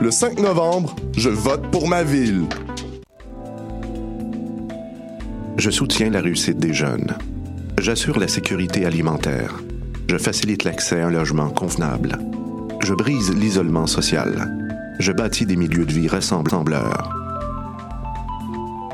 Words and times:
Le 0.00 0.12
5 0.12 0.38
novembre, 0.38 0.94
je 1.16 1.28
vote 1.28 1.72
pour 1.72 1.88
ma 1.88 2.04
ville. 2.04 2.44
Je 5.56 5.70
soutiens 5.70 6.10
la 6.10 6.20
réussite 6.20 6.58
des 6.58 6.72
jeunes. 6.72 7.16
J'assure 7.80 8.20
la 8.20 8.28
sécurité 8.28 8.86
alimentaire. 8.86 9.56
Je 10.08 10.16
facilite 10.16 10.62
l'accès 10.62 11.00
à 11.00 11.08
un 11.08 11.10
logement 11.10 11.50
convenable. 11.50 12.16
Je 12.80 12.94
brise 12.94 13.34
l'isolement 13.34 13.88
social. 13.88 14.56
Je 15.00 15.10
bâtis 15.10 15.46
des 15.46 15.56
milieux 15.56 15.84
de 15.84 15.92
vie 15.92 16.06
rassembleurs. 16.06 17.12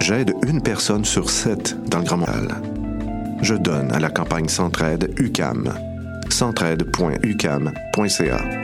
J'aide 0.01 0.33
une 0.47 0.63
personne 0.63 1.05
sur 1.05 1.29
sept 1.29 1.77
dans 1.87 1.99
le 1.99 2.05
Grand 2.05 2.17
Montréal. 2.17 2.63
Je 3.43 3.55
donne 3.55 3.93
à 3.93 4.01
la 4.01 4.09
campagne 4.09 4.49
Centraide 4.49 5.13
UCAM. 5.19 5.71
centraide.ucam.ca. 6.31 8.64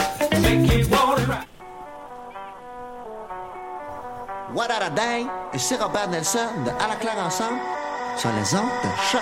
What? 4.61 4.69
Et 5.53 5.57
c'est 5.57 5.81
Robert 5.81 6.07
Nelson 6.07 6.37
de 6.63 6.69
À 6.69 6.87
la 6.87 7.25
ensemble 7.25 7.57
sur 8.15 8.29
les 8.29 8.53
ondes 8.53 8.69
de 8.83 8.89
choc. 9.11 9.21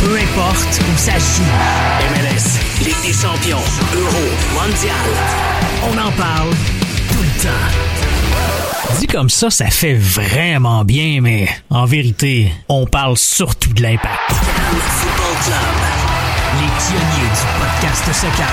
Peu 0.00 0.18
importe 0.18 0.80
où. 0.80 1.42
MLS, 2.10 2.84
Ligue 2.84 3.02
des 3.02 3.12
champions, 3.12 3.62
Euro, 3.94 4.24
Mondial. 4.54 4.94
On 5.84 5.96
en 5.96 6.10
parle 6.10 6.50
tout 7.08 7.22
le 7.22 7.42
temps. 7.42 7.89
Dit 9.00 9.06
comme 9.06 9.30
ça, 9.30 9.48
ça 9.48 9.70
fait 9.70 9.94
vraiment 9.94 10.84
bien, 10.84 11.22
mais 11.22 11.48
en 11.70 11.86
vérité, 11.86 12.52
on 12.68 12.84
parle 12.84 13.16
surtout 13.16 13.72
de 13.72 13.80
l'impact. 13.80 14.12
Football 14.28 15.36
Club. 15.42 15.80
Les 16.60 16.68
pionniers 16.68 17.30
du 17.32 17.44
podcast 17.58 18.04
soccer. 18.12 18.46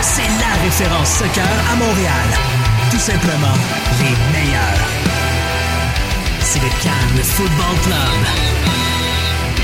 C'est 0.00 0.26
la 0.40 0.60
référence 0.64 1.08
soccer 1.08 1.46
à 1.72 1.76
Montréal. 1.76 2.26
Tout 2.90 2.98
simplement, 2.98 3.56
les 4.00 4.16
meilleurs. 4.36 4.88
C'est 6.40 6.58
le 6.58 6.68
Cannes 6.82 7.22
Football 7.22 7.76
Club. 7.84 8.20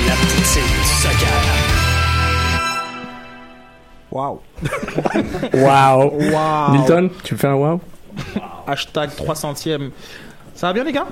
La 0.06 0.14
poutine 0.14 0.62
du 0.62 0.86
soccer. 1.02 1.42
Wow. 4.12 4.40
Wow. 5.52 6.12
Wow. 6.30 6.70
Milton, 6.70 7.10
tu 7.24 7.34
me 7.34 7.38
fais 7.40 7.48
un 7.48 7.54
wow? 7.54 7.80
Hashtag 8.66 9.10
300ème. 9.10 9.90
Ça 10.54 10.68
va 10.68 10.72
bien, 10.72 10.84
les 10.84 10.92
gars? 10.92 11.06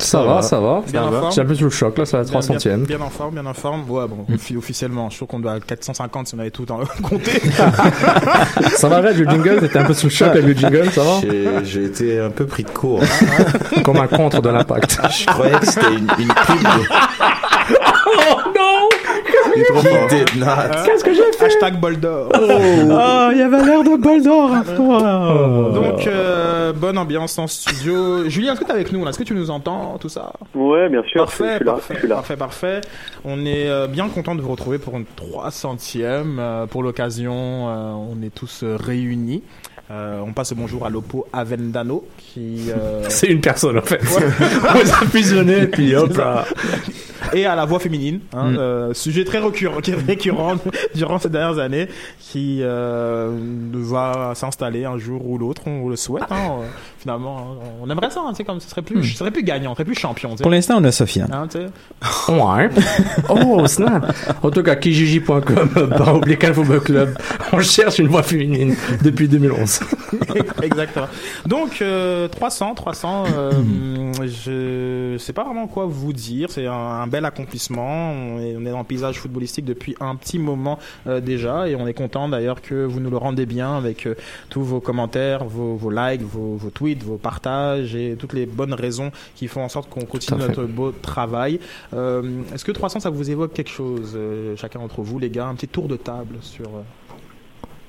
Ça 0.00 0.22
va, 0.22 0.42
ça 0.42 0.60
va. 0.60 0.82
Bien 0.86 1.02
en 1.02 1.10
forme? 1.10 1.32
J'ai 1.32 1.40
un 1.40 1.44
peu 1.44 1.54
sous 1.56 1.64
le 1.64 1.70
choc, 1.70 1.98
là, 1.98 2.06
c'est 2.06 2.16
la 2.16 2.22
Bien- 2.22 2.38
300ème. 2.38 2.84
Bien, 2.86 2.96
bien 2.98 3.00
en 3.00 3.10
forme, 3.10 3.34
bien 3.34 3.46
en 3.46 3.52
forme. 3.54 3.90
Ouais, 3.90 4.06
bon, 4.06 4.26
offi- 4.32 4.56
officiellement, 4.56 5.10
je 5.10 5.16
trouve 5.16 5.26
qu'on 5.28 5.40
doit 5.40 5.54
à 5.54 5.60
450 5.60 6.28
si 6.28 6.34
on 6.36 6.38
avait 6.38 6.52
tout 6.52 6.70
en 6.70 6.78
compté. 7.02 7.40
Ça 8.76 8.88
va, 8.88 9.00
Red, 9.00 9.16
le 9.18 9.28
jingle? 9.28 9.58
T'étais 9.60 9.78
un 9.80 9.84
peu 9.84 9.94
sous 9.94 10.06
le 10.06 10.10
choc 10.12 10.28
avec 10.28 10.44
le 10.44 10.54
jingle, 10.54 10.88
ça 10.92 11.02
va? 11.02 11.20
J'ai- 11.22 11.64
J'ai 11.64 11.84
été 11.84 12.20
un 12.20 12.30
peu 12.30 12.46
pris 12.46 12.62
de 12.62 12.70
court. 12.70 13.00
Comme 13.82 13.96
un 13.96 14.06
contre 14.06 14.40
de 14.40 14.48
l'impact. 14.50 15.00
Je 15.10 15.26
croyais 15.26 15.58
que 15.58 15.66
c'était 15.66 15.88
une, 15.92 16.08
une 16.18 16.28
pub 16.28 16.62
de... 16.62 16.84
Oh. 19.70 19.80
Qu'est-ce 20.84 21.04
que 21.04 21.14
j'ai 21.14 21.22
fait? 21.38 21.44
Hashtag 21.46 21.78
bol 21.80 21.96
d'or. 21.98 22.28
Oh, 22.34 23.28
il 23.32 23.38
y 23.38 23.42
avait 23.42 23.64
l'air 23.64 23.82
de 23.82 23.96
bol 24.00 24.22
d'or. 24.22 24.50
Oh. 24.78 25.70
Donc, 25.74 26.06
euh, 26.06 26.72
bonne 26.72 26.98
ambiance 26.98 27.38
en 27.38 27.46
studio. 27.46 28.28
Julien, 28.28 28.52
est-ce 28.52 28.60
que 28.60 28.64
tu 28.64 28.70
es 28.70 28.74
avec 28.74 28.92
nous 28.92 29.04
là? 29.04 29.10
Est-ce 29.10 29.18
que 29.18 29.24
tu 29.24 29.34
nous 29.34 29.50
entends 29.50 29.96
Tout 29.98 30.08
ça? 30.08 30.32
Ouais, 30.54 30.88
bien 30.88 31.02
sûr, 31.02 31.10
je 31.12 31.18
Parfait, 31.38 31.56
suis 31.56 31.64
là, 31.64 31.72
parfait, 31.72 31.94
je 31.94 31.98
suis 32.00 32.08
là. 32.08 32.14
parfait, 32.16 32.36
parfait. 32.36 32.80
On 33.24 33.44
est 33.46 33.68
euh, 33.68 33.86
bien 33.86 34.08
content 34.08 34.34
de 34.34 34.40
vous 34.42 34.50
retrouver 34.50 34.78
pour 34.78 34.96
une 34.96 35.04
300e. 35.04 36.38
euh, 36.38 36.66
pour 36.66 36.82
l'occasion, 36.82 37.32
euh, 37.68 37.92
on 37.92 38.22
est 38.22 38.34
tous 38.34 38.60
euh, 38.62 38.76
réunis. 38.78 39.42
Euh, 39.90 40.20
on 40.26 40.32
passe 40.34 40.50
le 40.50 40.56
bonjour 40.56 40.84
à 40.84 40.90
Lopo 40.90 41.26
Avendano, 41.32 42.04
qui... 42.18 42.66
euh, 42.70 43.04
C'est 43.08 43.28
une 43.28 43.40
personne, 43.40 43.78
en 43.78 43.82
fait. 43.82 44.00
On 44.70 44.74
les 44.78 44.90
a 44.90 44.94
fusionnés, 45.10 45.66
puis 45.66 45.96
hop 45.96 46.14
là. 46.18 46.44
Et 47.32 47.46
à 47.46 47.54
la 47.56 47.64
voix 47.64 47.78
féminine, 47.80 48.20
hein, 48.34 48.50
Mm. 48.50 48.56
euh, 48.58 48.94
sujet 48.94 49.24
très 49.24 49.38
récurrent, 49.38 49.80
qui 49.82 49.90
est 49.92 49.94
récurrent 50.06 50.56
durant 50.94 51.18
ces 51.18 51.28
dernières 51.28 51.58
années, 51.58 51.88
qui 52.20 52.60
euh, 52.62 53.30
va 53.72 54.32
s'installer 54.34 54.84
un 54.84 54.98
jour 54.98 55.26
ou 55.28 55.38
l'autre, 55.38 55.62
on 55.66 55.88
le 55.88 55.96
souhaite. 55.96 56.24
Hein, 56.30 56.58
euh, 56.62 56.66
finalement, 56.98 57.38
hein, 57.38 57.66
on 57.82 57.90
aimerait 57.90 58.10
ça, 58.10 58.20
hein, 58.26 58.32
sais, 58.34 58.44
comme 58.44 58.60
ce 58.60 58.68
serait 58.68 58.82
plus, 58.82 59.02
ce 59.04 59.16
serait 59.18 59.30
plus 59.30 59.42
gagnant, 59.42 59.70
ce 59.70 59.76
serait 59.76 59.84
plus 59.84 59.94
champion. 59.98 60.34
Pour 60.36 60.50
l'instant, 60.50 60.76
on 60.78 60.84
a 60.84 60.92
Sofiane. 60.92 61.32
Hein. 61.32 61.46
Ouais. 62.28 62.68
Oh, 63.28 63.66
snap. 63.66 64.14
En 64.42 64.50
tout 64.50 64.62
cas, 64.62 64.76
kijiji.com, 64.76 65.70
oblique 66.14 66.52
Football 66.52 66.80
Club. 66.80 67.18
On 67.52 67.60
cherche 67.60 67.98
une 67.98 68.08
voix 68.08 68.22
féminine 68.22 68.74
depuis 69.02 69.28
2011. 69.28 69.80
Exactement. 70.62 71.06
Donc 71.46 71.80
euh, 71.82 72.28
300, 72.28 72.74
300. 72.74 73.24
Euh, 73.36 73.52
je 74.24 75.16
sais 75.18 75.32
pas 75.32 75.44
vraiment 75.44 75.66
quoi 75.66 75.86
vous 75.86 76.12
dire. 76.12 76.48
C'est 76.50 76.66
un, 76.66 76.72
un 76.72 77.06
bel 77.08 77.24
accomplissement. 77.24 78.12
On 78.12 78.40
est, 78.40 78.56
on 78.56 78.64
est 78.66 78.70
dans 78.70 78.78
le 78.78 78.84
paysage 78.84 79.18
footballistique 79.18 79.64
depuis 79.64 79.96
un 80.00 80.16
petit 80.16 80.38
moment 80.38 80.78
euh, 81.06 81.20
déjà, 81.20 81.68
et 81.68 81.76
on 81.76 81.86
est 81.86 81.94
content 81.94 82.28
d'ailleurs 82.28 82.60
que 82.62 82.84
vous 82.84 83.00
nous 83.00 83.10
le 83.10 83.16
rendez 83.16 83.46
bien 83.46 83.76
avec 83.76 84.06
euh, 84.06 84.14
tous 84.50 84.62
vos 84.62 84.80
commentaires, 84.80 85.44
vos, 85.44 85.76
vos 85.76 85.90
likes, 85.90 86.22
vos, 86.22 86.56
vos 86.56 86.70
tweets, 86.70 87.02
vos 87.02 87.16
partages 87.16 87.94
et 87.94 88.16
toutes 88.18 88.32
les 88.32 88.46
bonnes 88.46 88.74
raisons 88.74 89.10
qui 89.34 89.48
font 89.48 89.62
en 89.62 89.68
sorte 89.68 89.88
qu'on 89.88 90.04
continue 90.04 90.40
notre 90.40 90.64
beau 90.64 90.92
travail. 90.92 91.60
Euh, 91.94 92.42
Est-ce 92.54 92.64
que 92.64 92.72
300 92.72 93.00
ça 93.00 93.10
vous 93.10 93.30
évoque 93.30 93.52
quelque 93.52 93.70
chose, 93.70 94.16
chacun 94.56 94.80
d'entre 94.80 95.02
vous, 95.02 95.18
les 95.18 95.30
gars, 95.30 95.46
un 95.46 95.54
petit 95.54 95.68
tour 95.68 95.88
de 95.88 95.96
table 95.96 96.36
sur. 96.40 96.70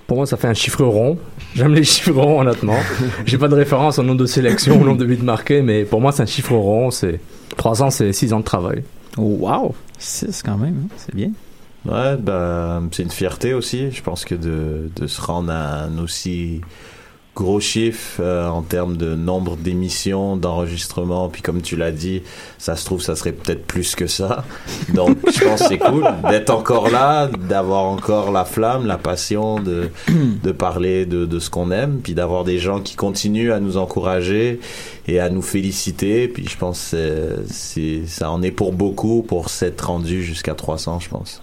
Pour 0.10 0.18
moi, 0.18 0.26
ça 0.26 0.38
fait 0.38 0.48
un 0.48 0.56
chiffre 0.56 0.84
rond. 0.84 1.20
J'aime 1.54 1.76
les 1.76 1.84
chiffres 1.84 2.12
ronds, 2.12 2.42
honnêtement. 2.42 2.78
J'ai 3.28 3.38
pas 3.38 3.48
de 3.48 3.54
référence 3.54 4.00
au 4.00 4.04
nombre 4.04 4.20
de 4.20 4.26
sélections, 4.26 4.82
au 4.82 4.84
nombre 4.84 4.98
de 4.98 5.06
buts 5.06 5.20
marqués, 5.22 5.62
mais 5.62 5.84
pour 5.86 6.02
moi, 6.02 6.12
c'est 6.12 6.24
un 6.24 6.26
chiffre 6.26 6.54
rond. 6.54 6.90
C'est 6.90 7.20
3 7.58 7.84
ans, 7.84 7.92
c'est 7.92 8.12
6 8.12 8.34
ans 8.34 8.40
de 8.40 8.44
travail. 8.44 8.84
Oh, 9.18 9.38
wow! 9.40 9.76
6 9.98 10.44
quand 10.44 10.58
même, 10.58 10.86
hein, 10.86 10.96
c'est 10.98 11.16
bien. 11.16 11.32
Ouais, 11.86 12.18
ben, 12.18 12.90
c'est 12.92 13.04
une 13.04 13.12
fierté 13.12 13.54
aussi. 13.54 13.92
Je 13.92 14.02
pense 14.04 14.26
que 14.26 14.36
de, 14.36 14.90
de 14.96 15.08
se 15.08 15.22
rendre 15.22 15.52
à 15.52 15.84
un 15.84 15.98
aussi 16.00 16.62
gros 17.40 17.60
chiffres 17.60 18.20
euh, 18.22 18.48
en 18.48 18.62
termes 18.62 18.98
de 18.98 19.16
nombre 19.16 19.56
d'émissions, 19.56 20.36
d'enregistrements. 20.38 21.30
Puis 21.30 21.42
comme 21.42 21.62
tu 21.62 21.76
l'as 21.76 21.92
dit, 21.92 22.22
ça 22.58 22.76
se 22.76 22.86
trouve, 22.86 23.02
ça 23.02 23.16
serait 23.16 23.32
peut-être 23.32 23.66
plus 23.66 23.96
que 23.96 24.08
ça. 24.08 24.44
Donc 24.94 25.18
je 25.34 25.44
pense 25.44 25.62
que 25.62 25.68
c'est 25.70 25.78
cool 25.78 26.04
d'être 26.30 26.50
encore 26.50 26.90
là, 26.90 27.28
d'avoir 27.28 27.86
encore 27.86 28.32
la 28.32 28.46
flamme, 28.46 28.86
la 28.86 28.98
passion 28.98 29.60
de, 29.60 29.90
de 30.44 30.52
parler 30.52 31.06
de, 31.06 31.26
de 31.26 31.40
ce 31.40 31.50
qu'on 31.50 31.72
aime, 31.72 32.00
puis 32.04 32.14
d'avoir 32.14 32.44
des 32.44 32.60
gens 32.60 32.82
qui 32.82 32.96
continuent 32.96 33.52
à 33.54 33.60
nous 33.60 33.78
encourager 33.78 34.60
et 35.08 35.20
à 35.20 35.30
nous 35.30 35.42
féliciter. 35.42 36.28
Puis 36.28 36.48
je 36.48 36.58
pense 36.58 36.92
que 36.92 36.98
c'est- 37.48 37.54
c'est- 37.54 38.08
ça 38.08 38.30
en 38.32 38.42
est 38.42 38.52
pour 38.52 38.74
beaucoup 38.74 39.24
pour 39.24 39.50
s'être 39.50 39.88
rendu 39.88 40.24
jusqu'à 40.24 40.54
300, 40.54 41.00
je 41.00 41.10
pense. 41.10 41.42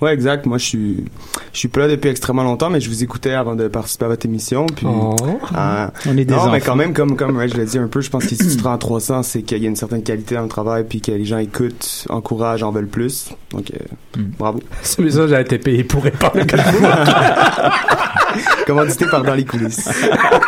Ouais, 0.00 0.14
exact. 0.14 0.46
Moi, 0.46 0.58
je 0.58 0.64
suis, 0.64 1.04
je 1.52 1.58
suis 1.58 1.66
pas 1.68 1.80
là 1.80 1.88
depuis 1.88 2.08
extrêmement 2.08 2.44
longtemps, 2.44 2.70
mais 2.70 2.80
je 2.80 2.88
vous 2.88 3.02
écoutais 3.02 3.32
avant 3.32 3.56
de 3.56 3.66
participer 3.66 4.04
à 4.04 4.08
votre 4.08 4.24
émission. 4.26 4.66
Puis, 4.66 4.86
Oh. 4.88 5.16
euh, 5.56 5.86
On 6.06 6.16
est 6.16 6.24
des 6.24 6.34
non, 6.34 6.50
mais 6.50 6.60
quand 6.60 6.76
même, 6.76 6.94
comme 6.94 7.16
comme 7.16 7.36
Reg 7.36 7.56
l'a 7.56 7.64
dit 7.64 7.78
un 7.78 7.88
peu, 7.88 8.00
je 8.00 8.08
pense 8.08 8.22
que 8.24 8.30
si 8.30 8.38
tu 8.38 8.56
te 8.56 8.62
rends 8.62 8.74
à 8.74 8.78
300, 8.78 9.24
c'est 9.24 9.42
qu'il 9.42 9.60
y 9.62 9.66
a 9.66 9.68
une 9.68 9.74
certaine 9.76 10.02
qualité 10.04 10.36
dans 10.36 10.42
le 10.42 10.48
travail, 10.48 10.84
puis 10.88 11.00
que 11.00 11.10
les 11.10 11.24
gens 11.24 11.38
écoutent, 11.38 12.06
encouragent, 12.10 12.62
en 12.62 12.70
veulent 12.70 12.86
plus. 12.86 13.30
Donc, 13.52 13.72
euh, 13.72 14.20
bravo. 14.38 14.60
Ce 14.82 15.02
message 15.02 15.32
a 15.32 15.40
été 15.40 15.58
payé 15.58 15.82
pour 15.82 16.04
répondre. 16.04 16.34
Commandité 18.66 19.06
par 19.06 19.22
dans 19.22 19.34
les 19.34 19.44
coulisses. 19.44 19.88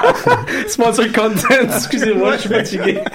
Sponsor 0.68 1.06
content, 1.12 1.54
excusez-moi, 1.74 2.36
je 2.36 2.40
suis 2.42 2.48
fatigué. 2.50 2.98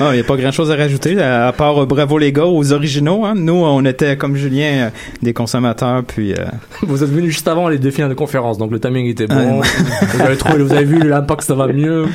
Il 0.00 0.12
n'y 0.12 0.20
a 0.20 0.24
pas 0.24 0.36
grand 0.36 0.52
chose 0.52 0.70
à 0.70 0.76
rajouter, 0.76 1.20
à, 1.20 1.52
part 1.52 1.82
euh, 1.82 1.86
bravo 1.86 2.18
les 2.18 2.32
gars 2.32 2.46
aux 2.46 2.72
originaux. 2.72 3.24
Hein. 3.24 3.34
Nous, 3.36 3.52
on 3.54 3.84
était, 3.84 4.16
comme 4.16 4.36
Julien, 4.36 4.86
euh, 4.86 4.90
des 5.22 5.32
consommateurs, 5.32 6.02
puis... 6.06 6.32
euh, 6.32 6.44
Vous 6.82 7.02
êtes 7.02 7.10
venu 7.10 7.30
juste 7.30 7.48
avant 7.48 7.68
les 7.68 7.78
deux 7.78 7.90
finales 7.90 8.10
de 8.10 8.14
conférence, 8.14 8.56
donc 8.58 8.70
le 8.70 8.80
timing 8.80 9.06
était 9.06 9.26
Ah, 9.28 9.34
bon. 9.34 9.60
vous 9.60 10.20
avez 10.22 10.36
trouvé, 10.36 10.62
vous 10.62 10.72
avez 10.72 10.84
vu 10.84 10.98
l'impact, 11.00 11.42
ça 11.42 11.54
va 11.54 11.66
mieux. 11.68 12.04
Ouais. 12.04 12.08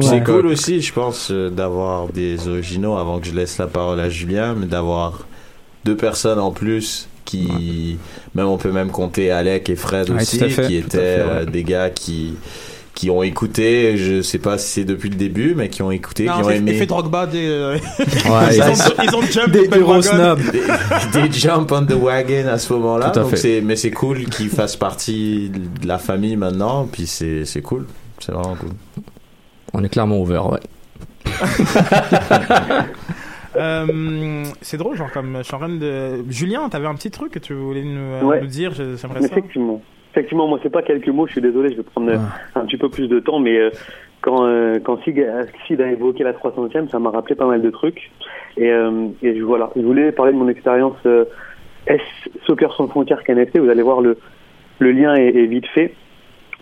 C'est 0.00 0.22
cool 0.24 0.46
aussi, 0.46 0.80
je 0.80 0.92
pense, 0.92 1.28
euh, 1.30 1.50
d'avoir 1.50 2.08
des 2.08 2.48
originaux 2.48 2.96
avant 2.96 3.18
que 3.20 3.26
je 3.26 3.34
laisse 3.34 3.58
la 3.58 3.66
parole 3.66 4.00
à 4.00 4.08
Julien, 4.08 4.54
mais 4.58 4.66
d'avoir 4.66 5.26
deux 5.84 5.96
personnes 5.96 6.38
en 6.38 6.50
plus 6.50 7.08
qui, 7.24 7.96
même 8.34 8.46
on 8.46 8.56
peut 8.58 8.72
même 8.72 8.90
compter 8.90 9.30
Alec 9.30 9.70
et 9.70 9.76
Fred 9.76 10.10
Ouais, 10.10 10.16
aussi, 10.22 10.38
qui 10.38 10.44
étaient 10.44 10.48
à 10.56 10.76
fait, 10.76 10.76
ouais. 10.76 10.90
euh, 10.98 11.44
des 11.44 11.62
gars 11.62 11.88
qui 11.90 12.34
qui 12.94 13.08
ont 13.10 13.22
écouté, 13.22 13.96
je 13.96 14.20
sais 14.20 14.38
pas 14.38 14.58
si 14.58 14.68
c'est 14.68 14.84
depuis 14.84 15.08
le 15.08 15.14
début, 15.16 15.54
mais 15.56 15.68
qui 15.68 15.82
ont 15.82 15.90
écouté, 15.90 16.24
Non, 16.26 16.34
qui 16.38 16.42
ont 16.44 16.50
aimé. 16.50 16.72
effet 16.72 16.86
Drogba 16.86 17.26
des. 17.26 17.46
euh, 17.48 17.74
Ouais, 17.76 17.80
ils, 18.56 18.62
ont, 18.62 18.74
ils- 19.04 19.14
ont 19.14 19.22
jump 19.22 19.50
Des 19.52 19.68
the 19.68 19.78
gros 19.78 20.02
snobs. 20.02 20.40
des, 20.50 21.22
des 21.22 21.32
jump 21.32 21.70
on 21.72 21.86
the 21.86 21.92
wagon 21.92 22.48
à 22.48 22.58
ce 22.58 22.72
moment-là. 22.74 23.10
Tout 23.10 23.20
à 23.20 23.22
Donc 23.22 23.30
fait. 23.30 23.36
c'est, 23.36 23.60
mais 23.62 23.76
c'est 23.76 23.90
cool 23.90 24.24
qu'ils 24.26 24.50
fassent 24.50 24.76
partie 24.76 25.50
de 25.50 25.86
la 25.88 25.98
famille 25.98 26.36
maintenant, 26.36 26.86
puis 26.90 27.06
c'est, 27.06 27.44
c'est 27.44 27.62
cool. 27.62 27.86
C'est 28.18 28.32
vraiment 28.32 28.56
cool. 28.56 28.70
On 29.72 29.82
est 29.84 29.88
clairement 29.88 30.18
ouvert, 30.20 30.50
ouais. 30.50 30.58
Euh, 33.56 34.44
c'est 34.62 34.76
drôle, 34.76 34.96
genre, 34.96 35.10
comme 35.12 35.38
je 35.38 35.42
suis 35.42 35.54
en 35.54 35.58
train 35.58 35.68
de. 35.68 36.24
Julien, 36.30 36.68
t'avais 36.68 36.86
un 36.86 36.94
petit 36.94 37.10
truc 37.10 37.32
que 37.32 37.38
tu 37.40 37.52
voulais 37.54 37.82
nous, 37.82 37.98
euh, 38.00 38.22
Ouais. 38.22 38.40
nous 38.40 38.46
dire, 38.46 38.72
j'aimerais 38.74 39.22
ça. 39.22 39.26
Effectivement. 39.26 39.82
Effectivement, 40.12 40.48
moi, 40.48 40.58
c'est 40.62 40.70
pas 40.72 40.82
quelques 40.82 41.08
mots, 41.08 41.26
je 41.26 41.32
suis 41.32 41.40
désolé, 41.40 41.70
je 41.70 41.76
vais 41.76 41.82
prendre 41.82 42.10
euh, 42.10 42.16
un 42.56 42.64
petit 42.66 42.76
peu 42.76 42.88
plus 42.88 43.06
de 43.08 43.20
temps, 43.20 43.38
mais 43.38 43.56
euh, 43.58 43.70
quand, 44.22 44.44
euh, 44.44 44.78
quand 44.82 45.00
Sid, 45.04 45.18
a- 45.20 45.46
Sid 45.66 45.80
a 45.80 45.90
évoqué 45.90 46.24
la 46.24 46.32
300e, 46.32 46.88
ça 46.88 46.98
m'a 46.98 47.10
rappelé 47.10 47.36
pas 47.36 47.46
mal 47.46 47.62
de 47.62 47.70
trucs. 47.70 48.10
Et, 48.56 48.70
euh, 48.70 49.06
et 49.22 49.36
je- 49.36 49.42
voilà, 49.42 49.70
je 49.76 49.82
voulais 49.82 50.10
parler 50.12 50.32
de 50.32 50.36
mon 50.38 50.48
expérience 50.48 50.96
S 51.86 52.00
Soccer 52.46 52.72
sans 52.74 52.88
frontières 52.88 53.22
KNFC, 53.24 53.58
vous 53.60 53.68
allez 53.70 53.82
voir 53.82 54.00
le, 54.00 54.18
le 54.80 54.92
lien 54.92 55.14
est, 55.14 55.28
est 55.28 55.46
vite 55.46 55.66
fait. 55.68 55.94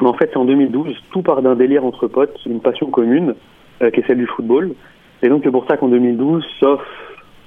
Mais 0.00 0.06
en 0.08 0.12
fait, 0.14 0.28
c'est 0.32 0.36
en 0.38 0.44
2012, 0.44 0.94
tout 1.10 1.22
part 1.22 1.42
d'un 1.42 1.56
délire 1.56 1.84
entre 1.84 2.06
potes, 2.06 2.38
une 2.46 2.60
passion 2.60 2.86
commune, 2.90 3.34
qui 3.80 4.00
est 4.00 4.06
celle 4.06 4.18
du 4.18 4.26
football. 4.26 4.72
Et 5.22 5.28
donc, 5.28 5.40
c'est 5.44 5.50
pour 5.50 5.66
ça 5.66 5.76
qu'en 5.76 5.88
2012, 5.88 6.44
sauf 6.60 6.80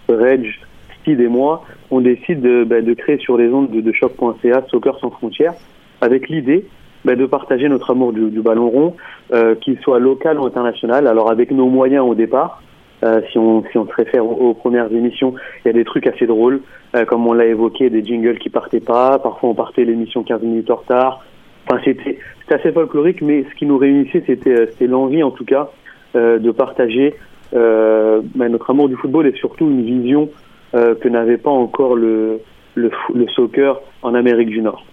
Reg, 0.10 0.52
Steve 1.00 1.22
et 1.22 1.28
moi, 1.30 1.64
on 1.92 2.02
décide 2.02 2.42
de, 2.42 2.64
bah, 2.66 2.82
de 2.82 2.94
créer 2.94 3.18
sur 3.20 3.38
les 3.38 3.50
ondes 3.50 3.70
de, 3.72 3.80
de 3.82 3.92
choc.ca 3.94 4.64
Soccer 4.70 5.00
sans 5.00 5.12
frontières, 5.12 5.54
avec 6.02 6.30
l'idée 6.30 6.66
bah, 7.06 7.16
de 7.16 7.26
partager 7.26 7.70
notre 7.70 7.92
amour 7.92 8.14
du, 8.14 8.30
du 8.30 8.42
ballon 8.42 8.70
rond, 8.70 8.96
euh, 9.34 9.56
qu'il 9.56 9.80
soit 9.80 10.00
local 10.00 10.40
ou 10.40 10.46
international. 10.46 11.08
Alors, 11.08 11.32
avec 11.32 11.52
nos 11.52 11.68
moyens 11.68 12.06
au 12.06 12.16
départ, 12.16 12.62
euh, 13.04 13.22
si, 13.32 13.38
on, 13.40 13.64
si 13.72 13.78
on 13.78 13.88
se 13.88 13.94
réfère 13.94 14.26
aux, 14.26 14.54
premières 14.54 14.92
émissions, 14.92 15.34
il 15.64 15.68
y 15.68 15.72
a 15.72 15.74
des 15.74 15.86
trucs 15.86 16.06
assez 16.06 16.28
drôles, 16.28 16.62
euh, 16.96 17.06
comme 17.06 17.26
on 17.26 17.34
l'a 17.34 17.46
évoqué, 17.46 17.90
des 17.90 18.06
jingles 18.06 18.38
qui 18.38 18.50
partaient 18.50 18.80
pas, 18.80 19.18
parfois 19.18 19.50
on 19.50 19.56
partait 19.56 19.84
l'émission 19.84 20.24
15 20.24 20.42
minutes 20.44 20.70
en 20.70 20.76
retard. 20.76 21.24
Enfin, 21.68 21.82
c'était 21.84 22.20
assez 22.50 22.72
folklorique, 22.72 23.22
mais 23.22 23.46
ce 23.50 23.56
qui 23.56 23.66
nous 23.66 23.78
réunissait, 23.78 24.24
c'était 24.26 24.60
euh, 24.60 24.88
l'envie, 24.88 25.24
en 25.24 25.32
tout 25.32 25.46
cas, 25.46 25.70
euh, 26.16 26.38
de 26.38 26.52
partager 26.52 27.16
euh, 27.54 28.22
bah, 28.36 28.50
notre 28.50 28.70
amour 28.70 28.90
du 28.90 28.96
football 28.96 29.28
et 29.28 29.34
surtout 29.34 29.66
une 29.66 29.84
vision 29.84 30.30
que 30.74 31.10
n'avait 31.10 31.38
pas 31.38 31.50
encore 31.50 31.96
le, 31.96 32.40
le, 32.76 32.92
le 33.14 33.28
soccer 33.28 33.82
en 34.04 34.16
Amérique 34.16 34.48
du 34.48 34.62
Nord. 34.62 34.86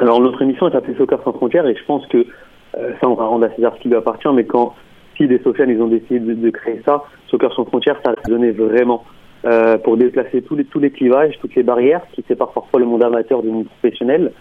Alors 0.00 0.20
notre 0.20 0.42
émission 0.42 0.68
est 0.68 0.74
appelée 0.74 0.96
Soccer 0.96 1.22
sans 1.22 1.32
frontières 1.32 1.66
et 1.66 1.74
je 1.76 1.84
pense 1.84 2.04
que 2.08 2.26
euh, 2.76 2.92
ça 3.00 3.08
on 3.08 3.14
va 3.14 3.26
rendre 3.26 3.46
à 3.46 3.54
César 3.54 3.74
ce 3.76 3.80
qui 3.80 3.88
lui 3.88 3.96
appartient, 3.96 4.28
mais 4.34 4.44
quand 4.44 4.74
Sid 5.16 5.30
et 5.30 5.38
Sofiane 5.38 5.70
ils 5.70 5.80
ont 5.80 5.86
décidé 5.86 6.18
de, 6.18 6.50
créer 6.50 6.82
ça, 6.84 7.04
Soccer 7.28 7.52
sans 7.54 7.64
frontières, 7.64 8.00
ça 8.04 8.12
résonnait 8.24 8.50
vraiment 8.50 9.04
euh, 9.44 9.78
pour 9.78 9.96
déplacer 9.96 10.42
tous 10.42 10.56
les 10.56 10.64
tous 10.64 10.80
les 10.80 10.90
clivages, 10.90 11.38
toutes 11.40 11.54
les 11.54 11.62
barrières 11.62 12.02
qui 12.12 12.24
séparent 12.26 12.52
parfois 12.52 12.80
le 12.80 12.86
monde 12.86 13.04
amateur 13.04 13.42
du 13.42 13.50
monde 13.50 13.66
professionnel, 13.66 14.32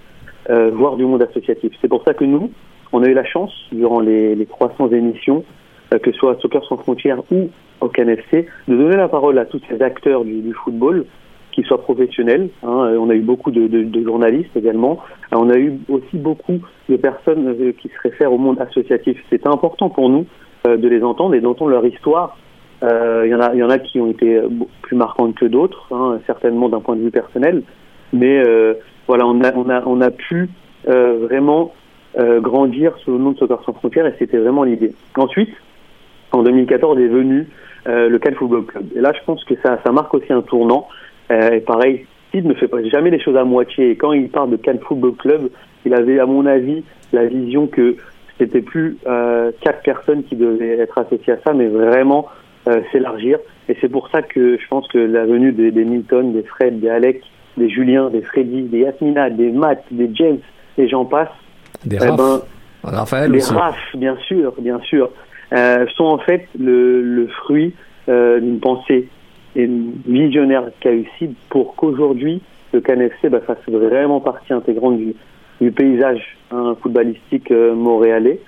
euh, 0.50 0.71
voire 0.73 0.95
du 0.95 1.05
monde 1.05 1.21
associatif. 1.21 1.71
C'est 1.81 1.88
pour 1.88 2.03
ça 2.03 2.15
que 2.15 2.25
nous, 2.25 2.49
on 2.91 3.03
a 3.03 3.07
eu 3.07 3.13
la 3.13 3.25
chance 3.25 3.53
durant 3.71 3.99
les, 3.99 4.33
les 4.33 4.45
300 4.47 4.89
émissions, 4.89 5.44
que 5.91 6.11
ce 6.11 6.17
soit 6.17 6.39
Soccer 6.41 6.65
sans 6.65 6.77
frontières 6.77 7.21
ou 7.31 7.49
au 7.79 7.89
CanFC, 7.89 8.47
de 8.67 8.75
donner 8.75 8.95
la 8.95 9.07
parole 9.07 9.38
à 9.38 9.45
tous 9.45 9.61
ces 9.69 9.79
acteurs 9.83 10.25
du 10.25 10.51
football 10.53 11.06
qui 11.53 11.63
soient 11.63 11.81
professionnels. 11.81 12.49
hein. 12.63 12.87
Euh, 12.92 12.97
On 12.99 13.09
a 13.09 13.16
eu 13.16 13.21
beaucoup 13.21 13.51
de, 13.51 14.04
journalistes 14.04 14.56
également. 14.56 14.99
Euh, 15.31 15.37
On 15.37 15.49
a 15.49 15.57
eu 15.57 15.73
aussi 15.89 16.18
beaucoup 16.18 16.59
de 16.89 16.95
personnes 16.97 17.47
euh, 17.47 17.71
qui 17.80 17.87
se 17.89 17.99
réfèrent 18.01 18.33
au 18.33 18.37
monde 18.37 18.59
associatif. 18.59 19.18
C'était 19.30 19.47
important 19.47 19.89
pour 19.89 20.09
nous 20.09 20.25
de 20.66 20.87
les 20.87 21.04
entendre 21.04 21.35
et 21.35 21.42
d'entendre 21.42 21.71
leur 21.71 21.85
histoire. 21.85 22.37
Il 22.81 23.30
y, 23.30 23.35
en 23.35 23.42
a, 23.42 23.54
y 23.54 23.61
en 23.63 23.69
a 23.69 23.80
qui 23.80 23.99
ont 23.99 24.09
été 24.09 24.42
plus 24.81 24.95
marquantes 24.95 25.35
que 25.35 25.45
d'autres, 25.45 25.87
hein, 25.92 26.19
certainement 26.25 26.69
d'un 26.69 26.80
point 26.80 26.95
de 26.95 27.01
vue 27.01 27.11
personnel. 27.11 27.63
Mais 28.13 28.42
voilà, 29.06 29.28
on 29.28 29.42
a, 29.42 29.54
on 29.56 29.69
a, 29.69 29.83
on 29.85 29.99
a 29.99 30.09
pu 30.09 30.49
vraiment 30.85 31.73
grandir 32.16 32.94
sous 33.04 33.11
le 33.11 33.18
nom 33.18 33.31
de 33.31 33.37
Soccer 33.39 33.61
sans 33.66 33.73
frontières 33.73 34.06
et 34.06 34.16
c'était 34.19 34.37
vraiment 34.37 34.63
l'idée. 34.63 34.94
Ensuite, 35.18 35.54
en 36.31 36.44
2014 36.44 36.97
est 36.97 37.07
venu 37.07 37.49
le 37.85 38.18
Cannes 38.18 38.35
Football 38.35 38.66
Club. 38.66 38.85
Et 38.95 39.01
là, 39.01 39.11
je 39.13 39.23
pense 39.25 39.44
que 39.44 39.56
ça, 39.63 39.80
ça 39.85 39.92
marque 39.92 40.13
aussi 40.13 40.31
un 40.31 40.44
tournant. 40.44 40.87
Euh, 41.31 41.51
et 41.51 41.61
pareil, 41.61 42.06
Sid 42.31 42.45
ne 42.45 42.53
fait 42.53 42.68
pas 42.68 42.83
jamais 42.83 43.09
les 43.09 43.19
choses 43.19 43.37
à 43.37 43.44
moitié. 43.44 43.92
Et 43.92 43.95
quand 43.95 44.13
il 44.13 44.30
parle 44.30 44.51
de 44.51 44.57
Cannes 44.57 44.80
Football 44.80 45.15
Club, 45.15 45.49
il 45.85 45.94
avait, 45.94 46.19
à 46.19 46.25
mon 46.25 46.45
avis, 46.45 46.83
la 47.11 47.25
vision 47.25 47.68
que 47.68 47.95
c'était 48.37 48.61
plus 48.61 48.97
euh, 49.06 49.51
quatre 49.61 49.81
personnes 49.83 50.23
qui 50.23 50.35
devaient 50.35 50.80
être 50.80 50.97
associées 50.97 51.33
à 51.33 51.37
ça, 51.45 51.53
mais 51.53 51.68
vraiment 51.68 52.27
euh, 52.68 52.81
s'élargir. 52.92 53.39
Et 53.69 53.77
c'est 53.80 53.89
pour 53.89 54.09
ça 54.09 54.21
que 54.21 54.57
je 54.57 54.68
pense 54.68 54.87
que 54.87 54.97
la 54.97 55.25
venue 55.25 55.51
des, 55.51 55.71
des 55.71 55.85
Milton, 55.85 56.33
des 56.33 56.44
Fred, 56.44 56.80
des 56.80 56.89
Alec, 56.89 57.21
des 57.57 57.69
Julien, 57.69 58.09
des 58.09 58.21
Freddy, 58.21 58.63
des 58.63 58.80
Yasmina, 58.80 59.30
des 59.30 59.51
Matt, 59.51 59.83
des 59.92 60.09
James, 60.13 60.39
et 60.77 60.87
j'en 60.87 61.06
passe, 61.06 61.30
Des 61.85 61.97
eh 62.01 62.07
ben, 62.18 62.42
Raphaël 62.83 63.31
les 63.31 63.37
aussi. 63.37 63.53
RAF, 63.53 63.77
bien 63.95 64.18
sûr, 64.27 64.53
bien 64.59 64.80
sûr, 64.81 65.09
euh, 65.53 65.85
sont 65.95 66.06
en 66.06 66.18
fait 66.18 66.47
le, 66.59 67.01
le 67.01 67.27
fruit 67.27 67.73
euh, 68.09 68.39
d'une 68.39 68.59
pensée 68.59 69.07
et 69.56 69.69
visionnaire 70.06 70.64
Sid 71.18 71.33
pour 71.50 71.76
qu'aujourd'hui 71.76 72.42
le 72.74 72.81
CanFC 72.81 73.30
bah, 73.30 73.42
fasse 73.42 73.57
vraiment 73.68 74.19
partie 74.19 74.54
intégrante 74.54 74.98
du, 74.98 75.72
paysage 75.72 76.38
hein, 76.52 76.76
footballistique 76.81 77.52
euh, 77.52 77.74
montréalais. 77.74 78.40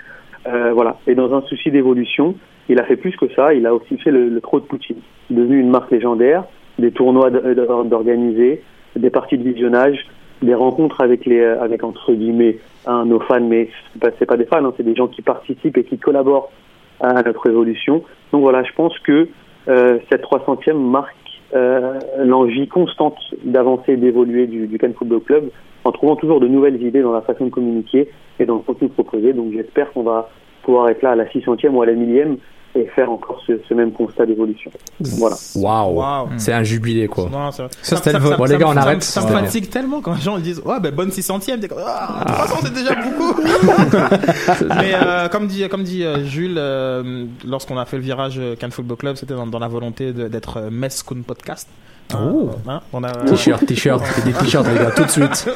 Euh, 0.47 0.73
voilà. 0.73 0.97
Et 1.07 1.15
dans 1.15 1.33
un 1.33 1.41
souci 1.43 1.71
d'évolution, 1.71 2.35
il 2.67 2.79
a 2.79 2.83
fait 2.83 2.97
plus 2.97 3.15
que 3.15 3.27
ça. 3.35 3.53
Il 3.53 3.65
a 3.65 3.73
aussi 3.73 3.97
fait 3.97 4.11
le, 4.11 4.27
le 4.29 4.41
de 4.41 4.65
Poutine, 4.65 4.97
devenu 5.29 5.59
une 5.59 5.69
marque 5.69 5.91
légendaire, 5.91 6.43
des 6.79 6.91
tournois 6.91 7.29
d- 7.29 7.39
d'organiser, 7.85 8.61
des 8.95 9.09
parties 9.09 9.37
de 9.37 9.43
visionnage, 9.43 10.05
des 10.41 10.55
rencontres 10.55 11.01
avec 11.01 11.25
les, 11.25 11.39
euh, 11.39 11.61
avec 11.61 11.83
entre 11.83 12.13
guillemets, 12.13 12.57
hein, 12.85 13.05
nos 13.05 13.19
fans, 13.19 13.39
mais 13.41 13.69
c'est 13.93 13.99
pas, 13.99 14.11
pas 14.11 14.37
des 14.37 14.45
fans, 14.45 14.65
hein, 14.65 14.73
c'est 14.75 14.83
des 14.83 14.95
gens 14.95 15.07
qui 15.07 15.21
participent 15.21 15.77
et 15.77 15.83
qui 15.83 15.97
collaborent 15.97 16.51
à 16.99 17.21
notre 17.23 17.47
évolution. 17.49 18.03
Donc 18.31 18.41
voilà, 18.41 18.63
je 18.63 18.71
pense 18.73 18.97
que 18.99 19.11
euh, 19.11 19.27
cette 19.65 20.23
300e 20.23 20.73
marque 20.73 21.15
euh, 21.55 21.99
l'envie 22.17 22.67
constante 22.67 23.17
d'avancer 23.43 23.93
et 23.93 23.97
d'évoluer 23.97 24.47
du, 24.47 24.67
du 24.67 24.77
Cannes 24.77 24.93
Football 24.93 25.21
Club 25.21 25.49
en 25.83 25.91
trouvant 25.91 26.15
toujours 26.15 26.39
de 26.39 26.47
nouvelles 26.47 26.81
idées 26.81 27.01
dans 27.01 27.13
la 27.13 27.21
façon 27.21 27.45
de 27.45 27.49
communiquer 27.49 28.09
et 28.39 28.45
dans 28.45 28.55
le 28.55 28.61
contenu 28.61 28.89
proposé. 28.89 29.31
Donc 29.31 29.53
j'espère 29.53 29.91
qu'on 29.93 30.03
va 30.03 30.29
pouvoir 30.63 30.89
être 30.89 31.01
là 31.01 31.11
à 31.11 31.15
la 31.15 31.25
600e 31.25 31.69
ou 31.69 31.81
à 31.81 31.85
la 31.85 31.93
millième 31.93 32.37
et 32.75 32.85
faire 32.87 33.09
encore 33.09 33.41
ce, 33.47 33.53
ce 33.67 33.73
même 33.73 33.91
constat 33.91 34.25
d'évolution. 34.25 34.69
Voilà. 34.99 35.35
Waouh. 35.55 35.93
Waouh. 35.95 36.27
C'est 36.37 36.51
un 36.53 36.63
jubilé, 36.63 37.07
quoi. 37.07 37.29
Non, 37.31 37.51
ça, 37.51 37.67
Ça, 37.81 38.19
vote. 38.19 38.37
Bon, 38.37 38.43
les 38.45 38.57
gars, 38.57 38.67
on 38.67 38.73
ça- 38.73 38.81
arrête. 38.81 39.03
Ça, 39.03 39.21
me 39.21 39.27
fatigue 39.27 39.69
tellement 39.69 40.01
quand 40.01 40.13
les 40.15 40.21
gens 40.21 40.37
disent 40.39 40.61
Ouais, 40.65 40.79
ben 40.79 40.93
bonne 40.93 41.09
600ème. 41.09 41.59
T'es 41.59 41.67
comme, 41.67 41.79
Ah, 41.85 42.23
300, 42.27 42.57
c'est 42.63 42.73
déjà 42.73 42.95
beaucoup. 42.95 43.41
Mais 44.77 44.93
euh, 44.93 45.27
comme 45.29 45.47
dit, 45.47 45.67
comme 45.69 45.83
dit 45.83 46.03
euh, 46.03 46.23
Jules, 46.25 46.55
euh, 46.57 47.25
lorsqu'on 47.45 47.77
a 47.77 47.85
fait 47.85 47.97
le 47.97 48.03
virage 48.03 48.39
Cannes 48.59 48.71
Football 48.71 48.97
Club, 48.97 49.15
c'était 49.15 49.33
dans, 49.35 49.47
dans 49.47 49.59
la 49.59 49.67
volonté 49.67 50.11
d'être 50.13 50.59
Kun 51.07 51.21
Podcast. 51.25 51.67
Oh. 52.13 52.51
Hein, 52.67 52.81
on 52.93 53.03
a- 53.03 53.11
T-shirt, 53.25 53.65
t-shirt, 53.65 54.03
des 54.23 54.31
t-shirts, 54.33 54.67
les 54.67 54.75
gars, 54.75 54.91
tout 54.91 55.03
de 55.05 55.09
suite. 55.09 55.49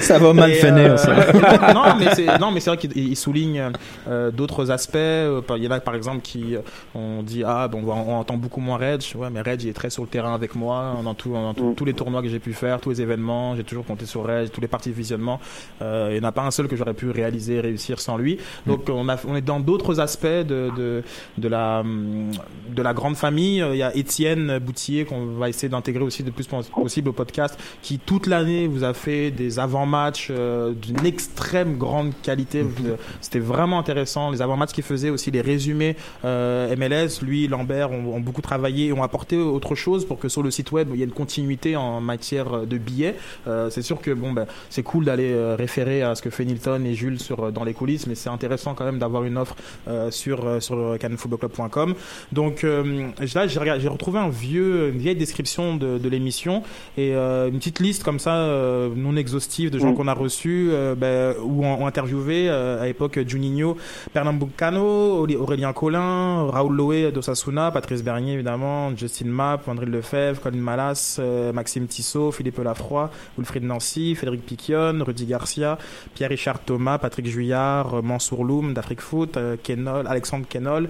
Ça 0.00 0.18
va 0.18 0.32
mal 0.32 0.52
finir, 0.52 0.98
ça. 0.98 1.10
euh, 1.10 1.32
non, 1.74 1.96
mais 1.98 2.14
c'est 2.14 2.38
non, 2.38 2.50
mais 2.52 2.60
c'est 2.60 2.70
vrai 2.70 2.76
qu'il 2.76 2.96
il 2.96 3.16
souligne 3.16 3.70
euh, 4.08 4.30
d'autres 4.30 4.70
aspects. 4.70 4.94
Euh, 4.96 5.40
Il 5.56 5.64
y 5.64 5.68
en 5.68 5.72
a 5.72 5.80
par 5.80 5.94
exemple 5.96 6.20
qui 6.22 6.54
euh, 6.56 6.60
on 6.94 7.22
dit 7.22 7.42
ah 7.44 7.66
bon, 7.68 7.82
on, 7.86 7.90
on 8.12 8.18
entend 8.20 8.36
beaucoup 8.36 8.60
moins 8.60 8.78
Reg. 8.78 9.02
Ouais, 9.16 9.28
mais 9.30 9.40
Reg 9.42 9.62
il 9.62 9.68
est 9.68 9.72
très 9.72 9.90
sur 9.90 10.02
le 10.04 10.08
terrain 10.08 10.32
avec 10.34 10.54
moi 10.54 10.94
dans, 11.02 11.14
tout, 11.14 11.32
dans 11.32 11.54
tout- 11.54 11.74
tous 11.76 11.84
les 11.84 11.92
tournois 11.94 12.22
que 12.22 12.28
j'ai 12.28 12.38
pu 12.38 12.52
faire, 12.52 12.80
tous 12.80 12.90
les 12.90 13.02
événements. 13.02 13.56
J'ai 13.56 13.64
toujours 13.64 13.84
compté 13.84 14.06
sur 14.06 14.24
Reg, 14.24 14.50
tous 14.50 14.60
les 14.60 14.68
parties 14.68 14.90
de 14.90 14.94
visionnement. 14.94 15.40
Euh, 15.82 16.08
il 16.12 16.20
n'y 16.20 16.24
en 16.24 16.28
a 16.28 16.32
pas 16.32 16.42
un 16.42 16.50
seul 16.52 16.68
que 16.68 16.76
j'aurais 16.76 16.94
pu 16.94 17.10
réaliser, 17.10 17.60
réussir 17.60 18.00
sans 18.00 18.16
lui. 18.16 18.38
Donc 18.66 18.88
on 18.88 19.08
a 19.08 19.16
on 19.26 19.34
est 19.34 19.40
dans 19.42 19.60
d'autres 19.60 19.98
aspects 20.00 20.26
de 20.26 20.70
de 20.76 21.02
de 21.36 21.48
la 21.48 21.82
de 21.82 22.82
la 22.82 22.94
grande 22.94 23.16
famille. 23.16 23.64
Il 23.72 23.76
y 23.76 23.82
a 23.82 23.94
Étienne 23.96 24.58
Boutier 24.58 25.04
qu'on 25.04 25.26
va 25.38 25.48
essayer 25.48 25.68
d'intégrer 25.68 26.04
aussi 26.04 26.22
le 26.22 26.30
plus 26.30 26.46
possible 26.46 27.08
au 27.08 27.12
podcast, 27.12 27.58
qui 27.82 27.98
toute 27.98 28.26
l'année 28.26 28.66
vous 28.66 28.84
a 28.84 28.94
fait 28.94 29.30
des 29.30 29.58
avant-matchs 29.58 30.28
euh, 30.30 30.72
d'une 30.72 31.04
extrême 31.04 31.76
grande 31.76 32.12
qualité. 32.22 32.60
Euh, 32.60 32.96
C'était 33.20 33.38
vraiment 33.38 33.78
intéressant. 33.78 34.30
Les 34.30 34.42
avant-matchs 34.42 34.72
qu'il 34.72 34.84
faisait, 34.84 35.10
aussi 35.10 35.30
les 35.30 35.40
résumés 35.40 35.96
euh, 36.24 36.74
MLS, 36.76 37.22
lui, 37.22 37.48
Lambert 37.48 37.90
ont, 37.90 38.14
ont 38.14 38.20
beaucoup 38.20 38.42
travaillé 38.42 38.86
et 38.86 38.92
ont 38.92 39.02
apporté 39.02 39.36
autre 39.36 39.74
chose 39.74 40.06
pour 40.06 40.18
que 40.18 40.28
sur 40.28 40.42
le 40.42 40.50
site 40.50 40.72
web 40.72 40.88
il 40.92 40.98
y 40.98 41.02
ait 41.02 41.06
une 41.06 41.12
continuité 41.12 41.76
en 41.76 42.00
matière 42.00 42.66
de 42.66 42.78
billets. 42.78 43.16
Euh, 43.46 43.70
c'est 43.70 43.82
sûr 43.82 44.00
que 44.00 44.10
bon, 44.10 44.32
ben, 44.32 44.46
c'est 44.70 44.82
cool 44.82 45.04
d'aller 45.04 45.34
référer 45.54 46.02
à 46.02 46.14
ce 46.14 46.22
que 46.22 46.30
fait 46.30 46.44
Nilton 46.44 46.84
et 46.84 46.94
Jules 46.94 47.20
sur, 47.20 47.52
dans 47.52 47.64
les 47.64 47.74
coulisses, 47.74 48.06
mais 48.06 48.14
c'est 48.14 48.30
intéressant 48.30 48.74
quand 48.74 48.84
même 48.84 48.98
d'avoir 48.98 49.24
une 49.24 49.38
offre 49.38 49.56
sur, 50.10 50.62
sur 50.62 50.96
canfootballclub.com. 51.00 51.94
Donc 52.32 52.62
là, 52.62 53.46
j'ai 53.46 53.88
retrouvé 53.88 54.18
un 54.18 54.28
vieux, 54.28 54.90
une 54.90 54.98
vieille 54.98 55.16
description 55.22 55.76
de, 55.76 55.98
de 55.98 56.08
l'émission 56.08 56.62
et 56.96 57.14
euh, 57.14 57.48
une 57.48 57.58
petite 57.58 57.80
liste 57.80 58.02
comme 58.02 58.18
ça, 58.18 58.34
euh, 58.34 58.88
non 58.94 59.16
exhaustive, 59.16 59.70
de 59.70 59.78
gens 59.78 59.92
Mm. 59.92 59.96
qu'on 59.96 60.08
a 60.08 60.14
reçus 60.14 60.68
euh, 60.70 60.94
ben, 60.94 61.34
ou 61.42 61.64
ont, 61.64 61.82
ont 61.82 61.86
interviewé 61.86 62.48
euh, 62.48 62.82
à 62.82 62.86
l'époque 62.86 63.18
Juninho, 63.26 63.76
Pernambucano, 64.12 65.26
Aurélien 65.38 65.72
Collin, 65.72 66.46
Raoul 66.50 66.74
Loé 66.74 67.12
d'Osasuna, 67.12 67.70
Patrice 67.70 68.02
Bernier 68.02 68.34
évidemment, 68.34 68.96
Justin 68.96 69.26
Mapp, 69.26 69.68
André 69.68 69.86
Lefebvre, 69.86 70.40
Colin 70.40 70.58
Malas, 70.58 71.20
Maxime 71.52 71.86
Tissot, 71.86 72.32
Philippe 72.32 72.58
Lafroy, 72.58 73.10
Wilfried 73.38 73.64
Nancy, 73.64 74.14
Frédéric 74.14 74.44
Piquion, 74.46 75.02
Rudy 75.04 75.26
Garcia, 75.26 75.78
Pierre-Richard 76.14 76.60
Thomas, 76.64 76.98
Patrick 76.98 77.26
Juillard, 77.26 78.02
Mansour 78.02 78.44
Loum 78.44 78.72
d'Afrique 78.74 79.00
Foot, 79.00 79.38
Kenol, 79.62 80.06
Alexandre 80.06 80.46
Kenol, 80.48 80.88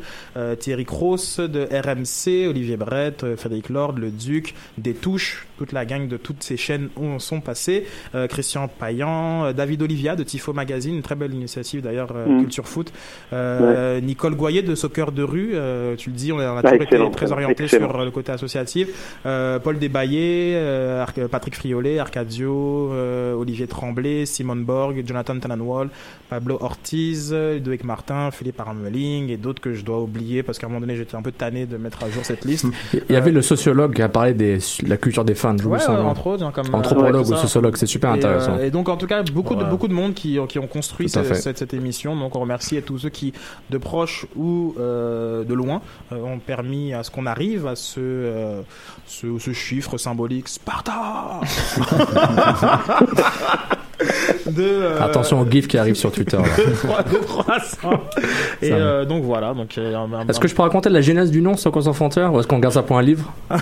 Thierry 0.61 0.85
Cross 0.85 1.41
de 1.41 1.62
RMC, 1.73 2.49
Olivier 2.49 2.77
Brett, 2.77 3.25
Frédéric 3.37 3.69
Lord, 3.69 3.95
Le 3.99 4.11
Duc, 4.25 4.55
Des 4.79 4.95
Touches, 4.95 5.47
toute 5.59 5.73
la 5.73 5.85
gang 5.85 6.09
de 6.09 6.17
toutes 6.17 6.43
ces 6.43 6.57
chaînes 6.57 6.88
ont, 6.97 7.19
sont 7.19 7.41
passées, 7.41 7.87
euh, 8.14 8.26
Christian 8.26 8.69
Payan, 8.69 9.45
euh, 9.45 9.52
David 9.52 9.83
Olivia 9.83 10.17
de 10.17 10.23
Tifo 10.25 10.52
Magazine, 10.52 10.95
une 10.97 11.02
très 11.02 11.14
belle 11.14 11.35
initiative 11.35 11.83
d'ailleurs, 11.83 12.09
euh, 12.14 12.26
Mm. 12.26 12.41
Culture 12.43 12.67
Foot, 12.69 12.93
euh, 13.33 14.00
Nicole 14.00 14.35
Goyer 14.35 14.62
de 14.62 14.75
Soccer 14.75 15.12
de 15.12 15.23
rue, 15.23 15.50
euh, 15.55 15.95
tu 15.97 16.11
le 16.11 16.17
dis, 16.17 16.33
on 16.33 16.38
a, 16.38 16.52
on 16.52 16.57
a 16.57 16.62
toujours 16.62 16.83
été 16.83 17.11
très 17.12 17.33
orienté 17.33 17.64
excellent. 17.64 17.88
sur 17.91 18.05
le 18.05 18.11
côté 18.11 18.33
associatif, 18.33 18.88
euh, 19.26 19.59
Paul 19.59 19.79
Desbaillés, 19.79 20.52
euh, 20.57 21.02
Ar- 21.02 21.29
Patrick 21.31 21.55
Friolet, 21.57 21.99
Arcadio, 21.99 22.91
euh, 22.93 23.35
Olivier 23.35 23.67
Tremblay, 23.67 24.26
Simone 24.26 24.64
Borg, 24.64 25.02
Jonathan 25.07 25.38
Tananwall, 25.38 25.88
Pablo 26.29 26.59
Ortiz, 26.61 27.33
Ludovic 27.33 27.85
Martin, 27.85 28.31
Philippe 28.31 28.61
Armeling 28.61 29.31
et 29.31 29.37
d'autres 29.37 29.61
que 29.61 29.75
je 29.75 29.85
dois 29.85 30.00
oublier 30.00 30.43
parce 30.43 30.59
qu'à 30.59 30.67
un 30.67 30.71
moment 30.71 30.81
donné 30.81 30.97
j'étais 30.97 31.14
un 31.17 31.23
peu 31.23 31.33
tanné 31.33 31.67
de 31.67 31.76
mettre 31.76 32.02
à 32.05 32.11
jour 32.11 32.25
cette 32.25 32.45
liste. 32.45 32.67
Il 33.09 33.12
y 33.12 33.17
avait 33.17 33.31
le 33.31 33.43
sociologue 33.43 33.95
qui 33.95 34.02
a 34.02 34.09
parlé 34.12 34.35
de 34.35 34.59
la 34.87 34.97
culture 34.97 35.25
des 35.25 35.35
fans. 35.35 35.57
Ouais, 35.57 35.78
nom. 35.88 36.07
entre 36.09 36.26
autres, 36.28 36.45
hein, 36.45 36.52
comme, 36.54 36.66
euh, 36.73 36.76
Anthropologue 36.78 37.26
ouais, 37.26 37.33
ou 37.33 37.37
sociologue, 37.37 37.76
c'est 37.76 37.87
super 37.87 38.11
Et, 38.11 38.19
intéressant. 38.19 38.54
euh, 38.59 38.64
et 38.66 38.71
donc, 38.71 38.88
en 38.88 38.97
tout 38.97 39.07
cas, 39.07 39.23
beaucoup, 39.25 39.54
de, 39.57 39.64
beaucoup 39.64 39.88
de 39.88 39.92
monde 39.95 40.14
qui, 40.14 40.38
qui 40.49 40.59
ont 40.59 40.66
construit 40.66 41.09
cette, 41.09 41.59
cette 41.59 41.75
émission. 41.75 42.14
Donc, 42.16 42.37
on 42.37 42.40
remercie 42.40 42.76
à 42.76 42.83
tous 42.83 42.99
ceux 42.99 43.09
qui, 43.11 43.33
de 43.71 43.78
proche 43.78 44.26
ou 44.37 44.75
euh, 44.78 45.42
de 45.45 45.54
loin, 45.54 45.81
euh, 46.12 46.16
ont 46.23 46.38
permis 46.38 46.92
à 46.95 47.02
ce 47.02 47.11
qu'on 47.11 47.26
arrive 47.26 47.66
à 47.66 47.75
ce, 47.76 47.99
euh, 48.00 48.61
ce, 49.07 49.26
ce 49.38 49.52
chiffre 49.52 49.97
symbolique 49.99 50.49
Sparta 50.49 51.40
de, 54.47 54.62
euh, 54.62 55.00
Attention 55.02 55.40
au 55.40 55.47
gif 55.49 55.69
qui 55.69 55.78
arrive 55.78 55.95
sur 55.95 56.11
Twitter. 56.11 56.37
là. 56.37 56.42
de 56.66 56.73
trois- 56.75 57.02
de 57.02 57.16
300. 57.19 57.90
Et 58.61 58.73
euh, 58.73 59.04
donc, 59.04 59.23
voilà. 59.23 59.54
Donc, 59.54 59.78
euh, 59.78 59.95
Est-ce 60.28 60.40
que 60.40 60.49
je 60.49 60.54
peux 60.54 60.62
raconter 60.62 60.88
la 60.90 61.00
genèse 61.00 61.31
du 61.31 61.40
nom 61.40 61.57
sans 61.57 61.71
frontières 61.92 62.33
ou 62.33 62.40
est-ce 62.40 62.49
qu'on 62.49 62.59
garde 62.59 62.75
ça 62.75 62.83
pour 62.83 62.99
un 62.99 63.02
livre? 63.02 63.33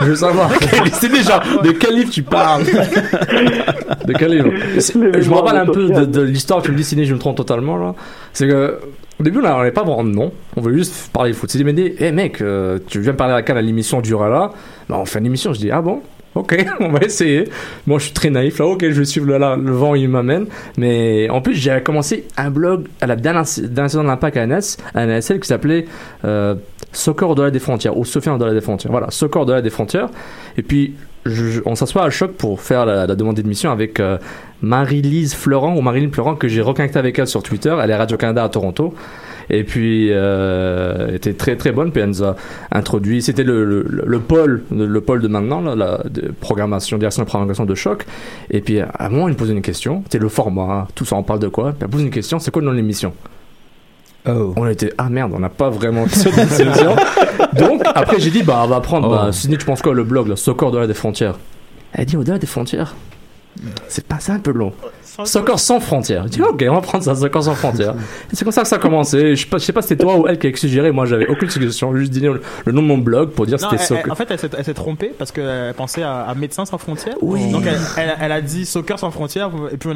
Je 0.00 0.06
veux 0.06 0.16
savoir. 0.16 0.50
C'est 0.92 1.10
déjà 1.10 1.40
de 1.62 1.70
quel 1.72 1.94
livre 1.94 2.10
tu 2.10 2.22
parles 2.22 2.64
De 4.06 4.12
quel 4.12 4.32
livre 4.36 4.50
Je 4.78 5.28
me 5.30 5.34
rappelle 5.34 5.56
un 5.56 5.66
peu 5.66 5.88
de, 5.88 6.04
de 6.04 6.20
l'histoire. 6.22 6.62
Tu 6.62 6.72
me 6.72 6.76
dis 6.76 7.04
je 7.04 7.14
me 7.14 7.18
trompe 7.18 7.36
totalement 7.36 7.76
là. 7.76 7.94
C'est 8.32 8.48
que 8.48 8.78
au 9.20 9.22
début 9.22 9.38
on 9.38 9.42
n'avait 9.42 9.70
pas 9.70 9.82
vraiment 9.82 10.04
de 10.04 10.10
nom. 10.10 10.32
On 10.56 10.60
voulait 10.60 10.78
juste 10.78 11.10
parler 11.12 11.32
foot. 11.32 11.50
C'est 11.50 11.58
dit 11.58 11.64
mais 11.64 11.72
dis, 11.72 11.94
hey 11.98 12.12
mec, 12.12 12.40
euh, 12.40 12.78
tu 12.86 13.00
viens 13.00 13.14
parler 13.14 13.34
à 13.34 13.40
la 13.40 13.58
à 13.58 13.62
l'émission 13.62 14.00
Durala 14.00 14.52
bah, 14.88 14.96
On 14.98 15.04
fait 15.04 15.18
une 15.20 15.26
émission. 15.26 15.52
Je 15.52 15.58
dis 15.60 15.70
ah 15.70 15.80
bon? 15.82 16.02
Ok, 16.34 16.64
on 16.80 16.88
va 16.88 17.00
essayer. 17.00 17.44
Moi, 17.86 17.98
je 17.98 18.04
suis 18.06 18.12
très 18.12 18.30
naïf. 18.30 18.58
Là, 18.58 18.66
ok, 18.66 18.80
je 18.82 18.98
vais 18.98 19.04
suivre 19.04 19.26
le, 19.26 19.38
la- 19.38 19.56
le 19.56 19.72
vent, 19.72 19.94
il 19.94 20.08
m'amène. 20.08 20.46
Mais 20.76 21.28
en 21.30 21.40
plus, 21.40 21.54
j'ai 21.54 21.80
commencé 21.84 22.26
un 22.36 22.50
blog 22.50 22.86
à 23.00 23.06
la 23.06 23.16
dernière, 23.16 23.44
dernière 23.62 23.90
saison 23.90 24.02
de 24.02 24.08
l'Impact 24.08 24.36
à 24.36 24.46
NS, 24.46 24.76
à 24.94 25.06
NSL 25.06 25.38
qui 25.40 25.46
s'appelait 25.48 25.86
euh, 26.24 26.56
Soccer 26.96 27.28
au-delà 27.28 27.50
des 27.50 27.58
frontières, 27.58 27.96
ou 27.96 28.04
Sophia 28.04 28.34
au-delà 28.34 28.52
des 28.52 28.60
frontières. 28.60 28.90
Voilà, 28.90 29.10
Soccer 29.10 29.42
au-delà 29.42 29.62
des 29.62 29.70
frontières. 29.70 30.08
Et 30.56 30.62
puis, 30.62 30.94
on 31.64 31.74
s'assoit 31.74 32.04
à 32.04 32.10
choc 32.10 32.32
pour 32.32 32.60
faire 32.60 32.84
la, 32.86 33.06
demande 33.06 33.36
d'émission 33.36 33.70
avec 33.70 33.98
euh, 34.00 34.18
Marie-Lise 34.62 35.34
Florent, 35.34 35.74
ou 35.76 35.80
Marilyn 35.80 36.10
Florent, 36.12 36.34
que 36.34 36.48
j'ai 36.48 36.60
reconnecté 36.60 36.98
avec 36.98 37.18
elle 37.18 37.26
sur 37.26 37.42
Twitter. 37.42 37.74
Elle 37.82 37.90
est 37.90 37.96
Radio-Canada 37.96 38.44
à 38.44 38.48
Toronto. 38.48 38.94
Et 39.50 39.64
puis, 39.64 40.08
euh, 40.10 41.06
elle 41.08 41.14
était 41.16 41.34
très 41.34 41.56
très 41.56 41.72
bonne. 41.72 41.92
Puis 41.92 42.02
elle 42.02 42.08
nous 42.08 42.24
a 42.24 42.36
introduit. 42.72 43.22
C'était 43.22 43.44
le, 43.44 43.64
le, 43.64 43.86
le 44.04 44.20
pôle, 44.20 44.62
le, 44.70 44.86
le 44.86 45.00
pôle 45.00 45.20
de 45.20 45.28
maintenant, 45.28 45.60
la 45.60 46.00
de 46.04 46.32
programmation, 46.40 46.98
direction 46.98 47.22
de 47.22 47.28
programmation 47.28 47.64
de 47.64 47.74
choc. 47.74 48.06
Et 48.50 48.60
puis, 48.60 48.80
à 48.80 48.90
un 48.98 49.08
moment, 49.08 49.28
il 49.28 49.32
me 49.32 49.36
posait 49.38 49.52
une 49.52 49.62
question. 49.62 50.02
C'était 50.04 50.18
le 50.18 50.28
format, 50.28 50.88
tout 50.94 51.04
ça, 51.04 51.16
on 51.16 51.22
parle 51.22 51.40
de 51.40 51.48
quoi? 51.48 51.72
Puis 51.72 51.80
elle 51.82 51.88
pose 51.88 52.02
une 52.02 52.10
question 52.10 52.38
c'est 52.38 52.50
quoi 52.50 52.60
le 52.60 52.66
nom 52.66 52.72
de 52.72 52.78
l'émission? 52.78 53.12
On 54.26 54.66
était, 54.68 54.92
ah 54.96 55.08
merde, 55.10 55.32
on 55.34 55.38
n'a 55.38 55.50
pas 55.50 55.70
vraiment. 55.70 56.04
Donc, 57.58 57.82
après, 57.94 58.18
j'ai 58.18 58.30
dit, 58.30 58.42
bah, 58.42 58.62
on 58.64 58.68
va 58.68 58.80
prendre, 58.80 59.10
bah, 59.10 59.32
Sydney, 59.32 59.58
tu 59.58 59.66
penses 59.66 59.82
quoi, 59.82 59.92
le 59.94 60.04
blog, 60.04 60.28
le 60.28 60.36
Soccer 60.36 60.68
au-delà 60.68 60.86
des 60.86 60.94
frontières? 60.94 61.38
Elle 61.92 62.06
dit, 62.06 62.16
au-delà 62.16 62.38
des 62.38 62.46
frontières 62.46 62.94
C'est 63.88 64.06
pas 64.06 64.20
ça 64.20 64.32
un 64.32 64.38
peu 64.40 64.52
long. 64.52 64.72
Soccer 65.24 65.58
sans 65.58 65.80
frontières. 65.80 66.24
Je 66.24 66.28
dis, 66.30 66.42
ok, 66.42 66.64
on 66.68 66.74
va 66.74 66.80
prendre 66.80 67.04
ça, 67.04 67.14
Soccer 67.14 67.42
sans 67.42 67.54
frontières. 67.54 67.94
Et 68.32 68.36
c'est 68.36 68.44
comme 68.44 68.52
ça 68.52 68.62
que 68.62 68.68
ça 68.68 68.76
a 68.76 68.78
commencé. 68.78 69.36
Je 69.36 69.42
sais 69.42 69.48
pas, 69.48 69.58
je 69.58 69.64
sais 69.64 69.72
pas 69.72 69.82
si 69.82 69.88
c'était 69.88 70.02
toi 70.02 70.16
ou 70.16 70.26
elle 70.26 70.38
qui 70.38 70.48
a 70.48 70.56
suggéré. 70.56 70.90
Moi, 70.90 71.06
j'avais 71.06 71.26
aucune 71.28 71.48
suggestion. 71.50 71.94
Juste 71.96 72.10
dit 72.12 72.20
le, 72.20 72.40
nom 72.72 72.82
de 72.82 72.86
mon 72.86 72.98
blog 72.98 73.30
pour 73.30 73.46
dire 73.46 73.58
Non, 73.62 73.68
c'était 73.70 73.82
Soccer. 73.84 74.10
en 74.12 74.14
fait, 74.14 74.26
elle 74.30 74.38
s'est, 74.38 74.50
elle 74.58 74.64
s'est 74.64 74.74
trompée 74.74 75.12
parce 75.16 75.30
qu'elle 75.32 75.72
pensait 75.74 76.02
à, 76.02 76.22
à 76.22 76.34
Médecins 76.34 76.64
sans 76.64 76.78
frontières. 76.78 77.16
Donc, 77.20 77.62
elle, 77.66 77.78
elle- 77.96 78.16
elle 78.20 78.32
a 78.32 78.40
dit 78.40 78.66
Soccer 78.66 78.98
sans 78.98 79.10
frontières. 79.10 79.50
Et 79.72 79.76
puis, 79.76 79.90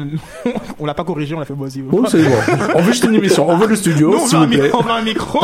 on, 0.45 0.51
on 0.79 0.85
l'a 0.85 0.93
pas 0.93 1.03
corrigé, 1.03 1.35
on 1.35 1.39
l'a 1.39 1.45
fait 1.45 1.53
moi 1.53 1.67
aussi. 1.67 1.83
Oh, 1.91 2.03
c'est 2.07 2.21
bon. 2.23 2.29
On 2.75 2.81
veut 2.81 2.91
juste 2.91 3.03
une 3.03 3.15
émission. 3.15 3.49
On 3.49 3.57
veut 3.57 3.67
le 3.67 3.75
studio, 3.75 4.15
s'il 4.19 4.37
veut 4.37 4.43
un 4.43 4.47
vous 4.47 4.51
plaît. 4.51 4.61
micro, 4.63 4.79
on 4.79 4.83
veut 4.83 4.91
un 4.91 5.01
micro. 5.03 5.39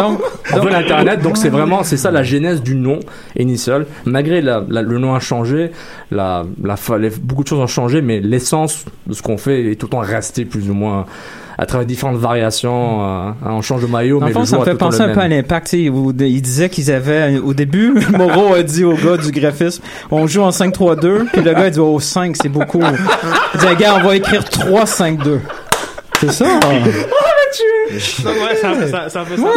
On 0.53 0.59
veut 0.59 0.69
l'internet, 0.69 1.21
donc 1.21 1.37
c'est 1.37 1.49
vraiment 1.49 1.83
c'est 1.83 1.97
ça 1.97 2.11
la 2.11 2.23
genèse 2.23 2.61
du 2.61 2.75
nom 2.75 2.99
initial. 3.37 3.85
Malgré 4.05 4.41
la, 4.41 4.63
la- 4.69 4.81
le 4.81 4.97
nom 4.99 5.15
a 5.15 5.19
changé, 5.19 5.71
la, 6.11 6.45
la, 6.63 6.75
fa- 6.77 6.97
les- 6.97 7.09
beaucoup 7.09 7.43
de 7.43 7.47
choses 7.47 7.59
ont 7.59 7.67
changé, 7.67 8.01
mais 8.01 8.19
l'essence 8.19 8.85
de 9.07 9.13
ce 9.13 9.21
qu'on 9.21 9.37
fait 9.37 9.64
est 9.67 9.75
tout 9.75 9.85
le 9.87 9.91
temps 9.91 9.99
resté 9.99 10.45
plus 10.45 10.69
ou 10.69 10.73
moins 10.73 11.05
à 11.57 11.65
travers 11.65 11.85
différentes 11.87 12.17
variations. 12.17 13.01
euh, 13.27 13.31
on 13.45 13.61
change 13.61 13.81
de 13.81 13.87
maillot, 13.87 14.19
Dans 14.19 14.25
mais 14.25 14.31
le 14.31 14.33
fond, 14.33 14.39
le 14.41 14.45
ça 14.45 14.57
me 14.59 14.65
fait 14.65 14.75
penser 14.75 15.01
un 15.01 15.09
peu 15.13 15.21
à 15.21 15.27
l'impact. 15.29 15.67
tu 15.69 15.83
sais, 15.85 15.89
où 15.89 16.11
de- 16.11 16.25
Il 16.25 16.41
disait 16.41 16.67
qu'ils 16.69 16.91
avaient, 16.91 17.37
au 17.39 17.53
début, 17.53 17.93
Moreau 18.17 18.53
a 18.53 18.61
dit 18.63 18.83
au 18.83 18.93
gars 18.93 19.15
du 19.17 19.31
graphisme, 19.31 19.81
on 20.11 20.27
joue 20.27 20.41
en 20.41 20.49
5-3-2, 20.51 21.27
puis 21.31 21.41
le 21.41 21.53
gars 21.53 21.59
a 21.61 21.69
dit, 21.69 21.79
oh, 21.79 21.97
5, 21.99 22.35
c'est 22.35 22.49
beaucoup. 22.49 22.81
Il 23.53 23.59
dit, 23.59 23.65
gars, 23.79 23.95
on 24.01 24.05
va 24.05 24.15
écrire 24.17 24.43
3-5-2. 24.43 25.39
C'est 26.19 26.31
ça? 26.31 26.45
hein? 26.45 26.59
Battu 27.89 28.23
Non, 28.23 28.31
ouais, 28.31 28.55
c'est 28.55 28.65
un 28.67 28.75
peu 28.75 28.87
ça. 28.87 29.09
c'est 29.09 29.19
un 29.19 29.23
peu 29.25 29.35
ça. 29.37 29.43
Ouais. 29.43 29.51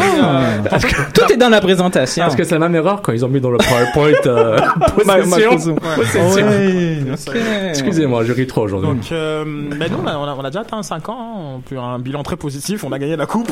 euh, 0.00 0.78
Tout 1.14 1.32
est 1.32 1.36
dans 1.36 1.48
la 1.48 1.60
présentation. 1.60 2.22
Parce 2.24 2.36
que 2.36 2.44
c'est 2.44 2.54
la 2.54 2.60
même 2.60 2.74
erreur 2.74 3.02
quand 3.02 3.12
ils 3.12 3.24
ont 3.24 3.28
mis 3.28 3.40
dans 3.40 3.50
le 3.50 3.58
PowerPoint 3.58 4.12
euh, 4.26 4.58
possession. 4.96 5.74
Ouais. 5.74 7.68
Excusez-moi, 7.70 8.24
je 8.24 8.32
ris 8.32 8.46
trop 8.46 8.62
aujourd'hui. 8.62 8.90
Donc, 8.90 9.12
euh, 9.12 9.44
ben 9.44 9.90
nous, 9.90 9.98
on 10.02 10.06
a, 10.06 10.16
on 10.16 10.24
a- 10.24 10.36
on 10.38 10.44
a 10.44 10.50
déjà 10.50 10.60
atteint 10.60 10.82
5 10.82 11.08
ans, 11.08 11.16
hein, 11.56 11.60
puis 11.66 11.76
un 11.76 11.98
bilan 11.98 12.22
très 12.22 12.36
positif, 12.36 12.84
on 12.84 12.92
a 12.92 12.98
gagné 12.98 13.16
la 13.16 13.26
coupe. 13.26 13.50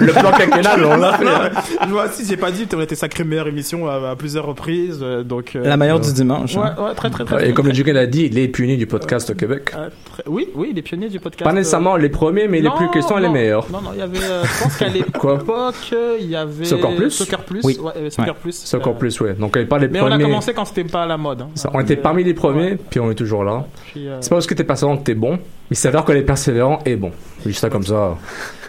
le 0.00 0.12
plan 0.12 0.30
quinquennal, 0.32 0.84
on 0.84 0.96
l'a 0.96 1.12
fait. 1.18 1.26
hein. 1.26 1.50
Moi 1.88 2.06
aussi, 2.06 2.24
j'ai 2.26 2.36
pas 2.36 2.50
dit, 2.50 2.66
on 2.74 2.80
a 2.80 2.82
été 2.82 2.94
sacrée 2.94 3.24
meilleure 3.24 3.48
émission 3.48 3.88
à, 3.88 4.10
à 4.10 4.16
plusieurs 4.16 4.46
reprises, 4.46 5.00
euh, 5.02 5.22
donc... 5.22 5.52
euh, 5.56 5.64
La 5.64 5.76
meilleure 5.76 6.00
du 6.00 6.12
dimanche. 6.12 6.56
Ouais, 6.56 6.62
hein. 6.64 6.74
ouais, 6.82 6.94
très, 6.94 7.10
très, 7.10 7.24
très. 7.24 7.48
Et 7.50 7.52
comme 7.52 7.66
le. 7.66 7.72
Dugan 7.72 7.92
l'a 7.94 8.06
dit, 8.06 8.28
les 8.28 8.48
pionniers 8.48 8.76
du 8.76 8.86
podcast 8.86 9.30
au 9.30 9.34
Québec. 9.34 9.72
Euh, 9.76 9.88
Oui, 10.26 10.48
oui, 10.54 10.72
les 10.74 10.82
pionniers 10.82 11.08
du 11.08 11.20
podcast. 11.20 11.44
Pas 11.44 11.52
nécessairement 11.52 11.96
les 11.96 12.08
premiers, 12.08 12.48
mais 12.48 12.60
les 12.70 12.76
plus 12.76 12.90
questions 12.90 13.18
et 13.18 13.20
les 13.20 13.26
non, 13.28 13.32
meilleurs. 13.32 13.66
Non, 13.70 13.80
non, 13.80 13.90
il 13.94 13.98
y 13.98 14.02
avait, 14.02 14.18
euh, 14.22 14.44
je 14.44 14.62
pense 14.62 14.76
qu'à 14.76 14.86
Quoi 15.18 15.32
l'époque, 15.38 15.74
euh, 15.92 16.16
il 16.20 16.26
y 16.30 16.36
avait... 16.36 16.64
Soccer 16.64 16.94
Plus 16.96 17.10
Soccer 17.10 17.40
Plus, 17.44 17.60
Oui. 17.64 17.78
ouais, 17.80 17.92
avait 17.96 18.10
Soccer 18.10 18.34
Ouais. 18.34 18.40
Plus. 18.40 18.64
Plus, 18.94 19.20
ouais. 19.20 19.34
Donc, 19.34 19.56
pas 19.66 19.78
les 19.78 19.88
Mais 19.88 19.98
premiers. 19.98 20.14
on 20.14 20.18
a 20.18 20.22
commencé 20.22 20.52
quand 20.54 20.64
c'était 20.64 20.84
pas 20.84 21.02
à 21.02 21.06
la 21.06 21.16
mode. 21.16 21.42
hein. 21.42 21.48
Ça, 21.54 21.70
on 21.72 21.80
était 21.80 21.96
parmi 21.96 22.24
les 22.24 22.34
premiers, 22.34 22.76
puis 22.76 23.00
on 23.00 23.10
est 23.10 23.14
toujours 23.14 23.44
là. 23.44 23.64
Euh, 23.96 24.18
C'est 24.20 24.30
pas 24.30 24.36
parce 24.36 24.46
que 24.46 24.54
t'es 24.54 24.64
persévérant 24.64 24.96
que 24.98 25.04
t'es 25.04 25.14
bon, 25.14 25.32
mais 25.32 25.38
il 25.72 25.76
s'avère 25.76 26.04
que 26.04 26.12
les 26.12 26.22
persévérants 26.22 26.78
est 26.84 26.96
bon. 26.96 27.12
Je 27.44 27.48
dis 27.50 27.54
ça 27.54 27.70
comme 27.70 27.84
ça. 27.84 28.16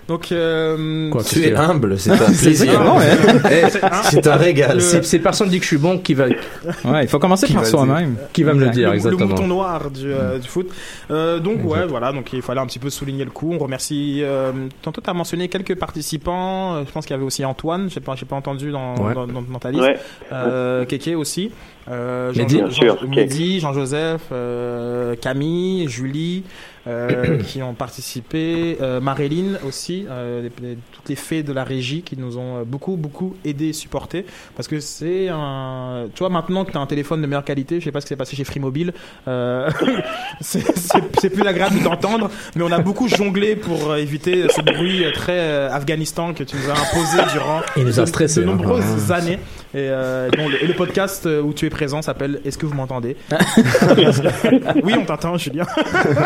Donc, 0.10 0.32
euh, 0.32 1.10
Quoi, 1.12 1.24
Tu 1.24 1.44
es 1.46 1.56
humble, 1.56 1.98
c'est 1.98 2.12
un 2.12 2.18
C'est 2.34 2.42
plaisir. 2.48 2.82
Eh, 3.52 3.70
C'est 3.70 3.84
un- 3.84 4.04
C'est 4.04 4.28
régal. 4.34 4.82
Si 4.82 5.20
personne 5.20 5.48
dit 5.50 5.58
que 5.60 5.64
je 5.64 5.68
suis 5.70 5.78
bon, 5.78 6.00
qui 6.00 6.16
va, 6.16 6.26
Ouais, 6.26 7.04
il 7.04 7.08
faut 7.08 7.20
commencer 7.20 7.46
Qui 7.48 7.54
par 7.54 7.66
soi-même. 7.66 8.16
qui 8.34 8.44
va 8.44 8.54
me 8.54 8.60
le 8.66 8.70
dire 8.72 8.88
le, 8.88 8.94
le 8.94 8.96
exactement 8.96 9.28
mouton 9.28 9.48
noir 9.48 9.92
du, 9.92 10.12
euh, 10.12 10.40
du 10.40 10.48
foot. 10.48 10.68
Euh, 11.12 11.40
donc 11.40 11.64
ouais, 11.64 11.86
voilà, 11.88 12.12
donc 12.12 12.34
il 12.34 12.42
fallait 12.42 12.60
un 12.60 12.66
petit 12.66 12.80
peu 12.80 12.90
souligner 12.90 13.24
le 13.24 13.30
coup. 13.32 13.54
On 13.54 13.60
remercie. 13.60 14.22
Euh, 14.24 14.52
tantôt 14.82 15.00
tu 15.00 15.10
as 15.10 15.14
mentionné 15.14 15.48
quelques 15.48 15.76
participants. 15.76 16.84
Je 16.86 16.92
pense 16.92 17.06
qu'il 17.06 17.14
y 17.14 17.18
avait 17.18 17.26
aussi 17.26 17.46
Antoine. 17.46 17.88
J'ai 17.90 18.00
pas, 18.00 18.16
j'ai 18.16 18.26
pas 18.26 18.36
entendu 18.36 18.72
dans, 18.72 18.96
Ouais. 18.96 19.14
dans, 19.14 19.28
dans- 19.28 19.42
dans 19.44 19.60
ta 19.60 19.70
liste. 19.72 19.84
Ouais. 19.84 19.98
Euh, 20.34 20.86
Kéké 20.86 21.14
aussi. 21.16 21.52
Euh. 21.90 22.34
Jean-. 22.34 22.98
Mehdi, 23.08 23.60
Jean-Joseph, 23.60 24.22
euh, 24.32 25.16
Camille, 25.22 25.88
Julie, 25.88 26.44
qui 27.48 27.62
ont 27.62 27.74
participé, 27.74 28.78
euh, 28.82 29.00
Maréline 29.02 29.60
aussi, 29.68 30.06
euh, 30.10 30.42
les- 30.62 30.68
les- 30.70 30.78
toutes 30.92 31.10
les 31.10 31.16
fées 31.16 31.44
de 31.44 31.52
la 31.54 31.64
régie 31.64 32.02
qui 32.02 32.18
nous 32.18 32.38
ont 32.38 32.58
euh, 32.60 32.64
beaucoup, 32.66 32.96
beaucoup 32.96 33.36
aidé 33.46 33.68
et 33.68 33.74
supporté. 33.74 34.26
Parce 34.56 34.68
que 34.68 34.80
c'est 34.80 35.28
un. 35.30 36.06
Tu 36.14 36.20
vois, 36.20 36.30
maintenant 36.30 36.66
que 36.66 36.72
tu 36.72 36.78
as 36.78 36.82
un 36.82 36.86
téléphone 36.88 37.22
de 37.22 37.28
meilleure 37.28 37.44
qualité, 37.46 37.80
je 37.80 37.86
sais 37.86 37.92
pas 37.92 38.00
ce 38.02 38.06
qui 38.06 38.10
s'est 38.10 38.16
passé 38.16 38.36
chez 38.36 38.44
Free 38.44 38.60
Mobile, 38.60 38.94
euh, 39.28 39.70
c'est 40.42 41.30
plus 41.30 41.46
agréable 41.48 41.82
d'entendre, 41.84 42.30
mais 42.56 42.64
on 42.64 42.72
a 42.72 42.80
beaucoup 42.80 43.08
jonglé 43.08 43.56
pour 43.56 43.92
euh, 43.92 43.98
éviter 43.98 44.48
ce 44.50 44.62
bruit 44.62 45.04
euh, 45.06 45.12
très 45.12 45.38
euh, 45.40 45.72
Afghanistan 45.72 46.34
que 46.34 46.44
tu 46.44 46.56
nous 46.56 46.70
as 46.70 46.74
imposé 46.74 47.18
durant 47.34 47.62
Il 47.78 47.84
nous 47.86 48.00
a 48.00 48.04
de- 48.04 48.08
stressé, 48.08 48.42
de 48.42 48.46
hein. 48.48 48.56
nombreuses 48.56 49.12
années. 49.12 49.40
Et, 49.76 49.78
euh, 49.78 50.30
le, 50.36 50.64
et 50.64 50.68
le 50.68 50.74
podcast 50.74 51.28
euh, 51.28 51.42
où 51.42 51.54
tu 51.54 51.66
es 51.68 51.70
présent 51.70 52.02
s'appelle 52.02 52.42
Est-ce 52.44 52.58
que 52.58 52.66
vous 52.66 52.74
m'entendez 52.74 53.16
Oui, 54.84 54.94
on 54.98 55.06
t'entend, 55.06 55.38
Julien. 55.38 55.66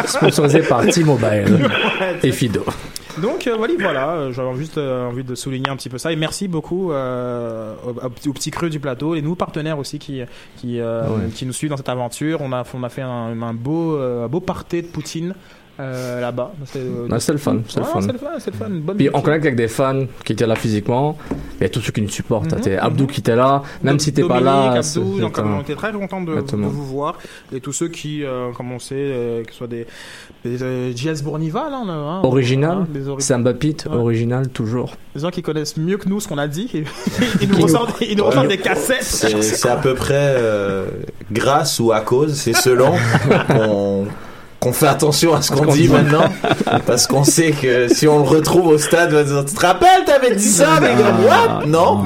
Sponsorisé 0.05 0.61
par 0.61 0.85
T-Mobile 0.85 1.25
Ouais, 1.99 2.17
et 2.23 2.31
Fido. 2.31 2.63
donc 3.21 3.45
euh, 3.47 3.55
voilà, 3.57 3.73
voilà, 3.79 4.09
euh, 4.11 4.31
j'avais 4.31 4.55
juste 4.55 4.77
euh, 4.77 5.07
envie 5.09 5.23
de 5.23 5.35
souligner 5.35 5.69
un 5.69 5.75
petit 5.75 5.89
peu 5.89 5.97
ça 5.97 6.11
et 6.11 6.15
merci 6.15 6.47
beaucoup 6.47 6.91
euh, 6.91 7.73
au, 7.85 7.89
au 8.29 8.33
petit- 8.33 8.49
creux 8.51 8.69
du 8.69 8.79
plateau 8.79 9.13
et 9.15 9.21
nous 9.21 9.35
partenaires 9.35 9.77
aussi 9.77 9.99
qui 9.99 10.21
qui, 10.57 10.79
Ouais. 10.81 11.29
qui 11.35 11.45
nous 11.45 11.53
suivent 11.53 11.69
dans 11.69 11.77
cette 11.77 11.89
aventure. 11.89 12.39
On 12.41 12.51
a 12.53 12.63
on 12.73 12.83
a 12.83 12.89
fait 12.89 13.01
un, 13.01 13.41
un 13.41 13.53
beau 13.53 13.97
un 13.99 14.27
beau 14.27 14.39
party 14.39 14.81
de 14.83 14.87
Poutine 14.87 15.33
euh, 15.79 16.21
là-bas. 16.21 16.51
C'est 16.65 16.79
euh, 16.79 17.19
c'est 17.19 17.31
le 17.31 17.37
fun, 17.37 17.57
c'est 17.67 17.79
le 17.79 17.85
c'est 18.01 18.11
le 18.11 18.17
fun, 18.17 18.27
c'est 18.39 18.51
le 18.51 18.57
fun. 18.57 18.67
Une 18.69 18.81
bonne 18.81 18.97
Puis 18.97 19.09
on 19.13 19.21
connecte 19.21 19.45
avec 19.45 19.55
des 19.55 19.67
fans 19.67 20.05
qui 20.23 20.33
étaient 20.33 20.45
là 20.45 20.55
physiquement, 20.55 21.17
et 21.59 21.69
tous 21.69 21.81
ceux 21.81 21.91
qui 21.91 22.01
nous 22.01 22.09
supportent. 22.09 22.53
Mhm. 22.53 22.77
Abdou 22.79 23.07
qui 23.07 23.21
était 23.21 23.35
là, 23.35 23.63
même 23.81 23.99
si 23.99 24.13
t'es 24.13 24.23
pas 24.23 24.39
là. 24.39 24.71
Abdou, 24.71 24.83
c'est- 24.83 24.99
donc, 25.21 25.39
on 25.43 25.61
était 25.61 25.75
très 25.75 25.91
content 25.91 26.21
de, 26.21 26.31
vous 26.33 26.85
voir. 26.85 27.17
Et 27.53 27.59
tous 27.59 27.73
ceux 27.73 27.87
qui, 27.87 28.23
euh, 28.23 28.51
comme 28.51 28.71
on 28.71 28.79
sait, 28.79 28.95
euh, 28.97 29.43
que 29.43 29.51
ce 29.51 29.57
soit 29.57 29.67
des, 29.67 29.87
des 30.45 30.61
euh, 30.61 30.91
JS 30.95 31.23
Bournival, 31.23 31.73
hein, 31.73 31.85
hein, 31.87 32.21
Original, 32.23 32.85
hein, 32.95 33.15
Samba 33.19 33.53
Pete, 33.53 33.87
Ouais. 33.89 33.95
original 33.97 34.49
toujours. 34.49 34.95
des 35.15 35.21
gens 35.21 35.29
qui 35.29 35.41
connaissent 35.41 35.77
mieux 35.77 35.97
que 35.97 36.07
nous 36.09 36.19
ce 36.19 36.27
qu'on 36.27 36.37
a 36.37 36.47
dit. 36.47 36.69
Ils 37.41 37.49
nous 37.49 37.61
ressortent, 37.61 38.01
ils 38.01 38.17
nous 38.17 38.25
ressortent 38.25 38.47
des 38.47 38.57
cassettes. 38.57 39.03
C'est 39.03 39.69
à 39.69 39.75
peu 39.77 39.93
près 39.95 40.35
euh, 40.37 40.85
grâce 41.31 41.79
ou 41.79 41.91
à 41.91 42.01
cause, 42.01 42.33
c'est 42.35 42.53
selon 42.53 42.93
qu'on 43.47 44.05
qu'on 44.63 44.73
fait 44.73 44.87
attention 44.87 45.33
à 45.33 45.41
ce 45.41 45.51
qu'on 45.51 45.65
dit 45.65 45.87
maintenant. 45.87 46.25
parce 46.85 47.07
qu'on 47.07 47.23
sait 47.23 47.51
que 47.51 47.87
si 47.87 48.07
on 48.07 48.17
le 48.19 48.23
retrouve 48.29 48.67
au 48.67 48.77
stade 48.77 49.09
on 49.11 49.15
va 49.15 49.23
dire 49.23 49.45
tu 49.45 49.53
te 49.53 49.65
rappelles 49.65 50.05
t'avais 50.05 50.35
dit 50.35 50.43
ça 50.43 50.79
mais 50.81 50.93
what? 51.27 51.65
Non. 51.65 52.03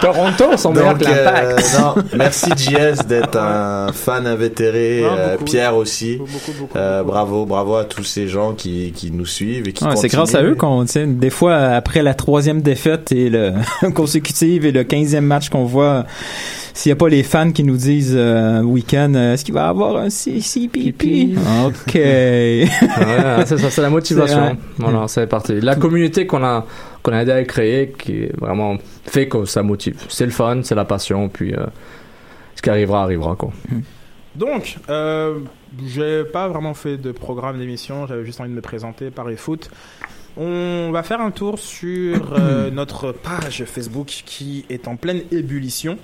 Toronto 0.00 0.56
sont 0.56 0.72
meilleurs 0.72 0.94
donc 0.94 1.08
euh, 1.08 1.56
non. 1.78 1.94
Merci 2.16 2.50
JS 2.56 3.06
d'être 3.06 3.36
un 3.36 3.92
fan 3.92 4.26
invétéré 4.26 5.02
euh, 5.04 5.32
beaucoup. 5.32 5.44
Pierre 5.44 5.76
aussi. 5.76 6.16
Beaucoup, 6.16 6.32
beaucoup, 6.58 6.78
Euh, 6.78 6.98
beaucoup. 6.98 7.10
bravo 7.12 7.46
bravo 7.46 7.76
à 7.76 7.84
tous 7.84 8.04
ces 8.04 8.28
gens 8.28 8.52
qui, 8.52 8.92
qui 8.94 9.10
nous 9.10 9.26
suivent 9.26 9.68
et 9.68 9.72
qui 9.72 9.84
Ouais, 9.84 9.96
c'est 9.96 10.08
grâce 10.08 10.34
à 10.34 10.42
eux 10.42 10.54
qu'on, 10.54 10.86
sais, 10.86 11.06
des 11.06 11.30
fois, 11.30 11.56
après 11.56 12.02
la 12.02 12.14
troisième 12.14 12.60
défaite 12.62 13.12
et 13.12 13.30
le 13.30 13.52
consécutive 13.94 14.66
et 14.66 14.72
le 14.72 14.84
quinzième 14.84 15.24
match 15.24 15.48
qu'on 15.48 15.64
voit, 15.64 16.04
s'il 16.78 16.90
n'y 16.90 16.92
a 16.92 16.96
pas 16.96 17.08
les 17.08 17.24
fans 17.24 17.50
qui 17.50 17.64
nous 17.64 17.76
disent 17.76 18.14
euh, 18.16 18.62
week-end, 18.62 19.12
euh, 19.16 19.32
est-ce 19.32 19.44
qu'il 19.44 19.52
va 19.52 19.66
y 19.66 19.68
avoir 19.68 19.96
un 19.96 20.10
CCPP? 20.10 21.36
OK. 21.66 21.94
Ouais, 21.98 23.44
c'est 23.46 23.58
ça, 23.58 23.68
c'est 23.68 23.82
la 23.82 23.90
motivation. 23.90 24.56
Voilà, 24.76 25.08
c'est 25.08 25.26
parti. 25.26 25.60
La 25.60 25.74
communauté 25.74 26.28
qu'on 26.28 26.44
a, 26.44 26.64
qu'on 27.02 27.12
a 27.12 27.22
aidé 27.22 27.32
à 27.32 27.42
créer, 27.42 27.90
qui 27.98 28.22
est 28.22 28.40
vraiment 28.40 28.76
fait 29.04 29.26
que 29.26 29.44
ça 29.44 29.64
motive. 29.64 30.04
C'est 30.08 30.24
le 30.24 30.30
fun, 30.30 30.60
c'est 30.62 30.76
la 30.76 30.84
passion, 30.84 31.28
puis 31.28 31.52
euh, 31.52 31.66
ce 32.54 32.62
qui 32.62 32.70
arrivera, 32.70 33.02
arrivera, 33.02 33.34
quoi. 33.34 33.50
Donc, 34.36 34.76
euh, 34.88 35.40
j'ai 35.84 36.22
pas 36.22 36.46
vraiment 36.46 36.74
fait 36.74 36.96
de 36.96 37.10
programme 37.10 37.58
d'émission, 37.58 38.06
j'avais 38.06 38.24
juste 38.24 38.40
envie 38.40 38.50
de 38.50 38.54
me 38.54 38.60
présenter 38.60 39.10
par 39.10 39.26
foot. 39.36 39.68
On 40.36 40.92
va 40.92 41.02
faire 41.02 41.20
un 41.20 41.32
tour 41.32 41.58
sur 41.58 42.34
euh, 42.34 42.70
notre 42.72 43.10
page 43.10 43.64
Facebook 43.64 44.22
qui 44.24 44.64
est 44.70 44.86
en 44.86 44.94
pleine 44.94 45.22
ébullition. 45.32 45.98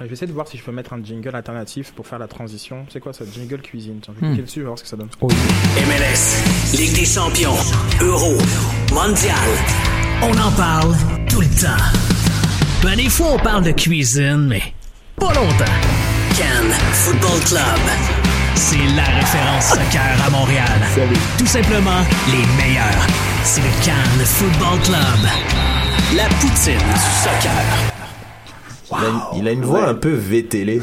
Je 0.00 0.06
vais 0.06 0.12
essayer 0.12 0.26
de 0.26 0.32
voir 0.32 0.48
si 0.48 0.58
je 0.58 0.62
peux 0.64 0.72
mettre 0.72 0.92
un 0.92 1.02
jingle 1.04 1.34
alternatif 1.36 1.92
pour 1.92 2.06
faire 2.06 2.18
la 2.18 2.26
transition. 2.26 2.84
C'est 2.92 2.98
quoi 3.00 3.12
ça 3.12 3.24
Jingle 3.32 3.62
cuisine? 3.62 4.00
Tiens, 4.02 4.12
je 4.16 4.20
vais 4.20 4.26
Hmm. 4.26 4.34
cliquer 4.34 4.46
dessus, 4.46 4.60
on 4.60 4.62
va 4.62 4.68
voir 4.70 4.78
ce 4.78 4.82
que 4.82 4.88
ça 4.88 4.96
donne. 4.96 5.08
MLS, 5.22 6.76
Ligue 6.76 6.94
des 6.98 7.04
champions, 7.04 7.54
Euro, 8.00 8.36
Mondial. 8.92 9.36
On 10.22 10.32
en 10.36 10.50
parle 10.52 10.94
tout 11.30 11.40
le 11.40 11.46
temps. 11.46 11.84
Ben, 12.82 12.96
des 12.96 13.08
fois, 13.08 13.28
on 13.34 13.38
parle 13.38 13.62
de 13.64 13.70
cuisine, 13.70 14.46
mais 14.48 14.62
pas 15.16 15.32
longtemps. 15.32 15.64
Cannes 16.36 16.72
Football 16.92 17.40
Club. 17.46 17.80
C'est 18.56 18.76
la 18.96 19.04
référence 19.04 19.66
soccer 19.68 20.16
à 20.26 20.30
Montréal. 20.30 20.80
Tout 21.38 21.46
simplement 21.46 22.02
les 22.32 22.44
meilleurs. 22.64 23.06
C'est 23.44 23.60
le 23.62 23.84
Cannes 23.84 24.24
Football 24.24 24.80
Club. 24.82 25.30
La 26.16 26.24
poutine 26.40 26.78
du 26.78 27.22
soccer. 27.22 28.03
Il, 28.90 28.96
a 28.96 29.08
une, 29.08 29.38
il 29.40 29.48
a 29.48 29.52
une 29.52 29.62
voix 29.64 29.88
un 29.88 29.94
peu 29.94 30.10
VTL 30.12 30.80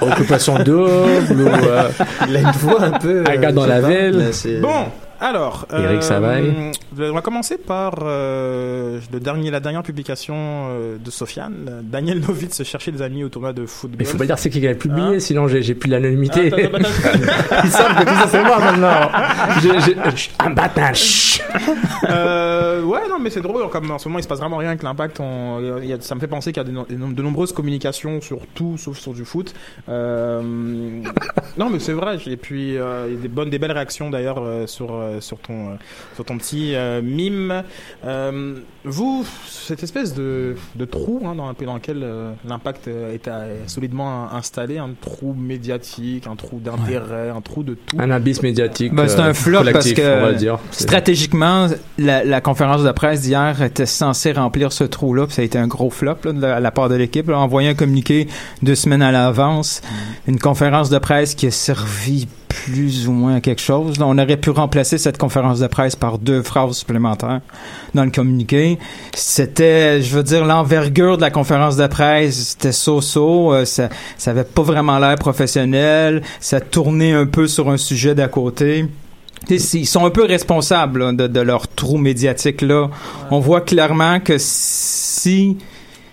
Occupation 0.00 0.58
double 0.58 1.40
ou 1.42 1.48
euh, 1.48 1.88
il 2.28 2.36
a 2.36 2.40
une 2.40 2.50
voix 2.52 2.82
un 2.82 2.90
peu 2.92 3.24
Un 3.28 3.36
gars 3.36 3.48
euh, 3.48 3.52
dans 3.52 3.66
la 3.66 3.76
sais 3.76 3.82
pas, 3.82 3.88
ville. 3.88 4.16
mais 4.18 4.32
c'est- 4.32 4.60
Bon, 4.60 4.86
alors. 5.20 5.66
Eric 5.72 6.02
Savaille. 6.02 6.72
On 6.98 7.12
va 7.12 7.20
commencer 7.22 7.58
par 7.58 7.94
euh, 8.02 9.00
le 9.12 9.20
dernier, 9.20 9.50
la 9.50 9.60
dernière 9.60 9.82
publication 9.82 10.34
euh, 10.36 10.96
de 10.98 11.10
Sofiane. 11.10 11.82
Daniel 11.82 12.20
Novitz 12.20 12.62
cherchait 12.64 12.92
des 12.92 13.02
amis 13.02 13.24
au 13.24 13.28
tournoi 13.28 13.52
de 13.52 13.66
football. 13.66 13.98
Il 14.00 14.06
faut 14.06 14.18
pas 14.18 14.26
dire 14.26 14.38
c'est 14.38 14.50
qui 14.50 14.60
qui 14.60 14.68
a 14.68 14.74
publié, 14.74 15.16
Hein 15.16 15.20
sinon 15.20 15.48
j'ai 15.48 15.74
plus 15.74 15.90
l'anonymité. 15.90 16.50
Ah. 16.52 16.78
Ils 17.64 17.70
savent 17.70 17.96
que 17.96 18.08
tout 18.08 18.14
ça 18.14 18.28
c'est 18.28 18.42
moi 18.44 18.58
maintenant. 18.58 19.10
J'ai- 19.62 20.16
Chut, 20.16 20.30
Un 20.38 20.50
bâtard. 20.50 20.94
Euh, 22.10 22.82
ouais, 22.82 23.00
non, 23.08 23.18
mais 23.20 23.30
c'est 23.30 23.40
drôle. 23.40 23.68
Comme 23.70 23.90
en 23.90 23.98
ce 23.98 24.08
moment, 24.08 24.18
il 24.18 24.22
se 24.22 24.28
passe 24.28 24.38
vraiment 24.40 24.56
rien 24.58 24.68
avec 24.70 24.82
l'impact. 24.82 25.20
il 25.82 25.96
Ça 26.00 26.14
me 26.14 26.20
fait 26.20 26.26
penser 26.28 26.52
qu'il 26.52 26.62
y 26.62 26.66
a 26.66 26.68
de, 26.68 26.72
no- 26.72 26.86
de 27.12 27.22
nombreuses 27.22 27.52
communications 27.52 28.20
sur 28.20 28.38
tout, 28.54 28.76
sauf 28.78 28.98
sur 28.98 29.12
du 29.14 29.24
foot. 29.24 29.54
Euh, 29.88 30.42
non, 31.56 31.70
mais 31.70 31.78
c'est 31.78 31.92
vrai. 31.92 32.18
Et 32.26 32.36
puis, 32.36 32.76
euh, 32.76 33.06
il 33.08 33.14
y 33.14 33.18
a 33.18 33.20
des 33.20 33.28
bonnes, 33.28 33.50
des 33.50 33.58
belles 33.58 33.72
réactions 33.72 34.10
d'ailleurs 34.10 34.38
euh, 34.40 34.66
sur 34.66 34.88
euh, 34.94 35.03
sur 35.20 35.38
ton 35.38 35.70
euh, 35.70 35.74
sur 36.14 36.24
ton 36.24 36.38
petit 36.38 36.74
euh, 36.74 37.00
mime. 37.02 37.62
Euh, 38.04 38.54
vous, 38.84 39.24
cette 39.48 39.82
espèce 39.82 40.14
de, 40.14 40.56
de 40.74 40.84
trou 40.84 41.22
hein, 41.26 41.34
dans 41.34 41.48
un 41.48 41.54
peu 41.54 41.64
dans 41.64 41.74
lequel 41.74 42.00
euh, 42.02 42.32
l'impact 42.46 42.88
euh, 42.88 43.14
est 43.14 43.28
euh, 43.28 43.56
solidement 43.66 44.30
installé, 44.32 44.78
un 44.78 44.90
trou 45.00 45.34
médiatique, 45.34 46.26
un 46.26 46.36
trou 46.36 46.60
d'intérêt, 46.60 47.30
un 47.30 47.40
trou 47.40 47.62
de 47.62 47.74
tout. 47.74 47.96
Un 47.98 48.10
abysse 48.10 48.42
médiatique. 48.42 48.92
Ben, 48.94 49.08
c'est 49.08 49.20
euh, 49.20 49.30
un 49.30 49.34
flop 49.34 49.62
parce 49.72 49.92
que 49.92 50.18
on 50.18 50.26
va 50.26 50.32
dire. 50.34 50.58
Stratégiquement, 50.70 51.68
la, 51.98 52.24
la 52.24 52.40
conférence 52.40 52.82
de 52.82 52.92
presse 52.92 53.22
d'hier 53.22 53.62
était 53.62 53.86
censée 53.86 54.32
remplir 54.32 54.72
ce 54.72 54.84
trou-là, 54.84 55.26
puis 55.26 55.34
ça 55.34 55.42
a 55.42 55.44
été 55.44 55.58
un 55.58 55.66
gros 55.66 55.90
flop 55.90 56.16
là, 56.24 56.32
de 56.32 56.40
la, 56.40 56.56
à 56.56 56.60
la 56.60 56.70
part 56.70 56.88
de 56.88 56.94
l'équipe. 56.94 57.28
Envoyer 57.30 57.70
un 57.70 57.74
communiqué 57.74 58.28
deux 58.62 58.74
semaines 58.74 59.02
à 59.02 59.10
l'avance, 59.12 59.80
Mm. 59.84 60.30
une 60.32 60.38
conférence 60.38 60.90
de 60.90 60.98
presse 60.98 61.34
qui 61.34 61.46
a 61.46 61.50
servi 61.50 62.28
plus 62.54 63.08
ou 63.08 63.12
moins 63.12 63.40
quelque 63.40 63.60
chose. 63.60 63.96
On 64.00 64.16
aurait 64.16 64.36
pu 64.36 64.50
remplacer 64.50 64.96
cette 64.96 65.18
conférence 65.18 65.58
de 65.58 65.66
presse 65.66 65.96
par 65.96 66.18
deux 66.18 66.42
phrases 66.42 66.76
supplémentaires 66.78 67.40
dans 67.94 68.04
le 68.04 68.10
communiqué. 68.10 68.78
C'était, 69.14 70.00
je 70.00 70.16
veux 70.16 70.22
dire, 70.22 70.44
l'envergure 70.44 71.16
de 71.16 71.22
la 71.22 71.30
conférence 71.30 71.76
de 71.76 71.86
presse, 71.86 72.50
c'était 72.50 72.72
so-so. 72.72 73.52
euh, 73.52 73.64
ça, 73.64 73.88
ça 74.16 74.30
avait 74.30 74.44
pas 74.44 74.62
vraiment 74.62 74.98
l'air 74.98 75.16
professionnel. 75.16 76.22
Ça 76.40 76.60
tournait 76.60 77.12
un 77.12 77.26
peu 77.26 77.48
sur 77.48 77.68
un 77.70 77.76
sujet 77.76 78.14
d'à 78.14 78.28
côté. 78.28 78.86
Ils 79.50 79.86
sont 79.86 80.06
un 80.06 80.10
peu 80.10 80.24
responsables 80.24 81.16
de 81.16 81.40
leur 81.40 81.68
trou 81.68 81.98
médiatique 81.98 82.62
là. 82.62 82.88
On 83.30 83.40
voit 83.40 83.60
clairement 83.60 84.20
que 84.20 84.36
si 84.38 85.58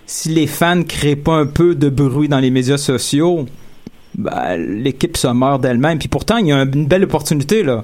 si 0.06 0.28
les 0.28 0.46
fans 0.46 0.82
créent 0.82 1.16
pas 1.16 1.36
un 1.36 1.46
peu 1.46 1.74
de 1.74 1.88
bruit 1.88 2.28
dans 2.28 2.40
les 2.40 2.50
médias 2.50 2.76
sociaux, 2.76 3.46
ben, 4.14 4.56
l'équipe 4.56 5.16
se 5.16 5.28
meurt 5.28 5.60
d'elle-même. 5.60 5.98
Puis 5.98 6.08
pourtant, 6.08 6.36
il 6.36 6.48
y 6.48 6.52
a 6.52 6.62
une 6.62 6.86
belle 6.86 7.04
opportunité 7.04 7.62
là. 7.62 7.82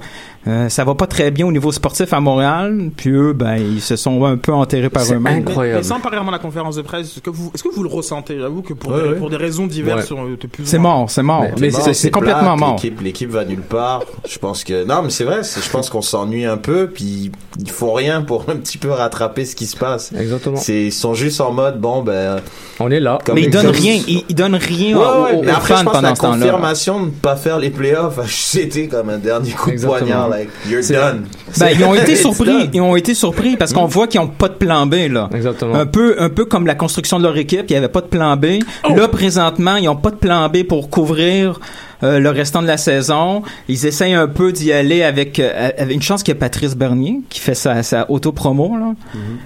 Euh, 0.48 0.68
ça 0.68 0.84
va 0.84 0.94
pas 0.94 1.06
très 1.06 1.30
bien 1.30 1.46
au 1.46 1.52
niveau 1.52 1.72
sportif 1.72 2.12
à 2.12 2.20
Montréal. 2.20 2.90
Puis 2.96 3.10
eux, 3.10 3.32
ben, 3.34 3.56
ils 3.56 3.80
se 3.82 3.96
sont 3.96 4.24
un 4.24 4.36
peu 4.36 4.52
enterrés 4.52 4.88
par 4.88 5.04
eux-mêmes. 5.04 5.44
Mais, 5.46 5.74
mais 5.74 5.82
sans 5.82 6.00
parler 6.00 6.18
de 6.24 6.30
la 6.30 6.38
conférence 6.38 6.76
de 6.76 6.82
presse, 6.82 7.06
est-ce 7.08 7.20
que 7.20 7.30
vous, 7.30 7.50
est-ce 7.54 7.62
que 7.62 7.68
vous 7.74 7.82
le 7.82 7.88
ressentez 7.88 8.38
J'avoue 8.38 8.62
que 8.62 8.72
pour, 8.72 8.92
Ouais, 8.92 9.02
des, 9.02 9.08
ouais. 9.10 9.14
pour 9.16 9.30
des 9.30 9.36
raisons 9.36 9.66
diverses, 9.66 10.10
Ouais. 10.10 10.18
ou 10.20 10.36
C'est 10.64 10.78
mort, 10.78 11.10
c'est 11.10 11.22
mort. 11.22 11.44
Mais 11.60 11.70
c'est- 11.70 12.10
complètement 12.10 12.56
mort. 12.56 12.74
L'équipe, 12.76 13.00
l'équipe 13.02 13.30
va 13.30 13.44
nulle 13.44 13.60
part. 13.62 14.02
Je 14.28 14.38
pense 14.38 14.64
que 14.64 14.84
non, 14.84 15.02
mais 15.02 15.10
c'est 15.10 15.24
vrai. 15.24 15.40
Je 15.42 15.70
pense 15.70 15.90
qu'on 15.90 16.02
s'ennuie 16.02 16.44
un 16.46 16.56
peu, 16.56 16.88
puis 16.88 17.30
ils 17.58 17.70
font 17.70 17.92
rien 17.92 18.22
pour 18.22 18.44
un 18.48 18.56
petit 18.56 18.78
peu 18.78 18.90
rattraper 18.90 19.44
ce 19.44 19.54
qui 19.54 19.66
se 19.66 19.76
passe. 19.76 20.12
Exactement. 20.18 20.56
C'est, 20.56 20.84
ils 20.86 20.92
sont 20.92 21.14
juste 21.14 21.40
en 21.40 21.52
mode 21.52 21.80
bon 21.80 22.02
ben. 22.02 22.36
On 22.80 22.90
est 22.90 23.00
là. 23.00 23.18
Mais 23.34 23.42
ils 23.42 23.50
donnent 23.50 23.66
rien, 23.66 24.00
ils, 24.06 24.24
ils 24.28 24.34
donnent 24.34 24.54
rien 24.54 24.96
Ouais, 24.96 25.04
aux, 25.04 25.24
ouais, 25.24 25.32
aux 25.38 25.42
mais 25.42 25.50
après, 25.50 25.74
fans 25.74 25.80
je 25.80 25.84
pense 25.84 25.92
pendant 25.94 26.08
la 26.08 26.14
ce 26.14 26.20
temps-là. 26.20 26.36
confirmation 26.46 27.00
de 27.00 27.04
ne 27.06 27.10
pas 27.10 27.36
faire 27.36 27.58
les 27.58 27.70
playoffs, 27.70 28.18
c'était 28.28 28.86
comme 28.88 29.10
un 29.10 29.18
dernier 29.18 29.50
coup 29.50 29.70
de 29.70 29.80
poignard. 29.84 30.30
Like, 30.38 30.50
you're 30.68 30.82
C'est- 30.82 30.94
done. 30.94 31.26
Ben, 31.58 31.68
ils 31.74 31.84
ont 31.84 31.94
été 32.02 32.14
surpris, 32.16 32.70
ils 32.72 32.80
ont 32.80 32.94
été 32.96 33.14
surpris 33.14 33.56
parce 33.56 33.72
qu'on 33.72 33.86
voit 33.86 34.06
qu'ils 34.06 34.20
ont 34.20 34.28
pas 34.28 34.48
de 34.48 34.54
plan 34.54 34.86
B 34.86 34.94
là. 35.10 35.28
Exactement. 35.34 35.74
Un 35.74 35.86
peu, 35.86 36.16
un 36.18 36.28
peu 36.28 36.44
comme 36.44 36.66
la 36.66 36.74
construction 36.74 37.18
de 37.18 37.24
leur 37.24 37.36
équipe, 37.36 37.64
il 37.68 37.72
y 37.72 37.76
avait 37.76 37.88
pas 37.88 38.00
de 38.00 38.06
plan 38.06 38.36
B. 38.36 38.60
Là 38.94 39.08
présentement, 39.08 39.76
ils 39.76 39.88
ont 39.88 39.96
pas 39.96 40.10
de 40.10 40.16
plan 40.16 40.48
B 40.48 40.62
pour 40.62 40.90
couvrir 40.90 41.58
euh, 42.02 42.18
le 42.18 42.30
restant 42.30 42.62
de 42.62 42.66
la 42.66 42.76
saison. 42.76 43.42
Ils 43.68 43.86
essayent 43.86 44.14
un 44.14 44.28
peu 44.28 44.52
d'y 44.52 44.72
aller 44.72 45.02
avec, 45.02 45.38
euh, 45.40 45.70
avec 45.78 45.94
une 45.94 46.02
chance 46.02 46.22
qu'il 46.22 46.34
y 46.34 46.36
a 46.36 46.40
Patrice 46.40 46.76
Bernier 46.76 47.20
qui 47.28 47.40
fait 47.40 47.54
sa, 47.54 47.82
sa 47.82 48.10
auto-promo 48.10 48.76
là. 48.76 48.94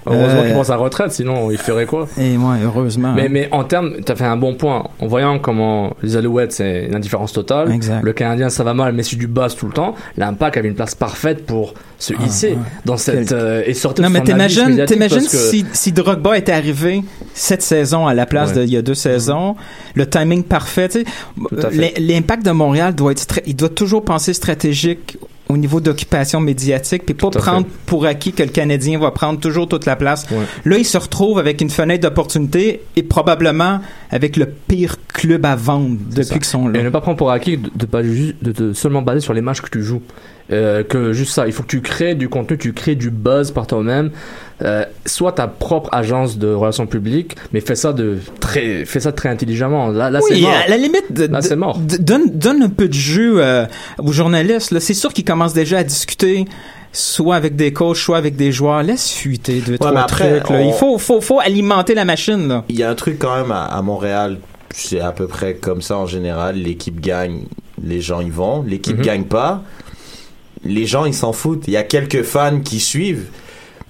Heureusement 0.06 0.40
Euh, 0.40 0.44
qu'il 0.44 0.52
prend 0.52 0.64
sa 0.64 0.76
retraite, 0.76 1.12
sinon 1.12 1.50
il 1.50 1.58
ferait 1.58 1.86
quoi? 1.86 2.08
Et 2.18 2.36
ouais, 2.36 2.56
heureusement. 2.64 3.12
Mais, 3.14 3.28
mais 3.28 3.48
en 3.52 3.64
termes, 3.64 3.94
t'as 4.04 4.14
fait 4.14 4.24
un 4.24 4.36
bon 4.36 4.54
point. 4.54 4.84
En 5.00 5.06
voyant 5.06 5.38
comment 5.38 5.94
les 6.02 6.16
Alouettes, 6.16 6.52
c'est 6.52 6.86
une 6.86 6.94
indifférence 6.94 7.32
totale. 7.32 7.70
Exact. 7.72 8.02
Le 8.02 8.12
Canadien, 8.12 8.48
ça 8.48 8.64
va 8.64 8.74
mal, 8.74 8.92
mais 8.92 9.02
c'est 9.02 9.16
du 9.16 9.26
buzz 9.26 9.56
tout 9.56 9.66
le 9.66 9.72
temps. 9.72 9.94
L'Impact 10.16 10.56
avait 10.56 10.68
une 10.68 10.74
place 10.74 10.94
parfaite 10.94 11.46
pour 11.46 11.74
se 12.02 12.14
hisser 12.26 12.56
dans 12.84 12.96
cette, 12.96 13.30
euh, 13.32 13.62
et 13.64 13.74
sortir 13.74 14.02
Non, 14.02 14.08
de 14.10 14.14
mais 14.14 14.22
t'imagines, 14.24 14.84
t'imagines 14.86 15.20
que- 15.20 15.36
si, 15.36 15.64
si 15.72 15.92
Drogba 15.92 16.36
était 16.36 16.50
arrivé 16.52 17.02
cette 17.32 17.62
saison 17.62 18.06
à 18.08 18.14
la 18.14 18.26
place 18.26 18.50
Ouais. 18.50 18.64
d'il 18.64 18.74
y 18.74 18.76
a 18.76 18.82
deux 18.82 18.94
saisons, 18.94 19.54
le 19.94 20.06
timing 20.08 20.42
parfait, 20.42 20.88
L'impact 21.98 22.44
de 22.44 22.50
Montréal 22.50 22.94
doit 22.94 23.12
être, 23.12 23.40
il 23.46 23.54
doit 23.56 23.68
toujours 23.68 24.04
penser 24.04 24.32
stratégique 24.34 25.16
au 25.52 25.56
niveau 25.56 25.80
d'occupation 25.80 26.40
médiatique, 26.40 27.04
puis 27.04 27.14
pas 27.14 27.30
prendre 27.30 27.66
fait. 27.66 27.72
pour 27.86 28.06
acquis 28.06 28.32
que 28.32 28.42
le 28.42 28.48
Canadien 28.48 28.98
va 28.98 29.10
prendre 29.10 29.38
toujours 29.38 29.68
toute 29.68 29.86
la 29.86 29.96
place. 29.96 30.26
Ouais. 30.30 30.44
Là, 30.64 30.78
il 30.78 30.84
se 30.84 30.98
retrouve 30.98 31.38
avec 31.38 31.60
une 31.60 31.70
fenêtre 31.70 32.02
d'opportunité 32.02 32.82
et 32.96 33.02
probablement 33.02 33.80
avec 34.10 34.36
le 34.36 34.46
pire 34.46 34.96
club 35.08 35.44
à 35.44 35.56
vendre 35.56 35.96
depuis 36.10 36.38
qu'ils 36.38 36.44
sont 36.44 36.68
là. 36.68 36.80
Et 36.80 36.82
ne 36.82 36.90
pas 36.90 37.00
prendre 37.00 37.18
pour 37.18 37.30
acquis 37.30 37.58
de, 37.58 37.70
de 37.74 37.86
pas 37.86 38.02
juste 38.02 38.42
de 38.42 38.72
seulement 38.72 39.02
baser 39.02 39.20
sur 39.20 39.34
les 39.34 39.42
matchs 39.42 39.60
que 39.60 39.70
tu 39.70 39.82
joues. 39.82 40.02
Euh, 40.50 40.82
que 40.82 41.12
juste 41.12 41.32
ça, 41.32 41.46
il 41.46 41.52
faut 41.52 41.62
que 41.62 41.68
tu 41.68 41.80
crées 41.80 42.14
du 42.14 42.28
contenu, 42.28 42.58
tu 42.58 42.72
crées 42.72 42.94
du 42.94 43.10
buzz 43.10 43.52
par 43.52 43.66
toi-même. 43.66 44.10
Euh, 44.64 44.84
soit 45.06 45.32
ta 45.32 45.48
propre 45.48 45.88
agence 45.92 46.38
de 46.38 46.52
relations 46.54 46.86
publiques, 46.86 47.34
mais 47.52 47.60
fais 47.60 47.74
ça 47.74 47.92
de 47.92 48.18
très, 48.38 48.84
fais 48.84 49.00
ça 49.00 49.10
très 49.10 49.28
intelligemment. 49.28 49.88
Là, 49.88 50.08
là 50.08 50.20
c'est 50.26 50.40
mort. 50.40 50.52
à 50.52 50.68
la 50.68 50.76
limite, 50.76 51.10
de- 51.12 51.24
Là, 51.26 51.40
de- 51.40 51.44
c'est 51.44 51.56
mort. 51.56 51.78
de- 51.78 51.96
donne, 51.96 52.30
donne 52.30 52.62
un 52.62 52.68
peu 52.68 52.86
de 52.86 52.92
jeu 52.94 53.42
euh, 53.42 53.66
aux 53.98 54.12
journalistes. 54.12 54.70
là. 54.70 54.78
C'est 54.78 54.94
sûr 54.94 55.12
qu'ils 55.12 55.24
commencent 55.24 55.52
déjà 55.54 55.78
à 55.78 55.82
discuter 55.84 56.44
soit 56.92 57.34
avec 57.34 57.56
des 57.56 57.72
coachs, 57.72 57.96
soit 57.96 58.18
avec 58.18 58.36
des 58.36 58.52
joueurs. 58.52 58.82
Laisse 58.84 59.10
fuiter 59.10 59.60
deux, 59.66 59.72
Ouais, 59.72 59.78
trois 59.78 59.98
après, 60.02 60.40
trucs. 60.40 60.50
là. 60.50 60.56
on- 60.62 60.68
Il 60.68 60.74
faut, 60.74 60.96
faut, 60.98 61.20
faut 61.20 61.40
alimenter 61.40 61.94
la 61.94 62.04
machine. 62.04 62.46
Là. 62.46 62.64
Il 62.68 62.76
y 62.78 62.84
a 62.84 62.90
un 62.90 62.94
truc 62.94 63.18
quand 63.18 63.34
même 63.34 63.50
à, 63.50 63.64
à 63.64 63.82
Montréal, 63.82 64.38
c'est 64.72 65.00
à 65.00 65.10
peu 65.10 65.26
près 65.26 65.54
comme 65.54 65.82
ça 65.82 65.96
en 65.96 66.06
général. 66.06 66.54
L'équipe 66.56 67.00
gagne, 67.00 67.46
les 67.82 68.00
gens 68.00 68.20
y 68.20 68.30
vont. 68.30 68.62
L'équipe 68.62 68.98
Mhm. 68.98 69.02
gagne 69.04 69.24
pas, 69.24 69.62
les 70.64 70.86
gens 70.86 71.04
ils 71.04 71.14
s'en 71.14 71.32
foutent. 71.32 71.64
Il 71.66 71.72
y 71.72 71.76
a 71.76 71.82
quelques 71.82 72.22
fans 72.22 72.60
qui 72.60 72.78
suivent, 72.78 73.26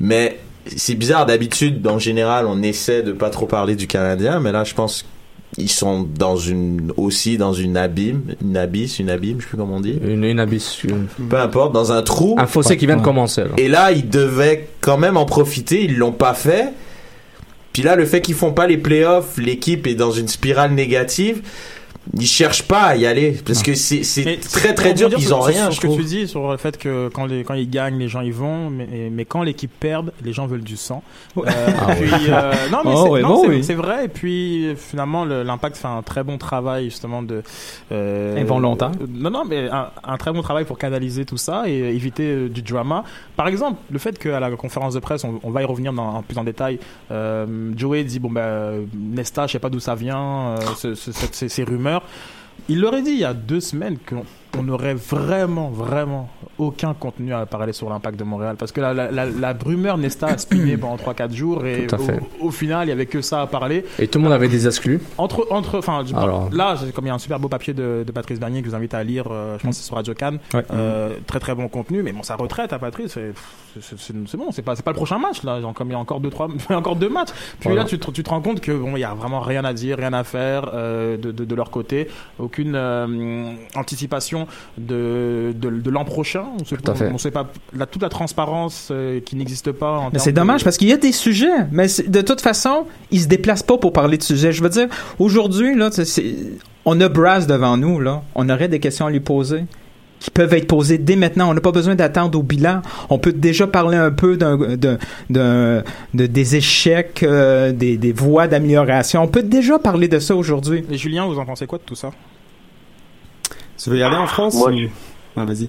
mais 0.00 0.38
c'est 0.66 0.94
bizarre. 0.94 1.26
D'habitude, 1.26 1.86
en 1.86 1.98
général, 1.98 2.46
on 2.46 2.62
essaie 2.62 3.02
de 3.02 3.12
pas 3.12 3.30
trop 3.30 3.46
parler 3.46 3.74
du 3.76 3.86
Canadien, 3.86 4.40
mais 4.40 4.52
là, 4.52 4.64
je 4.64 4.74
pense 4.74 5.04
qu'ils 5.54 5.70
sont 5.70 6.02
dans 6.18 6.36
une 6.36 6.92
aussi 6.96 7.36
dans 7.36 7.52
une 7.52 7.76
abîme, 7.76 8.22
une 8.42 8.56
abysse, 8.56 8.98
une 8.98 9.10
abîme, 9.10 9.38
je 9.38 9.44
sais 9.44 9.48
plus 9.50 9.58
comment 9.58 9.76
on 9.76 9.80
dit. 9.80 9.98
Une, 10.02 10.24
une 10.24 10.40
abysse. 10.40 10.82
une- 10.84 11.06
Peu 11.28 11.38
importe, 11.38 11.72
dans 11.74 11.92
un 11.92 12.02
trou. 12.02 12.36
Un 12.38 12.46
fossé 12.46 12.76
qui 12.76 12.86
vient 12.86 12.96
de 12.96 13.02
commencer. 13.02 13.42
là. 13.42 13.50
Et 13.58 13.68
là, 13.68 13.92
ils 13.92 14.08
devaient 14.08 14.68
quand 14.80 14.96
même 14.96 15.16
en 15.16 15.26
profiter, 15.26 15.84
ils 15.84 15.96
l'ont 15.98 16.12
pas 16.12 16.32
fait. 16.34 16.72
Puis 17.72 17.82
là, 17.82 17.96
le 17.96 18.04
fait 18.04 18.20
qu'ils 18.20 18.34
font 18.34 18.52
pas 18.52 18.66
les 18.66 18.76
playoffs, 18.78 19.38
l'équipe 19.38 19.86
est 19.86 19.94
dans 19.94 20.10
une 20.12 20.28
spirale 20.28 20.72
négative. 20.72 21.42
Ils 22.18 22.26
cherchent 22.26 22.64
pas 22.64 22.82
à 22.82 22.96
y 22.96 23.06
aller 23.06 23.38
parce 23.46 23.62
que 23.62 23.74
c'est 23.74 24.02
très 24.40 24.74
très 24.74 24.92
dur. 24.92 25.08
Ils 25.16 25.32
ont 25.32 25.40
rien, 25.40 25.70
je 25.70 25.76
ce 25.76 25.80
que 25.80 25.86
trouve. 25.86 25.98
tu 26.00 26.04
dis 26.04 26.26
sur 26.26 26.50
le 26.50 26.56
fait 26.56 26.76
que 26.76 27.08
quand, 27.14 27.26
les, 27.26 27.44
quand 27.44 27.54
ils 27.54 27.70
gagnent, 27.70 27.96
les 27.98 28.08
gens 28.08 28.22
y 28.22 28.32
vont, 28.32 28.70
mais, 28.70 29.08
mais 29.10 29.24
quand 29.24 29.42
l'équipe 29.44 29.70
perd, 29.78 30.12
les 30.24 30.32
gens 30.32 30.46
veulent 30.46 30.64
du 30.64 30.76
sang. 30.76 31.02
Euh, 31.38 31.42
Ah 31.46 31.94
puis, 31.94 32.10
euh, 32.28 32.52
non, 32.72 32.78
mais 32.84 32.90
Oh 32.94 33.02
c'est 33.04 33.10
oui, 33.10 33.22
non, 33.22 33.42
c'est- 33.42 33.48
oui. 33.48 33.64
c'est 33.64 33.74
vrai. 33.74 34.06
Et 34.06 34.08
puis 34.08 34.74
finalement, 34.76 35.24
le- 35.24 35.44
l'impact 35.44 35.76
fait 35.76 35.86
un 35.88 36.02
très 36.02 36.24
bon 36.24 36.38
travail 36.38 36.86
justement 36.86 37.22
de. 37.22 37.42
Euh, 37.92 38.36
Involontaire. 38.36 38.90
non, 39.08 39.30
non, 39.30 39.44
mais 39.48 39.68
un, 39.70 39.88
un 40.02 40.16
très 40.16 40.32
bon 40.32 40.42
travail 40.42 40.64
pour 40.64 40.78
canaliser 40.78 41.24
tout 41.24 41.36
ça 41.36 41.68
et 41.68 41.72
éviter 41.94 42.24
euh, 42.24 42.48
du 42.48 42.62
drama. 42.62 43.04
Par 43.36 43.46
exemple, 43.46 43.78
le 43.90 43.98
fait 44.00 44.18
qu'à 44.18 44.40
la 44.40 44.50
conférence 44.50 44.94
de 44.94 45.00
presse, 45.00 45.22
on, 45.24 45.38
on 45.44 45.50
va 45.50 45.62
y 45.62 45.64
revenir 45.64 45.92
dans, 45.92 46.20
plus 46.22 46.36
en 46.36 46.44
détail. 46.44 46.80
Joey 47.76 48.04
dit 48.04 48.18
bon 48.18 48.30
ben 48.30 48.86
Nesta, 48.94 49.46
je 49.46 49.52
sais 49.52 49.58
pas 49.58 49.70
d'où 49.70 49.80
ça 49.80 49.94
vient, 49.94 50.56
ce- 50.76 50.94
ce- 50.94 51.12
cette- 51.12 51.34
ces, 51.34 51.48
ces 51.48 51.62
rumeurs. 51.92 52.08
Il 52.68 52.80
l'aurait 52.80 53.02
dit 53.02 53.10
il 53.10 53.18
y 53.18 53.24
a 53.24 53.34
deux 53.34 53.60
semaines 53.60 53.98
qu'on 53.98 54.24
on 54.58 54.62
n'aurait 54.64 54.94
vraiment, 54.94 55.70
vraiment 55.70 56.28
aucun 56.58 56.92
contenu 56.94 57.32
à 57.32 57.46
parler 57.46 57.72
sur 57.72 57.88
l'impact 57.88 58.18
de 58.18 58.24
Montréal. 58.24 58.56
Parce 58.58 58.70
que 58.72 58.80
la, 58.80 58.92
la, 58.92 59.10
la, 59.10 59.26
la 59.26 59.52
rumeur 59.54 59.96
Nesta 59.98 60.26
a 60.26 60.38
spiné 60.38 60.76
pendant 60.76 60.96
3-4 60.96 61.32
jours 61.32 61.64
et 61.66 61.86
au, 62.40 62.46
au 62.46 62.50
final, 62.50 62.86
il 62.86 62.90
y 62.90 62.92
avait 62.92 63.06
que 63.06 63.20
ça 63.22 63.40
à 63.42 63.46
parler. 63.46 63.84
Et 63.98 64.08
tout 64.08 64.18
le 64.18 64.24
monde 64.24 64.32
avait 64.32 64.48
des 64.48 64.66
exclus. 64.66 65.00
Entre, 65.18 65.46
entre, 65.50 65.78
enfin, 65.78 66.04
Alors. 66.16 66.50
là, 66.52 66.76
comme 66.94 67.06
il 67.06 67.08
y 67.08 67.10
a 67.10 67.14
un 67.14 67.18
super 67.18 67.38
beau 67.40 67.48
papier 67.48 67.72
de, 67.72 68.04
de 68.06 68.12
Patrice 68.12 68.38
Bernier 68.38 68.60
que 68.60 68.66
je 68.66 68.70
vous 68.70 68.76
invite 68.76 68.94
à 68.94 69.02
lire, 69.02 69.26
euh, 69.30 69.56
je 69.58 69.64
pense 69.64 69.76
que 69.76 69.80
c'est 69.82 69.86
sur 69.86 69.96
Radio 69.96 70.14
Cannes. 70.14 70.38
Ouais. 70.54 70.64
Euh, 70.72 71.14
très 71.26 71.40
très 71.40 71.54
bon 71.54 71.68
contenu, 71.68 72.02
mais 72.02 72.12
bon, 72.12 72.22
sa 72.22 72.36
retraite 72.36 72.72
à 72.72 72.78
Patrice, 72.78 73.12
c'est- 73.12 74.36
bon, 74.36 74.50
c'est 74.52 74.62
pas, 74.62 74.76
c'est 74.76 74.82
pas 74.84 74.90
le 74.90 74.96
prochain 74.96 75.18
match 75.18 75.42
là. 75.44 75.60
Genre, 75.60 75.72
Comme 75.72 75.88
il 75.88 75.92
y 75.92 75.94
a 75.94 75.98
encore 75.98 76.20
deux, 76.20 76.30
trois, 76.30 76.48
encore 76.70 76.96
deux 76.96 77.08
matchs. 77.08 77.30
Puis 77.58 77.68
Voilà. 77.70 77.82
là, 77.82 77.88
tu 77.88 77.98
te, 77.98 78.10
tu 78.10 78.22
te 78.22 78.28
rends 78.28 78.42
compte 78.42 78.60
que 78.60 78.72
bon, 78.72 78.96
il 78.96 79.00
y 79.00 79.04
a 79.04 79.14
vraiment 79.14 79.40
rien 79.40 79.64
à 79.64 79.72
dire, 79.72 79.96
rien 79.98 80.12
à 80.12 80.24
faire 80.24 80.70
euh, 80.74 81.16
de, 81.16 81.32
de, 81.32 81.44
de 81.44 81.54
leur 81.54 81.70
côté, 81.70 82.08
aucune 82.38 82.74
euh, 82.76 83.52
de, 84.78 85.52
de, 85.54 85.70
de 85.70 85.90
l'an 85.90 86.04
prochain. 86.04 86.44
On 86.60 86.64
sait, 86.64 86.76
Tout 86.76 86.90
à 86.90 86.94
fait. 86.94 87.08
on, 87.10 87.14
on 87.14 87.18
sait 87.18 87.30
pas 87.30 87.50
la, 87.76 87.86
toute 87.86 88.02
la 88.02 88.08
transparence 88.08 88.88
euh, 88.90 89.20
qui 89.20 89.36
n'existe 89.36 89.72
pas. 89.72 89.98
en 89.98 90.04
Mais 90.06 90.10
termes 90.12 90.24
c'est 90.24 90.32
de- 90.32 90.36
dommage 90.36 90.64
parce 90.64 90.76
qu'il 90.76 90.88
y 90.88 90.92
a 90.92 90.96
des 90.96 91.12
sujets, 91.12 91.46
mais 91.70 91.86
de 92.06 92.20
toute 92.20 92.40
façon, 92.40 92.86
ils 93.10 93.20
se 93.22 93.28
déplacent 93.28 93.62
pas 93.62 93.78
pour 93.78 93.92
parler 93.92 94.18
de 94.18 94.22
sujets. 94.22 94.52
Je 94.52 94.62
veux 94.62 94.68
dire, 94.68 94.88
aujourd'hui, 95.18 95.74
là, 95.74 95.90
c'est- 95.92 96.04
c'est- 96.04 96.34
on 96.84 97.00
a 97.00 97.08
Brass 97.08 97.46
devant 97.46 97.76
nous, 97.76 98.00
là. 98.00 98.22
On 98.34 98.48
aurait 98.48 98.68
des 98.68 98.80
questions 98.80 99.06
à 99.06 99.10
lui 99.10 99.20
poser 99.20 99.64
qui 100.18 100.30
peuvent 100.30 100.54
être 100.54 100.68
posées 100.68 100.98
dès 100.98 101.16
maintenant. 101.16 101.50
On 101.50 101.54
n'a 101.54 101.60
pas 101.60 101.72
besoin 101.72 101.96
d'attendre 101.96 102.38
au 102.38 102.44
bilan. 102.44 102.80
On 103.10 103.18
peut 103.18 103.32
déjà 103.32 103.66
parler 103.66 103.96
un 103.96 104.12
peu 104.12 104.36
d'un, 104.36 104.56
d'un- 104.76 104.98
d'un- 105.30 105.82
de, 106.14 106.26
des 106.26 106.54
échecs, 106.56 107.24
euh, 107.24 107.72
des, 107.72 107.96
des 107.98 108.12
voies 108.12 108.46
d'amélioration. 108.46 109.22
On 109.22 109.26
peut 109.28 109.42
déjà 109.42 109.80
parler 109.80 110.06
de 110.06 110.20
ça 110.20 110.36
aujourd'hui. 110.36 110.84
Et 110.90 110.96
Julien, 110.96 111.26
vous 111.26 111.38
en 111.40 111.44
pensez 111.44 111.66
quoi 111.66 111.78
de 111.78 111.82
tout 111.84 111.96
ça? 111.96 112.10
Tu 113.82 113.90
veux 113.90 113.96
y 113.96 114.02
aller 114.02 114.16
en 114.16 114.26
France 114.26 114.58
Moi, 114.58 114.70
ou- 114.70 114.78
je- 114.78 114.88
Ah, 115.36 115.44
vas-y. 115.44 115.68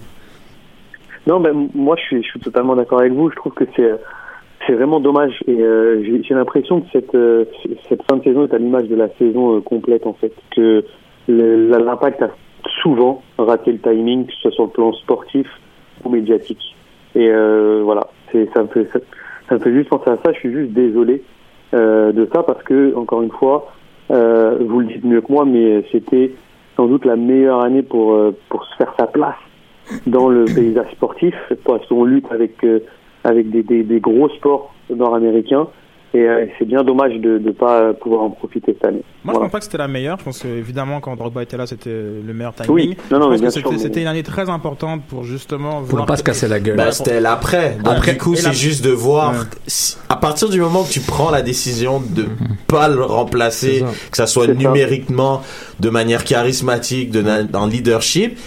Non, 1.26 1.40
ben 1.40 1.70
moi 1.74 1.96
je 1.98 2.02
suis, 2.04 2.24
je 2.24 2.28
suis 2.30 2.40
totalement 2.42 2.76
d'accord 2.76 3.00
avec 3.00 3.14
vous. 3.14 3.30
Je 3.30 3.36
trouve 3.36 3.54
que 3.54 3.64
c'est 3.76 3.92
c'est 4.68 4.74
vraiment 4.74 5.00
dommage 5.00 5.34
et 5.48 5.62
euh, 5.62 6.04
j'ai 6.24 6.34
l'impression 6.34 6.82
que 6.82 6.88
cette 6.92 7.16
euh, 7.16 7.46
cette 7.90 8.02
fin 8.10 8.18
de 8.18 8.24
saison 8.24 8.46
est 8.46 8.54
à 8.54 8.58
l'image 8.58 8.88
de 8.88 8.96
la 8.96 9.08
saison 9.18 9.56
euh, 9.58 9.62
complète 9.62 10.06
en 10.06 10.14
fait. 10.14 10.34
Que 10.56 10.84
l'impact 11.30 12.22
a 12.24 12.30
souvent 12.82 13.22
raté 13.38 13.72
le 13.72 13.80
timing, 13.80 14.26
que 14.26 14.34
ce 14.34 14.42
soit 14.42 14.52
sur 14.52 14.64
le 14.66 14.70
plan 14.70 14.92
sportif 14.94 15.48
ou 16.04 16.10
médiatique. 16.10 16.76
Et 17.16 17.30
voilà, 17.84 18.08
c'est 18.32 18.50
ça 18.54 18.64
me 18.64 18.68
fait 18.68 18.88
ça, 18.92 19.00
ça 19.48 19.56
me 19.56 19.60
fait 19.60 19.72
juste 19.74 19.90
penser 19.90 20.10
à 20.10 20.18
ça. 20.24 20.34
Je 20.34 20.40
suis 20.40 20.52
juste 20.52 20.72
désolé 20.74 21.24
de 21.72 22.30
ça 22.34 22.44
parce 22.44 22.62
que 22.64 22.94
encore 22.96 23.22
une 23.22 23.32
fois, 23.32 23.72
vous 24.10 24.80
le 24.80 24.86
dites 24.88 25.06
mieux 25.06 25.22
que 25.22 25.32
moi, 25.32 25.46
mais 25.46 25.86
c'était 25.92 26.32
sans 26.76 26.88
doute 26.88 27.06
la 27.06 27.16
meilleure 27.16 27.62
année 27.62 27.84
pour 27.84 28.14
euh, 28.14 28.36
pour 28.50 28.66
se 28.66 28.76
faire 28.76 28.94
sa 28.98 29.08
place 29.08 29.36
dans 30.08 30.30
le 30.30 30.46
paysage 30.46 30.92
sportif 30.94 31.36
parce 31.66 31.86
qu'on 31.88 32.06
lutte 32.06 32.32
avec 32.32 32.64
euh, 32.64 32.80
avec 33.24 33.50
des, 33.50 33.64
des, 33.64 33.84
des 33.84 34.00
gros 34.00 34.30
sports 34.30 34.74
nord-américains 34.90 35.68
et 36.14 36.20
euh, 36.22 36.46
c'est 36.60 36.66
bien 36.66 36.84
dommage 36.84 37.14
de 37.16 37.40
ne 37.40 37.52
pas 37.52 37.94
pouvoir 37.94 38.22
en 38.24 38.30
profiter 38.30 38.74
cette 38.74 38.86
année. 38.86 39.02
Moi, 39.24 39.34
Voilà. 39.34 39.40
je 39.40 39.44
pense 39.46 39.52
pas 39.52 39.60
que 39.60 39.66
c'était 39.66 39.78
la 39.78 39.88
meilleure. 39.88 40.20
Je 40.20 40.24
pense 40.26 40.40
que, 40.40 40.48
évidemment, 40.48 41.00
quand 41.00 41.16
Drogba 41.16 41.42
était 41.44 41.58
là, 41.58 41.66
c'était 41.66 41.90
le 41.90 42.34
meilleur 42.34 42.54
timing. 42.54 42.72
Oui. 42.72 42.98
Non, 43.10 43.20
non, 43.20 43.36
c'était 43.50 43.70
mais- 43.70 44.02
une 44.02 44.08
année 44.08 44.24
très 44.24 44.50
importante 44.50 45.04
pour 45.08 45.24
justement. 45.24 45.82
Pour 45.82 46.00
ne 46.00 46.06
pas 46.06 46.18
se 46.18 46.24
casser 46.24 46.48
la 46.48 46.60
gueule. 46.60 46.78
Bah, 46.78 46.92
c'était 46.92 47.20
l'après. 47.20 47.78
Donc, 47.84 47.94
Après- 47.98 48.12
du 48.14 48.18
coup, 48.20 48.36
c'est 48.36 48.48
la- 48.48 48.52
juste 48.52 48.84
de 48.86 48.92
voir. 48.92 49.34
si- 49.68 49.98
à 50.10 50.16
partir 50.16 50.50
du 50.50 50.60
moment 50.62 50.84
que 50.84 50.90
tu 50.92 51.00
prends 51.00 51.32
la 51.32 51.42
décision 51.42 52.00
de 52.00 52.26
pas 52.68 52.88
le 52.90 53.04
remplacer, 53.04 53.80
ça. 53.80 53.86
que 54.12 54.18
ça 54.18 54.28
soit 54.28 54.46
C'est 54.46 54.54
ça. 54.54 54.58
numériquement, 54.60 55.42
de 55.80 55.90
manière 55.90 56.24
charismatique, 56.24 57.10
de 57.12 57.22
na- 57.22 57.60
en 57.60 57.66
leadership, 57.68 58.38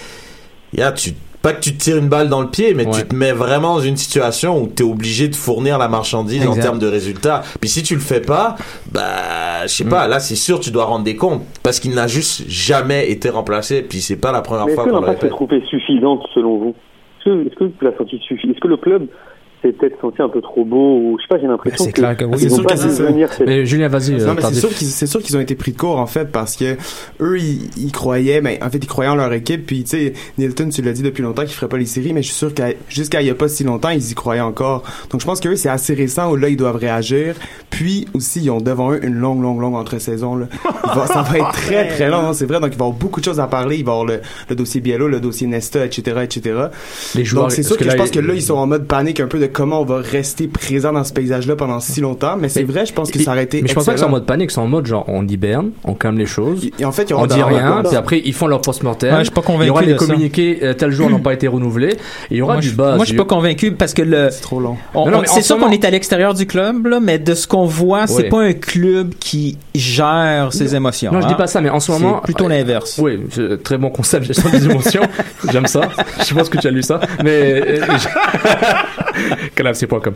yeah, 0.72 0.92
tu, 0.92 1.10
pas 1.46 1.52
que 1.52 1.60
tu 1.60 1.72
te 1.76 1.78
tires 1.82 1.96
une 1.98 2.08
balle 2.08 2.28
dans 2.28 2.40
le 2.40 2.48
pied, 2.50 2.74
mais 2.74 2.86
Ouais. 2.86 2.92
tu 2.92 3.06
te 3.06 3.14
mets 3.14 3.30
vraiment 3.32 3.74
dans 3.74 3.80
une 3.80 3.96
situation 3.96 4.60
où 4.60 4.66
tu 4.74 4.82
es 4.82 4.86
obligé 4.86 5.28
de 5.28 5.36
fournir 5.36 5.78
la 5.78 5.86
marchandise 5.88 6.46
en 6.46 6.54
termes 6.54 6.78
de 6.80 6.88
résultats. 6.88 7.42
Puis 7.60 7.68
si 7.70 7.82
tu 7.84 7.94
le 7.94 8.00
fais 8.00 8.20
pas, 8.20 8.56
bah, 8.92 9.62
je 9.62 9.68
sais 9.68 9.84
Mm. 9.84 9.88
pas, 9.88 10.08
là, 10.08 10.18
c'est 10.18 10.34
sûr, 10.36 10.58
tu 10.60 10.70
dois 10.70 10.84
rendre 10.86 11.04
des 11.04 11.14
comptes. 11.16 11.42
Parce 11.62 11.78
qu'il 11.80 11.94
n'a 11.94 12.06
juste 12.08 12.44
jamais 12.48 13.10
été 13.10 13.30
remplacé. 13.30 13.82
Puis 13.82 14.00
c'est 14.00 14.16
pas 14.20 14.32
la 14.32 14.40
première 14.42 14.66
Mais 14.66 14.72
est-ce 14.72 14.74
fois 14.76 14.84
que 14.84 14.90
qu'on 14.90 14.96
l'avait 14.96 15.06
l'impact 15.12 15.22
s'est 15.22 15.26
fait. 15.28 15.34
trouvé 15.34 15.62
suffisante 15.70 16.22
selon 16.34 16.58
vous? 16.58 16.74
Est-ce 17.20 17.24
que, 17.30 17.46
est-ce 17.48 17.54
que 17.56 17.84
l'avez 17.84 17.96
senti 17.96 18.18
suffisant 18.26 18.52
Est-ce 18.52 18.60
que 18.60 18.68
le 18.68 18.76
club 18.76 19.06
s'est 19.66 19.72
peut-être 19.72 20.00
senti 20.00 20.22
un 20.22 20.28
peu 20.28 20.40
trop 20.40 20.64
beau 20.64 20.98
ou 20.98 21.16
je 21.18 21.22
sais 21.22 21.28
pas, 21.28 21.38
j'ai 21.38 21.46
l'impression 21.46 21.84
c'est 21.84 21.92
que 21.92 22.00
clair 22.00 22.16
que 22.16 22.24
oui. 22.24 22.36
C'est 22.38 22.48
sûr 22.50 22.62
pas 22.64 22.74
que 22.74 22.80
vu 22.80 22.88
c'est 22.88 22.94
ça. 22.96 23.02
venir 23.04 23.32
cette- 23.32 23.46
Mais 23.46 23.66
Julien, 23.66 23.88
vas-y. 23.88 24.14
euh, 24.14 24.18
Non, 24.26 24.34
mais 24.34 24.34
c'est 24.36 24.40
tardif. 24.42 24.60
sûr 24.60 24.68
qu'ils 24.70 24.86
c'est 24.88 25.06
sûr 25.06 25.22
qu'ils 25.22 25.36
ont 25.36 25.40
été 25.40 25.54
pris 25.54 25.72
de 25.72 25.76
court 25.78 25.98
en 25.98 26.06
fait 26.06 26.30
parce 26.30 26.56
que 26.56 26.76
eux 27.20 27.38
ils, 27.38 27.68
ils 27.76 27.92
croyaient 27.92 28.40
mais 28.40 28.58
en 28.62 28.70
fait 28.70 28.78
ils 28.78 28.86
croyaient 28.86 29.10
en 29.10 29.14
leur 29.16 29.32
équipe 29.32 29.66
puis 29.66 29.82
tu 29.84 29.90
sais 29.90 30.12
Nilton 30.38 30.68
tu 30.68 30.82
l'as 30.82 30.92
dit 30.92 31.02
depuis 31.02 31.22
longtemps 31.22 31.42
qu'il 31.42 31.52
ferait 31.52 31.68
pas 31.68 31.76
les 31.78 31.86
séries 31.86 32.12
mais 32.12 32.22
je 32.22 32.28
suis 32.28 32.36
sûr 32.36 32.54
qu'à 32.54 32.68
jusqu'à 32.88 33.20
il 33.22 33.26
y 33.26 33.30
a 33.30 33.34
pas 33.34 33.48
si 33.48 33.64
longtemps 33.64 33.90
ils 33.90 34.10
y 34.10 34.14
croyaient 34.14 34.40
encore 34.40 34.82
donc 35.10 35.20
je 35.20 35.26
pense 35.26 35.40
que 35.40 35.48
eux 35.48 35.56
c'est 35.56 35.68
assez 35.68 35.94
récent 35.94 36.30
où 36.30 36.36
là 36.36 36.48
ils 36.48 36.56
doivent 36.56 36.76
réagir 36.76 37.34
puis 37.70 38.06
aussi 38.14 38.40
ils 38.42 38.50
ont 38.50 38.60
devant 38.60 38.92
eux 38.92 39.04
une 39.04 39.14
longue 39.14 39.42
longue 39.42 39.60
longue 39.60 39.74
entre-saison 39.74 40.36
là 40.36 40.46
Il 40.64 40.98
va- 40.98 41.06
ça 41.06 41.22
va 41.22 41.38
être 41.38 41.52
très 41.52 41.88
très 41.88 42.08
long 42.10 42.32
c'est 42.32 42.46
vrai 42.46 42.60
donc 42.60 42.70
il 42.72 42.78
va 42.78 42.84
y 42.84 42.88
avoir 42.88 42.92
beaucoup 42.92 43.20
de 43.20 43.24
choses 43.24 43.40
à 43.40 43.46
parler 43.46 43.76
il 43.76 43.84
va 43.84 43.92
y 43.92 43.94
avoir 43.94 44.04
le, 44.06 44.20
le 44.48 44.56
dossier 44.56 44.80
Biello 44.80 45.08
le 45.08 45.20
dossier 45.20 45.46
Nesta 45.46 45.84
etc 45.84 46.18
etc 46.22 46.54
Les 47.14 47.24
joueurs, 47.24 47.44
donc 47.44 47.52
c'est 47.52 47.62
sûr 47.62 47.76
que, 47.76 47.84
que 47.84 47.90
je 47.90 47.96
pense 47.96 48.10
que 48.10 48.20
là 48.20 48.34
ils 48.34 48.42
sont 48.42 48.54
en 48.54 48.66
mode 48.66 48.86
panique 48.86 49.20
un 49.20 49.26
peu 49.26 49.38
de 49.38 49.46
comment 49.56 49.80
on 49.80 49.86
va 49.86 49.96
rester 50.02 50.48
présent 50.48 50.92
dans 50.92 51.02
ce 51.02 51.14
paysage 51.14 51.46
là 51.46 51.56
pendant 51.56 51.80
si 51.80 52.02
longtemps 52.02 52.36
mais 52.38 52.50
c'est 52.50 52.62
vrai 52.62 52.84
je 52.84 52.92
pense 52.92 53.10
que 53.10 53.18
ça 53.18 53.30
aurait 53.30 53.44
été 53.44 53.62
Mais 53.62 53.68
je 53.68 53.74
pense 53.74 53.86
pas 53.86 53.94
que 53.94 53.98
c'est 53.98 54.04
en 54.04 54.10
mode 54.10 54.26
panique, 54.26 54.50
c'est 54.50 54.60
en 54.60 54.66
mode 54.66 54.84
genre 54.84 55.06
on 55.08 55.26
hiberne, 55.26 55.70
on 55.84 55.94
calme 55.94 56.18
les 56.18 56.26
choses. 56.26 56.68
Et 56.78 56.84
en 56.84 56.92
fait, 56.92 57.04
il 57.04 57.10
y 57.10 57.12
aura 57.14 57.22
on 57.22 57.26
dit 57.26 57.42
rien, 57.42 57.82
puis 57.82 57.96
après 57.96 58.20
ils 58.22 58.34
font 58.34 58.48
leur 58.48 58.60
post-mortem. 58.60 59.14
Ouais, 59.14 59.20
je 59.20 59.24
suis 59.24 59.32
pas 59.32 59.40
convaincu 59.40 59.64
Il 59.64 59.68
y 59.68 59.70
aura 59.70 59.80
de 59.80 59.86
les 59.86 59.98
ça. 59.98 60.04
communiqués 60.04 60.58
euh, 60.62 60.74
tel 60.74 60.90
jour 60.90 61.08
n'ont 61.08 61.20
pas 61.20 61.32
été 61.32 61.48
renouvelés. 61.48 61.92
Et 61.94 61.96
il 62.32 62.36
y 62.36 62.42
aura 62.42 62.54
moi, 62.54 62.60
du 62.60 62.68
je, 62.68 62.74
buzz. 62.74 62.96
moi, 62.96 63.04
je 63.04 63.08
suis 63.08 63.16
pas 63.16 63.24
convaincu 63.24 63.72
parce 63.72 63.94
que 63.94 64.02
le. 64.02 64.28
C'est 64.30 64.42
trop 64.42 64.60
long. 64.60 64.76
c'est 65.24 65.40
ce 65.40 65.46
sûr 65.46 65.58
qu'on 65.58 65.70
est 65.70 65.86
à 65.86 65.90
l'extérieur 65.90 66.34
du 66.34 66.46
club, 66.46 66.86
là, 66.86 67.00
mais 67.00 67.18
de 67.18 67.32
ce 67.32 67.46
qu'on 67.46 67.64
voit, 67.64 68.06
c'est 68.06 68.24
pas 68.24 68.42
un 68.42 68.52
club 68.52 69.14
qui 69.18 69.56
gère 69.74 70.52
ses 70.52 70.74
émotions. 70.76 71.12
Non, 71.12 71.22
je 71.22 71.24
hein. 71.24 71.28
dis 71.30 71.34
pas 71.34 71.46
ça, 71.46 71.62
mais 71.62 71.70
en 71.70 71.80
ce 71.80 71.92
C'est 71.92 71.98
moment. 71.98 72.18
plutôt 72.18 72.46
l'inverse. 72.46 73.00
Oui, 73.02 73.20
très 73.64 73.78
bon 73.78 73.88
concept, 73.88 74.26
gestion 74.26 74.50
des 74.50 74.66
émotions. 74.66 75.02
J'aime 75.50 75.66
ça. 75.66 75.88
Je 76.28 76.34
pense 76.34 76.50
que 76.50 76.58
tu 76.58 76.66
as 76.66 76.70
lu 76.70 76.82
ça. 76.82 77.00
Mais. 77.24 77.80
Calafc.com. 79.54 80.14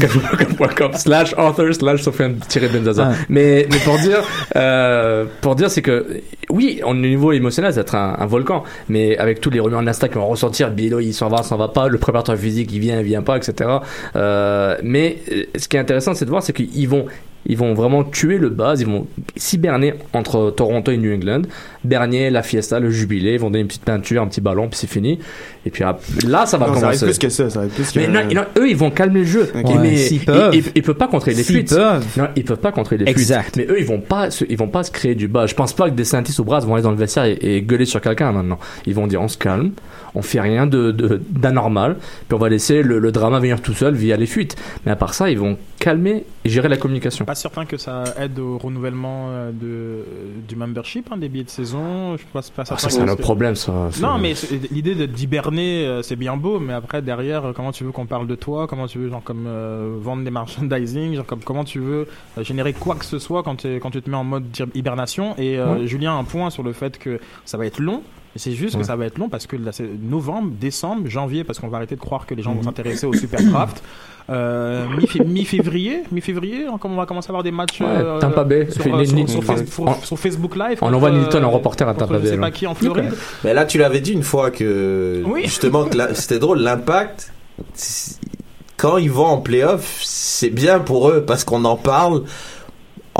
Calafc.com 0.00 0.92
slash 0.94 1.34
author 1.36 1.74
slash 1.74 2.02
Sofiane-Benzaza. 2.02 3.10
Ah. 3.10 3.14
Mais, 3.28 3.66
mais 3.70 3.78
pour 3.84 3.98
dire, 3.98 4.22
euh, 4.56 5.24
pour 5.40 5.54
dire, 5.54 5.70
c'est 5.70 5.82
que, 5.82 6.22
oui, 6.48 6.80
au 6.84 6.94
niveau 6.94 7.32
émotionnel, 7.32 7.76
être 7.78 7.94
un, 7.94 8.16
un 8.18 8.26
volcan. 8.26 8.64
Mais 8.88 9.16
avec 9.18 9.40
tous 9.40 9.50
les 9.50 9.60
rumeurs 9.60 9.82
Nasta 9.82 10.08
qui 10.08 10.14
vont 10.14 10.26
ressortir, 10.26 10.70
Bilo, 10.70 11.00
il 11.00 11.12
s'en 11.12 11.28
va, 11.28 11.42
s'en 11.42 11.56
va 11.56 11.68
pas, 11.68 11.88
le 11.88 11.98
préparateur 11.98 12.36
physique, 12.36 12.70
il 12.72 12.80
vient, 12.80 13.00
il 13.00 13.04
vient 13.04 13.22
pas, 13.22 13.36
etc. 13.36 13.70
Euh, 14.16 14.76
mais 14.82 15.18
euh, 15.32 15.44
ce 15.56 15.68
qui 15.68 15.76
est 15.76 15.80
intéressant, 15.80 16.14
c'est 16.14 16.24
de 16.24 16.30
voir, 16.30 16.42
c'est 16.42 16.52
qu'ils 16.52 16.88
vont, 16.88 17.06
ils 17.46 17.56
vont 17.56 17.72
vraiment 17.74 18.04
tuer 18.04 18.38
le 18.38 18.48
base, 18.50 18.80
ils 18.82 18.86
vont 18.86 19.06
cyberner 19.36 19.94
entre 20.12 20.50
Toronto 20.50 20.92
et 20.92 20.96
New 20.98 21.12
England. 21.12 21.42
Bernier, 21.84 22.28
la 22.30 22.42
fiesta, 22.42 22.78
le 22.78 22.90
jubilé, 22.90 23.32
ils 23.34 23.40
vont 23.40 23.48
donner 23.48 23.62
une 23.62 23.66
petite 23.66 23.84
peinture, 23.84 24.22
un 24.22 24.26
petit 24.26 24.42
ballon, 24.42 24.68
puis 24.68 24.78
c'est 24.78 24.86
fini. 24.86 25.18
Et 25.64 25.70
puis 25.70 25.82
là, 26.26 26.44
ça 26.46 26.58
va 26.58 26.66
Non, 26.68 26.74
ça 26.74 26.80
commencer. 26.80 27.06
plus 27.06 27.18
que 27.18 27.28
ça, 27.30 27.48
ça 27.48 27.62
plus 27.74 27.90
que. 27.90 27.98
Mais 27.98 28.08
non, 28.08 28.20
non, 28.34 28.42
eux, 28.58 28.68
ils 28.68 28.76
vont 28.76 28.90
calmer 28.90 29.20
le 29.20 29.26
jeu. 29.26 29.50
Mais 29.54 29.62
peuvent. 29.62 30.50
Ils, 30.52 30.58
ils- 30.58 30.72
ils 30.74 30.82
peuvent 30.82 30.94
pas 30.96 31.08
contrer 31.08 31.32
les 31.32 31.42
fuites. 31.42 31.70
peuvent. 31.74 32.04
Non, 32.18 32.28
ils 32.36 32.44
peuvent 32.44 32.58
pas 32.58 32.72
contrer 32.72 32.98
les 32.98 33.08
Exact. 33.10 33.54
fuites. 33.54 33.56
Mais 33.56 33.66
eux, 33.74 33.78
ils 33.80 33.86
vont 33.86 34.00
pas, 34.00 34.30
se- 34.30 34.44
ils 34.48 34.56
vont 34.58 34.68
pas 34.68 34.82
se 34.82 34.90
créer 34.90 35.14
du 35.14 35.26
bas. 35.26 35.46
Je 35.46 35.54
pense 35.54 35.72
pas 35.72 35.88
que 35.88 35.94
des 35.94 36.04
Saintis 36.04 36.38
ou 36.40 36.44
Bras 36.44 36.60
vont 36.60 36.74
aller 36.74 36.82
dans 36.82 36.90
le 36.90 36.96
vestiaire 36.96 37.24
et, 37.24 37.38
et 37.56 37.62
gueuler 37.62 37.86
sur 37.86 38.00
quelqu'un 38.02 38.32
maintenant. 38.32 38.58
Ils 38.86 38.94
vont 38.94 39.06
dire, 39.06 39.22
on 39.22 39.28
se 39.28 39.38
calme, 39.38 39.70
on 40.14 40.22
fait 40.22 40.40
rien 40.40 40.66
de, 40.66 40.90
de- 40.90 41.20
d'anormal, 41.30 41.96
puis 42.28 42.34
on 42.34 42.38
va 42.38 42.48
laisser 42.48 42.82
le, 42.82 42.98
le 42.98 43.12
drama 43.12 43.38
venir 43.40 43.60
tout 43.62 43.74
seul 43.74 43.94
via 43.94 44.16
les 44.16 44.26
fuites. 44.26 44.56
Mais 44.84 44.92
à 44.92 44.96
part 44.96 45.14
ça, 45.14 45.30
ils 45.30 45.38
vont 45.38 45.56
calmer 45.78 46.24
et 46.44 46.48
gérer 46.48 46.68
la 46.68 46.76
communication. 46.76 47.24
Pas 47.24 47.34
certain 47.34 47.64
que 47.64 47.76
ça 47.76 48.04
aide 48.20 48.38
au 48.38 48.58
renouvellement 48.58 49.28
euh, 49.30 49.50
de, 49.52 50.04
du 50.48 50.56
membership, 50.56 51.08
hein, 51.12 51.16
des 51.16 51.28
billets 51.28 51.44
de 51.44 51.50
saison. 51.50 52.16
Je 52.16 52.22
pense 52.32 52.50
pas 52.50 52.62
Ah, 52.62 52.64
certain 52.66 52.88
ça, 52.88 52.90
c'est 52.90 53.00
un 53.02 53.08
autre 53.08 53.22
problème, 53.22 53.54
ça. 53.54 53.88
Non, 54.00 54.18
mais 54.18 54.34
l'idée 54.70 54.94
de 54.94 55.06
d'hiberner, 55.06 55.86
euh, 55.86 56.02
c'est 56.02 56.16
bien 56.16 56.36
beau, 56.36 56.58
mais 56.60 56.72
après 56.72 57.02
derrière, 57.02 57.46
euh, 57.46 57.52
comment 57.54 57.72
tu 57.72 57.84
veux 57.84 57.92
qu'on 57.92 58.06
parle 58.06 58.26
de 58.26 58.34
toi? 58.34 58.66
Comment 58.66 58.86
tu 58.86 58.98
veux, 58.98 59.08
genre 59.08 59.22
comme 59.22 59.44
euh, 59.46 59.96
vendre 60.00 60.24
des 60.24 60.30
merchandising 60.30 61.14
Genre 61.14 61.26
comme 61.26 61.40
comment 61.40 61.64
tu 61.64 61.78
veux 61.78 62.06
euh, 62.38 62.44
générer 62.44 62.72
quoi 62.72 62.94
que 62.96 63.04
ce 63.04 63.18
soit 63.18 63.42
quand, 63.42 63.64
quand 63.80 63.90
tu 63.90 64.02
te 64.02 64.10
mets 64.10 64.16
en 64.16 64.24
mode 64.24 64.44
hi- 64.58 64.64
hibernation? 64.78 65.34
Et 65.38 65.58
euh, 65.58 65.74
Ouais. 65.76 65.86
Julien 65.86 66.12
a 66.12 66.18
un 66.18 66.24
point 66.24 66.50
sur 66.50 66.62
le 66.62 66.72
fait 66.72 66.98
que 66.98 67.20
ça 67.44 67.56
va 67.56 67.64
être 67.66 67.78
long. 67.78 68.02
Et 68.36 68.38
c'est 68.38 68.52
juste 68.52 68.74
Ouais. 68.76 68.80
que 68.82 68.86
ça 68.86 68.94
va 68.94 69.06
être 69.06 69.18
long 69.18 69.28
parce 69.28 69.46
que 69.48 69.56
là, 69.56 69.72
c'est 69.72 69.88
novembre, 70.00 70.52
décembre, 70.60 71.08
janvier, 71.08 71.42
parce 71.42 71.58
qu'on 71.58 71.66
va 71.68 71.78
arrêter 71.78 71.96
de 71.96 72.00
croire 72.00 72.26
que 72.26 72.34
les 72.34 72.42
gens 72.42 72.50
Mhm. 72.52 72.58
vont 72.58 72.62
s'intéresser 72.62 73.06
au 73.06 73.12
super 73.12 73.42
draft. 73.42 73.82
Euh, 74.28 74.86
mi- 74.96 75.26
mi-février, 75.26 76.04
mi-février, 76.12 76.66
on 76.68 76.78
on 76.86 76.94
va 76.94 77.06
commencer 77.06 77.26
à 77.28 77.30
avoir 77.30 77.42
des 77.42 77.50
matchs 77.50 77.80
Ouais, 77.80 77.88
euh, 77.88 78.20
Tampa 78.20 78.44
Bay. 78.44 78.68
sur, 78.70 78.84
Fait- 78.84 78.92
euh, 78.92 79.04
sur- 79.04 79.16
ni- 79.16 79.26
sur 79.28 79.40
ni- 79.40 79.46
Facebook- 79.46 79.88
on- 79.88 80.04
sur 80.04 80.16
Facebook 80.18 80.54
Live. 80.54 80.78
on 80.82 80.94
envoie 80.94 81.10
Nilton 81.10 81.38
en 81.42 81.42
euh, 81.42 81.46
reporter 81.48 81.88
à 81.88 81.94
Tampa 81.94 82.14
Je 82.14 82.18
Bay, 82.20 82.28
sais 82.28 82.36
là. 82.36 82.42
pas 82.42 82.50
qui 82.52 82.66
en 82.68 82.74
Floride. 82.76 83.12
Mais 83.42 83.52
là, 83.54 83.64
tu 83.64 83.78
l'avais 83.78 84.00
dit 84.00 84.12
une 84.12 84.22
fois 84.22 84.52
que 84.52 85.24
Oui. 85.26 85.42
justement 85.46 85.84
que 85.86 85.96
la- 85.96 86.14
c'était 86.14 86.38
drôle. 86.38 86.60
L'impact, 86.60 87.32
quand 88.76 88.96
ils 88.98 89.10
vont 89.10 89.26
en 89.26 89.38
playoff, 89.38 90.00
c'est 90.04 90.50
bien 90.50 90.78
pour 90.78 91.08
eux 91.10 91.24
parce 91.26 91.42
qu'on 91.44 91.64
en 91.64 91.76
parle 91.76 92.22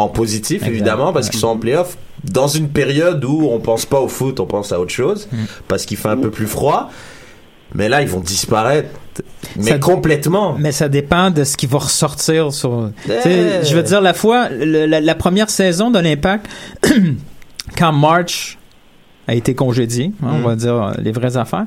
en 0.01 0.09
positif 0.09 0.67
évidemment 0.67 1.13
parce 1.13 1.29
qu'ils 1.31 1.39
sont 1.41 1.49
en 1.49 1.57
playoff 1.57 1.97
dans 2.25 2.49
une 2.49 2.69
période 2.69 3.25
où 3.25 3.49
on 3.51 3.61
pense 3.61 3.87
pas 3.87 4.01
au 4.01 4.09
foot, 4.09 4.41
on 4.41 4.47
pense 4.47 4.73
à 4.73 4.81
autre 4.81 4.91
chose 4.93 5.29
Mm. 5.33 5.37
parce 5.69 5.87
qu'il 5.87 5.97
fait 5.97 6.09
un 6.09 6.17
peu 6.19 6.31
plus 6.31 6.47
froid. 6.47 6.91
Mais 7.73 7.89
là, 7.89 8.03
ils 8.03 8.09
vont 8.09 8.19
disparaître, 8.19 8.89
mais 9.57 9.71
Ça- 9.71 9.79
complètement. 9.79 10.57
Mais 10.59 10.73
ça 10.73 10.89
dépend 10.89 11.31
de 11.31 11.45
ce 11.45 11.57
qui 11.57 11.67
va 11.69 11.79
ressortir 11.79 12.53
sur. 12.53 12.91
Je 13.07 13.75
veux 13.77 13.83
dire, 13.85 14.01
la 14.01 14.13
fois, 14.13 14.49
le- 14.49 14.87
la, 14.87 15.01
la 15.01 15.15
première 15.15 15.49
saison 15.51 15.91
de 15.93 16.01
l'Impact, 16.01 16.47
quand 17.79 17.93
March 17.93 18.59
a 19.29 19.35
été 19.35 19.55
congédié, 19.55 20.11
hein, 20.23 20.27
Mm. 20.33 20.35
on 20.45 20.49
va 20.49 20.57
dire 20.57 20.93
les 20.99 21.13
vraies 21.13 21.37
affaires, 21.37 21.67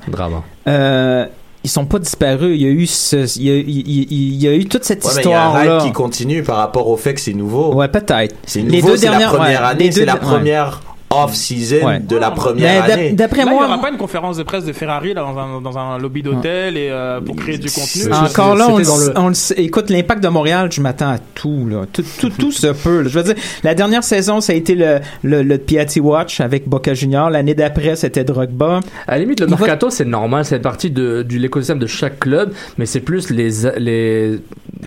euh, 0.68 1.26
ils 1.64 1.70
sont 1.70 1.86
pas 1.86 2.00
disparus. 2.00 2.56
Il 2.56 2.62
y 2.62 2.66
a 2.66 2.70
eu, 2.70 2.86
ce, 2.86 3.38
il, 3.40 3.44
y 3.46 3.50
a, 3.52 3.56
il, 3.56 4.36
y 4.44 4.48
a 4.48 4.54
eu 4.54 4.66
toute 4.66 4.84
cette 4.84 5.04
Ouais, 5.04 5.12
mais 5.16 5.22
il 5.24 5.30
y 5.30 5.34
a 5.34 5.46
un 5.48 5.78
hype 5.78 5.84
qui 5.86 5.92
continue 5.92 6.44
par 6.44 6.58
rapport 6.58 6.88
au 6.90 6.98
fait 6.98 7.14
que 7.14 7.22
c'est 7.22 7.34
nouveau. 7.34 7.74
Ouais, 7.74 7.88
peut-être. 7.88 8.36
C'est 8.46 8.62
Les 8.62 8.78
nouveau, 8.82 8.92
deux 8.94 8.98
c'est 8.98 9.06
la 9.06 9.12
dernières- 9.12 9.30
première 9.34 9.62
ouais, 9.62 9.68
année, 9.68 9.84
les 9.86 9.92
c'est 9.92 10.06
la 10.06 10.16
première 10.18 10.82
off-season 11.24 11.86
Ouais. 11.86 12.00
de 12.00 12.16
la 12.18 12.30
Mais 12.30 12.36
première 12.36 12.84
d'ap- 12.88 12.92
année. 12.98 13.12
d'après 13.12 13.38
Là, 13.38 13.44
il 13.46 13.50
n'y 13.50 13.56
moi, 13.56 13.66
aura 13.68 13.82
pas 13.82 13.90
une 13.90 13.98
conférence 13.98 14.38
de 14.38 14.44
presse 14.44 14.66
de 14.66 14.74
Ferrari 14.74 15.14
là, 15.14 15.22
dans, 15.22 15.38
un, 15.38 15.62
dans 15.62 15.78
un 15.78 15.98
lobby 15.98 16.22
d'hôtel 16.24 16.78
et 16.78 16.90
euh, 16.90 17.22
pour 17.22 17.36
créer 17.36 17.58
du 17.58 17.70
contenu? 17.70 18.12
Encore 18.14 18.56
là, 18.56 18.68
on, 18.70 18.78
le- 18.78 19.18
on 19.20 19.28
le 19.30 19.34
sait. 19.34 19.56
écoute, 19.62 19.90
l'impact 19.90 20.24
de 20.24 20.30
Montréal, 20.30 20.70
je 20.72 20.82
m'attends 20.82 21.10
à 21.12 21.18
tout, 21.20 21.68
là. 21.70 21.86
Tout, 21.92 22.04
tout, 22.20 22.30
tout 22.30 22.52
se 22.52 22.68
peut, 22.68 23.02
là. 23.02 23.10
Je 23.10 23.20
veux 23.20 23.24
dire, 23.34 23.36
la 23.64 23.76
dernière 23.76 24.04
saison, 24.04 24.42
ça 24.42 24.54
a 24.54 24.56
été 24.56 24.76
le, 24.76 25.00
le, 25.24 25.44
le 25.44 25.58
Piatti 25.58 26.00
Watch 26.00 26.40
avec 26.42 26.68
Boca 26.68 26.94
Junior. 26.94 27.30
L'année 27.30 27.54
d'après, 27.56 27.96
c'était 27.96 28.24
Drogba. 28.24 28.80
À 29.08 29.14
la 29.14 29.20
limite, 29.20 29.40
le 29.42 29.48
Il 29.48 29.52
va- 29.52 29.58
mercato, 29.58 29.90
c'est 29.90 30.06
normal, 30.06 30.46
c'est 30.46 30.60
partie 30.60 30.90
de, 30.92 31.26
l'écosystème 31.30 31.80
de 31.80 31.88
chaque 31.88 32.20
club, 32.20 32.54
mais 32.78 32.86
c'est 32.86 33.00
plus 33.02 33.30
les, 33.30 33.50
les, 33.78 34.40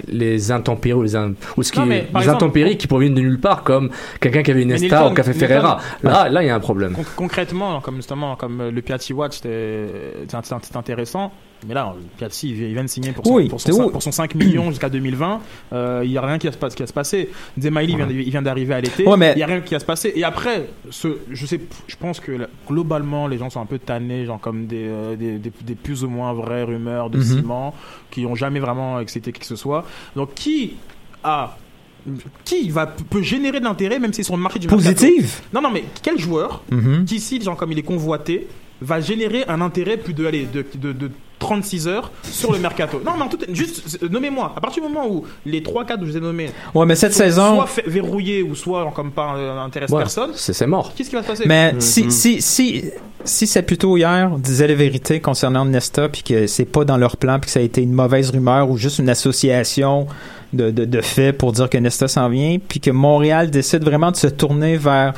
les 0.09 0.51
intempéries 0.51 0.95
ou 0.99 1.03
les, 1.03 1.17
in- 1.17 1.33
ou 1.57 1.62
ce 1.62 1.73
qui, 1.73 1.79
Non, 1.81 1.87
mais, 1.87 2.03
par 2.12 2.21
les 2.23 2.27
exemple, 2.29 2.45
intempéries 2.45 2.77
qui 2.77 2.87
proviennent 2.87 3.15
de 3.15 3.21
nulle 3.21 3.41
part, 3.41 3.62
comme 3.62 3.91
quelqu'un 4.21 4.43
qui 4.43 4.51
avait 4.51 4.62
une 4.62 4.69
Mais 4.69 4.75
Esta 4.77 4.87
Nilton- 5.03 5.11
ou 5.11 5.15
qui 5.15 5.21
a 5.21 5.25
fait 5.25 5.31
Nilton- 5.33 5.39
Ferreira. 5.39 5.79
Là, 6.03 6.15
là, 6.29 6.42
il 6.42 6.46
y 6.46 6.50
a 6.50 6.55
un 6.55 6.61
problème. 6.61 6.92
Con- 6.94 7.05
concrètement, 7.16 7.81
comme 7.81 7.96
justement, 7.96 8.37
comme 8.37 8.61
euh, 8.61 8.70
le 8.70 8.83
Piatti 8.83 9.12
Watch, 9.12 9.38
c'est- 9.42 9.88
intéressant. 10.76 11.33
Mais 11.66 11.72
là, 11.74 11.94
le 11.96 12.02
Piatti, 12.18 12.50
il 12.50 12.74
vient 12.74 12.83
de 12.85 12.88
signer 12.88 13.12
pour 13.12 13.24
son, 13.24 13.33
Oui, 13.35 13.48
pour 13.48 13.61
son, 13.61 13.66
c'est 13.66 13.72
cin- 13.72 13.85
où? 13.87 13.90
pour 13.90 14.02
son 14.02 14.12
5 14.12 14.35
millions 14.35 14.68
jusqu'à 14.70 14.90
2020. 14.90 15.40
Euh, 15.72 16.02
Il 16.05 16.11
y 16.12 16.18
a 16.18 16.20
rien 16.20 16.38
qui 16.38 16.46
va 16.48 16.52
se, 16.52 16.92
passer. 16.92 17.31
Zemaili 17.59 17.94
de- 17.94 18.12
il 18.12 18.31
vient 18.31 18.42
d'arriver 18.42 18.74
à 18.74 18.81
l'été. 18.81 19.07
Ouais, 19.09 19.16
mais- 19.16 19.33
Il 19.37 19.38
y 19.38 19.42
a 19.42 19.46
rien 19.46 19.61
qui 19.62 19.72
va 19.74 19.81
se 19.81 19.85
passer. 19.87 20.12
Et 20.14 20.22
après, 20.22 20.68
ce, 20.90 21.09
je 21.31 21.46
sais, 21.46 21.61
je 21.87 21.96
pense 21.96 22.20
que 22.20 22.33
là, 22.33 22.46
globalement, 22.68 23.26
les 23.26 23.38
gens 23.38 23.48
sont 23.48 23.61
un 23.61 23.66
peu 23.66 23.79
tannés, 23.79 24.26
genre 24.26 24.38
comme 24.40 24.66
des, 24.66 24.87
euh, 24.87 25.16
des, 25.16 25.38
des- 25.38 25.52
des 25.62 25.74
plus 25.74 26.05
ou 26.05 26.09
moins 26.11 26.33
vraies 26.35 26.62
rumeurs 26.64 27.09
de 27.09 27.18
Mhm. 27.18 27.24
ciment 27.24 27.74
qui 28.11 28.26
ont 28.26 28.35
jamais 28.35 28.61
vraiment 28.61 29.00
excité 29.00 29.33
qui 29.33 29.40
que 29.40 29.46
ce 29.46 29.57
soit. 29.57 29.85
Donc, 30.14 30.35
qui 30.35 30.76
a 31.24 31.57
qui 32.45 32.71
va 32.71 32.87
peut 32.87 33.23
générer 33.23 33.59
de 33.61 33.64
l'intérêt 33.64 33.99
même 33.99 34.12
si 34.12 34.23
sur 34.25 34.37
le 34.37 34.42
marché 34.42 34.59
du 34.59 34.66
mercato 34.69 34.92
Positive. 34.95 35.40
Non, 35.53 35.61
non, 35.61 35.71
mais 35.71 35.85
quel 36.03 36.19
joueur 36.19 36.62
Mhm. 36.71 37.05
qui, 37.05 37.21
si, 37.21 37.40
genre, 37.40 37.57
comme 37.57 37.73
il 37.73 37.79
est 37.79 37.83
convoité, 37.83 38.47
va 38.81 39.01
générer 39.01 39.45
un 39.49 39.61
intérêt 39.61 39.97
plus 39.97 40.12
de, 40.14 40.27
allez, 40.27 40.45
de, 40.53 40.64
de, 40.75 40.92
de 40.92 41.11
36 41.38 41.88
heures 41.88 42.11
sur 42.23 42.53
le 42.53 42.59
mercato? 42.59 43.01
Non, 43.05 43.16
non, 43.16 43.29
tout, 43.29 43.38
juste, 43.53 43.99
euh, 44.03 44.09
nommez-moi. 44.09 44.53
À 44.57 44.61
partir 44.61 44.83
du 44.83 44.88
moment 44.92 45.07
où 45.09 45.25
les 45.47 45.62
3-4 45.62 46.01
que 46.01 46.07
je 46.07 46.11
vous 46.12 46.16
ai 46.16 46.21
nommés. 46.21 46.51
Ouais, 46.75 46.85
mais 46.87 46.95
cette 46.95 47.12
sont 47.12 47.19
saison- 47.21 47.55
Soit 47.57 47.66
fait- 47.66 47.85
verrouillés 47.88 48.42
ou 48.42 48.55
soit, 48.55 48.90
comme 48.95 49.12
pas 49.12 49.35
euh, 49.37 49.59
intéresse 49.61 49.90
Ouais, 49.90 49.99
personne. 50.03 50.31
c'est 50.35 50.53
c'est 50.53 50.66
mort. 50.66 50.92
Qu'est-ce 50.95 51.09
qui 51.09 51.16
va 51.16 51.23
se 51.23 51.29
passer? 51.29 51.45
Mais 51.47 51.75
si, 51.79 52.11
si, 52.11 52.40
si, 52.42 52.85
si 53.27 53.47
c'est 53.47 53.62
plutôt 53.62 53.97
hier 53.97 54.31
disait 54.39 54.69
la 54.69 54.75
vérité 54.75 55.21
concernant 55.21 55.65
Nesta, 55.65 56.09
puis 56.09 56.23
que 56.23 56.47
c'est 56.47 56.65
pas 56.65 56.85
dans 56.85 56.97
leur 56.97 57.17
plan, 57.17 57.39
puis 57.39 57.47
que 57.47 57.53
ça 57.53 57.61
a 57.61 57.62
été 57.62 57.83
une 57.83 57.93
mauvaise 57.93 58.31
rumeur 58.31 58.71
ou 58.71 58.77
juste 58.77 58.99
une 58.99 59.09
association 59.09 60.07
de, 60.53 60.71
de, 60.71 61.01
faits 61.01 61.37
pour 61.37 61.53
dire 61.53 61.69
que 61.69 61.79
Nesta 61.79 62.09
s'en 62.09 62.29
vient, 62.29 62.59
puis 62.59 62.81
que 62.81 62.91
Montréal 62.91 63.51
décide 63.51 63.85
vraiment 63.85 64.11
de 64.11 64.17
se 64.17 64.29
tourner 64.29 64.77
vers 64.77 65.12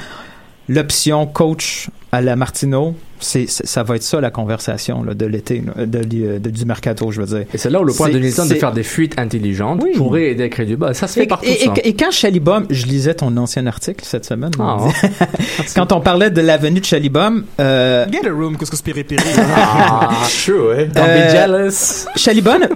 l'option 0.69 1.27
coach 1.27 1.89
à 2.13 2.21
la 2.21 2.37
Martineau, 2.37 2.95
c'est, 3.21 3.49
ça 3.49 3.83
va 3.83 3.97
être 3.97 4.03
ça 4.03 4.21
la 4.21 4.31
conversation 4.31 5.03
là, 5.03 5.15
de 5.15 5.27
l'été, 5.27 5.63
là, 5.77 5.87
de, 5.87 6.05
de- 6.05 6.39
de- 6.39 6.51
du 6.51 6.65
mercato, 6.65 7.11
je 7.11 7.21
veux 7.21 7.27
dire. 7.27 7.47
Et 7.53 7.59
c'est 7.59 7.71
là 7.71 7.81
où 7.81 7.85
le 7.85 7.93
point 7.93 8.09
de 8.11 8.19
Nilsson 8.19 8.47
de 8.47 8.55
faire 8.55 8.73
des 8.73 8.83
fuites 8.83 9.19
intelligentes 9.19 9.81
Oui. 9.83 9.93
pourrait 9.97 10.31
aider 10.31 10.45
à 10.45 10.49
créer 10.49 10.67
du 10.67 10.77
bas. 10.77 10.95
Ça 10.95 11.07
se 11.09 11.15
fait 11.15 11.25
Et, 11.25 11.27
partout, 11.27 11.47
et- 11.49 11.65
ça. 11.65 11.73
et- 11.83 11.89
et 11.89 11.95
quand 11.97 12.11
Chalibom, 12.11 12.65
je 12.71 12.87
lisais 12.87 13.15
ton 13.15 13.37
ancien 13.37 13.67
article 13.67 14.05
cette 14.05 14.25
semaine, 14.25 14.51
Ah, 14.61 14.77
on 14.81 14.91
quand 15.75 15.93
on 15.93 16.01
parlait 16.01 16.31
de 16.31 16.41
l'avenue 16.41 16.81
de 16.81 16.85
Chalibom, 16.85 17.45
euh, 17.61 18.07
Get 18.11 18.27
a 18.29 18.33
room, 18.33 18.57
qu'est-ce 18.57 18.71
que 18.71 18.77
c'est 18.77 18.83
piri 18.85 19.05
piri 19.05 19.23
Ah, 19.39 20.11
chaud, 20.29 20.69
ouais. 20.71 20.87
Don't 20.87 21.05
be 21.05 21.09
Euh, 21.09 21.31
jealous. 21.31 22.07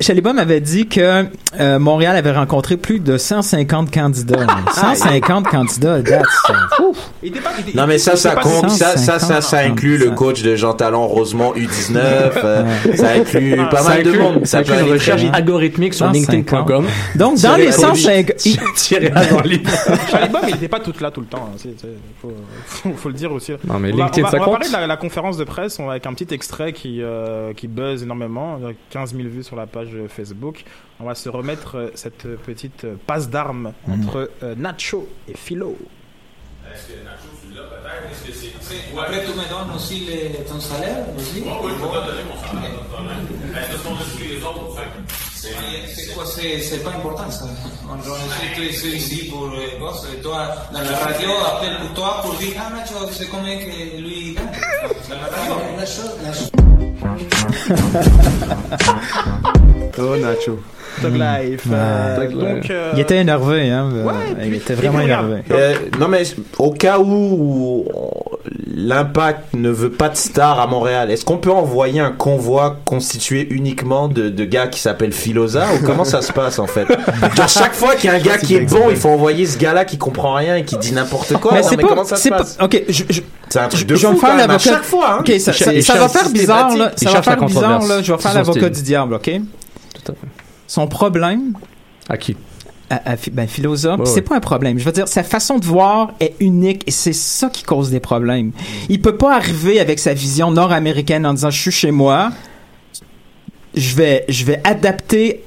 Chalibon 0.00 0.36
avait 0.38 0.60
dit 0.60 0.86
que 0.86 1.24
euh, 1.60 1.78
Montréal 1.78 2.16
avait 2.16 2.32
rencontré 2.32 2.76
plus 2.76 3.00
de 3.00 3.16
150 3.18 3.90
candidats. 3.92 4.46
150 4.74 5.46
candidats, 5.48 6.00
that's, 6.02 6.22
euh, 6.50 6.84
ouf. 6.90 6.96
Il 7.22 7.28
était 7.30 7.40
pas- 7.40 7.50
il 7.58 7.68
était- 7.70 7.78
Non 7.78 7.86
mais 7.86 7.98
ça, 7.98 8.16
ça 8.16 8.34
compte, 8.36 8.70
ça, 8.70 8.96
ça, 8.96 9.18
ça, 9.18 9.18
ça 9.18 9.40
150, 9.40 9.72
inclut 9.72 9.98
le 9.98 10.06
ça. 10.08 10.12
Coach 10.32 10.42
de 10.42 10.56
Jean 10.56 10.74
Talon 10.74 11.06
Rosemont 11.06 11.52
U19, 11.54 11.96
euh, 11.98 12.64
ça 12.94 13.10
inclut 13.12 13.56
pas 13.70 13.82
Ça 13.82 13.88
mal 13.90 14.02
de 14.02 14.12
monde. 14.12 14.46
Ça 14.46 14.58
inclut 14.58 14.72
peut 14.72 14.78
une 14.78 14.84
aller 14.84 14.92
recherche 14.92 15.22
très 15.26 15.36
algorithmique 15.36 15.94
sur 15.94 16.06
150. 16.06 16.34
LinkedIn.com. 16.34 16.86
Donc, 17.16 17.38
dans 17.40 17.56
les 17.56 17.68
Henry. 17.68 17.72
150... 17.72 18.36
Thierry 18.76 19.10
Henry. 19.14 19.62
Chalibom, 20.10 20.40
il 20.48 20.54
n'était 20.54 20.68
pas 20.68 20.80
tout 20.80 20.92
là 21.00 21.10
tout 21.10 21.20
le 21.20 21.26
temps. 21.26 21.48
hein. 21.52 21.56
C'est- 21.56 21.78
c'est- 21.80 21.88
faut, 22.20 22.32
faut, 22.66 22.92
faut 22.94 23.08
le 23.08 23.14
dire 23.14 23.32
aussi. 23.32 23.52
Non, 23.64 23.78
mais 23.78 23.92
on 23.92 23.96
va, 23.96 24.04
on 24.04 24.06
va- 24.06 24.12
ça 24.12 24.20
on 24.20 24.30
va 24.30 24.38
compte. 24.44 24.50
parler 24.54 24.68
de 24.68 24.72
la, 24.72 24.86
la 24.86 24.96
conférence 24.96 25.36
de 25.36 25.44
presse 25.44 25.78
on 25.78 25.86
va- 25.86 25.92
avec 25.92 26.06
un 26.06 26.14
petit 26.14 26.32
extrait 26.34 26.72
qui, 26.72 27.00
euh, 27.02 27.52
qui 27.54 27.68
buzz 27.68 28.02
énormément. 28.02 28.58
Il 28.60 28.66
y 28.66 28.70
a 28.70 28.74
15 28.90 29.14
000 29.14 29.28
vues 29.28 29.42
sur 29.42 29.56
la 29.56 29.66
page 29.66 29.90
Facebook. 30.08 30.64
On 31.00 31.04
va 31.04 31.14
se 31.14 31.28
remettre 31.28 31.76
euh, 31.76 31.90
cette 31.94 32.26
petite 32.46 32.84
euh, 32.84 32.94
passe 33.06 33.28
d'armes 33.28 33.72
entre 33.90 34.30
euh, 34.42 34.54
Nacho 34.56 35.08
et 35.28 35.34
Philo. 35.36 35.76
Après, 36.64 36.78
tu 37.92 39.32
me 39.32 39.48
donnes 39.48 39.76
aussi 39.76 40.06
le- 40.06 40.44
ton 40.44 40.60
salaire 40.60 41.04
aussi 41.16 41.44
C'est 45.94 46.14
quoi 46.14 46.24
C'est 46.26 46.60
c'est 46.60 46.82
pas 46.84 46.90
important 46.90 47.30
ça. 47.30 47.46
On 47.90 47.96
je 48.00 48.62
suis 48.62 48.70
ici, 48.70 48.96
ici 48.96 49.24
pour 49.30 49.48
les 49.50 49.78
gosses. 49.78 50.06
Et 50.16 50.20
toi, 50.22 50.48
dans 50.72 50.78
la 50.80 50.96
radio, 50.96 51.30
appelle 51.46 51.76
pour 51.80 51.94
toi 51.94 52.20
pour 52.22 52.34
dire 52.34 52.54
Ah, 52.58 52.70
Nacho, 52.74 52.94
c'est 53.12 53.26
comment 53.28 53.42
que 53.44 54.00
lui 54.00 54.34
gagne. 54.34 54.46
Dans 55.08 55.16
la 55.16 55.26
radio, 55.26 55.54
Nacho, 55.78 56.02
Nacho. 56.22 56.46
Oh, 59.98 60.16
Nacho. 60.16 60.58
Tug 61.00 61.14
Life. 61.14 61.62
euh, 61.72 62.28
donc, 62.30 62.70
euh, 62.70 62.90
Il 62.94 63.00
était 63.00 63.16
énervé, 63.18 63.70
hein. 63.70 63.88
euh, 63.92 64.04
Ouais, 64.04 64.12
il 64.42 64.48
puis- 64.48 64.56
était 64.58 64.74
vraiment 64.74 65.02
regarde, 65.02 65.26
énervé. 65.26 65.42
Euh, 65.52 65.74
non 65.98 66.08
mais 66.08 66.22
au 66.58 66.70
cas 66.72 66.98
où 66.98 67.84
l'impact 68.74 69.54
ne 69.54 69.70
veut 69.70 69.90
pas 69.90 70.08
de 70.08 70.16
star 70.16 70.58
à 70.60 70.66
Montréal, 70.66 71.10
est-ce 71.10 71.24
qu'on 71.24 71.36
peut 71.38 71.50
envoyer 71.52 72.00
un 72.00 72.10
convoi 72.12 72.78
constitué 72.84 73.46
uniquement 73.50 74.08
de, 74.08 74.28
de 74.28 74.44
gars 74.44 74.66
qui 74.66 74.80
s'appellent 74.80 75.12
Philosa 75.12 75.66
ou 75.74 75.84
comment 75.86 76.04
ça 76.04 76.22
se 76.22 76.32
passe 76.32 76.58
en 76.58 76.66
fait? 76.66 76.86
Genre 77.36 77.48
chaque 77.48 77.74
fois 77.74 77.94
qu'il 77.94 78.10
y 78.10 78.12
a 78.12 78.16
un 78.16 78.20
gars 78.20 78.38
qui 78.38 78.56
est 78.56 78.60
bon, 78.60 78.90
il 78.90 78.96
faut 78.96 79.10
envoyer 79.10 79.46
ce 79.46 79.58
gars-là 79.58 79.84
qui 79.84 79.98
comprend 79.98 80.34
rien 80.34 80.56
et 80.56 80.64
qui 80.64 80.76
dit 80.78 80.92
n'importe 80.92 81.34
quoi. 81.34 81.52
Mais 81.54 81.60
Non, 81.62 81.68
c'est 81.68 81.76
mais 81.76 81.82
pas, 81.82 81.88
comment 81.88 82.04
ça 82.04 82.16
se 82.16 82.22
c'est 82.22 82.30
pas, 82.30 82.38
passe? 82.38 82.58
ok, 82.60 82.82
je, 82.88 83.04
je, 83.10 83.20
C'est 83.48 83.58
un 83.60 83.68
truc 83.68 83.80
je 83.80 83.86
de 83.86 83.94
vais 83.94 84.00
fou 84.00 84.16
quand 84.20 84.28
même, 84.28 84.38
à 84.38 84.46
l'avocat. 84.46 84.58
chaque 84.70 84.82
fois. 84.84 85.20
hein. 85.20 85.38
Ça, 85.82 85.94
va 85.98 86.08
faire 86.08 86.30
bizarre, 86.30 86.76
là. 86.76 86.92
Ça 86.96 87.10
va 87.10 87.22
faire 87.22 87.44
bizarre, 87.44 87.86
là. 87.86 88.02
Je 88.02 88.12
vais 88.12 88.18
faire 88.18 88.34
l'avocat 88.34 88.68
du 88.70 88.82
diable, 88.82 89.14
ok? 89.14 89.30
Tout 90.04 90.12
à 90.12 90.14
fait. 90.14 90.41
Son 90.74 90.86
problème, 90.86 91.52
À 92.08 92.16
qui? 92.16 92.34
À, 92.88 93.12
à, 93.12 93.16
ben, 93.30 93.46
philosophe, 93.46 94.00
Ouais, 94.00 94.06
c'est 94.06 94.14
ouais. 94.16 94.20
pas 94.22 94.36
un 94.36 94.40
problème. 94.40 94.78
Je 94.78 94.84
veux 94.86 94.92
dire, 94.92 95.06
sa 95.06 95.22
façon 95.22 95.58
de 95.58 95.66
voir 95.66 96.12
est 96.18 96.34
unique 96.40 96.82
et 96.86 96.90
c'est 96.90 97.12
ça 97.12 97.50
qui 97.50 97.62
cause 97.62 97.90
des 97.90 98.00
problèmes. 98.00 98.52
Il 98.88 99.02
peut 99.02 99.18
pas 99.18 99.34
arriver 99.36 99.80
avec 99.80 99.98
sa 99.98 100.14
vision 100.14 100.50
nord-américaine 100.50 101.26
en 101.26 101.34
disant 101.34 101.50
je 101.50 101.60
suis 101.60 101.70
chez 101.70 101.90
moi, 101.90 102.30
je 103.74 103.94
vais, 103.94 104.24
je 104.30 104.44
vais 104.46 104.60
adapter 104.64 105.44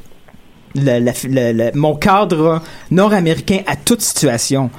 la- 0.75 0.99
la- 0.99 1.13
la- 1.29 1.53
la- 1.53 1.71
mon 1.73 1.95
cadre 1.95 2.61
nord-américain 2.91 3.61
à 3.65 3.75
toute 3.75 4.01
situation. 4.01 4.69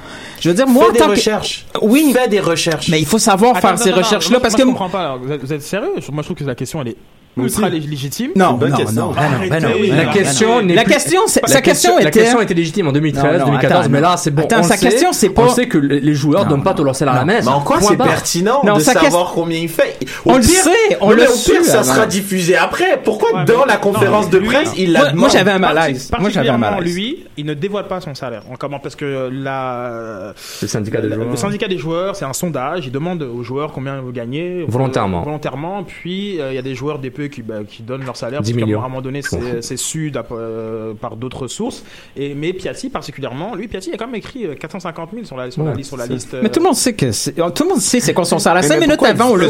Je 0.40 0.48
veux 0.50 0.54
dire, 0.54 0.68
moi, 0.68 0.84
Fais 0.84 0.90
en 0.90 0.92
des 0.92 0.98
tant 1.00 1.06
que- 1.06 1.10
recherches. 1.12 1.66
Oui. 1.82 2.12
Fais 2.12 2.28
des 2.28 2.40
recherches. 2.40 2.88
mais 2.88 3.00
il 3.00 3.06
faut 3.06 3.18
savoir 3.18 3.56
Attends, 3.56 3.68
faire 3.68 3.78
ces 3.80 3.90
recherches-là 3.92 4.38
parce 4.38 4.54
moi, 4.54 4.58
que 4.58 4.62
je 4.64 4.68
comprends 4.72 4.90
pas. 4.90 5.00
alors, 5.02 5.18
Vous 5.18 5.32
êtes, 5.32 5.40
vous 5.42 5.52
êtes 5.52 5.62
sérieux? 5.62 5.90
Moi, 6.12 6.22
je 6.22 6.26
trouve 6.28 6.36
que 6.36 6.44
la 6.44 6.54
question 6.54 6.80
elle 6.82 6.88
est 6.88 6.96
ultra 7.44 7.68
lég- 7.68 7.88
légitime. 7.88 8.30
non, 8.36 8.52
bonne 8.54 8.70
non, 8.70 8.78
non, 8.78 8.84
non, 8.92 9.06
non, 9.08 9.14
Arrêtez. 9.16 9.88
La 9.88 10.06
question 10.06 10.60
La 10.66 10.84
question, 10.84 11.20
sa 11.26 11.60
question 11.60 11.96
La 11.96 12.02
était. 12.08 12.20
question 12.20 12.40
était 12.40 12.54
légitime 12.54 12.88
en 12.88 12.92
2013, 12.92 13.24
Non, 13.24 13.30
non, 13.38 13.44
2014, 13.46 13.80
attends, 13.80 13.90
mais 13.92 14.00
là, 14.00 14.16
c'est 14.16 14.30
bon. 14.30 14.42
On 14.46 14.62
sa 14.62 14.74
le 14.74 14.80
sait, 14.80 14.88
question, 14.88 15.12
c'est 15.12 15.28
On 15.30 15.32
pas- 15.32 15.48
sait 15.50 15.66
que 15.68 15.78
les 15.78 16.14
joueurs 16.14 16.46
donnent 16.46 16.62
pas 16.62 16.74
tout 16.74 16.84
leur 16.84 16.96
salaire 16.96 17.14
à 17.14 17.18
la 17.18 17.24
messe. 17.24 17.44
Mais 17.44 17.50
en 17.52 17.60
quoi 17.60 17.80
c'est 17.80 17.96
pertinent 17.96 18.62
de 18.64 18.80
sa 18.80 18.92
savoir 18.92 19.32
combien 19.32 19.58
il 19.58 19.68
fait? 19.68 19.98
On 20.24 20.36
le 20.36 20.42
sait, 20.42 20.70
on 21.00 21.10
le 21.12 21.26
sait, 21.26 21.52
pire, 21.52 21.64
ça 21.64 21.82
sera 21.82 22.06
diffusé 22.06 22.56
après. 22.56 23.00
Pourquoi 23.04 23.44
dans 23.44 23.64
la 23.64 23.76
conférence 23.76 24.30
de 24.30 24.38
presse, 24.38 24.72
il 24.76 24.92
la 24.92 25.12
moi, 25.12 25.28
j'avais 25.28 25.50
un 25.52 25.58
malaise. 25.58 26.10
Moi, 26.18 26.30
j'avais 26.30 26.48
un 26.48 26.58
malaise. 26.58 26.94
lui, 26.94 27.24
il 27.36 27.44
ne 27.46 27.54
dévoile 27.54 27.86
pas 27.88 28.00
son 28.00 28.14
salaire. 28.14 28.42
En 28.50 28.56
comment 28.56 28.78
Parce 28.78 28.96
que 28.96 29.28
la, 29.32 30.32
Le 30.62 30.68
syndicat 30.68 31.00
des 31.00 31.08
le 31.08 31.14
joueurs. 31.16 31.38
syndicat 31.38 31.68
des 31.68 31.78
joueurs, 31.78 32.16
c'est 32.16 32.24
un 32.24 32.32
sondage. 32.32 32.86
Il 32.86 32.92
demande 32.92 33.22
aux 33.22 33.42
joueurs 33.42 33.72
combien 33.72 34.00
vous 34.00 34.12
gagnez. 34.12 34.64
Volontairement. 34.68 35.22
Volontairement. 35.22 35.82
Puis 35.84 36.36
il 36.38 36.54
y 36.54 36.58
a 36.58 36.62
des 36.62 36.74
joueurs 36.74 36.98
Qui, 37.28 37.42
bah, 37.42 37.60
qui 37.66 37.82
donnent 37.82 38.04
leur 38.04 38.16
salaire. 38.16 38.40
10 38.42 38.52
parce 38.52 38.60
qu'à 38.60 38.66
millions. 38.66 38.80
un 38.80 38.88
moment 38.88 39.00
donné, 39.02 39.20
c'est 39.60 39.76
su 39.76 40.12
euh, 40.32 40.94
par 40.94 41.16
d'autres 41.16 41.46
sources. 41.48 41.84
Et 42.16 42.34
mais 42.34 42.52
Piatti 42.52 42.88
particulièrement, 42.88 43.54
lui 43.54 43.68
Piatti 43.68 43.92
a 43.92 43.96
quand 43.96 44.06
même 44.06 44.14
écrit 44.14 44.46
euh, 44.46 44.54
450 44.54 45.10
000 45.12 45.24
sur 45.24 45.36
la 45.36 45.50
sur 45.50 45.62
la 45.64 45.70
Ouais, 45.70 45.76
liste 45.76 45.88
sur 45.88 45.96
la 45.96 46.06
c'est- 46.06 46.12
liste. 46.12 46.34
euh, 46.34 46.40
Mais 46.42 46.48
tout 46.50 46.60
le 46.60 46.64
monde 46.66 46.74
sait 46.76 46.94
que 46.94 47.12
c'est, 47.12 47.32
tout 47.32 47.62
le 47.62 47.68
monde 47.68 47.80
sait 47.80 48.00
c'est 48.00 48.14
quoi 48.14 48.24
son 48.24 48.38
salaire. 48.38 48.62
Mais- 48.62 48.68
Cinq 48.68 48.74
mais 48.74 48.80
minutes 48.86 48.96
pourquoi 48.98 49.08
avant, 49.10 49.32
on 49.32 49.36
le 49.36 49.46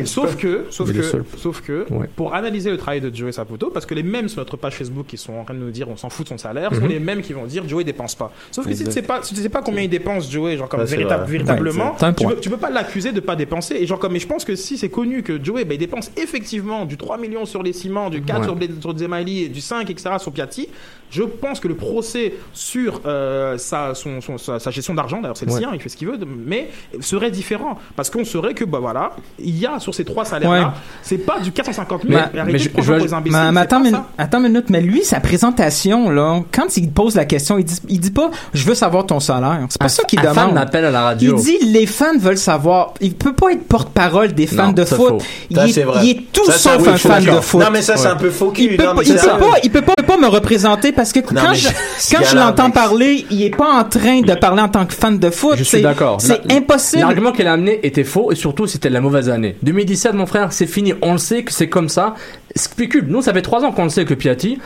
il 0.00 0.06
sauf 0.06 0.36
que, 0.36 0.66
sauf 0.70 0.92
que, 0.92 1.02
sauf 1.36 1.60
que, 1.60 1.86
Ouais. 1.90 2.08
pour 2.16 2.34
analyser 2.34 2.70
le 2.70 2.76
travail 2.76 3.00
de 3.00 3.14
Joey 3.14 3.32
Saputo, 3.32 3.70
parce 3.70 3.86
que 3.86 3.94
les 3.94 4.02
mêmes 4.02 4.28
sur 4.28 4.38
notre 4.38 4.56
page 4.56 4.74
Facebook 4.74 5.06
qui 5.06 5.16
sont 5.16 5.34
en 5.34 5.44
train 5.44 5.54
de 5.54 5.58
nous 5.60 5.70
dire 5.70 5.88
on 5.88 5.96
s'en 5.96 6.10
fout 6.10 6.24
de 6.26 6.28
son 6.30 6.38
salaire, 6.38 6.74
sont 6.74 6.80
Mhm. 6.82 6.88
les 6.88 7.00
mêmes 7.00 7.20
qui 7.22 7.32
vont 7.32 7.46
dire 7.46 7.66
Joey 7.68 7.84
dépense 7.84 8.14
pas. 8.14 8.32
Sauf 8.50 8.66
que 8.66 8.74
si 8.74 8.84
tu 8.84 8.92
sais 8.92 9.02
pas, 9.02 9.20
si 9.22 9.34
tu 9.34 9.40
sais 9.42 9.48
pas 9.48 9.62
combien 9.62 9.82
il 9.82 9.88
dépense 9.90 10.30
Joey, 10.30 10.56
genre 10.56 10.68
comme 10.68 10.82
véritable- 10.84 11.24
véritablement, 11.30 11.96
Ouais, 12.00 12.12
tu, 12.14 12.26
peux, 12.26 12.36
tu 12.40 12.50
peux 12.50 12.56
pas 12.56 12.70
l'accuser 12.70 13.12
de 13.12 13.20
pas 13.20 13.36
dépenser. 13.36 13.76
Et 13.78 13.86
genre 13.86 13.98
comme, 13.98 14.12
mais 14.12 14.18
je 14.18 14.26
pense 14.26 14.44
que 14.44 14.54
si 14.56 14.78
c'est 14.78 14.88
connu 14.88 15.22
que 15.22 15.42
Joey, 15.42 15.64
bah, 15.64 15.74
il 15.74 15.78
dépense 15.78 16.10
effectivement 16.16 16.84
du 16.86 16.96
3 17.00 17.18
millions 17.18 17.44
sur 17.46 17.62
les 17.62 17.72
ciments, 17.72 18.10
du 18.10 18.22
4 18.22 18.40
Ouais. 18.40 18.44
sur, 18.46 18.80
sur 18.82 18.96
Zemali 18.98 19.44
et 19.44 19.48
du 19.48 19.60
5, 19.60 19.88
etc. 19.90 20.10
sur 20.18 20.30
Piatti, 20.32 20.68
je 21.10 21.24
pense 21.24 21.58
que 21.58 21.66
le 21.66 21.74
procès 21.74 22.34
sur 22.52 23.00
euh, 23.04 23.58
sa, 23.58 23.94
son, 23.96 24.20
son- 24.20 24.38
sa, 24.38 24.60
sa 24.60 24.70
gestion 24.70 24.94
d'argent, 24.94 25.20
d'ailleurs 25.20 25.36
c'est 25.36 25.46
le 25.46 25.52
Ouais. 25.52 25.58
sien, 25.58 25.70
il 25.74 25.80
fait 25.80 25.88
ce 25.88 25.96
qu'il 25.96 26.06
veut, 26.06 26.18
mais 26.46 26.70
serait 27.00 27.32
différent. 27.32 27.76
Parce 27.96 28.10
qu'on 28.10 28.24
saurait 28.24 28.54
que, 28.54 28.64
bah 28.64 28.78
voilà, 28.80 29.10
il 29.40 29.58
y 29.58 29.66
a 29.66 29.80
sur 29.80 29.92
ces 29.94 30.04
trois 30.04 30.24
salaires-là, 30.24 30.60
Ouais. 30.68 30.72
c'est 31.02 31.18
pas 31.18 31.40
du 31.40 31.50
450 31.50 32.02
000. 32.06 32.20
Mais- 32.32 32.44
mais 32.44 32.52
de 32.52 32.58
je- 32.58 32.68
prendre 32.68 32.86
je 32.86 32.92
les 32.92 33.12
imbéciles, 33.14 33.58
attends, 33.58 33.82
une, 33.84 33.90
ça. 33.90 34.06
attends 34.18 34.38
une 34.38 34.52
minute, 34.52 34.70
mais 34.70 34.80
lui, 34.80 35.02
sa 35.02 35.18
présentation, 35.18 36.10
là, 36.10 36.42
quand 36.52 36.76
il 36.76 36.90
pose 36.92 37.16
la 37.16 37.24
question, 37.24 37.58
il 37.58 37.64
dit, 37.64 37.80
il 37.88 37.98
dit 37.98 38.10
pas, 38.12 38.30
je 38.54 38.64
veux 38.64 38.74
savoir 38.76 39.04
ton 39.06 39.18
salaire. 39.18 39.66
C'est 39.68 39.80
pas 39.80 39.88
ça 39.88 40.04
qu'il 40.04 40.20
fan 40.20 40.32
demande. 40.34 40.54
m'appelle 40.54 40.84
à 40.84 40.90
la 40.92 41.00
Il 41.00 41.04
radio. 41.04 41.36
dit, 41.36 41.58
les 41.64 41.86
fans 41.86 42.16
veulent 42.18 42.38
savoir. 42.38 42.94
Il 43.00 43.14
peut 43.14 43.32
pas 43.34 43.50
être 43.52 43.64
porte-parole 43.66 44.32
des 44.32 44.46
fans 44.46 44.66
Non, 44.68 44.72
de 44.72 44.84
foot. 44.84 44.96
faux. 44.96 45.18
Il, 45.50 45.56
Ça, 45.56 45.66
est, 45.66 45.72
c'est 45.72 45.82
vrai. 45.82 46.00
il 46.04 46.10
est 46.10 46.32
tout 46.32 46.44
Ça, 46.44 46.52
sauf 46.52 46.86
un 46.90 46.94
un 46.94 46.98
peu 46.98 47.08
fan 47.08 47.22
faux. 47.24 47.34
de 47.36 47.40
foot. 47.40 47.60
Non, 47.60 47.66
mais 47.72 47.82
ça, 47.82 47.96
c'est 47.96 48.08
un 48.08 48.16
peu 48.16 48.30
faux. 48.30 48.52
Il 48.58 48.76
peut, 48.76 48.84
Non, 48.84 48.94
pas, 48.94 49.00
mais 49.00 49.06
il, 49.06 49.18
ça- 49.18 49.34
peut 49.34 49.40
pas, 49.40 49.56
il 49.62 49.70
peut 49.70 49.82
pas, 49.82 49.92
il 49.98 50.04
peut 50.04 50.12
pas 50.12 50.18
me 50.18 50.26
représenter 50.28 50.92
parce 50.92 51.12
que 51.12 51.20
quand 51.20 51.54
je, 51.54 51.68
quand 52.14 52.34
l'entends 52.34 52.70
parler, 52.70 53.24
il 53.30 53.42
est 53.42 53.56
pas 53.56 53.80
en 53.80 53.84
train 53.84 54.20
de 54.20 54.34
parler 54.34 54.62
en 54.62 54.68
tant 54.68 54.84
que 54.86 54.94
fan 54.94 55.18
de 55.18 55.30
foot. 55.30 55.54
Je 55.56 55.64
suis 55.64 55.82
d'accord. 55.82 56.20
C'est 56.20 56.40
impossible. 56.52 57.02
L'argument 57.02 57.32
qu'elle 57.32 57.48
a 57.48 57.52
amené 57.54 57.80
était 57.84 58.04
faux 58.04 58.30
et 58.32 58.34
surtout 58.34 58.66
c'était 58.66 58.90
la 58.90 59.00
mauvaise 59.00 59.28
année. 59.30 59.56
2017, 59.62 60.14
mon 60.14 60.26
frère, 60.26 60.52
c'est 60.52 60.66
fini. 60.66 60.94
On 61.02 61.12
le 61.12 61.18
sait 61.18 61.42
que 61.44 61.52
c'est 61.52 61.68
comme 61.68 61.88
ça. 61.88 62.14
Spécule. 62.56 63.06
Nous, 63.08 63.22
ça 63.22 63.32
fait 63.32 63.42
trois 63.42 63.64
ans 63.64 63.72
qu'on 63.72 63.84
le 63.84 63.90
sait 63.90 64.04
que 64.04 64.14
Piatti, 64.14 64.58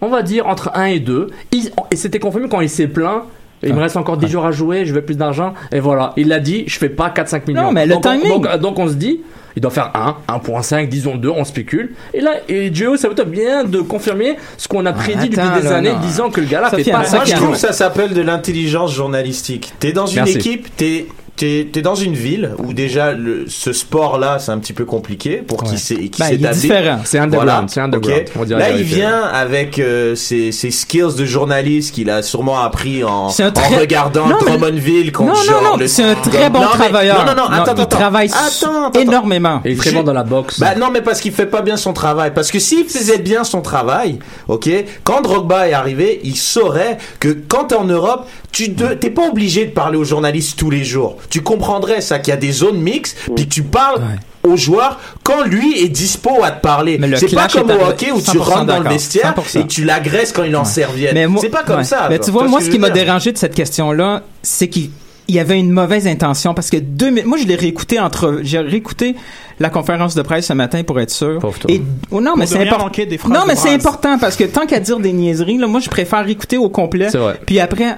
on 0.00 0.08
va 0.08 0.22
dire 0.22 0.46
entre 0.46 0.70
1 0.74 0.84
et 0.86 1.00
2. 1.00 1.28
Il- 1.52 1.70
et 1.90 1.96
c'était 1.96 2.18
confirmé 2.18 2.48
quand 2.48 2.60
il 2.60 2.70
s'est 2.70 2.86
plaint. 2.86 3.22
Il 3.64 3.74
me 3.74 3.80
reste 3.80 3.96
encore 3.96 4.16
10 4.16 4.26
jours 4.28 4.44
à 4.44 4.50
jouer, 4.50 4.84
je 4.86 4.92
veux 4.92 5.02
plus 5.02 5.16
d'argent. 5.16 5.54
Et 5.70 5.78
voilà, 5.78 6.12
il 6.16 6.26
l'a 6.26 6.40
dit, 6.40 6.64
je 6.66 6.78
fais 6.78 6.88
pas 6.88 7.10
4-5 7.10 7.46
millions. 7.46 7.62
Non, 7.66 7.72
mais 7.72 7.86
le 7.86 7.94
donc, 7.94 8.04
on- 8.06 8.08
timing- 8.10 8.28
donc, 8.42 8.56
donc 8.58 8.78
on 8.80 8.88
se 8.88 8.94
dit, 8.94 9.20
Il 9.56 9.62
doit 9.62 9.70
faire 9.70 9.90
1, 9.94 10.16
1.5, 10.38 10.88
disons 10.88 11.16
2, 11.16 11.28
on 11.28 11.44
spécule. 11.44 11.94
Et 12.14 12.20
là, 12.20 12.32
et 12.48 12.72
Joe 12.74 12.98
Saputo 12.98 13.24
vient 13.26 13.64
de 13.64 13.80
confirmer 13.80 14.36
ce 14.56 14.68
qu'on 14.68 14.86
a 14.86 14.92
prédit 14.92 15.28
depuis 15.28 15.40
attends, 15.40 15.56
des 15.60 15.68
là, 15.68 15.76
années, 15.76 15.92
non. 15.92 16.00
disant 16.00 16.30
que 16.30 16.40
le 16.40 16.46
gars-là 16.46 16.70
fait 16.70 16.78
Sofiane, 16.78 17.02
pas 17.02 17.10
moi, 17.10 17.24
je 17.24 17.30
ça. 17.30 17.36
trouve 17.36 17.52
que 17.52 17.58
ça 17.58 17.72
s'appelle 17.72 18.14
de 18.14 18.22
l'intelligence 18.22 18.94
journalistique. 18.94 19.72
T'es 19.78 19.92
dans 19.92 20.06
une 20.06 20.26
équipe, 20.26 20.74
t'es 20.76 21.06
T'es 21.34 21.66
t'es 21.72 21.80
dans 21.80 21.94
une 21.94 22.12
ville 22.12 22.50
où 22.58 22.74
déjà 22.74 23.12
le, 23.12 23.46
ce 23.48 23.72
sport-là 23.72 24.38
c'est 24.38 24.52
un 24.52 24.58
petit 24.58 24.74
peu 24.74 24.84
compliqué 24.84 25.38
pour 25.38 25.64
qu'il 25.64 25.78
s'é- 25.78 25.96
qu'il 26.10 26.10
Ben, 26.24 26.26
il 26.28 26.34
est 26.34 26.36
s'établisse. 26.36 26.60
différent. 26.62 26.98
C'est 27.04 27.18
underground, 27.18 27.70
c'est 27.70 27.80
underground, 27.80 28.24
on 28.38 28.44
Là 28.58 28.70
il 28.70 28.82
vient 28.82 29.22
avec 29.22 29.78
euh, 29.78 30.14
ses, 30.14 30.52
ses 30.52 30.70
skills 30.70 31.14
de 31.18 31.24
journaliste 31.24 31.94
qu'il 31.94 32.10
a 32.10 32.22
sûrement 32.22 32.60
appris 32.60 33.02
en, 33.02 33.30
C'est 33.30 33.44
un 33.44 33.48
en 33.48 33.52
très- 33.52 33.78
regardant 33.78 34.28
Non, 34.28 34.36
mais- 34.44 34.50
Drummondville 34.58 35.10
contre 35.10 35.32
non, 35.32 35.38
non, 35.38 35.42
genre 35.44 35.62
non, 35.72 35.76
le- 35.78 35.86
c'est 35.88 36.04
un 36.04 36.14
très 36.14 36.50
bon 36.50 36.60
Non, 36.60 36.66
mais- 36.72 36.78
travailleur. 36.78 37.24
Non 37.24 37.32
non 37.34 37.42
non, 37.44 37.48
Non, 37.48 37.62
attends 37.62 37.74
il 37.76 37.80
attends 37.80 37.96
travaille 37.96 38.30
attends, 38.30 38.86
attends, 38.88 39.00
énormément. 39.00 39.62
Et 39.64 39.70
il 39.70 39.72
est 39.72 39.80
très 39.80 39.92
bon 39.92 40.02
dans 40.02 40.12
la 40.12 40.24
boxe. 40.24 40.60
Bah 40.60 40.74
non, 40.76 40.90
mais 40.92 41.00
parce 41.00 41.20
qu'il 41.22 41.32
fait 41.32 41.46
pas 41.46 41.62
bien 41.62 41.78
son 41.78 41.94
travail. 41.94 42.32
Parce 42.34 42.50
que 42.50 42.58
s'il 42.58 42.84
faisait 42.84 43.18
bien 43.18 43.42
son 43.42 43.62
travail, 43.62 44.18
ok, 44.48 44.68
quand 45.02 45.22
Drogba 45.22 45.66
est 45.68 45.72
arrivé, 45.72 46.20
il 46.24 46.36
saurait 46.36 46.98
que 47.20 47.28
quand 47.48 47.64
t'es 47.68 47.74
en 47.74 47.84
Europe, 47.84 48.28
tu 48.52 48.68
de- 48.68 48.88
t'es 48.94 49.08
pas 49.10 49.26
obligé 49.28 49.64
de 49.64 49.70
parler 49.70 49.96
aux 49.96 50.04
journalistes 50.04 50.58
tous 50.58 50.68
les 50.70 50.84
jours. 50.84 51.16
Tu 51.30 51.42
comprendrais 51.42 52.00
ça 52.00 52.18
qu'il 52.18 52.30
y 52.32 52.34
a 52.34 52.40
des 52.40 52.52
zones 52.52 52.80
mixtes, 52.80 53.16
puis 53.34 53.48
que 53.48 53.54
tu 53.54 53.62
parles. 53.62 54.00
aux 54.44 54.56
joueurs 54.56 54.98
quand 55.22 55.44
lui 55.44 55.78
est 55.84 55.88
dispo 55.88 56.42
à 56.42 56.50
te 56.50 56.60
parler. 56.60 56.98
le 56.98 57.16
C'est 57.16 57.32
pas 57.32 57.46
comme 57.46 57.70
au 57.70 57.84
hockey 57.88 58.10
où 58.10 58.20
tu 58.20 58.36
100% 58.36 58.38
rentres 58.38 58.66
dans 58.66 58.80
le 58.80 58.88
vestiaire 58.88 59.34
100%. 59.36 59.60
et 59.60 59.66
tu 59.68 59.84
l'agresses 59.84 60.32
quand 60.32 60.42
il 60.42 60.56
en 60.56 60.64
serviette. 60.64 61.14
Mais 61.14 61.28
moi- 61.28 61.40
C'est 61.40 61.48
pas 61.48 61.62
comme 61.62 61.76
ouais. 61.78 61.84
ça. 61.84 62.08
Mais 62.10 62.16
genre. 62.16 62.24
tu 62.24 62.30
vois, 62.32 62.48
moi, 62.48 62.60
ce 62.60 62.68
qui 62.68 62.80
m'a 62.80 62.90
dérangé 62.90 63.30
de 63.30 63.38
cette 63.38 63.54
question-là, 63.54 64.22
c'est 64.42 64.68
qu'il 64.68 64.90
il 65.28 65.36
y 65.36 65.38
avait 65.38 65.58
une 65.60 65.70
mauvaise 65.70 66.08
intention 66.08 66.52
parce 66.54 66.68
que 66.68 66.76
deux 66.76 67.10
minutes, 67.10 67.26
moi 67.26 67.38
je 67.38 67.46
l'ai 67.46 67.54
réécouté 67.54 68.00
entre, 68.00 68.40
j'ai 68.42 68.58
réécouté 68.58 69.14
la 69.60 69.70
conférence 69.70 70.16
de 70.16 70.22
presse 70.22 70.46
ce 70.46 70.52
matin 70.52 70.82
pour 70.82 70.98
être 70.98 71.12
sûr. 71.12 71.38
Et 71.68 71.80
oh, 72.10 72.20
non, 72.20 72.32
mais 72.36 72.44
Pour 72.44 72.52
c'est 72.54 72.62
important. 72.66 72.84
manquer 72.86 73.06
des 73.06 73.18
phrases 73.18 73.32
Non, 73.32 73.44
mais 73.46 73.54
c'est 73.54 73.72
important 73.72 74.18
parce 74.18 74.34
que 74.34 74.42
tant 74.44 74.66
qu'à 74.66 74.80
dire 74.80 74.98
des 74.98 75.12
niaiseries, 75.12 75.58
là, 75.58 75.68
moi 75.68 75.78
je 75.78 75.88
préfère 75.88 76.28
écouter 76.28 76.58
au 76.58 76.68
complet. 76.68 77.08
C'est 77.10 77.18
vrai. 77.18 77.38
Puis 77.46 77.60
après, 77.60 77.96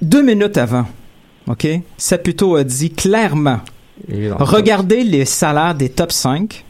deux 0.00 0.22
minutes 0.22 0.56
avant, 0.56 0.86
ok, 1.50 1.66
Saputo 1.98 2.56
a 2.56 2.64
dit 2.64 2.90
clairement, 2.90 3.60
regardez 4.38 5.04
les 5.04 5.24
salaires 5.24 5.74
des 5.74 5.88
top 5.90 6.12
5. 6.12 6.64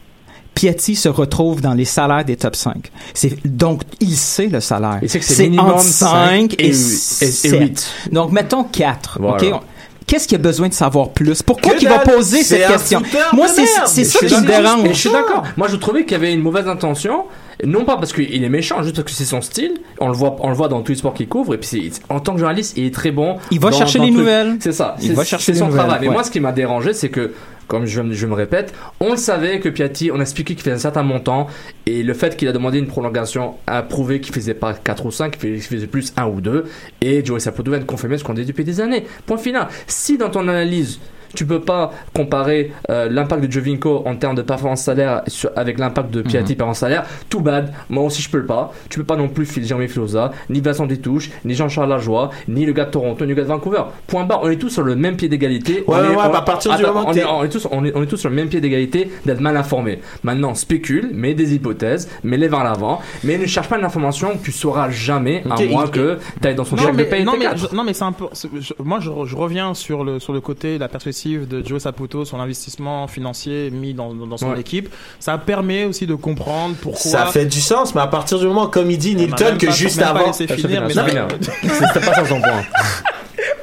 Piatti 0.52 0.96
se 0.96 1.08
retrouve 1.08 1.60
dans 1.60 1.74
les 1.74 1.84
salaires 1.84 2.24
des 2.24 2.36
top 2.36 2.56
5. 2.56 2.90
C'est, 3.14 3.46
donc, 3.46 3.82
il 4.00 4.16
sait 4.16 4.48
le 4.48 4.60
salaire. 4.60 4.98
Il 5.00 5.08
sait 5.08 5.20
que 5.20 5.24
c'est 5.24 5.48
entre 5.58 5.80
5 5.80 6.08
cinq 6.50 6.54
et, 6.58 6.64
et- 6.64 6.68
et- 6.68 6.72
et 6.72 6.74
7. 6.74 7.60
huit. 7.60 7.92
Donc, 8.10 8.32
mettons 8.32 8.64
4. 8.64 9.18
Voilà. 9.20 9.60
Qu'est-ce 10.06 10.26
qu'il 10.26 10.34
a 10.34 10.38
besoin 10.42 10.68
de 10.68 10.74
savoir 10.74 11.10
plus? 11.10 11.40
Pourquoi 11.40 11.74
qu'il 11.74 11.88
va 11.88 12.00
poser 12.00 12.42
cette 12.42 12.66
question? 12.66 13.00
Moi, 13.32 13.46
c'est, 13.46 13.64
ça 14.04 14.18
qui 14.26 14.34
me 14.34 14.46
dérange. 14.46 14.88
Je 14.88 14.92
suis 14.98 15.10
d'accord. 15.10 15.44
Moi, 15.56 15.68
je 15.68 15.76
trouvais 15.76 16.02
qu'il 16.02 16.12
y 16.12 16.14
avait 16.16 16.34
une 16.34 16.42
mauvaise 16.42 16.66
intention. 16.66 17.26
Non 17.66 17.84
pas 17.84 17.96
parce 17.96 18.12
qu'il 18.12 18.42
est 18.44 18.48
méchant, 18.48 18.82
juste 18.82 18.96
parce 18.96 19.04
que 19.06 19.10
c'est 19.12 19.24
son 19.24 19.40
style. 19.40 19.74
On 20.00 20.08
le 20.08 20.14
voit, 20.14 20.36
on 20.40 20.48
le 20.48 20.54
voit 20.54 20.68
dans 20.68 20.82
tous 20.82 20.92
les 20.92 20.98
sports 20.98 21.14
qu'il 21.14 21.28
couvre. 21.28 21.54
Et 21.54 21.58
puis, 21.58 21.92
en 22.08 22.20
tant 22.20 22.32
que 22.34 22.38
journaliste, 22.38 22.76
il 22.76 22.84
est 22.86 22.94
très 22.94 23.10
bon. 23.10 23.36
Il 23.50 23.60
va 23.60 23.70
dans- 23.70 23.76
chercher 23.78 23.98
dans 23.98 24.04
les 24.04 24.10
truc. 24.10 24.20
nouvelles. 24.20 24.56
C'est 24.60 24.72
ça. 24.72 24.96
Il 25.02 25.12
va 25.14 25.24
chercher 25.24 25.54
son 25.54 25.66
nouvelles, 25.66 25.80
travail. 25.86 25.98
Mais 26.02 26.08
moi, 26.12 26.24
ce 26.24 26.30
qui 26.30 26.40
m'a 26.40 26.52
dérangé, 26.52 26.92
c'est 26.94 27.08
que, 27.10 27.32
comme 27.66 27.86
je, 27.86 28.00
je 28.12 28.26
me 28.26 28.34
répète, 28.34 28.72
on 29.00 29.10
le 29.10 29.16
savait 29.16 29.60
que 29.60 29.68
Piatti, 29.68 30.10
on 30.12 30.18
a 30.18 30.22
expliqué 30.22 30.54
qu'il 30.54 30.62
faisait 30.64 30.74
un 30.74 30.78
certain 30.78 31.02
montant. 31.02 31.46
Et 31.86 32.02
le 32.02 32.14
fait 32.14 32.36
qu'il 32.36 32.48
a 32.48 32.52
demandé 32.52 32.78
une 32.78 32.86
prolongation 32.86 33.54
a 33.66 33.82
prouvé 33.82 34.20
qu'il 34.20 34.34
faisait 34.34 34.54
pas 34.54 34.72
4 34.74 35.06
ou 35.06 35.10
5, 35.10 35.36
qu'il 35.38 35.60
faisait 35.60 35.86
plus 35.86 36.12
1 36.16 36.26
ou 36.26 36.40
2. 36.40 36.64
Et 37.02 37.24
Joey 37.24 37.40
Saputo 37.40 37.70
vient 37.70 37.80
de 37.80 37.84
confirmer 37.84 38.16
ce 38.18 38.24
qu'on 38.24 38.34
dit 38.34 38.44
depuis 38.44 38.64
des 38.64 38.80
années. 38.80 39.04
Point 39.26 39.38
final. 39.38 39.68
Si 39.86 40.16
dans 40.18 40.30
ton 40.30 40.48
analyse, 40.48 40.98
tu 41.34 41.46
peux 41.46 41.60
pas 41.60 41.92
comparer 42.14 42.72
euh, 42.90 43.08
l'impact 43.10 43.44
de 43.44 43.50
Jovinko 43.50 44.02
en 44.06 44.16
termes 44.16 44.34
de 44.36 44.42
performance 44.42 44.82
salaire 44.82 45.22
sur- 45.26 45.50
avec 45.56 45.78
l'impact 45.78 46.10
de 46.10 46.22
Piatti 46.22 46.54
performance 46.54 46.78
salaire. 46.78 47.04
Tout 47.28 47.40
bad. 47.40 47.72
Moi 47.88 48.04
aussi, 48.04 48.22
je 48.22 48.30
peux 48.30 48.38
le 48.38 48.46
pas. 48.46 48.72
Tu 48.88 48.98
peux 48.98 49.04
pas 49.04 49.16
non 49.16 49.28
plus 49.28 49.46
filer 49.46 49.66
Jeremy 49.66 49.88
Filosa, 49.88 50.32
ni 50.48 50.60
Vincent 50.60 50.86
Détouche, 50.86 51.30
ni 51.44 51.54
Jean-Charles 51.54 51.88
Lajoie, 51.88 52.30
ni 52.48 52.66
le 52.66 52.72
gars 52.72 52.84
de 52.84 52.90
Toronto, 52.90 53.24
ni 53.24 53.30
le 53.30 53.34
gars 53.36 53.42
de 53.42 53.48
Vancouver. 53.48 53.82
Point 54.06 54.24
barre. 54.24 54.40
On 54.42 54.50
est 54.50 54.56
tous 54.56 54.70
sur 54.70 54.82
le 54.82 54.96
même 54.96 55.16
pied 55.16 55.28
d'égalité. 55.28 55.80
Ouais, 55.80 55.84
on 55.88 55.92
ouais, 55.92 56.06
est, 56.06 56.08
ouais, 56.10 56.16
on- 56.16 56.34
à 56.34 56.42
partir 56.42 56.76
du 56.76 56.82
Attends, 56.82 56.94
moment 56.94 57.04
que 57.06 57.10
on 57.10 57.12
est, 57.12 57.20
t'es- 57.20 57.26
on 57.26 57.44
est 57.44 57.48
tous, 57.48 57.68
on 57.70 57.84
est, 57.84 57.92
on 57.96 58.02
est 58.02 58.06
tous 58.06 58.16
sur 58.16 58.28
le 58.30 58.34
même 58.36 58.48
pied 58.48 58.60
d'égalité 58.60 59.10
d'être 59.26 59.40
mal 59.40 59.56
informé. 59.56 60.00
Maintenant, 60.22 60.54
spécule, 60.54 61.10
mets 61.12 61.34
des 61.34 61.54
hypothèses, 61.54 62.08
mets-les 62.24 62.48
vers 62.48 62.64
l'avant, 62.64 63.00
mais 63.24 63.38
ne 63.38 63.46
cherche 63.46 63.68
pas 63.68 63.78
une 63.78 63.84
information 63.84 64.32
que 64.36 64.44
tu 64.44 64.52
sauras 64.52 64.90
jamais, 64.90 65.42
à 65.50 65.62
moins 65.64 65.84
il- 65.86 65.90
que 65.90 66.18
tu 66.40 66.48
ailles 66.48 66.54
dans 66.54 66.64
son 66.64 66.76
non 66.76 66.82
chèque 66.82 66.96
de 66.96 67.04
paye 67.04 67.24
non, 67.24 67.32
mais, 67.38 67.44
quatre. 67.44 67.70
je- 67.70 67.76
non 67.76 67.84
mais 67.84 67.92
c'est 67.94 68.04
un 68.04 68.12
peu 68.12 68.26
je- 68.60 68.72
moi 68.82 68.98
je, 69.00 69.10
je 69.26 69.36
reviens 69.36 69.74
sur 69.74 70.04
le 70.04 70.18
sur 70.18 70.32
le 70.32 70.40
côté 70.40 70.78
la 70.78 70.88
perspective 70.88 71.19
de 71.28 71.62
Joe 71.66 71.80
Saputo 71.82 72.24
son 72.24 72.40
investissement 72.40 73.06
financier 73.08 73.70
mis 73.70 73.94
dans, 73.94 74.14
dans, 74.14 74.26
dans 74.26 74.36
son 74.36 74.50
Ouais. 74.50 74.60
équipe 74.60 74.88
ça 75.18 75.38
permet 75.38 75.84
aussi 75.84 76.06
de 76.06 76.14
comprendre 76.14 76.74
pourquoi 76.80 77.00
Ça 77.10 77.26
fait 77.26 77.46
du 77.46 77.60
sens, 77.60 77.94
mais 77.94 78.00
à 78.00 78.06
partir 78.06 78.38
du 78.38 78.46
moment, 78.46 78.66
comme 78.66 78.90
il 78.90 78.98
dit 78.98 79.14
Nilton, 79.14 79.56
que 79.58 79.66
pas- 79.66 79.72
juste 79.72 80.00
avant. 80.02 80.24
pas 80.24 80.32
ça 80.32 82.24
son 82.26 82.40
point. 82.40 82.64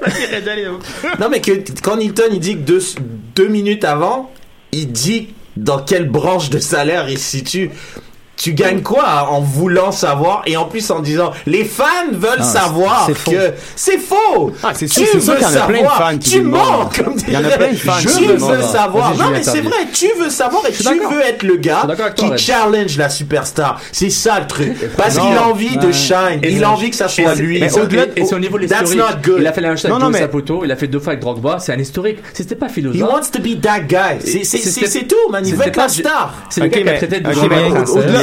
Non, 1.19 1.27
mais 1.29 1.41
que 1.41 1.51
quand 1.81 1.97
Nilton 1.97 2.23
il 2.31 2.39
dit 2.39 2.53
que 2.55 2.61
deux, 2.61 2.81
deux 3.35 3.47
minutes 3.47 3.83
avant, 3.83 4.31
il 4.71 4.91
dit 4.91 5.29
dans 5.55 5.79
quelle 5.79 6.07
branche 6.09 6.49
de 6.49 6.59
salaire 6.59 7.09
il 7.09 7.17
se 7.17 7.29
situe. 7.37 7.71
Tu 8.37 8.53
gagnes 8.53 8.81
quoi 8.83 9.27
en 9.31 9.41
voulant 9.41 9.91
savoir 9.91 10.43
et 10.45 10.55
en 10.57 10.65
plus 10.65 10.89
en 10.91 10.99
disant 10.99 11.31
les 11.47 11.65
fans 11.65 11.85
veulent 12.11 12.39
Non, 12.39 12.45
savoir 12.45 13.05
c'est 13.07 13.17
faux. 13.17 13.31
que 13.31 13.53
c'est 13.75 13.97
faux. 13.97 14.51
Ah, 14.63 14.71
c'est 14.75 14.85
Tu 14.85 14.93
sûr, 14.99 15.07
c'est 15.13 15.19
sûr 15.19 15.33
veux 15.33 15.39
qu'il 15.39 15.47
y 15.47 15.57
en 15.57 15.61
a 15.63 15.65
plein 15.65 15.77
de 15.79 15.83
savoir. 15.83 15.97
fans 16.11 16.17
qui 16.19 16.29
Tu 16.29 16.41
mens 16.41 16.89
comme 16.95 17.15
Il 17.27 17.33
y 17.33 17.37
en 17.37 17.43
a 17.43 17.49
plein 17.49 17.71
de 17.71 17.75
fans 17.77 17.93
le 18.03 18.33
veux 18.35 18.61
savoir. 18.61 19.15
Non 19.17 19.29
mais 19.31 19.41
c'est 19.43 19.61
vrai, 19.61 19.87
tu 19.91 20.07
veux 20.19 20.29
savoir 20.29 20.63
et 20.67 20.71
tu 20.71 20.83
veux 20.83 21.21
être 21.21 21.43
le 21.43 21.57
gars 21.57 21.87
qui 22.15 22.37
challenge 22.37 22.95
la 22.97 23.09
superstar. 23.09 23.81
C'est 23.91 24.09
ça 24.11 24.39
le 24.39 24.47
truc. 24.47 24.95
Parce 24.95 25.17
qu'il 25.17 25.35
a 25.35 25.47
envie 25.47 25.75
de 25.77 25.91
shine. 25.91 26.39
Il 26.43 26.63
a 26.63 26.71
envie 26.71 26.91
que 26.91 26.95
ça 26.95 27.07
soit 27.07 27.33
lui. 27.35 27.57
Et, 27.57 27.69
c'est 27.69 28.33
au 28.35 28.39
niveau 28.39 28.59
de 28.59 28.67
That's 28.67 28.81
l'historique. 28.81 29.15
not 29.15 29.21
good. 29.23 29.37
Il 29.41 29.47
a 29.47 29.51
fait 29.53 29.61
la 29.61 29.69
même 29.69 29.77
chose 29.77 29.85
avec 29.91 29.99
Joe 29.99 30.17
Saputo, 30.17 30.61
il 30.63 30.71
a 30.71 30.75
fait 30.75 30.87
deux 30.87 30.99
fois 30.99 31.13
avec 31.13 31.21
Drogba, 31.21 31.57
c'est 31.59 31.73
un 31.73 31.79
historique. 31.79 32.19
C'était 32.33 32.55
pas 32.55 32.69
philosophe. 32.69 32.99
He 32.99 33.03
wants 33.03 33.31
to 33.31 33.39
be 33.39 33.59
that 33.61 33.79
guy. 33.81 34.19
C'est- 34.43 35.07
tout, 35.07 35.15
man. 35.31 35.43
Il 35.45 35.55
veut 35.55 35.67
être 35.67 35.75
la 35.77 35.87
star. 35.89 36.33
C'est 36.49 36.61
le 36.61 36.67
gars 36.67 36.81
qui 36.81 36.89
a 36.89 36.93
traité 36.97 37.19
de 37.19 37.29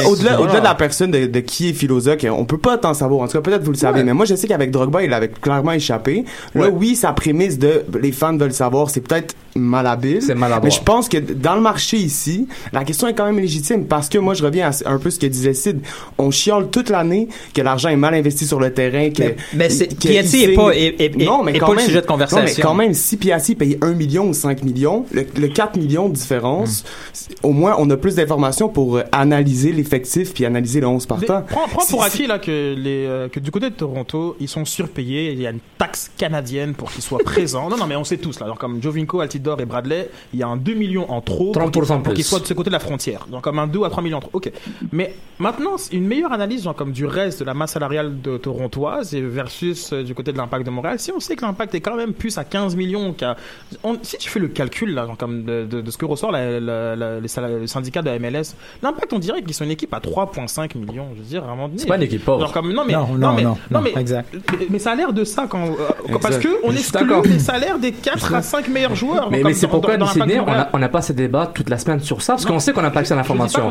Au-delà, 0.07 0.41
au-delà, 0.41 0.59
de 0.59 0.63
la 0.63 0.75
personne 0.75 1.11
de, 1.11 1.25
de 1.25 1.39
qui 1.39 1.69
est 1.69 1.73
Filosa, 1.73 2.15
que 2.15 2.27
on 2.27 2.45
peut 2.45 2.57
pas 2.57 2.77
tant 2.77 2.93
savoir. 2.93 3.21
En 3.21 3.27
tout 3.27 3.33
cas, 3.33 3.41
peut-être 3.41 3.63
vous 3.63 3.71
le 3.71 3.77
savez, 3.77 4.03
mais 4.03 4.13
moi 4.13 4.25
je 4.25 4.35
sais 4.35 4.47
qu'avec 4.47 4.71
Drogba, 4.71 5.03
il 5.03 5.13
avait 5.13 5.29
clairement 5.29 5.71
échappé. 5.73 6.25
Là, 6.53 6.69
oui, 6.69 6.95
sa 6.95 7.13
prémisse 7.13 7.57
de 7.59 7.83
les 8.01 8.11
fans 8.11 8.35
veulent 8.37 8.53
savoir, 8.53 8.89
c'est 8.89 9.01
peut-être 9.01 9.35
malhabile. 9.55 10.21
C'est 10.21 10.35
maladroit. 10.35 10.65
Mais 10.65 10.71
je 10.71 10.81
pense 10.81 11.07
que 11.09 11.17
dans 11.17 11.55
le 11.55 11.61
marché 11.61 11.97
ici, 11.97 12.47
la 12.73 12.83
question 12.83 13.07
est 13.07 13.13
quand 13.13 13.25
même 13.25 13.39
légitime 13.39 13.85
parce 13.85 14.09
que 14.09 14.17
moi 14.17 14.33
je 14.33 14.43
reviens 14.43 14.69
à 14.69 14.89
un 14.91 14.97
peu 14.97 15.09
ce 15.09 15.19
que 15.19 15.27
disait 15.27 15.53
Sid. 15.53 15.79
On 16.17 16.29
chiale 16.31 16.67
toute 16.69 16.89
l'année 16.89 17.29
que 17.53 17.61
l'argent 17.61 17.89
est 17.89 17.95
mal 17.95 18.13
investi 18.15 18.45
sur 18.45 18.59
le 18.59 18.73
terrain. 18.73 19.09
Que, 19.11 19.23
Mais- 19.23 19.35
mais 19.53 19.69
c'est- 19.69 19.87
que 19.87 20.07
Piatti 20.07 20.43
est 20.43 20.55
pas- 20.55 20.75
est- 20.75 20.99
est- 21.01 21.17
non, 21.23 21.41
mais 21.43 21.57
quand 21.57 21.67
pas 21.67 21.71
le 21.73 21.77
même- 21.77 21.85
sujet 21.85 22.01
de 22.01 22.05
non, 22.07 22.17
mais 22.17 22.25
conversation. 22.25 22.63
quand 22.67 22.73
même, 22.75 22.93
si 22.93 23.15
Piatti 23.17 23.55
paye 23.55 23.77
1 23.81 23.93
million 23.93 24.27
ou 24.27 24.33
5 24.33 24.63
millions, 24.63 25.05
le, 25.13 25.25
le 25.39 25.47
4 25.47 25.77
millions 25.77 26.09
de 26.09 26.13
différence, 26.15 26.83
c'est- 27.13 27.29
au 27.43 27.51
moins 27.51 27.75
on 27.79 27.89
a 27.89 27.95
plus 27.97 28.15
d'informations 28.15 28.67
pour 28.67 28.97
euh, 28.97 29.03
analyser 29.13 29.71
l'effectif 29.95 30.33
puis 30.33 30.45
analyser 30.45 30.81
le 30.81 30.87
11 30.87 31.03
Mais 31.03 31.07
partant. 31.27 31.41
prends, 31.47 31.67
prends 31.67 31.85
pour 31.85 32.03
acquis 32.03 32.27
là 32.27 32.39
que 32.39 32.75
les 32.77 33.05
euh, 33.07 33.29
que 33.29 33.39
du 33.39 33.51
côté 33.51 33.69
de 33.69 33.75
Toronto 33.75 34.35
ils 34.39 34.47
sont 34.47 34.65
surpayés 34.65 35.31
il 35.31 35.41
y 35.41 35.47
a 35.47 35.51
une 35.51 35.59
taxe 35.77 36.11
canadienne 36.17 36.73
pour 36.73 36.91
qu'ils 36.91 37.03
soient 37.03 37.19
présents. 37.19 37.69
Non 37.69 37.77
non 37.77 37.87
mais 37.87 37.95
on 37.95 38.03
sait 38.03 38.17
tous 38.17 38.39
là. 38.39 38.47
Donc 38.47 38.57
comme 38.57 38.81
Jovinko 38.81 39.19
Altidore 39.21 39.61
et 39.61 39.65
Bradley 39.65 40.09
il 40.33 40.39
y 40.39 40.43
a 40.43 40.47
un 40.47 40.57
2 40.57 40.73
millions 40.73 41.09
en 41.11 41.21
trop 41.21 41.51
pour 41.51 41.61
30% 41.63 41.71
qu'ils- 41.71 41.81
pour 41.87 42.01
plus. 42.03 42.13
qu'ils 42.13 42.23
soient 42.25 42.39
de 42.39 42.45
ce 42.45 42.53
côté 42.53 42.69
de 42.69 42.73
la 42.73 42.79
frontière. 42.79 43.27
Donc 43.31 43.43
comme 43.43 43.59
un 43.59 43.67
2 43.67 43.83
à 43.83 43.89
3 43.89 44.03
millions 44.03 44.17
en 44.17 44.21
trop. 44.21 44.31
Ok. 44.33 44.51
Mais 44.91 45.13
maintenant 45.39 45.75
une 45.91 46.07
meilleure 46.07 46.33
analyse 46.33 46.63
genre, 46.63 46.75
comme 46.75 46.91
du 46.91 47.05
reste 47.05 47.39
de 47.39 47.45
la 47.45 47.53
masse 47.53 47.71
salariale 47.71 48.21
de 48.21 48.37
torontoise 48.37 49.13
et 49.15 49.21
versus 49.21 49.93
euh, 49.93 50.03
du 50.03 50.13
côté 50.13 50.31
de 50.33 50.37
l'impact 50.37 50.65
de 50.65 50.71
Montréal. 50.71 50.99
Si 50.99 51.11
on 51.11 51.19
sait 51.19 51.35
que 51.35 51.41
l'impact 51.45 51.73
est 51.75 51.81
quand 51.81 51.95
même 51.95 52.13
plus 52.13 52.37
à 52.37 52.43
15 52.43 52.75
millions 52.75 53.13
qu'à 53.13 53.35
on- 53.83 53.97
si 54.01 54.17
tu 54.17 54.29
fais 54.29 54.39
le 54.39 54.47
calcul 54.49 54.93
là 54.93 55.05
genre, 55.05 55.17
comme 55.17 55.43
de, 55.43 55.65
de- 55.65 55.81
de 55.81 55.91
ce 55.91 55.97
que 55.97 56.05
ressort 56.05 56.31
la- 56.31 56.59
la- 56.59 56.95
la- 56.95 57.19
les 57.19 57.29
le 57.59 57.67
syndicat 57.67 58.01
de 58.01 58.09
la 58.09 58.15
MLS 58.19 58.55
l'impact 58.81 59.13
on 59.13 59.19
dirait 59.19 59.41
qu'ils 59.43 59.53
sont 59.53 59.65
une 59.65 59.71
équipe 59.71 59.84
à 59.91 59.99
3,5 59.99 60.77
millions 60.77 61.07
je 61.15 61.19
veux 61.21 61.25
dire 61.27 61.43
à 61.43 61.47
un 61.47 61.49
moment 61.51 61.67
donné 61.67 61.79
C'est 61.79 61.87
pas 61.87 61.95
une 61.97 62.03
équipe 62.03 62.23
pauvre. 62.25 62.51
Comme- 62.51 62.73
non 62.73 62.83
mais 62.85 62.93
Non, 62.93 63.07
non, 63.11 63.17
non, 63.17 63.33
mais, 63.33 63.43
non, 63.43 63.57
non, 63.71 63.81
mais, 63.81 63.93
exact. 63.97 64.33
mais, 64.33 64.67
mais 64.69 64.79
ça 64.79 64.91
a 64.91 64.95
l'air 64.95 65.13
de 65.13 65.23
ça 65.23 65.45
quand 65.49 65.65
euh, 65.65 65.71
parce 66.21 66.37
Exact. 66.37 66.43
que 66.43 66.49
on 66.63 66.71
exclut 66.71 67.21
les 67.25 67.39
salaires 67.39 67.79
des 67.79 67.91
4 67.91 68.33
à 68.33 68.41
5 68.41 68.67
meilleurs 68.67 68.95
joueurs 68.95 69.29
Mais, 69.31 69.39
comme 69.41 69.47
mais 69.49 69.53
c'est 69.53 69.65
dans- 69.67 69.71
pourquoi, 69.71 69.97
dans- 69.97 70.05
dans 70.05 70.11
Sydney, 70.11 70.35
on 70.39 70.45
Montréal. 70.45 70.59
a- 70.61 70.69
on 70.73 70.79
n'a 70.79 70.89
pas 70.89 71.01
ces 71.01 71.13
débats 71.13 71.47
toute 71.53 71.69
la 71.69 71.77
semaine 71.77 71.99
sur 71.99 72.21
ça, 72.21 72.33
parce 72.33 72.45
qu'on 72.45 72.59
sait 72.59 72.73
qu'on 72.73 72.81
n'a 72.81 72.91
pas 72.91 72.99
accès 73.01 73.13
à 73.13 73.17
l'information. 73.17 73.69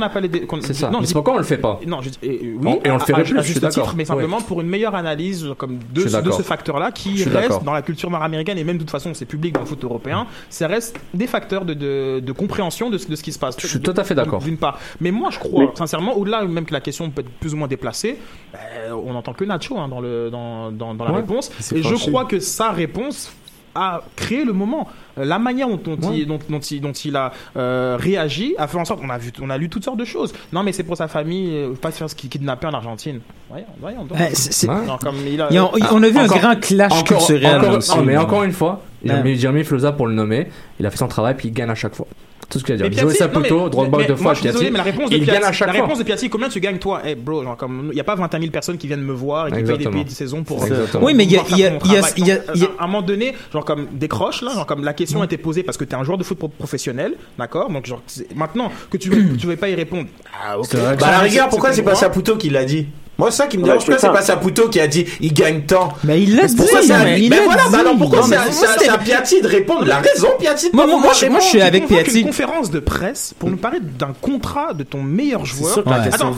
C'est 0.63 0.75
ça. 0.75 0.91
mais 0.91 1.07
c'est 1.07 1.13
pourquoi 1.15 1.35
on 1.35 1.39
le 1.39 1.43
fait 1.45 1.59
pas. 1.59 1.81
Non, 1.87 2.01
et- 2.23 2.41
oui, 2.43 2.59
On- 2.65 2.81
et 2.85 2.91
on 2.91 2.95
le 2.95 3.01
ferait 3.01 3.13
plus, 3.23 3.37
à 3.39 3.41
je 3.41 3.45
suis 3.45 3.53
juste 3.55 3.63
d'accord. 3.63 3.85
titre, 3.85 3.95
mais 3.97 4.05
simplement 4.05 4.41
pour 4.41 4.61
une 4.61 4.69
meilleure 4.69 4.95
analyse 4.95 5.47
comme 5.59 5.79
Je 5.95 6.03
de, 6.05 6.09
ce- 6.31 6.43
facteur-là 6.43 6.91
Je 6.95 7.03
qui 7.03 7.19
suis 7.19 7.31
reste 7.31 7.63
dans 7.65 7.73
la 7.73 7.83
culture 7.83 8.11
nord-américaine 8.11 8.59
et 8.59 8.65
même 8.65 8.77
de 8.77 8.83
toute 8.83 8.91
façon 8.91 9.13
c'est 9.15 9.25
public 9.25 9.55
dans 9.55 9.61
le 9.61 9.67
foot 9.67 9.83
européen, 9.85 10.27
ça 10.51 10.67
reste 10.67 10.97
des 11.15 11.27
facteurs 11.27 11.65
de, 11.65 12.33
compréhension 12.33 12.91
de, 12.91 12.99
ce- 12.99 13.09
de 13.09 13.17
ce 13.17 13.23
qui 13.23 13.33
se 13.33 13.39
passe. 13.39 13.57
Je 13.59 13.67
suis 13.67 13.81
tout 13.81 13.95
à 13.97 14.05
fait 14.05 14.15
d'accord. 14.15 14.41
D'une 14.43 14.57
part, 14.57 14.79
mais 15.01 15.11
moi 15.11 15.31
je 15.31 15.39
crois 15.39 15.73
sincèrement, 15.75 16.04
au-delà 16.13 16.45
même 16.45 16.65
que 16.67 16.73
la 16.73 16.81
question 16.81 17.09
peut 17.11 17.23
être 17.23 17.31
plus 17.41 17.55
ou 17.55 17.57
moins 17.57 17.69
déplacée, 17.69 18.19
ben, 18.53 18.93
on 18.93 19.13
n'entend 19.15 19.33
que 19.33 19.45
Nacho 19.45 19.79
hein, 19.79 19.89
dans 19.89 20.01
le 20.01 20.29
dans, 20.31 20.71
dans, 20.71 20.95
dans 20.95 21.05
la 21.05 21.11
Ouais. 21.13 21.17
réponse 21.19 21.51
et 21.75 21.83
je 21.83 21.95
crois 21.95 22.25
que 22.27 22.39
sa 22.41 22.71
réponse 22.71 23.33
a 23.77 24.03
créé 24.15 24.45
le 24.45 24.53
moment. 24.53 24.87
Euh, 25.19 25.25
La 25.25 25.41
manière 25.41 25.67
dont, 25.69 25.97
dont 25.97 26.13
il, 26.13 26.27
dont, 26.29 26.39
dont 26.49 26.61
il, 26.61 26.81
dont 26.81 26.93
il 26.93 27.17
a 27.17 27.33
euh, 27.57 27.97
réagi 27.99 28.55
a 28.57 28.69
fait 28.69 28.79
en 28.79 28.85
sorte 28.85 29.01
on 29.03 29.11
a 29.11 29.19
vu, 29.19 29.33
on 29.43 29.51
a 29.51 29.59
lu 29.59 29.69
toutes 29.69 29.83
sortes 29.85 29.97
de 29.99 30.05
choses. 30.05 30.33
Non, 30.53 30.63
mais 30.63 30.71
c'est 30.73 30.85
pour 30.85 30.97
sa 30.97 31.09
famille, 31.09 31.51
euh, 31.57 31.73
pas 31.75 31.91
faire 31.91 32.09
ce 32.09 32.15
qui 32.15 32.29
kidnapper 32.29 32.69
en 32.69 32.73
Argentine. 32.75 33.19
Voyons, 33.51 33.67
voyons. 33.81 34.05
donc. 34.05 34.17
Ouais, 34.17 34.31
c'est- 34.33 34.53
c'est- 34.53 34.69
Non, 34.69 34.97
comme 35.03 35.17
il 35.27 35.41
a- 35.43 35.49
Ils 35.51 35.59
ont- 35.59 35.73
on 35.91 36.03
a 36.05 36.09
vu 36.09 36.19
un 36.19 36.27
grand 36.27 36.55
clash 36.61 36.93
encore- 36.93 37.19
culturel. 37.19 37.57
encore- 37.57 37.73
là, 37.73 37.79
aussi. 37.79 37.97
non, 37.97 38.05
mais 38.05 38.17
encore 38.17 38.45
une 38.45 38.53
fois, 38.53 38.81
Jérémy 39.05 39.65
Flauza, 39.65 39.91
pour 39.91 40.07
le 40.07 40.15
nommer, 40.15 40.47
il 40.79 40.87
a 40.87 40.91
fait 40.91 40.97
son 40.99 41.09
travail 41.09 41.35
puis 41.37 41.49
il 41.49 41.53
gagne 41.53 41.71
à 41.71 41.75
chaque 41.75 41.97
fois. 41.97 42.07
Tout 42.49 42.59
ce 42.59 42.65
qu'il 42.65 42.75
a 42.75 42.77
dit. 42.89 42.95
Mais 42.97 43.03
Joey 43.03 43.15
Saputo, 43.15 43.69
Drogba 43.69 44.05
deux 44.05 44.17
fois, 44.17 44.35
je 44.35 44.41
suis 44.41 44.47
désolé, 44.47 44.65
Piatti, 44.67 44.73
mais 44.73 44.79
la 44.79 44.85
réponse 44.85 45.11
de 45.11 45.17
il 45.17 45.23
Piatti, 45.25 45.41
gagne 45.41 45.49
à 45.49 45.53
chaque 45.53 45.69
la 45.69 45.75
fois. 45.75 45.83
réponse 45.85 45.99
de 45.99 46.05
Piatti, 46.05 46.29
combien 46.31 46.49
tu 46.49 46.61
gagnes 46.61 46.79
toi? 46.79 47.03
Eh 47.05 47.15
bro, 47.15 47.43
genre 47.43 47.57
comme 47.57 47.89
il 47.93 47.97
y 47.97 48.01
a 48.01 48.05
pas 48.05 48.15
21 48.15 48.39
000 48.41 48.51
personnes 48.53 48.77
qui 48.79 48.87
viennent 48.87 49.01
me 49.03 49.13
voir 49.13 49.49
et 49.49 49.53
qui 49.53 49.63
payent 49.63 49.79
des 49.79 49.87
billets 49.87 50.05
de 50.05 50.11
saison 50.11 50.43
pour 50.45 50.65
Exactement. 50.65 51.05
Oui, 51.05 51.15
mais 51.15 51.25
il 51.25 51.33
y 51.33 51.37
a- 51.39 51.43
il 51.51 51.59
y 51.59 51.65
a- 51.65 51.69
il 51.69 51.93
y 51.93 51.97
a- 51.97 52.01
travail. 52.01 52.13
il 52.17 52.27
y 52.27 52.31
a- 52.33 52.37
Donc, 52.37 52.45
il 52.55 52.63
y 52.63 52.65
a- 52.65 52.69
à 52.79 52.85
un 52.85 52.87
moment 52.87 53.03
donné, 53.03 53.35
genre 53.53 53.65
comme 53.65 53.87
décroche 53.93 54.43
là, 54.43 54.53
genre 54.55 54.67
comme 54.67 54.85
la 54.85 54.93
question 54.95 55.23
a 55.23 55.25
été 55.25 55.37
posée 55.39 55.63
parce 55.63 55.77
que 55.79 55.85
tu 55.85 55.91
es 55.91 55.95
un 55.95 56.05
joueur 56.05 56.19
de 56.19 56.25
foot 56.25 56.39
pro- 56.39 56.49
professionnel, 56.49 57.15
d'accord? 57.39 57.71
Donc 57.71 57.87
genre 57.87 58.03
maintenant 58.35 58.71
que 58.91 58.97
tu 58.97 59.09
veux 59.11 59.37
tu 59.37 59.47
veux 59.47 59.57
pas 59.57 59.69
y 59.69 59.75
répondre. 59.75 60.09
Ah 60.47 60.59
OK. 60.59 60.69
Bah, 60.75 61.07
à 61.07 61.11
la 61.11 61.19
rigueur, 61.21 61.49
pourquoi 61.49 61.73
c'est 61.73 61.83
pas. 61.83 61.95
Saputo 61.95 62.37
qui 62.37 62.51
l'a 62.51 62.65
dit? 62.65 62.87
Moi, 63.19 63.31
c'est 63.31 63.37
ça 63.39 63.47
qui 63.47 63.57
me 63.59 63.63
Ouais, 63.63 63.69
dérange. 63.69 63.85
c'est 63.85 63.93
Pourquoi 63.93 64.11
c'est 64.23 64.27
pas 64.27 64.35
Saputo 64.35 64.69
qui 64.69 64.81
a 64.81 64.87
dit 64.87 65.05
il 65.21 65.33
gagne 65.33 65.63
tant 65.63 65.91
Mais 66.05 66.23
il 66.23 66.37
l'a 66.37 66.47
dit. 66.47 66.57
Pourquoi 66.57 66.83
c'est 66.83 66.93
à 66.93 67.05
mais 67.05 67.19
lui 67.19 67.29
l'a 67.29 67.43
voilà, 67.43 67.63
bah 67.71 67.79
alors 67.81 67.97
pourquoi 67.97 68.23
c'est 68.23 68.89
à- 68.89 68.99
Piatti 68.99 69.41
de 69.43 69.47
répondre? 69.47 69.83
Il 69.85 69.91
a 69.93 69.99
raison, 69.99 70.29
Piatti. 70.39 70.71
de 70.71 70.77
Moi, 70.77 70.85
pas 70.87 70.91
moi, 70.91 71.01
moi, 71.31 71.41
je 71.41 71.45
suis 71.47 71.61
avec 71.61 71.87
Piatti. 71.87 72.21
une 72.21 72.27
conférence 72.27 72.71
de 72.71 72.81
presse 72.81 73.35
pour 73.39 73.51
nous 73.51 73.57
parler 73.57 73.79
d'un 73.81 74.13
contrat 74.21 74.73
de 74.75 74.83
ton 74.85 75.03
meilleur 75.03 75.45
joueur. 75.45 75.83
la 75.87 76.03
Attends, 76.03 76.33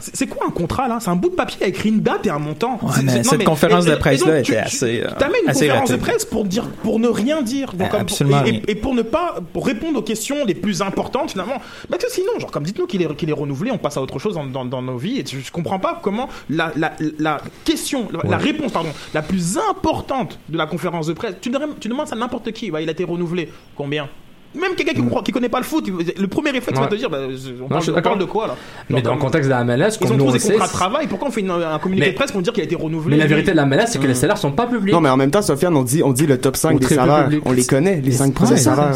c'est- 0.00 0.26
quoi 0.26 0.46
un 0.46 0.50
contrat 0.50 0.88
là? 0.88 0.98
C'est 1.00 1.10
un 1.10 1.16
bout 1.16 1.30
de 1.30 1.34
papier 1.34 1.62
avec 1.62 1.84
une 1.84 2.00
date 2.00 2.26
et 2.26 2.30
un 2.30 2.38
montant. 2.38 2.78
Cette 3.22 3.44
conférence 3.44 3.84
de 3.84 3.92
donc, 3.94 4.02
tu- 4.42 4.52
était 4.52 4.56
assez, 4.58 5.00
euh, 5.02 5.08
Tu 5.10 5.14
t'amènes 5.16 5.40
une 5.46 5.52
conférence 5.52 5.90
de 5.90 5.96
presse 5.96 6.24
pour 6.24 6.44
dire, 6.44 6.64
pour 6.82 6.98
ne 6.98 7.08
rien 7.08 7.42
dire, 7.42 7.72
Euh, 7.80 7.84
absolument 8.00 8.42
et, 8.66 8.74
pour 8.74 8.94
ne 8.94 9.02
pas, 9.02 9.36
pour 9.52 9.66
répondre 9.66 9.98
aux 9.98 10.02
questions 10.02 10.44
les 10.44 10.54
plus 10.54 10.82
importantes 10.82 11.30
finalement. 11.32 11.60
Parce 11.90 12.04
que 12.04 12.10
sinon, 12.10 12.32
genre 12.38 12.50
comme 12.50 12.64
dites-nous 12.64 12.86
qu'il 12.86 13.02
est 13.02 13.14
qu'il 13.16 13.30
est 13.30 13.34
renouvelé, 13.34 13.70
on 13.70 13.78
passe 13.78 13.96
à 13.96 14.02
autre 14.02 14.18
chose 14.18 14.38
dans, 14.52 14.82
nos 14.82 14.96
vies. 14.96 15.20
Et 15.20 15.24
je, 15.26 15.38
je 15.44 15.50
comprends 15.52 15.78
pas 15.78 16.00
comment 16.02 16.15
la, 16.50 16.72
la, 16.76 16.92
la 17.18 17.40
question, 17.64 18.08
la, 18.24 18.36
réponse 18.36 18.72
pardon, 18.72 18.90
la 19.14 19.22
plus 19.22 19.58
importante 19.70 20.38
de 20.48 20.56
la 20.56 20.66
conférence 20.66 21.06
de 21.06 21.12
presse. 21.12 21.34
Tu, 21.40 21.50
demandes- 21.50 21.78
tu 21.80 21.88
demandes 21.88 22.08
ça 22.08 22.14
à 22.14 22.18
n'importe 22.18 22.52
qui. 22.52 22.70
Bah, 22.70 22.80
il 22.80 22.88
a 22.88 22.92
été 22.92 23.04
renouvelé. 23.04 23.50
Combien? 23.74 24.08
Même 24.56 24.74
quelqu'un 24.76 24.92
qui, 24.94 25.06
croit- 25.06 25.22
qui 25.22 25.32
connaît 25.32 25.48
pas 25.48 25.58
le 25.58 25.64
foot, 25.64 25.86
le 25.88 26.26
premier 26.28 26.50
réflexe 26.50 26.78
va 26.78 26.86
te 26.86 26.94
dire 26.94 27.10
bah, 27.10 27.18
je- 27.30 27.62
on, 27.62 27.68
parle, 27.68 27.82
on 27.96 28.00
parle 28.02 28.18
de 28.18 28.24
quoi 28.24 28.46
là 28.48 28.56
Mais 28.90 29.02
dans 29.02 29.14
le 29.14 29.20
contexte 29.20 29.48
de 29.48 29.54
la 29.54 29.64
MLS, 29.64 29.98
Ils 30.00 30.06
ont 30.12 30.16
tous 30.16 30.24
on 30.24 30.32
des 30.32 30.38
contrats 30.38 30.66
de 30.66 30.72
travail, 30.72 31.06
pourquoi 31.06 31.28
on 31.28 31.30
fait 31.30 31.40
une- 31.40 31.50
un 31.50 31.78
communiqué 31.78 32.06
Mais- 32.06 32.12
de 32.12 32.16
presse 32.16 32.32
pour 32.32 32.42
dire 32.42 32.52
qu'il 32.52 32.62
a 32.62 32.64
été 32.66 32.76
renouvelé 32.76 33.16
mais 33.16 33.22
la 33.22 33.28
vérité 33.28 33.52
de 33.52 33.56
la 33.56 33.64
MLS, 33.66 33.86
c'est 33.88 33.98
que 34.00 34.06
les 34.06 34.14
salaires 34.14 34.38
sont 34.38 34.52
pas 34.52 34.66
publics. 34.66 34.92
Non, 34.94 35.00
mais 35.00 35.08
en 35.08 35.16
même 35.16 35.30
temps, 35.30 35.42
Sofiane, 35.42 35.76
on 35.76 35.82
dit, 35.82 36.02
on 36.02 36.12
dit 36.12 36.26
le 36.26 36.38
top 36.38 36.56
5 36.56 36.74
Ou 36.76 36.78
des 36.78 36.86
salaires. 36.86 37.28
On 37.44 37.52
les 37.52 37.64
connaît, 37.64 37.96
les 37.96 38.02
Mais 38.02 38.10
5 38.12 38.26
c'est- 38.26 38.32
premiers 38.32 38.56
salaires. 38.56 38.90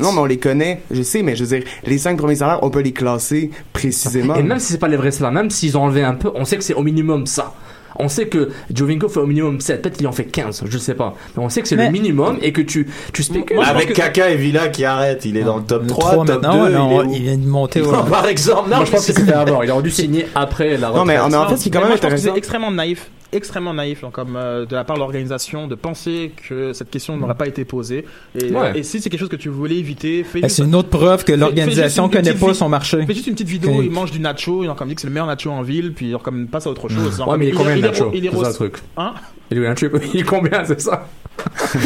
non, 0.00 0.12
mais 0.12 0.18
on 0.20 0.24
les 0.24 0.38
connaît. 0.38 0.80
Je 0.90 1.02
sais, 1.02 1.22
mais 1.22 1.36
je 1.36 1.44
veux 1.44 1.58
dire, 1.58 1.66
les 1.86 1.98
5 1.98 2.16
premiers 2.18 2.36
salaires, 2.36 2.58
on 2.62 2.70
peut 2.70 2.80
les 2.80 2.92
classer 2.92 3.50
précisément. 3.72 4.34
Et 4.36 4.42
même 4.42 4.58
si 4.58 4.72
c'est 4.72 4.78
pas 4.78 4.88
les 4.88 4.96
vrais 4.96 5.10
salaires, 5.10 5.32
même 5.32 5.50
s'ils 5.50 5.76
ont 5.76 5.82
enlevé 5.84 6.02
un 6.02 6.14
peu, 6.14 6.30
on 6.34 6.44
sait 6.44 6.56
que 6.56 6.64
c'est 6.64 6.74
au 6.74 6.82
minimum 6.82 7.26
ça. 7.26 7.52
On 7.98 8.08
sait 8.08 8.26
que 8.26 8.50
Jovinko 8.74 9.08
fait 9.08 9.20
au 9.20 9.26
minimum 9.26 9.60
7, 9.60 9.82
peut-être 9.82 9.96
qu'il 9.96 10.06
en 10.06 10.12
fait 10.12 10.24
15, 10.24 10.64
je 10.68 10.78
sais 10.78 10.94
pas. 10.94 11.14
Mais 11.36 11.42
on 11.42 11.48
sait 11.48 11.62
que 11.62 11.68
c'est 11.68 11.76
Mais- 11.76 11.86
le 11.86 11.92
minimum 11.92 12.38
et 12.42 12.52
que 12.52 12.60
tu, 12.62 12.88
tu 13.12 13.22
spécules. 13.22 13.58
Avec 13.64 13.92
Kaka 13.92 14.30
et 14.30 14.36
Villa 14.36 14.68
qui 14.68 14.84
arrêtent, 14.84 15.24
il 15.24 15.36
est 15.36 15.42
dans 15.44 15.56
le 15.58 15.62
top 15.64 15.86
3, 15.86 16.12
Trois 16.12 16.24
top 16.26 16.26
2. 16.26 16.32
maintenant, 16.48 16.64
ouais, 16.64 16.70
non, 16.70 17.02
il 17.10 17.14
est 17.14 17.16
il 17.18 17.22
vient 17.24 17.38
de 17.38 17.46
monter 17.46 17.80
au- 17.80 17.92
Non, 17.92 18.04
Par 18.04 18.26
exemple, 18.26 18.70
non, 18.70 18.76
Moi, 18.76 18.84
je 18.84 18.90
pense 18.92 19.06
que 19.06 19.12
c'était 19.12 19.32
avant. 19.32 19.62
Il 19.62 19.70
aurait 19.70 19.82
dû 19.82 19.90
signer 19.92 20.26
après 20.34 20.76
la 20.76 20.88
retraite. 20.88 20.94
Non, 20.96 21.04
mais, 21.04 21.14
mais 21.30 21.36
en 21.36 21.48
fait, 21.48 21.56
ce 21.56 21.62
qui 21.62 21.68
est 21.68 21.72
quand 21.72 21.88
même 21.88 21.98
que 21.98 22.16
c'est 22.16 22.36
extrêmement 22.36 22.70
naïf, 22.70 23.10
extrêmement 23.36 23.74
naïf, 23.74 24.02
hein, 24.04 24.10
comme 24.12 24.36
euh, 24.36 24.66
de 24.66 24.74
la 24.74 24.84
part 24.84 24.96
de 24.96 25.00
l'organisation, 25.00 25.66
de 25.68 25.74
penser 25.74 26.32
que 26.48 26.72
cette 26.72 26.90
question 26.90 27.16
n'aurait 27.16 27.34
pas 27.34 27.46
été 27.46 27.64
posée. 27.64 28.04
Et, 28.38 28.50
Ouais. 28.52 28.56
euh, 28.56 28.72
et 28.74 28.82
si 28.82 29.00
c'est 29.00 29.10
quelque 29.10 29.20
chose 29.20 29.28
que 29.28 29.36
tu 29.36 29.48
voulais 29.48 29.76
éviter, 29.76 30.24
fais 30.24 30.40
juste- 30.42 30.56
c'est 30.56 30.62
une 30.64 30.74
autre 30.74 30.88
preuve 30.88 31.24
que 31.24 31.32
l'organisation 31.32 32.08
connaît 32.08 32.34
pas 32.34 32.54
son 32.54 32.68
marché. 32.68 33.04
Fais 33.06 33.14
juste 33.14 33.26
une 33.26 33.34
petite 33.34 33.48
vidéo, 33.48 33.70
Ok. 33.78 33.82
il 33.84 33.90
mange 33.90 34.10
du 34.10 34.20
nacho, 34.20 34.64
il 34.64 34.70
comme 34.76 34.88
dit 34.88 34.94
que 34.94 35.00
c'est 35.00 35.06
le 35.06 35.12
meilleur 35.12 35.26
nacho 35.26 35.50
en 35.50 35.62
ville, 35.62 35.92
puis 35.92 36.10
genre, 36.10 36.22
comme 36.22 36.46
passe 36.48 36.66
à 36.66 36.70
autre 36.70 36.88
chose. 36.88 37.16
Genre, 37.18 37.28
Ouais, 37.28 37.36
mais 37.38 37.46
il 37.46 37.48
est 37.50 37.52
combien 37.52 37.74
de 37.74 37.78
il 37.78 37.84
est- 37.84 37.88
Nacho 37.88 38.10
il 38.14 38.26
est 38.26 38.30
C'est 38.30 38.34
ça 38.36 38.40
le 38.42 38.46
rose- 38.48 38.54
truc. 38.56 38.74
Hein 38.96 39.14
Il 39.50 39.58
est 39.58 40.22
combien, 40.24 40.64
c'est 40.64 40.80
ça? 40.80 41.06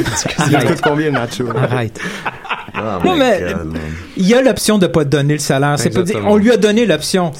Il 0.50 0.58
coûte 0.64 0.80
combien, 0.82 1.10
Nacho? 1.10 1.44
Arrête. 1.56 2.00
Non, 3.04 3.16
mais 3.16 3.40
il 4.16 4.26
y 4.28 4.34
a 4.34 4.42
l'option 4.42 4.78
de 4.78 4.86
pas 4.86 5.04
te 5.04 5.10
donner 5.10 5.34
le 5.34 5.38
salaire. 5.40 5.78
C'est 5.78 5.90
pas 5.90 6.02
dire, 6.02 6.20
on 6.26 6.36
lui 6.36 6.50
a 6.50 6.56
donné 6.56 6.86
l'option. 6.86 7.32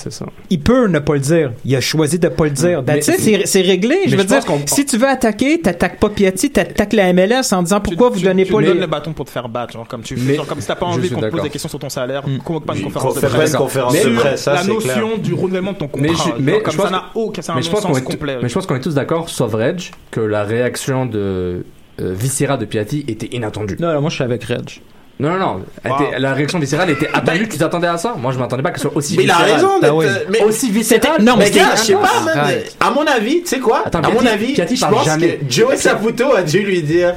Il 0.51 0.61
peut 0.61 0.87
ne 0.89 0.99
pas 0.99 1.15
le 1.15 1.21
dire. 1.21 1.53
Il 1.65 1.75
a 1.77 1.81
choisi 1.81 2.19
de 2.19 2.29
pas 2.29 2.45
le 2.45 2.51
dire. 2.51 2.83
It, 2.95 3.03
c'est 3.05 3.47
c'est 3.47 3.61
réglé. 3.61 3.97
Je 4.07 4.17
veux 4.17 4.23
je 4.23 4.27
dire, 4.29 4.41
si 4.67 4.85
tu 4.87 4.97
veux 4.97 5.09
attaquer, 5.09 5.61
t'attaques 5.61 5.99
pas 6.01 6.09
Piatti, 6.09 6.51
t'attaques 6.51 6.93
la 6.93 7.13
MLS 7.13 7.53
en 7.53 7.63
disant 7.63 7.81
pourquoi 7.81 8.09
vous 8.11 8.19
tu, 8.19 8.25
donnez 8.25 8.45
tu 8.45 8.53
pas 8.53 8.59
me 8.59 8.63
les. 8.63 8.69
donnes 8.69 8.81
le 8.81 8.87
bâton 8.87 9.13
pour 9.13 9.25
te 9.27 9.31
faire 9.31 9.49
battre, 9.49 9.75
genre 9.75 9.87
comme 9.89 10.03
tu 10.03 10.17
Mais- 10.17 10.35
genre, 10.35 10.47
comme 10.47 10.61
si 10.61 10.67
t'as 10.67 10.75
pas 10.77 10.87
envie 10.87 11.11
qu'on 11.11 11.21
te 11.21 11.27
pose 11.27 11.43
des 11.43 11.51
questions 11.51 11.69
sur 11.69 11.79
ton 11.79 11.89
salaire, 11.89 12.27
Mm. 12.27 12.39
convoque 12.39 12.67
pas 12.67 12.75
une 12.75 12.81
Oui, 12.81 12.85
conférence 12.93 13.15
de 13.15 13.21
fais 13.21 13.27
pas 13.29 13.35
presse. 13.37 13.53
une 13.53 13.57
conférence 13.59 13.93
Mais 13.95 14.05
de 14.05 14.17
presse, 14.17 14.43
ça, 14.43 14.55
la 14.55 14.65
notion 14.65 14.81
clair. 14.81 15.19
du 15.19 15.35
renouvellement 15.35 15.73
de 15.73 15.79
ton 15.79 15.89
Mais, 15.97 16.09
contrat, 16.09 16.25
genre, 16.25 16.37
mais, 16.41 16.61
comme 16.63 16.73
je 16.73 16.77
ça 16.77 16.83
pense, 16.85 16.93
n'a 16.93 17.05
aucun, 17.15 17.43
c'est 17.43 17.53
un 17.53 17.55
mais 17.57 17.63
je 17.63 17.71
pense 17.71 17.81
qu'on 17.81 17.89
non-sens 17.89 17.99
est, 18.03 18.05
tout- 18.07 18.11
complet. 18.13 18.39
mais 18.43 18.49
je 18.49 18.55
pense 18.55 18.67
qu'on 18.67 18.77
est 18.77 18.81
tous 18.81 18.95
d'accord, 18.95 19.29
sauf 19.29 19.55
Reg, 19.55 19.81
que 20.11 20.21
la 20.21 20.45
réaction 20.45 21.07
de 21.07 21.65
euh, 22.01 22.15
Viscera 22.15 22.57
de 22.57 22.65
Piatti 22.65 23.05
était 23.09 23.29
inattendue. 23.35 23.77
Non, 23.79 23.93
non, 23.93 24.01
moi 24.01 24.11
je 24.11 24.15
suis 24.17 24.25
avec 24.25 24.45
Reg. 24.45 24.81
Non, 25.21 25.31
non, 25.33 25.39
non. 25.39 25.65
Elle 25.85 25.91
Wow. 25.93 25.97
était- 26.01 26.19
la 26.19 26.33
réaction 26.35 26.59
viscérale 26.59 26.91
était 26.91 27.09
attendue. 27.13 27.49
tu 27.49 27.59
t'attendais 27.59 27.87
à 27.89 27.99
ça? 27.99 28.15
Moi, 28.19 28.33
je 28.33 28.39
m'attendais 28.39 28.63
pas 28.63 28.71
qu'elle 28.71 28.81
soit 28.81 28.97
aussi 28.97 29.17
Mais 29.19 29.25
il 29.25 29.31
a 29.31 29.35
viscérale. 29.35 29.55
raison 29.55 29.71
Ah 29.77 29.81
d'être. 29.83 29.95
oui. 29.97 30.07
euh, 30.07 30.15
mais 30.31 30.43
Aussi 30.43 30.71
viscérale 30.71 31.21
Non, 31.23 31.37
mais 31.37 31.51
gars, 31.51 31.75
je 31.77 31.81
sais 31.83 31.93
pas, 31.93 32.21
man, 32.25 32.39
Arrête. 32.39 32.77
À 32.81 32.91
mon 32.91 33.05
avis, 33.07 33.43
tu 33.43 33.49
sais 33.49 33.59
quoi? 33.59 33.83
Attends, 33.85 34.01
À 34.01 34.11
mon 34.11 34.25
avis, 34.25 34.55
Piatti 34.55 34.77
je 34.77 34.81
parle 34.81 34.95
pense 34.95 35.05
jamais. 35.05 35.37
que 35.39 35.53
Joey 35.53 35.77
Saputo 35.77 36.35
a 36.35 36.43
dû 36.43 36.61
lui 36.61 36.83
dire. 36.83 37.15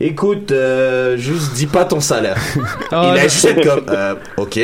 Écoute, 0.00 0.52
euh, 0.52 1.16
juste 1.16 1.54
dis 1.54 1.66
pas 1.66 1.84
ton 1.84 2.00
salaire. 2.00 2.36
Ah, 2.92 3.10
il 3.14 3.18
a 3.18 3.22
juste 3.24 3.62
comme, 3.64 3.84
euh, 3.88 4.14
ok. 4.36 4.58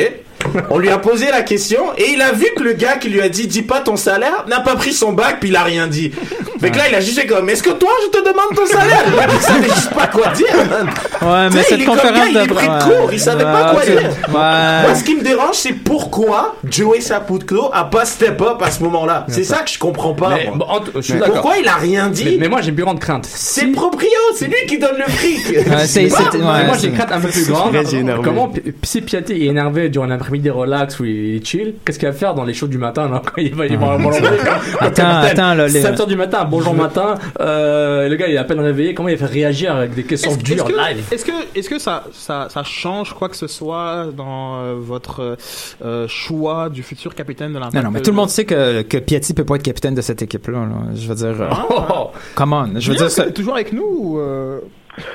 On 0.71 0.79
lui 0.79 0.91
a 0.91 0.99
posé 0.99 1.27
la 1.31 1.43
question 1.43 1.81
et 1.97 2.11
il 2.13 2.21
a 2.23 2.33
vu 2.33 2.47
que 2.57 2.63
le 2.63 2.75
gars 2.75 2.97
qui 2.97 3.09
lui 3.09 3.21
a 3.21 3.29
dit 3.29 3.47
dis 3.47 3.63
pas 3.63 3.81
ton 3.81 3.97
salaire 3.97 4.45
n'a 4.49 4.61
pas 4.61 4.77
pris 4.77 4.93
son 4.93 5.13
bac 5.13 5.39
puis 5.41 5.49
il 5.49 5.57
a 5.57 5.63
rien 5.65 5.87
dit. 5.87 6.13
Fait 6.61 6.71
que 6.71 6.77
là 6.79 6.85
il 6.89 6.95
a 6.95 7.01
fait 7.01 7.27
comme 7.27 7.49
est-ce 7.49 7.63
que 7.63 7.71
toi 7.71 7.91
je 8.05 8.09
te 8.19 8.19
demande 8.25 8.55
ton 8.55 8.67
salaire? 8.67 9.05
Le 9.11 9.17
mec, 9.17 9.27
Il 9.35 9.41
savait 9.43 9.69
juste 9.69 9.91
pas 9.95 10.07
quoi 10.07 10.29
dire. 10.29 10.47
man. 10.71 10.89
Ouais, 11.23 11.49
mais 11.55 11.63
cette 11.63 11.79
il 11.79 11.83
est 11.83 11.85
comme 11.87 11.97
conférence 11.97 12.19
gars, 12.19 12.27
il 12.31 12.37
est 12.37 12.47
de 12.47 12.53
pris 12.53 12.67
de 12.67 12.73
ouais. 12.73 12.79
court, 12.99 13.11
il 13.13 13.21
savait 13.21 13.45
pas 13.45 13.71
quoi 13.73 13.81
Ouais, 13.81 13.91
dire. 13.91 14.11
Moi, 14.31 14.41
Ouais. 14.89 14.95
ce 14.95 15.05
qui 15.05 15.15
me 15.17 15.23
dérange, 15.23 15.55
c'est 15.57 15.73
pourquoi 15.73 16.57
Joey 16.69 17.01
Saputo 17.01 17.71
a 17.73 17.85
pas 17.85 18.05
step 18.05 18.41
up 18.43 18.63
à 18.63 18.71
ce 18.71 18.83
moment-là. 18.83 19.27
C'est 19.29 19.45
ça 19.45 19.59
que 19.59 19.71
je 19.71 19.79
comprends 19.79 20.15
pas. 20.15 20.31
Mais, 20.31 20.47
moi. 20.47 20.57
bon, 20.59 20.65
en 20.67 20.81
tout- 20.81 20.93
je 20.97 21.01
suis 21.01 21.15
Mais 21.15 21.21
d'accord. 21.21 21.35
Pourquoi 21.37 21.57
il 21.59 21.69
a 21.69 21.75
rien 21.77 22.09
dit? 22.09 22.25
Mais, 22.25 22.37
mais 22.41 22.49
moi, 22.49 22.61
j'ai 22.61 22.69
une 22.69 22.75
plus 22.75 22.85
grande 22.85 23.01
crainte. 23.01 23.27
C'est 23.31 23.65
le 23.67 23.73
proprio, 23.73 24.09
c'est 24.37 24.47
lui 24.47 24.67
qui 24.69 24.79
donne 24.79 24.97
le 24.99 25.11
fric. 25.13 25.49
Ouais, 25.49 25.65
ouais, 25.65 26.65
moi, 26.67 26.77
j'ai 26.81 26.89
une 26.89 26.95
crainte 26.95 27.13
un 27.13 27.21
peu 27.21 27.29
plus 27.29 27.47
grande. 27.49 27.75
Comment, 28.23 28.49
P- 28.49 28.63
si 28.83 29.01
Piatti 29.01 29.33
est 29.33 29.47
énervé 29.47 29.89
durant 29.89 30.07
l'après-midi 30.25 30.51
relax 30.51 30.99
où 31.01 31.05
il 31.05 31.37
est 31.37 31.45
chill, 31.47 31.75
qu'est-ce 31.85 31.99
qu'il 31.99 32.09
va 32.09 32.15
faire 32.15 32.35
dans 32.35 32.45
les 32.45 32.55
shows 32.55 32.67
du 32.67 32.79
matin, 32.79 33.09
là, 33.11 33.21
quand 33.35 33.41
il 33.43 33.55
va, 33.55 33.67
va 33.67 33.99
Montpellier, 33.99 34.27
comme- 34.29 34.37
comme 34.39 34.53
Attends, 34.81 35.03
capitaine 35.03 35.39
attends, 35.45 35.55
là, 35.55 35.67
les- 35.69 35.83
7h 35.83 36.07
du 36.09 36.17
matin, 36.17 36.45
bonjour 36.51 36.75
matin, 36.75 37.15
euh, 37.41 38.09
le 38.09 38.17
gars, 38.17 38.27
il 38.29 38.35
est 38.35 38.39
à 38.39 38.45
peine 38.45 38.61
réveillé, 38.61 38.95
comment 38.95 39.09
il 39.11 39.19
fait 39.19 39.27
réagir 39.27 39.75
avec 39.77 39.95
des 39.95 40.05
questions 40.05 40.31
Est-ce 40.31 40.39
dures 40.43 40.55
est-ce 40.57 40.65
que, 40.65 40.73
live? 40.95 41.05
est-ce 41.13 41.25
que, 41.25 41.59
est-ce 41.59 41.69
que 41.71 41.79
ça, 41.79 42.05
ça, 42.13 42.47
ça 42.49 42.63
change 42.63 43.13
quoi 43.15 43.29
que 43.29 43.37
ce 43.37 43.47
soit 43.47 44.07
dans 44.17 44.57
euh, 44.63 44.75
votre 44.79 45.37
euh, 45.85 46.09
choix 46.09 46.69
du 46.71 46.83
futur 46.83 47.15
capitaine 47.15 47.53
de 47.53 47.59
l'Impact 47.59 47.75
Non, 47.77 47.83
non, 47.83 47.91
mais 47.91 48.01
tout 48.01 48.11
le 48.11 48.17
monde 48.17 48.31
sait 48.31 48.45
que, 48.47 48.83
que 48.83 48.97
Piatti 48.99 49.35
peut 49.35 49.45
pas 49.45 49.57
être 49.57 49.63
capitaine 49.63 49.95
de 49.95 50.01
cette 50.01 50.23
équipe-là. 50.23 50.59
là. 50.61 50.95
Je 50.95 51.07
veux 51.09 51.15
dire, 51.15 51.43
euh, 51.43 51.49
Oh, 51.71 52.11
come 52.35 52.53
on. 52.55 52.81
Je 52.81 52.91
veux 52.91 52.97
dire, 52.97 53.11
ça- 53.11 53.31
toujours 53.31 53.55
avec 53.55 53.73
nous 53.73 53.85
ou 53.85 54.19
euh, 54.19 54.61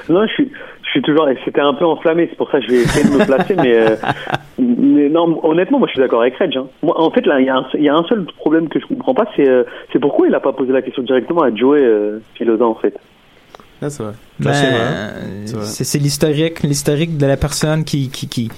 Non, 0.10 0.26
je 0.28 0.34
suis, 0.34 0.51
je 0.84 0.89
suis 0.91 1.01
toujours. 1.01 1.28
C'était 1.45 1.62
un 1.62 1.74
peu 1.74 1.86
enflammé, 1.86 2.28
c'est 2.30 2.36
pour 2.38 2.49
ça 2.51 2.60
que 2.60 2.66
je 2.66 2.72
vais 2.72 2.78
essayer 2.82 3.05
de 3.10 3.18
me 3.18 3.26
placer, 3.26 3.55
mais, 3.55 3.74
euh, 3.74 3.95
mais 4.90 5.10
non, 5.10 5.40
honnêtement, 5.44 5.80
moi, 5.80 5.88
je 5.88 5.94
suis 5.94 6.02
d'accord 6.02 6.22
avec 6.22 6.36
Reg. 6.38 6.56
Hein. 6.58 6.68
Moi, 6.84 7.00
en 7.00 7.10
fait, 7.12 7.26
là, 7.26 7.40
il 7.40 7.46
y, 7.46 7.50
a 7.50 7.56
un- 7.58 7.66
il 7.76 7.84
y 7.84 7.90
a 7.90 7.96
un 7.96 8.04
seul 8.04 8.26
problème 8.38 8.68
que 8.70 8.80
je 8.80 8.86
comprends 8.86 9.14
pas, 9.14 9.26
c'est, 9.36 9.48
euh, 9.48 9.64
c'est 9.94 10.00
pourquoi 10.00 10.28
il 10.28 10.36
a 10.36 10.40
pas 10.40 10.54
posé 10.54 10.72
la 10.74 10.82
question 10.82 11.04
directement 11.04 11.42
à 11.44 11.54
Joey 11.54 11.80
euh, 11.82 12.20
Filosa, 12.36 12.66
en 12.66 12.76
fait. 12.76 12.96
C'est 13.82 14.04
vrai. 14.04 14.12
Ben, 14.40 14.52
c'est 15.46 15.56
euh, 15.56 15.62
C'est 15.64 16.00
l'historique, 16.00 16.64
l'historique 16.64 17.18
de 17.18 17.26
la 17.26 17.38
personne 17.38 17.86
qui 17.86 18.10
qui 18.10 18.28
qui, 18.28 18.50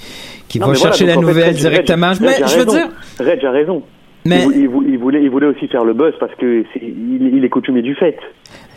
qui 0.48 0.60
Non, 0.60 0.66
va 0.68 0.74
voilà, 0.74 0.90
chercher 0.92 1.06
la 1.06 1.14
fait, 1.14 1.20
nouvelle 1.22 1.50
Reg- 1.54 1.56
directement. 1.58 2.08
Reg- 2.14 2.22
mais 2.22 2.28
Reg 2.34 2.44
a 2.44 2.48
je 2.48 2.54
veux 2.58 2.64
raison. 2.64 2.72
dire, 2.72 2.90
Reg 3.20 3.46
a 3.46 3.52
raison. 3.52 3.84
mais 4.26 4.44
Il, 4.56 4.68
vou- 4.68 4.84
il, 4.88 4.98
voulait, 4.98 5.22
il 5.22 5.30
voulait 5.30 5.46
aussi 5.46 5.68
faire 5.68 5.84
le 5.86 5.94
buzz 5.94 6.14
parce 6.20 6.34
que 6.36 6.64
c'est, 6.74 6.82
il, 6.82 7.36
il 7.38 7.46
est 7.46 7.50
coutumier 7.50 7.84
du 7.84 7.94
fait. 7.94 8.18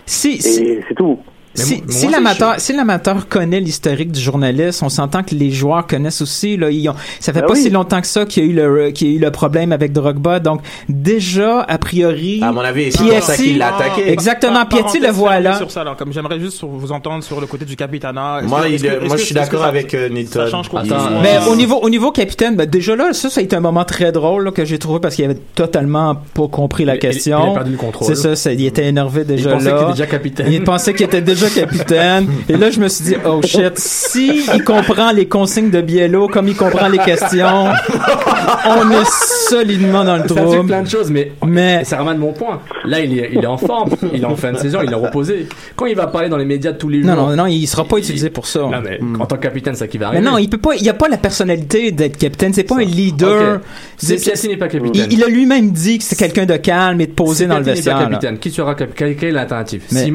si 0.05 0.39
c'est 0.43 0.95
tout. 0.95 1.19
Si, 1.55 1.77
moi- 1.77 1.85
si 1.89 2.09
l'amateur 2.09 2.55
si 2.59 2.73
l'amateur 2.75 3.29
connaît 3.29 3.61
l'historique 3.61 4.13
du 4.13 4.21
journaliste, 4.21 4.83
on 4.83 4.89
s'entend 4.89 5.23
que 5.23 5.35
les 5.35 5.51
joueurs 5.51 5.87
connaissent 5.87 6.21
aussi. 6.23 6.57
Là, 6.57 6.71
ils 6.71 6.89
ont, 6.89 6.95
ça 7.21 7.33
fait 7.33 7.41
Ben 7.41 7.47
pas 7.47 7.53
oui. 7.55 7.63
si 7.63 7.71
longtemps 7.71 8.01
que 8.01 8.07
ça 8.07 8.25
qu'il 8.27 8.45
y 8.45 8.47
a 8.47 8.51
eu 8.51 8.55
le 8.55 8.91
qu'il 8.91 9.09
y 9.09 9.13
a 9.13 9.17
eu 9.17 9.19
le 9.19 9.31
problème 9.31 9.73
avec 9.73 9.93
Drogba. 9.93 10.41
Donc 10.41 10.61
déjà 10.89 11.61
a 11.63 11.79
priori, 11.79 12.41
À 12.43 12.53
mon 12.53 12.61
avis, 12.61 12.93
c'est 12.93 13.21
ça 13.21 13.37
qu'il 13.37 13.59
l'a 13.59 13.75
attaqué. 13.77 14.11
Exactement, 14.11 14.65
Piatti 14.67 14.99
le 15.01 15.11
voilà. 15.11 15.57
sur 15.59 15.71
ça, 15.71 15.83
alors, 15.83 15.97
comme 15.97 16.13
j'aimerais 16.13 16.41
juste 16.41 16.63
vous 16.65 16.93
entendre 16.93 17.23
sur 17.25 17.41
le 17.41 17.47
côté 17.47 17.65
du 17.65 17.77
capitana. 17.77 18.41
Moi, 18.43 18.69
il- 18.69 18.81
que- 18.83 19.07
moi, 19.07 19.17
je 19.17 19.23
suis 19.25 19.35
d'accord 19.35 19.65
avec 19.65 19.95
euh, 19.95 20.09
Newton. 20.09 20.45
Ça 20.45 20.51
change 20.51 20.69
quoi 20.69 20.83
Il- 20.85 20.89
soit. 20.89 21.11
Mais 21.23 21.39
au 21.49 21.57
niveau 21.57 21.77
au 21.77 21.91
niveau 21.91 22.11
capitaine, 22.11 22.57
ben 22.57 22.67
déjà 22.69 22.97
là, 22.97 23.13
ça 23.13 23.31
ça 23.31 23.41
a 23.41 23.43
été 23.45 23.57
un 23.57 23.61
moment 23.61 23.85
très 23.85 24.13
drôle 24.13 24.45
là, 24.45 24.51
que 24.53 24.65
j'ai 24.65 24.79
trouvé 24.79 25.01
parce 25.01 25.15
qu'il 25.17 25.25
avait 25.25 25.39
totalement 25.55 26.15
pas 26.35 26.49
compris 26.49 26.85
la 26.85 26.95
Il- 26.95 26.97
il- 26.97 27.01
question. 27.01 27.39
il 27.47 27.51
a 27.51 27.55
perdu 27.55 27.71
le 27.73 27.77
contrôle. 27.77 28.15
C'est 28.17 28.35
ça, 28.37 28.53
il 28.53 28.65
était 28.67 28.87
énervé 28.87 29.23
Il 29.23 29.27
déjà 29.27 29.51
pensait 29.53 29.65
là. 29.71 29.73
qu'il 29.73 29.83
était 29.85 29.93
déjà 29.93 30.07
capitaine. 30.07 30.47
Il 30.51 30.63
pensait 30.65 30.95
qu'il 30.95 31.07
était 31.07 31.21
déjà 31.23 31.44
déjà 31.49 31.61
capitaine. 31.67 32.27
Et 32.49 32.57
là, 32.57 32.71
je 32.71 32.81
me 32.81 32.89
suis 32.89 33.05
dit, 33.05 33.17
oh 33.27 33.41
shit, 33.43 33.79
si 33.79 34.43
il 34.55 34.65
comprend 34.65 35.11
les 35.13 35.27
consignes 35.27 35.71
de 35.71 35.81
Biello 35.81 36.29
comme 36.29 36.49
il 36.49 36.57
comprend 36.57 36.89
les 36.89 36.99
questions, 36.99 37.67
on 38.67 38.91
est 38.91 39.07
solidement 39.49 40.05
dans 40.05 40.17
le 40.17 40.29
Ça 40.29 40.35
trouble. 40.35 40.67
plein 40.67 40.83
de 40.83 40.89
choses, 40.89 41.11
mais, 41.11 41.33
mais 41.47 41.85
ça 41.85 41.99
ramène 41.99 42.19
mon 42.19 42.33
point. 42.33 42.61
Là, 42.85 43.01
il 43.01 43.19
est, 43.19 43.31
il 43.33 43.43
est 43.43 43.47
en 43.47 43.57
forme, 43.59 43.91
il 44.13 44.23
est 44.23 44.27
en 44.27 44.37
fin 44.37 44.53
de 44.53 44.59
saison, 44.59 44.81
il 44.83 44.91
est 44.91 44.95
reposé. 44.95 45.47
Quand 45.77 45.87
il 45.87 45.97
va 45.97 46.07
parler 46.07 46.29
dans 46.29 46.37
les 46.37 46.45
médias 46.45 46.73
tous 46.73 46.89
les 46.89 47.03
jours. 47.03 47.15
Non, 47.15 47.29
non, 47.31 47.37
non, 47.37 47.47
il 47.47 47.67
sera 47.67 47.85
pas 47.85 47.99
utilisé 47.99 48.31
pour 48.31 48.47
ça. 48.47 48.61
Non, 48.61 48.81
mais 48.83 48.99
en 49.21 49.27
tant 49.27 49.37
que 49.37 49.43
capitaine, 49.43 49.75
ça 49.75 49.87
qui 49.87 49.99
va 49.99 50.11
Mais 50.11 50.17
arriver. 50.17 50.31
non, 50.31 50.39
il 50.39 50.49
peut 50.49 50.59
pas, 50.59 50.75
il 50.77 50.89
a 50.89 50.95
pas 50.95 51.09
la 51.09 51.17
personnalité 51.19 51.93
d'être 51.93 52.17
capitaine, 52.17 52.53
c'est 52.53 52.65
pas 52.65 52.77
un 52.77 52.85
leader. 52.85 53.57
Ok. 53.57 53.61
Si 53.99 54.17
Piatti 54.17 54.49
n'est 54.49 54.57
pas 54.57 54.69
capitaine. 54.69 55.07
Il, 55.11 55.19
il 55.19 55.25
a 55.25 55.29
lui-même 55.29 55.71
dit 55.71 55.99
que 55.99 56.05
c'est 56.05 56.17
quelqu'un 56.17 56.47
de 56.47 56.57
calme 56.57 57.01
et 57.01 57.07
de 57.07 57.13
posé 57.13 57.47
dans 57.47 57.59
le 57.59 57.65
pas 57.65 57.73
vestiaire. 57.73 57.99
capitaine, 57.99 58.39
qui 58.39 58.51
sera 58.51 58.75
capitaine 58.75 59.17
Quelle 59.17 59.29
est 59.31 59.33
l'alternative? 59.33 59.83
Mais- 59.93 60.11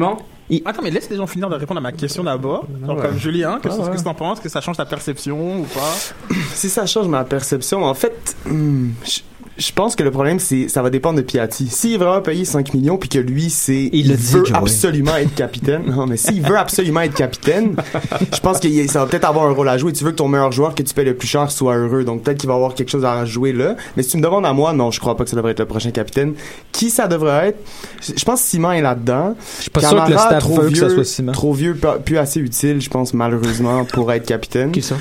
Attends, 0.64 0.82
mais 0.82 0.90
laisse 0.90 1.08
les 1.10 1.16
gens 1.16 1.26
finir 1.26 1.48
de 1.48 1.54
répondre 1.54 1.78
à 1.78 1.82
ma 1.82 1.92
question 1.92 2.24
d'abord. 2.24 2.66
Genre 2.84 2.96
ouais. 2.96 3.02
comme 3.02 3.18
Julien, 3.18 3.58
qu'est-ce 3.62 3.76
Ah 3.80 3.90
ouais. 3.90 3.96
que 3.96 4.02
t'en 4.02 4.14
penses? 4.14 4.40
Que 4.40 4.48
ça 4.48 4.60
change 4.60 4.76
ta 4.76 4.84
perception 4.84 5.60
ou 5.60 5.64
pas? 5.64 6.34
si 6.54 6.68
ça 6.68 6.86
change 6.86 7.06
ma 7.08 7.24
perception, 7.24 7.84
en 7.84 7.94
fait, 7.94 8.36
hmm, 8.46 8.90
je 9.04 9.20
je 9.60 9.72
pense 9.72 9.94
que 9.94 10.02
le 10.02 10.10
problème, 10.10 10.38
c'est 10.38 10.68
ça 10.68 10.80
va 10.82 10.88
dépendre 10.90 11.18
de 11.18 11.22
Piatti. 11.22 11.68
S'il 11.68 11.92
est 11.92 11.96
vraiment 11.98 12.22
payé 12.22 12.44
5 12.46 12.72
millions, 12.72 12.96
puis 12.96 13.08
que 13.10 13.18
lui, 13.18 13.50
c'est 13.50 13.90
Il 13.92 14.14
veut 14.14 14.42
absolument 14.54 15.16
être 15.16 15.34
capitaine. 15.34 15.82
Non, 15.86 16.06
mais 16.06 16.16
s'il 16.16 16.40
veut 16.42 16.56
absolument 16.56 17.02
être 17.02 17.14
capitaine, 17.14 17.76
je 18.34 18.40
pense 18.40 18.58
que 18.58 18.68
ça 18.88 19.00
va 19.00 19.06
peut-être 19.06 19.26
avoir 19.28 19.46
un 19.46 19.52
rôle 19.52 19.68
à 19.68 19.76
jouer. 19.76 19.92
Tu 19.92 20.02
veux 20.02 20.12
que 20.12 20.16
ton 20.16 20.28
meilleur 20.28 20.50
joueur 20.50 20.74
que 20.74 20.82
tu 20.82 20.94
payes 20.94 21.04
le 21.04 21.14
plus 21.14 21.28
cher 21.28 21.50
soit 21.50 21.76
heureux, 21.76 22.04
donc 22.04 22.22
peut-être 22.22 22.38
qu'il 22.38 22.48
va 22.48 22.54
avoir 22.54 22.74
quelque 22.74 22.90
chose 22.90 23.04
à 23.04 23.24
jouer 23.26 23.52
là. 23.52 23.76
Mais 23.96 24.02
si 24.02 24.12
tu 24.12 24.16
me 24.16 24.22
demandes 24.22 24.46
à 24.46 24.52
moi, 24.54 24.72
non, 24.72 24.90
je 24.90 24.98
crois 24.98 25.16
pas 25.16 25.24
que 25.24 25.30
ça 25.30 25.36
devrait 25.36 25.52
être 25.52 25.60
le 25.60 25.66
prochain 25.66 25.90
capitaine. 25.90 26.32
Qui 26.72 26.88
ça 26.88 27.06
devrait 27.06 27.48
être? 27.48 27.58
Je 28.16 28.24
pense 28.24 28.40
que 28.42 28.48
Simon 28.48 28.72
est 28.72 28.80
là-dedans. 28.82 29.34
Je 29.58 29.62
suis 29.62 29.70
pas 29.70 29.80
sûr 29.80 30.04
que 30.04 30.10
le 30.10 30.16
staff 30.16 30.46
veut 30.48 30.70
que 30.70 30.76
ça 30.78 30.88
soit 30.88 31.04
Simon. 31.04 31.32
Trop 31.32 31.52
vieux, 31.52 31.74
pas- 31.74 31.98
plus 31.98 32.16
assez 32.16 32.40
utile, 32.40 32.80
je 32.80 32.88
pense 32.88 33.12
malheureusement 33.12 33.84
pour 33.84 34.10
être 34.12 34.24
capitaine. 34.26 34.72
Qui 34.72 34.80
ça? 34.82 34.96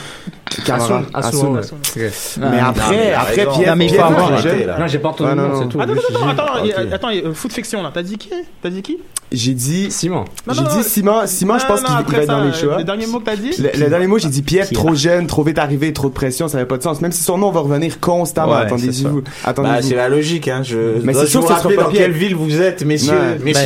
Camara. 0.66 1.02
Ouais. 1.02 2.10
Mais 2.38 2.60
après, 2.60 3.14
après, 3.14 3.46
Pierre, 3.54 3.76
mais 3.76 3.86
il 3.86 3.90
faut 3.90 3.96
Pierre 3.96 4.06
avoir- 4.08 4.80
Non, 4.80 4.88
j'ai 4.88 5.00
pas 5.00 5.10
entendu 5.10 5.30
Ah, 5.32 5.36
nom, 5.36 5.48
non. 5.50 5.62
c'est 5.62 5.68
tout. 5.70 5.80
Attends, 5.82 5.94
attends, 5.94 6.44
attends, 6.54 6.94
attends, 6.94 7.10
euh, 7.12 7.34
foot 7.34 7.54
fiction 7.54 7.82
là, 7.84 7.92
t'as 7.94 8.02
dit 8.02 8.18
qui? 8.18 8.30
T'as 8.62 8.70
dit 8.70 8.82
qui? 8.82 8.98
J'ai 9.32 9.54
dit 9.54 9.92
Simon. 9.92 10.26
J'ai 10.50 10.62
dit. 10.64 10.84
Simon, 10.84 11.22
Simon, 11.28 11.60
je 11.60 11.66
pense 11.68 11.82
qu'il 11.84 11.94
va 12.16 12.22
être 12.24 12.28
dans 12.28 12.44
les 12.44 12.54
choix. 12.54 12.78
Le 12.80 12.84
dernier 12.84 13.06
mot 13.06 13.20
que 13.20 13.26
t'as 13.26 13.36
dit? 13.36 13.52
Le, 13.60 13.80
le 13.80 13.90
dernier 13.90 14.08
mot, 14.08 14.18
j'ai 14.18 14.30
dit 14.30 14.42
Pierre, 14.42 14.68
trop 14.72 14.96
jeune, 14.96 15.28
trop 15.28 15.44
vite 15.44 15.60
arrivé, 15.60 15.94
trop 15.94 16.10
de 16.10 16.14
pression, 16.14 16.48
ça 16.48 16.58
n'avait 16.58 16.68
pas 16.68 16.78
de 16.78 16.84
sens. 16.84 17.00
Même 17.02 17.12
si 17.12 17.24
son 17.24 17.38
nom 17.38 17.52
va 17.52 17.60
revenir 17.60 18.00
constamment, 18.00 18.54
Ouais, 18.54 18.62
attendez-y-vous. 18.62 19.22
Bah, 19.22 19.30
Attendez-vous. 19.46 19.88
c'est 19.88 19.96
la 19.96 20.10
logique, 20.10 20.48
hein. 20.48 20.62
Je 20.64 21.00
Mais 21.04 21.14
c'est 21.14 21.28
sûr 21.28 21.42
vous 21.42 21.48
que 21.48 21.54
ça 21.54 21.62
dans 21.62 21.90
quelle 21.92 22.12
ville 22.12 22.36
vous 22.36 22.60
êtes, 22.62 22.84
messieurs, 22.84 23.14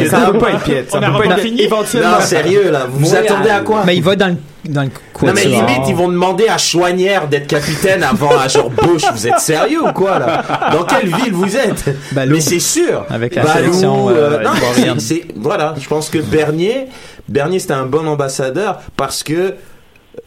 ça 0.10 0.32
peut 0.32 0.38
pas 0.38 0.52
être 0.52 0.64
Piet, 0.64 0.86
ça 0.90 1.00
peut 1.00 1.12
pas 1.30 1.38
être 1.38 1.46
éventuellement. 1.60 2.12
Non, 2.20 2.22
sérieux, 2.22 2.70
là. 2.72 2.88
Vous 2.92 3.16
attendez 3.16 3.50
à 3.50 3.62
quoi? 3.62 3.84
Mais 3.86 3.96
il 3.96 4.04
va 4.04 4.16
dans 4.16 4.28
le, 4.28 4.36
dans 4.66 4.84
le 4.84 4.90
Non, 5.26 5.34
mais 5.34 5.46
limite, 5.46 5.88
ils 5.88 5.96
vont 5.96 6.08
demander 6.08 6.48
à 6.48 6.58
Chouanière 6.58 7.28
d'être 7.28 7.48
capitaine 7.48 8.04
avant 8.04 8.38
à 8.38 8.48
genre 8.48 8.70
Bush. 8.70 9.04
Vous 9.14 9.28
êtes 9.28 9.40
sérieux 9.40 9.84
ou 9.88 9.92
quoi, 9.94 10.20
là? 10.20 10.70
Dans 10.72 10.84
quelle 10.84 11.08
ville 11.14 11.34
vous 11.34 11.56
êtes? 11.58 11.84
Balou. 12.14 12.36
Mais 12.36 12.42
c'est 12.42 12.60
sûr. 12.60 13.06
Avec 13.10 13.36
la 13.36 13.44
Balou, 13.44 13.74
sélection, 13.74 14.10
euh, 14.10 14.42
non, 14.44 14.52
c'est- 15.00 15.26
voilà. 15.36 15.76
Je 15.80 15.88
pense 15.88 16.10
que 16.10 16.20
Bernier, 16.20 16.88
Bernier, 17.28 17.60
c'était 17.60 17.74
un 17.74 17.86
bon 17.86 18.08
ambassadeur 18.08 18.80
parce 18.96 19.24
que 19.24 19.56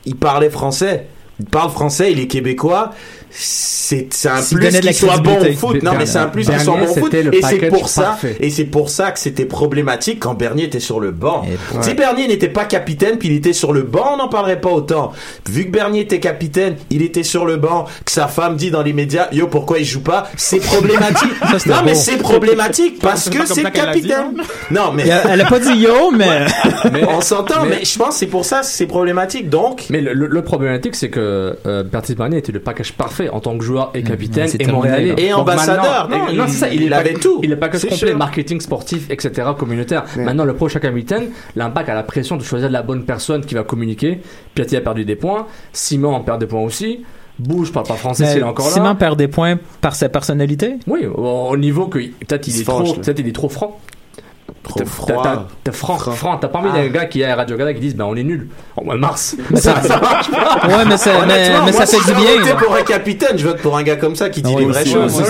il 0.05 0.17
parlait 0.17 0.51
français. 0.51 1.07
Il 1.39 1.47
parle 1.47 1.71
français, 1.71 2.13
il 2.13 2.21
est 2.21 2.27
québécois. 2.29 2.93
C'est, 3.31 4.09
un 4.27 4.43
plus 4.43 4.55
donnait 4.55 4.81
de 4.81 4.87
la 4.87 4.93
qu'il 4.93 4.95
soit 4.95 5.19
bon 5.19 5.39
au 5.39 5.53
foot. 5.53 5.83
Non, 5.83 5.93
mais 5.99 6.07
c'est 6.07 6.19
un 6.19 6.29
plus 6.29 6.47
qu'il 6.47 6.59
soit 6.61 6.75
Bernier, 6.75 6.87
bon 6.87 6.93
au 6.93 7.05
foot. 7.05 7.15
Et 7.15 7.43
c'est 7.43 7.69
pour 7.69 7.89
ça, 7.89 8.19
et 8.41 8.51
c'est 8.51 8.65
pour 8.65 8.91
ça 8.91 9.11
que 9.11 9.19
c'était 9.19 9.45
problématique 9.45 10.21
quand 10.21 10.35
Bernier 10.35 10.65
était 10.65 10.81
sur 10.81 11.01
le 11.01 11.11
banc. 11.11 11.45
Si 11.83 11.95
Bernier 11.95 12.29
n'était 12.29 12.49
pas 12.49 12.65
capitaine, 12.65 13.19
puis 13.19 13.29
il 13.29 13.35
était 13.35 13.53
sur 13.53 13.73
le 13.73 13.83
banc, 13.83 14.15
on 14.15 14.17
n'en 14.17 14.29
parlerait 14.29 14.61
pas 14.61 14.71
autant. 14.71 15.13
Vu 15.49 15.67
que 15.67 15.71
Bernier 15.71 16.01
était 16.03 16.21
capitaine, 16.21 16.77
il 16.91 17.03
était 17.03 17.23
sur 17.23 17.45
le 17.45 17.57
banc, 17.57 17.87
que 18.05 18.11
sa 18.11 18.29
femme 18.29 18.57
dit 18.57 18.71
dans 18.71 18.83
les 18.83 18.93
médias, 18.93 19.29
yo, 19.33 19.47
pourquoi 19.47 19.79
il 19.79 19.85
joue 19.85 20.01
pas? 20.03 20.29
C'est 20.37 20.61
problématique. 20.61 21.31
Non, 21.67 21.77
mais 21.85 21.95
c'est 21.95 22.19
problématique 22.19 23.01
parce 23.01 23.29
que 23.29 23.45
c'est 23.47 23.63
le 23.63 23.71
capitaine. 23.71 24.37
Non, 24.71 24.93
mais 24.93 25.05
Elle 25.31 25.41
a- 25.41 25.45
pas 25.47 25.59
dit 25.59 25.75
yo, 25.75 26.11
mais. 26.17 26.47
on 27.09 27.21
s'entend, 27.21 27.65
mais- 27.65 27.85
je 27.85 27.99
pense 27.99 28.11
que 28.11 28.15
c'est 28.15 28.27
pour 28.27 28.45
ça 28.45 28.61
que 28.61 28.67
c'est 28.67 28.87
problématique. 28.87 29.49
Donc, 29.49 29.85
Mais 29.91 30.01
le, 30.01 30.43
problématique, 30.43 30.95
c'est 30.95 31.09
que 31.11 31.57
euh, 31.67 31.83
Bertis 31.83 32.15
Barnier 32.15 32.39
était 32.39 32.53
le 32.53 32.61
package 32.61 32.93
parfait 32.93 33.16
en 33.33 33.41
tant 33.41 33.57
que 33.59 33.65
joueur 33.65 33.91
et 33.95 34.03
capitaine 34.03 34.49
c'est 34.49 34.61
et 34.63 34.67
Montréalais. 34.67 35.15
Et 35.19 35.33
ambassadeur. 35.33 36.09
Il- 36.31 36.37
non, 36.37 36.45
c'est 36.49 36.55
ça. 36.57 36.69
Il, 36.69 36.93
avait 36.93 37.15
tout. 37.15 37.41
Il 37.43 37.53
est 37.53 37.57
package 37.57 37.81
C'est 37.81 37.89
complet, 37.89 38.09
sûr. 38.09 38.19
marketing 38.19 38.61
sportif, 38.61 39.11
etc., 39.11 39.49
communautaire. 39.59 40.05
Maintenant, 40.17 40.45
le 40.45 40.55
prochain 40.55 40.79
capitaine, 40.81 41.31
l'impact 41.57 41.89
à 41.89 41.95
la 41.95 42.03
pression 42.03 42.37
de 42.37 42.43
choisir 42.43 42.71
la 42.71 42.83
bonne 42.83 43.05
personne 43.05 43.45
qui 43.45 43.55
va 43.55 43.63
communiquer. 43.65 44.21
Piatti 44.55 44.77
a 44.77 44.81
perdu 44.81 45.05
des 45.05 45.17
points. 45.17 45.47
Simon 45.73 46.15
en 46.15 46.21
perd 46.21 46.41
des 46.41 46.47
points 46.47 46.63
aussi. 46.63 47.05
Bouge 47.39 47.71
parle 47.71 47.87
pas 47.87 47.95
français 47.97 48.25
s'il 48.27 48.39
est 48.39 48.43
encore 48.43 48.67
Simon 48.71 48.87
là. 48.87 48.95
perd 48.95 49.19
des 49.19 49.29
points 49.29 49.59
par 49.83 49.95
sa 49.95 50.09
personnalité? 50.09 50.77
Oui, 50.87 51.05
au, 51.05 51.49
au 51.51 51.57
niveau 51.59 51.87
que 51.87 51.99
peut-être 51.99 52.49
il 52.49 52.61
est 52.61 52.65
trop, 52.65 52.95
peut-être 52.95 53.19
il 53.19 53.29
est 53.29 53.33
trop 53.35 53.51
franc. 53.51 53.79
Trop 54.69 54.79
T'as- 54.81 54.85
froid. 54.85 55.23
t'as- 55.65 55.73
franc, 55.73 55.99
franc. 55.99 56.37
T'as 56.39 56.49
pas 56.49 56.59
envie 56.59 56.69
Ah. 56.73 56.79
d'un 56.79 56.89
gars 56.89 57.05
qui 57.07 57.21
est 57.23 57.25
à 57.25 57.35
Radio 57.37 57.57
Gala 57.57 57.73
qui 57.75 57.81
disent 57.81 57.97
ben 57.97 58.05
on 58.05 58.15
est 58.17 58.23
nul 58.23 58.49
au 58.77 58.85
mois 58.85 58.95
de 58.95 59.01
mars. 59.01 59.37
Mais 59.51 59.61
ça- 59.61 59.81
ça 59.83 59.99
marche 60.01 60.31
pas. 60.31 60.61
Ouais, 60.69 60.85
mais, 60.89 60.97
ça, 60.97 61.11
mais, 61.15 61.23
Honnêtement, 61.35 61.65
mais 61.67 61.73
moi, 61.73 61.87
ça 61.87 61.87
fait 61.87 61.97
si 62.03 62.07
du 62.07 62.21
bien. 62.21 62.45
là. 62.45 62.55
pour 62.55 62.75
un 62.75 62.83
capitaine, 62.83 63.37
je 63.39 63.47
vote 63.47 63.59
pour 63.59 63.77
un 63.77 63.83
gars 63.83 63.97
comme 63.97 64.17
ça 64.17 64.29
qui 64.31 64.43
dit 64.43 64.53
Ah 64.55 64.61
les 64.61 64.67
vraies 64.67 64.85
choses. 64.85 65.23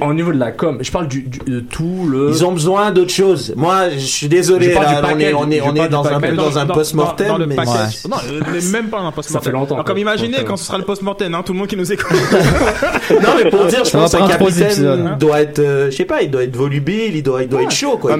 au 0.00 0.14
niveau 0.14 0.32
de 0.32 0.38
la 0.38 0.50
com, 0.52 0.78
je 0.80 0.90
parle 0.90 1.08
du, 1.08 1.22
du- 1.22 1.38
de 1.50 1.60
tout 1.60 2.06
le. 2.10 2.30
Ils 2.30 2.44
ont 2.44 2.52
besoin 2.52 2.90
d'autre 2.90 3.12
chose. 3.12 3.52
Moi, 3.56 3.90
je 3.94 3.98
suis 3.98 4.28
désolé, 4.28 4.74
on 4.76 5.18
est, 5.18 5.34
on 5.34 5.50
est, 5.50 5.60
on 5.60 5.74
est 5.74 5.88
dans 5.88 6.04
un 6.06 6.20
package. 6.20 6.30
peu 6.30 6.36
dans 6.36 6.58
un 6.58 6.64
Dans- 6.66 6.74
post-mortem. 6.74 7.44
Mais-. 7.46 7.56
Non, 7.56 8.16
euh, 8.30 8.40
mais 8.52 8.60
même 8.72 8.86
pas 8.88 8.98
dans 9.00 9.06
un 9.06 9.12
post-mortem. 9.12 9.24
Ça 9.32 9.40
fait 9.40 9.50
longtemps, 9.52 9.82
Comme 9.84 9.98
imaginez 9.98 10.44
quand 10.44 10.56
ce 10.56 10.64
sera 10.64 10.78
le 10.78 10.84
post-mortem, 10.84 11.34
hein, 11.34 11.42
tout 11.44 11.52
le 11.52 11.58
monde 11.58 11.68
qui 11.68 11.76
nous 11.76 11.92
écoute. 11.92 12.06
Non, 13.10 13.30
mais 13.42 13.50
pour 13.50 13.64
dire, 13.66 13.84
je 13.84 13.90
pense 13.90 14.12
qu'un 14.12 14.26
capitaine 14.26 15.16
doit 15.18 15.40
être, 15.40 15.58
euh, 15.58 15.90
je 15.90 15.96
sais 15.96 16.04
pas, 16.04 16.22
il 16.22 16.30
doit 16.30 16.42
être 16.44 16.56
volubile, 16.56 17.14
il 17.16 17.22
doit, 17.22 17.42
il 17.42 17.48
doit 17.48 17.62
être 17.62 17.70
chaud, 17.70 17.98
quoi. 17.98 18.16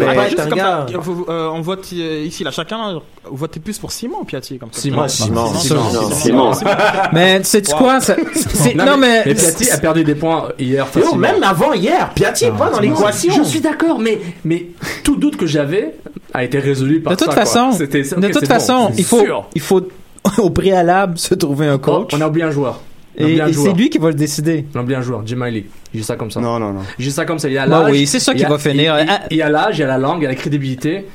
Un 0.46 0.48
comme 0.50 0.58
gars. 0.58 0.86
ça, 0.88 0.98
euh, 1.28 1.48
on 1.52 1.60
vote 1.60 1.86
euh, 1.94 2.24
ici, 2.26 2.44
là, 2.44 2.50
chacun, 2.50 3.00
vous 3.24 3.36
votez 3.36 3.60
plus 3.60 3.78
pour 3.78 3.92
Simon 3.92 4.24
Piatti 4.24 4.58
comme 4.58 4.70
ça 4.72 4.80
Simon. 4.80 5.08
Simon. 5.08 5.52
Simon. 5.54 6.10
Simon. 6.12 6.52
Mais 7.12 7.42
sais 7.44 7.62
quoi? 7.62 8.00
ça- 8.00 8.16
c'est- 8.34 8.74
Non, 8.74 8.96
mais. 8.96 9.22
mais 9.26 9.34
Piatti 9.34 9.70
a 9.70 9.78
perdu 9.78 10.04
des 10.04 10.14
points 10.14 10.48
hier. 10.58 10.84
Yo, 10.94 11.00
facilement. 11.02 11.16
même 11.16 11.42
avant 11.42 11.72
hier, 11.72 12.10
Piatti 12.14 12.44
est 12.46 12.50
pas 12.52 12.70
dans 12.70 12.80
l'équation. 12.80 13.32
Je 13.34 13.42
suis 13.42 13.60
d'accord, 13.60 13.98
mais 13.98 14.20
mais 14.44 14.66
tout 15.02 15.16
doute 15.16 15.36
que 15.36 15.46
j'avais 15.46 15.94
a 16.32 16.44
été 16.44 16.58
résolu 16.58 17.00
par 17.00 17.12
De 17.12 17.16
toute 17.18 17.28
ça, 17.28 17.34
façon, 17.34 17.72
C'était- 17.72 18.02
de 18.02 18.26
toute 18.28 18.40
c'est 18.40 18.46
façon, 18.46 18.88
c'est 18.92 18.98
il 19.00 19.04
faut, 19.04 19.22
il 19.54 19.60
faut 19.60 19.82
au 20.38 20.50
préalable 20.50 21.18
se 21.18 21.34
trouver 21.34 21.66
un 21.68 21.78
coach. 21.78 22.10
on 22.14 22.20
a 22.20 22.26
oublié 22.28 22.44
un 22.46 22.50
joueur. 22.50 22.80
Et 23.16 23.40
c'est 23.52 23.72
lui 23.72 23.90
qui 23.90 23.98
va 23.98 24.08
le 24.08 24.14
décider. 24.14 24.64
On 24.74 24.78
a 24.78 24.82
oublié 24.82 24.96
un 24.98 25.02
joueur, 25.02 25.22
Jim 25.26 25.36
Miley. 25.36 25.66
J'ai 25.94 26.02
ça 26.02 26.16
comme 26.16 26.30
ça. 26.30 26.40
Non, 26.40 26.58
non, 26.58 26.72
non. 26.72 26.80
J'ai 26.98 27.10
ça 27.10 27.24
comme 27.24 27.38
ça. 27.38 27.48
Il 27.48 27.54
y 27.54 27.58
a 27.58 27.66
Bah 27.66 27.82
l'âge. 27.82 27.92
oui, 27.92 28.06
c'est 28.06 28.18
ça 28.18 28.32
il 28.32 28.38
qui 28.38 28.44
va 28.44 28.58
finir. 28.58 28.96
Il, 29.00 29.08
il- 29.30 29.36
y 29.36 29.42
a 29.42 29.48
l'âge, 29.48 29.78
il 29.78 29.80
y 29.82 29.84
a 29.84 29.86
la 29.86 29.98
langue, 29.98 30.18
il 30.20 30.24
y 30.24 30.26
a 30.26 30.30
la 30.30 30.34
crédibilité. 30.34 31.06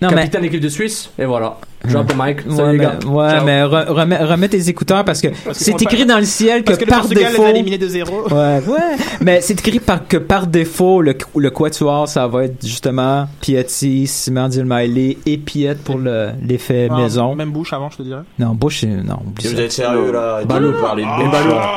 Non, 0.00 0.08
mais. 0.08 0.14
Capitaine 0.16 0.42
d'équipe 0.42 0.60
de 0.60 0.68
Suisse, 0.70 1.10
et 1.18 1.26
voilà. 1.26 1.58
Drop 1.88 2.06
the 2.08 2.14
mic. 2.16 2.40
Salut 2.42 2.52
Ouais, 2.52 2.72
les 2.72 2.78
mais, 2.78 2.84
gars. 2.84 2.98
ouais, 3.08 3.30
Ciao. 3.30 3.44
mais 3.46 3.62
re- 3.62 3.86
remets, 3.88 4.18
remets 4.24 4.48
tes 4.48 4.68
écouteurs 4.68 5.04
parce 5.04 5.20
que 5.22 5.28
c'est 5.52 5.80
écrit 5.82 6.04
pas- 6.04 6.12
dans 6.14 6.18
le 6.18 6.24
ciel 6.26 6.62
que, 6.62 6.74
que 6.74 6.80
le 6.80 6.86
par 6.86 7.00
Portugal 7.00 7.30
défaut. 7.32 7.44
les 7.52 7.78
de 7.78 7.88
zéro. 7.88 8.22
Ouais, 8.30 8.60
ouais. 8.66 8.96
Mais 9.22 9.40
c'est 9.40 9.54
écrit 9.54 9.80
par, 9.80 10.06
que 10.06 10.18
par 10.18 10.46
défaut, 10.46 11.00
le, 11.00 11.14
le 11.36 11.50
quatuor, 11.50 12.06
ça 12.08 12.26
va 12.26 12.44
être 12.44 12.64
justement 12.66 13.26
Piatti, 13.40 14.06
Simon 14.06 14.48
Dilmailey 14.48 15.16
et 15.24 15.38
Piet 15.38 15.74
pour 15.82 15.96
le- 15.98 16.30
l'effet 16.46 16.88
Ah, 16.90 16.96
maison. 16.98 17.34
Même 17.34 17.50
bouche 17.50 17.72
avant, 17.72 17.88
je 17.90 17.96
te 17.96 18.02
dirais. 18.02 18.22
Non, 18.38 18.48
Bush, 18.50 18.84
euh, 18.84 19.02
non, 19.02 19.20
Vous 19.42 19.60
êtes 19.60 19.72
sérieux, 19.72 20.12
là? 20.12 20.40
Balou. 20.44 20.72
Balou 20.72 20.82
parler 20.82 21.04
de 21.04 21.08
Ah, 21.08 21.20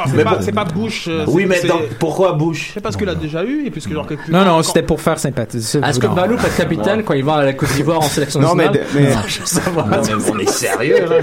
Bush. 0.03 0.11
C'est 0.11 0.17
Mais 0.17 0.23
pas, 0.51 0.65
pas 0.65 0.71
bouche. 0.73 1.05
euh, 1.07 1.23
Oui, 1.27 1.45
mais 1.45 1.61
pourquoi 1.99 2.33
Bush? 2.33 2.71
C'est 2.73 2.81
parce 2.81 2.97
qu'il 2.97 3.07
a 3.07 3.15
déjà 3.15 3.43
eu 3.43 3.65
et 3.65 3.71
puisque 3.71 3.91
genre 3.93 4.07
Non, 4.29 4.43
non, 4.43 4.61
c'était 4.63 4.83
pour 4.83 4.99
faire 4.99 5.17
sympathiser. 5.17 5.79
Est-ce 5.79 5.99
que 5.99 6.07
Balou 6.07 6.35
peut 6.35 6.45
être 6.47 6.57
capitaine 6.57 7.03
quand 7.03 7.13
il 7.13 7.23
va 7.23 7.35
à 7.35 7.45
la 7.45 7.53
Côte 7.53 7.73
d'Ivoire 7.73 7.99
en 7.99 8.01
sélection 8.03 8.41
Non, 8.41 8.53
mais, 8.53 8.67
Non, 9.97 10.03
mais 10.17 10.31
on 10.31 10.39
est 10.39 10.49
sérieux, 10.49 11.05
là? 11.09 11.17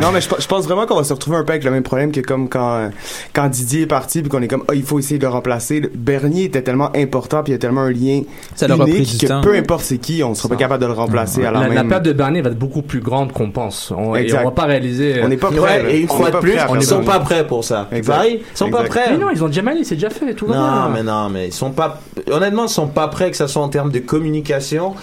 non, 0.00 0.12
mais 0.12 0.20
je, 0.20 0.28
je 0.38 0.46
pense 0.46 0.64
vraiment 0.64 0.86
qu'on 0.86 0.96
va 0.96 1.04
se 1.04 1.12
retrouver 1.12 1.36
un 1.36 1.44
peu 1.44 1.52
avec 1.52 1.64
le 1.64 1.70
même 1.70 1.82
problème 1.82 2.12
que 2.12 2.20
comme 2.20 2.48
quand, 2.48 2.90
quand 3.32 3.48
Didier 3.48 3.82
est 3.82 3.86
parti 3.86 4.20
puis 4.22 4.30
qu'on 4.30 4.42
est 4.42 4.48
comme, 4.48 4.64
ah, 4.68 4.74
il 4.74 4.82
faut 4.82 4.98
essayer 4.98 5.18
de 5.18 5.24
le 5.24 5.28
remplacer. 5.30 5.80
Bernier 5.94 6.44
était 6.44 6.62
tellement 6.62 6.90
important 6.96 7.42
puis 7.42 7.52
il 7.52 7.54
y 7.54 7.56
a 7.56 7.58
tellement 7.58 7.82
un 7.82 7.92
lien 7.92 8.22
Ça 8.54 8.66
unique 8.66 9.08
du 9.10 9.18
que 9.18 9.26
temps. 9.26 9.40
peu 9.40 9.54
importe 9.54 9.84
c'est 9.84 9.98
qui, 9.98 10.22
on 10.22 10.34
sera 10.34 10.48
pas 10.48 10.56
capable 10.56 10.82
de 10.82 10.86
le 10.88 10.92
remplacer 10.94 11.44
à 11.44 11.50
la, 11.50 11.68
La, 11.68 11.74
la 11.74 11.84
perte 11.84 12.04
de 12.04 12.12
Bernier 12.12 12.42
va 12.42 12.50
être 12.50 12.58
beaucoup 12.58 12.82
plus 12.82 13.00
grande 13.00 13.32
qu'on 13.32 13.50
pense. 13.50 13.92
On, 13.96 14.14
et 14.16 14.20
Exact. 14.20 14.40
on 14.42 14.44
va 14.46 14.50
pas 14.50 14.64
réaliser. 14.64 15.18
euh, 15.18 15.24
On 15.24 15.28
n'est 15.28 15.36
pas 15.36 15.48
prêt. 15.50 15.58
Ouais, 15.60 15.94
et 15.94 16.00
une 16.00 16.10
On 16.10 16.14
fois 16.14 16.30
de 16.30 16.38
plus, 16.38 16.56
à 16.56 16.66
ils 16.74 16.82
sont 16.82 17.04
pas 17.04 17.20
prêts 17.20 17.46
pour 17.46 17.64
ça. 17.64 17.88
Exact. 17.92 18.14
Pareil, 18.14 18.42
ils 18.52 18.56
sont 18.56 18.70
pas 18.70 18.84
prêts. 18.84 19.10
Mais 19.10 19.18
non, 19.18 19.28
ils 19.30 19.42
ont 19.44 19.50
Jamali, 19.50 19.84
c'est 19.84 19.94
déjà 19.96 20.10
fait, 20.10 20.34
tout 20.34 20.46
Non, 20.46 20.88
mais 20.92 21.02
non, 21.02 21.28
mais 21.28 21.48
ils 21.48 21.52
sont 21.52 21.70
pas. 21.70 22.00
Honnêtement, 22.30 22.64
ils 22.64 22.68
sont 22.70 22.88
pas 22.88 23.08
prêts, 23.08 23.30
que 23.30 23.36
ça 23.36 23.48
soit 23.48 23.62
en 23.62 23.68
termes 23.68 23.90
de 23.90 23.98
communication. 23.98 24.94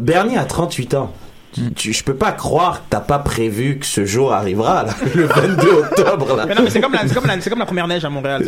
Bernier 0.00 0.38
a 0.38 0.44
38 0.44 0.94
ans. 0.94 1.10
Tu- 1.74 1.92
je 1.92 2.04
peux 2.04 2.14
pas 2.14 2.30
croire 2.30 2.78
que 2.82 2.86
t'as 2.90 3.00
pas 3.00 3.18
prévu 3.18 3.78
que 3.78 3.86
ce 3.86 4.04
jour 4.04 4.32
arrivera, 4.32 4.84
là, 4.84 4.94
le 5.16 5.24
22 5.24 5.68
octobre, 5.68 6.36
là. 6.36 6.46
Mais 6.46 6.54
non, 6.54 6.62
mais 6.62 6.70
c'est 6.70 6.80
comme, 6.80 6.92
la- 6.92 7.06
c'est 7.08 7.14
comme, 7.14 7.26
la- 7.26 7.40
c'est 7.40 7.50
comme 7.50 7.58
la 7.58 7.66
première 7.66 7.88
neige 7.88 8.04
à 8.04 8.08
Montréal. 8.08 8.44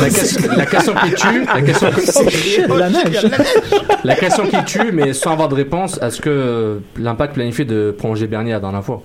La 0.00 0.08
question, 0.08 0.50
la 0.56 0.64
question 0.66 0.94
qui 0.94 1.14
tue, 1.14 1.44
la 1.44 1.60
question 1.62 1.90
qui 1.90 2.00
Oh, 2.24 2.30
shit, 2.30 2.68
la 2.68 2.88
neige. 2.88 3.26
La 4.04 4.14
question 4.16 4.46
qui 4.46 4.64
tue, 4.64 4.92
mais 4.92 5.12
sans 5.12 5.32
avoir 5.32 5.48
de 5.50 5.54
réponse, 5.54 5.98
est-ce 6.02 6.20
que 6.22 6.80
l'impact 6.98 7.34
planifie 7.34 7.66
de 7.66 7.94
prolonger 7.96 8.26
Bernier 8.26 8.52
la 8.52 8.60
dernière 8.60 8.84
fois 8.84 9.02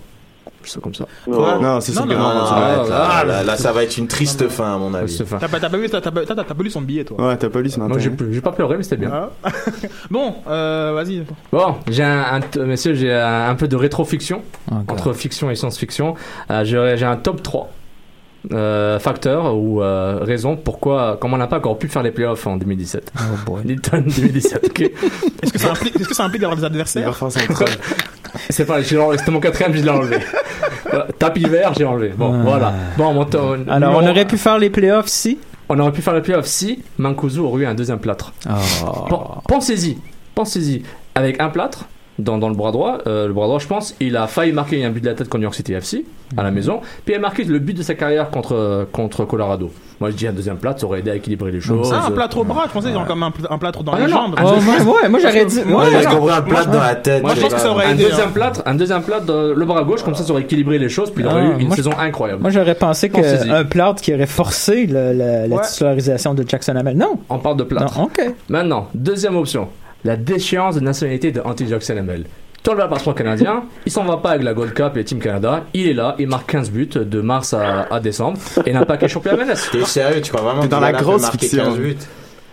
C'est 0.67 0.81
comme 0.81 0.93
ça. 0.93 1.05
Non, 1.27 1.61
non, 1.61 1.81
c'est 1.81 1.93
non, 1.93 2.05
ça 2.07 2.73
être- 2.73 2.89
là, 2.89 3.23
là, 3.23 3.43
là, 3.43 3.57
ça 3.57 3.71
va 3.71 3.83
être 3.83 3.97
une 3.97 4.07
triste 4.07 4.47
fin, 4.49 4.75
à 4.75 4.77
mon 4.77 4.93
avis. 4.93 5.17
T'as 5.39 5.47
pas, 5.47 5.59
t'as 5.59 5.69
pas 5.69 5.77
vu, 5.77 5.89
t'as, 5.89 6.01
t'as 6.01 6.11
pas, 6.11 6.25
t'as- 6.25 6.35
t'as 6.35 6.43
pas 6.43 6.63
lu 6.63 6.69
son 6.69 6.81
billet, 6.81 7.03
toi. 7.03 7.29
Ouais, 7.29 7.37
t'as 7.37 7.49
pas 7.49 7.61
lu 7.61 7.69
ce 7.69 7.79
matin. 7.79 7.89
Moi, 7.89 7.99
j'ai 7.99 8.41
pas 8.41 8.51
pleuré, 8.51 8.77
mais 8.77 8.83
c'était 8.83 8.97
bien. 8.97 9.29
Ah. 9.43 9.49
bon, 10.11 10.35
euh, 10.47 10.91
vas-y. 10.93 11.23
Bon, 11.51 11.75
j'ai 11.89 12.03
un, 12.03 12.39
messieurs, 12.65 12.93
j'ai 12.93 13.13
un, 13.13 13.55
peu 13.55 13.67
de 13.67 13.75
rétrofiction 13.75 14.41
entre 14.87 15.13
fiction 15.13 15.49
et 15.49 15.55
science-fiction. 15.55 16.15
Euh, 16.51 16.63
j'ai 16.63 16.95
j'ai 16.97 17.05
un 17.05 17.15
top 17.15 17.41
3 17.41 17.71
euh, 18.53 18.99
facteurs 18.99 19.55
ou 19.55 19.81
euh, 19.81 20.19
raisons 20.21 20.55
pourquoi 20.55 21.17
comment 21.19 21.35
on 21.35 21.39
n'a 21.39 21.47
pas 21.47 21.57
encore 21.57 21.77
pu 21.77 21.87
faire 21.87 22.03
les 22.03 22.11
playoffs 22.11 22.45
en 22.47 22.57
2017. 22.57 23.11
Oh 23.17 23.21
boy. 23.45 23.61
Newton 23.65 24.03
2017. 24.05 24.65
ok. 24.65 24.81
Est-ce 25.43 25.51
que 25.53 25.59
ça 25.59 25.71
implique, 25.71 25.95
est-ce 25.99 26.07
que 26.07 26.15
ça 26.15 26.23
implique 26.25 26.41
d'avoir 26.41 26.57
des 26.57 26.65
adversaires? 26.65 27.13
C'est 28.49 28.65
pas, 28.65 28.81
j'ai 28.81 28.97
enlevé- 28.97 29.17
c'était 29.17 29.31
mon 29.31 29.39
quatrième, 29.39 29.73
je 29.73 29.81
l'ai 29.83 29.89
enlevé. 29.89 30.17
Euh, 30.93 31.03
Tapis 31.17 31.43
vert, 31.43 31.73
j'ai 31.77 31.85
enlevé. 31.85 32.09
Bon, 32.15 32.33
Ah. 32.33 32.43
voilà. 32.43 32.73
Bon, 32.97 33.13
mon 33.13 33.23
Alors, 33.23 33.55
numéro 33.57 33.93
on 34.01 34.07
aurait 34.07 34.25
pu 34.25 34.37
faire 34.37 34.57
les 34.59 34.69
playoffs 34.69 35.07
si? 35.07 35.39
On 35.69 35.79
aurait 35.79 35.91
pu 35.91 36.01
faire 36.01 36.13
les 36.13 36.21
playoffs 36.21 36.45
si 36.45 36.83
Mancuso 36.97 37.45
aurait 37.45 37.63
eu 37.63 37.65
un 37.65 37.73
deuxième 37.73 37.99
plâtre. 37.99 38.33
Oh. 38.49 39.05
Pen- 39.09 39.17
Pensez-y, 39.47 39.97
pensez-y. 40.35 40.83
Avec 41.15 41.39
un 41.41 41.49
plâtre 41.49 41.85
dans, 42.19 42.37
dans 42.37 42.49
le 42.49 42.55
bras 42.55 42.71
droit, 42.71 42.97
euh, 43.07 43.27
le 43.27 43.33
bras 43.33 43.45
droit, 43.47 43.59
je 43.59 43.67
pense, 43.67 43.95
il 43.99 44.17
a 44.17 44.27
failli 44.27 44.51
marquer 44.53 44.83
un 44.83 44.89
but 44.89 45.01
de 45.01 45.07
la 45.09 45.13
tête 45.13 45.27
contre 45.29 45.37
New 45.39 45.43
York 45.43 45.55
City 45.55 45.73
FC 45.73 46.05
à 46.35 46.43
la 46.43 46.51
maison, 46.51 46.81
puis 47.05 47.13
il 47.13 47.17
a 47.17 47.19
marqué 47.19 47.43
le 47.43 47.59
but 47.59 47.77
de 47.77 47.83
sa 47.83 47.93
carrière 47.95 48.29
contre 48.31 48.87
contre 48.91 49.23
Colorado. 49.25 49.71
Moi, 49.99 50.11
je 50.11 50.15
dis 50.15 50.27
un 50.27 50.31
deuxième 50.33 50.57
plâtre, 50.57 50.79
ça 50.79 50.85
aurait 50.85 50.99
aidé 50.99 51.09
à 51.11 51.15
équilibrer 51.15 51.51
les 51.51 51.59
choses. 51.61 51.91
Ah, 51.91 52.05
un 52.07 52.11
plâtre 52.11 52.37
au 52.37 52.43
bras, 52.43 52.65
je 52.67 52.71
pensais 52.73 52.91
genre 52.91 53.05
comme 53.07 53.23
un, 53.23 53.31
un 53.49 53.57
plâtre 53.57 53.83
dans 53.83 53.93
Ah, 53.93 53.99
les 53.99 54.03
non, 54.03 54.09
jambes. 54.17 54.35
un 54.37 54.43
Oh, 54.45 54.53
deuxième- 54.55 54.87
ouais, 54.87 54.93
ouais, 55.03 55.09
moi, 55.09 55.19
j'aurais 55.21 55.45
dit- 55.45 55.61
Moi, 55.65 55.85
compris 55.85 56.31
un 56.33 56.41
plâtre 56.41 56.69
dans 56.71 56.79
la 56.81 56.95
tête. 56.95 57.23
Moi, 57.23 57.33
je 57.35 57.41
pense 57.41 57.53
que 57.55 57.59
ça 57.59 57.71
aurait 57.71 57.85
un 57.85 57.91
aidé. 57.93 58.03
deuxième 58.03 58.27
hein. 58.27 58.31
plâtre, 58.33 58.61
un 58.65 58.75
deuxième 58.75 59.01
plâtre 59.01 59.25
dans 59.25 59.41
le 59.55 59.65
bras 59.65 59.83
gauche, 59.83 60.03
comme 60.03 60.13
ça, 60.13 60.23
ça 60.23 60.31
aurait 60.31 60.43
équilibré 60.43 60.77
les 60.77 60.89
choses, 60.89 61.09
puis 61.11 61.23
il 61.23 61.27
aurait 61.27 61.41
Ah, 61.41 61.57
eu 61.57 61.61
une 61.61 61.67
moi, 61.67 61.75
saison 61.75 61.91
incroyable. 61.99 62.41
Moi, 62.41 62.51
j'aurais 62.51 62.75
pensé 62.75 63.09
qu'un 63.09 63.63
plâtre 63.63 64.01
qui 64.01 64.13
aurait 64.13 64.25
forcé 64.27 64.85
le- 64.85 65.13
le- 65.13 65.47
la 65.49 65.55
Ouais. 65.55 65.61
titularisation 65.63 66.33
de 66.35 66.43
Jackson 66.47 66.75
Hamel. 66.75 66.95
Non. 66.97 67.19
On 67.29 67.39
parle 67.39 67.57
de 67.57 67.63
plâtre. 67.63 67.97
Non, 67.97 68.03
ok. 68.05 68.33
Maintenant, 68.49 68.89
deuxième 68.93 69.35
option, 69.35 69.67
la 70.07 70.15
déchéance 70.15 70.75
de 70.75 70.79
nationalité 70.79 71.33
de 71.33 71.41
Hamel. 71.41 72.23
Tu 72.63 72.69
enlèves 72.69 72.83
le 72.85 72.89
passeport 72.89 73.13
canadien, 73.13 73.63
il 73.85 73.91
s'en 73.91 74.05
va 74.05 74.17
pas 74.17 74.31
avec 74.31 74.43
la 74.43 74.53
Gold 74.53 74.73
Cup 74.73 74.95
et 74.95 75.03
Team 75.03 75.19
Canada, 75.19 75.65
il 75.73 75.87
est 75.89 75.93
là, 75.93 76.15
il 76.17 76.27
marque 76.27 76.49
15 76.49 76.71
buts 76.71 76.87
de 76.87 77.21
mars 77.21 77.53
à, 77.53 77.87
à 77.91 77.99
décembre 77.99 78.39
et 78.65 78.71
n'a 78.71 78.85
pas 78.85 78.95
qu'à 78.95 79.09
champion 79.09 79.33
MLS. 79.35 79.69
T'es 79.69 79.83
sérieux, 79.83 80.21
tu 80.21 80.31
crois 80.31 80.41
vraiment 80.43 80.61
T'es 80.61 80.69
dans 80.69 80.79
que 80.79 80.83
la 80.83 80.93
grosse 80.93 81.29
fiction. 81.29 81.65
15 81.65 81.77
buts 81.77 81.97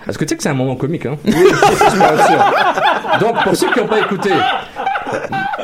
Est-ce 0.09 0.19
que 0.19 0.25
tu 0.25 0.31
sais 0.31 0.37
que 0.37 0.43
c'est 0.43 0.49
un 0.49 0.55
moment 0.55 0.75
comique, 0.75 1.07
hein? 1.07 1.17
Donc, 3.21 3.43
pour 3.45 3.55
ceux 3.55 3.71
qui 3.73 3.79
n'ont 3.79 3.87
pas 3.87 4.01
écouté, 4.01 4.31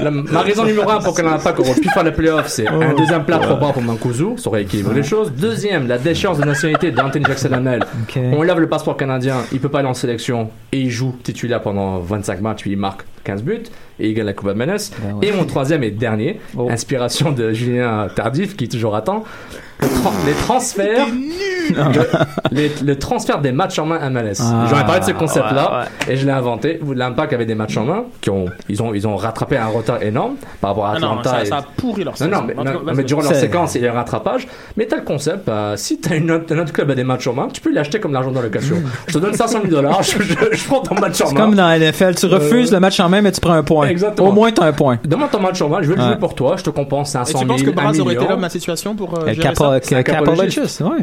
la- 0.03 0.11
ma 0.11 0.41
raison 0.41 0.65
numéro 0.65 0.91
un 0.91 0.99
pour 1.01 1.15
qu'elle 1.15 1.27
n'a 1.27 1.39
pas 1.39 1.53
qu'on 1.53 1.63
pu 1.75 1.89
faire 1.89 2.03
les 2.05 2.13
playoffs, 2.13 2.49
c'est 2.49 2.67
un 2.69 2.95
deuxième 2.95 3.25
plat 3.25 3.39
trop 3.39 3.57
bas 3.57 3.71
pour 3.73 3.83
Mancuso, 3.83 4.37
ça 4.37 4.49
aurait 4.49 4.63
équilibré 4.63 4.95
les 4.95 5.03
choses. 5.03 5.33
Deuxième, 5.33 5.87
la 5.89 5.99
déchéance 5.99 6.39
de 6.39 6.45
nationalité 6.45 6.91
d'Anthony 6.91 7.25
Jackson 7.25 7.53
Hamel. 7.53 7.85
On 8.17 8.43
lève 8.43 8.59
le 8.59 8.69
passeport 8.69 8.97
canadien, 8.97 9.37
il 9.53 9.61
peut 9.61 9.69
pas 9.69 9.81
aller 9.81 9.89
en 9.89 9.95
sélection 9.95 10.51
et 10.73 10.81
il 10.81 10.91
joue 10.91 11.15
titulaire 11.23 11.61
pendant 11.63 11.99
25 12.01 12.41
matchs, 12.41 12.63
puis 12.63 12.73
il 12.73 12.79
marque 12.79 13.03
15 13.25 13.43
buts 13.43 13.63
et 14.01 14.09
il 14.09 14.15
gagne 14.15 14.27
la 14.27 14.33
Coupe 14.33 14.49
de 14.49 14.55
Menace. 14.55 14.91
Ben 15.03 15.15
ouais. 15.17 15.29
Et 15.29 15.33
mon 15.33 15.45
troisième 15.45 15.83
et 15.83 15.91
dernier, 15.91 16.41
inspiration 16.69 17.33
de 17.33 17.53
Julien 17.53 18.09
Tardif 18.15 18.57
qui 18.57 18.69
toujours 18.69 18.97
attend, 18.97 19.25
le 19.81 19.87
tra- 19.89 20.13
les 20.27 20.33
transferts, 20.35 21.07
les, 22.51 22.71
le 22.85 22.99
transfert 22.99 23.41
des 23.41 23.53
matchs 23.53 23.79
en 23.79 23.87
main 23.87 24.11
MLS. 24.11 24.35
Ah, 24.41 24.67
J'en 24.69 24.79
ai 24.81 24.85
parlé 24.85 25.01
de 25.01 25.05
ce 25.07 25.13
concept-là 25.13 25.87
ouais, 26.09 26.13
et 26.13 26.17
je 26.17 26.27
l'ai 26.27 26.33
inventé. 26.33 26.79
Vous, 26.83 26.93
L'Impact 26.93 27.33
avait 27.33 27.47
des 27.47 27.55
matchs 27.55 27.77
en 27.77 27.85
main 27.85 28.05
qui 28.21 28.31
ont, 28.31 28.47
ils 28.69 28.83
ont, 28.83 28.93
ils 28.95 29.07
ont 29.07 29.17
rattrapé 29.17 29.57
un 29.57 29.67
retard 29.69 30.03
énorme 30.03 30.35
par 30.61 30.71
rapport 30.71 30.87
à 30.87 30.95
Ah 30.97 30.99
non, 30.99 31.11
Atlanta. 31.19 31.31
ça, 31.31 31.43
et- 31.43 31.47
ça 31.47 31.57
a 31.59 31.63
pourri 31.77 32.05
leur 32.05 32.13
non, 32.15 32.17
saison. 32.19 32.31
non, 32.31 32.43
mais, 32.47 32.55
non, 32.55 32.81
mais 32.95 33.05
durant 33.05 33.23
leur 33.23 33.35
séquence 33.35 33.77
et 33.77 33.81
les 33.81 33.89
rattrapages, 33.91 34.47
mais 34.77 34.87
t'as 34.87 34.97
le 34.97 35.03
concept, 35.03 35.49
euh, 35.49 35.77
si 35.77 35.99
t'as 36.01 36.17
une 36.17 36.31
autre, 36.31 36.55
un 36.55 36.59
autre 36.59 36.73
club 36.73 36.91
a 36.91 36.95
des 36.95 37.05
matchs 37.05 37.27
en 37.27 37.33
main, 37.35 37.49
tu 37.53 37.61
peux 37.61 37.73
l'acheter 37.73 38.01
comme 38.01 38.13
l'argent 38.13 38.33
de 38.33 38.41
location. 38.41 38.77
je 39.07 39.15
te 39.15 39.19
donne 39.19 39.35
500 39.35 39.61
000 39.63 39.67
dollars, 39.75 40.03
je, 40.03 40.23
je, 40.23 40.35
je 40.53 40.65
prends 40.67 40.81
ton 40.81 40.95
match 40.97 41.21
en 41.23 41.27
C'est 41.27 41.35
main. 41.35 41.41
comme 41.41 41.55
dans 41.55 41.69
la 41.69 41.79
NFL, 41.79 42.15
tu 42.17 42.27
refuses 42.27 42.73
le 42.73 42.81
match 42.81 43.01
en 43.01 43.09
main, 43.09 43.23
mais 43.23 43.33
tu 43.33 43.41
prends 43.41 43.53
un 43.55 43.63
point. 43.63 43.89
Exactement. 43.91 44.29
Au 44.29 44.33
moins, 44.33 44.51
t'as 44.53 44.67
un 44.67 44.73
point. 44.73 44.99
Demande 45.05 45.31
ton 45.31 45.41
match 45.41 45.61
main, 45.63 45.79
je 45.83 45.89
vais 45.91 45.97
le 45.97 46.01
Ouais. 46.03 46.07
jouer 46.09 46.17
pour 46.19 46.35
toi, 46.35 46.55
je 46.57 46.63
te 46.65 46.71
compense 46.71 47.11
Et 47.11 47.13
500 47.13 47.33
tu 47.41 47.47
000, 47.47 47.49
penses 47.49 47.63
que 47.63 47.71
1 47.71 47.73
Braz 47.73 48.01
aurait 48.01 48.15
été 48.15 48.27
l'homme 48.27 48.39
de 48.39 48.43
la 48.43 48.49
situation 48.49 48.95
pour 48.95 49.15
euh, 49.19 49.33
gérer. 49.33 49.53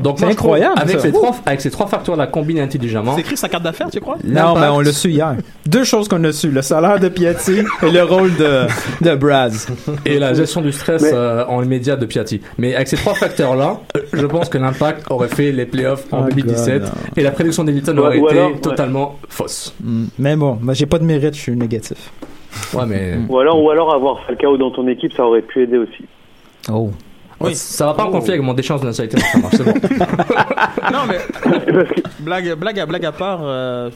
Donc 0.02 0.20
C'est 0.20 0.26
incroyable, 0.26 0.76
Avec 0.78 0.96
ça. 0.98 1.02
ces, 1.02 1.12
trois, 1.12 1.36
avec 1.46 1.62
ces 1.62 1.72
trois 1.72 1.88
facteurs 1.88 2.16
là 2.16 2.28
combinés 2.28 2.62
intelligemment, 2.62 3.14
C'est 3.16 3.22
écrit 3.22 3.38
sa 3.38 3.50
carte 3.50 3.64
d'affaires, 3.64 3.90
tu 3.92 4.00
crois? 4.00 4.18
Non, 4.24 4.56
mais 4.60 4.68
on 4.68 4.80
l'a 4.80 4.92
su 4.92 5.10
hier. 5.10 5.36
Deux 5.66 5.84
choses 5.84 6.08
qu'on 6.08 6.24
a 6.24 6.32
su. 6.32 6.50
Le 6.50 6.62
salaire 6.62 7.00
de 7.00 7.10
Piatti 7.10 7.60
et 7.84 7.92
le 7.92 8.04
rôle 8.04 8.36
de, 8.36 8.62
de 9.02 9.16
Braz. 9.16 9.68
et 10.06 10.18
la 10.20 10.34
gestion 10.34 10.62
du 10.62 10.72
stress 10.72 11.04
euh, 11.06 11.46
en 11.48 11.62
immédiat 11.64 11.96
de 11.96 12.06
Piatti. 12.06 12.42
Mais 12.58 12.76
avec 12.76 12.88
ces 12.88 12.96
trois 12.98 13.14
facteurs-là, 13.14 13.80
je 14.14 14.26
pense 14.26 14.50
que 14.50 14.58
l'impact 14.58 15.06
aurait 15.10 15.28
fait 15.28 15.52
les 15.52 15.66
playoffs 15.66 16.06
en 16.12 16.22
Oh, 16.22 16.30
2017 16.30 16.82
God, 16.82 16.82
non. 16.84 16.90
et 17.16 17.22
la 17.24 17.32
prédiction 17.32 17.64
Ouais, 17.66 18.20
aurait 18.20 18.52
été 18.52 18.62
totalement 18.62 19.16
fausse. 19.30 19.74
Mm. 19.84 20.06
Mais 20.20 20.36
bon, 20.36 20.58
moi, 20.62 20.74
j'ai 20.74 20.86
pas 20.86 21.00
de 21.00 21.04
mérite, 21.04 21.36
je 21.36 21.42
suis 21.42 21.56
négatif. 21.56 22.12
Ouais, 22.74 22.86
mais 22.86 23.16
Ou 23.30 23.40
alors, 23.40 23.62
ou 23.62 23.70
alors 23.70 23.94
avoir 23.94 24.20
Falcao 24.26 24.58
dans 24.58 24.72
ton 24.72 24.88
équipe, 24.88 25.14
ça 25.14 25.26
aurait 25.26 25.42
pu 25.42 25.64
aider 25.64 25.78
aussi. 25.78 26.06
Oh. 26.70 26.92
Oui. 27.40 27.56
ça 27.56 27.86
va 27.88 27.94
pas 27.94 28.04
en 28.06 28.12
conflit 28.12 28.32
avec 28.32 28.44
mon 28.44 28.54
déchéance 28.54 28.82
de 28.82 28.88
nationalité. 28.88 29.20
Ça 29.20 29.38
marche, 29.40 29.56
c'est 29.58 29.64
bon. 29.64 29.74
Non, 30.92 31.00
mais 31.08 31.18
blague, 32.20 32.54
blague, 32.56 32.80
à, 32.80 32.86
blague 32.86 33.06
à 33.06 33.12
part, 33.12 33.40
euh, 33.44 33.90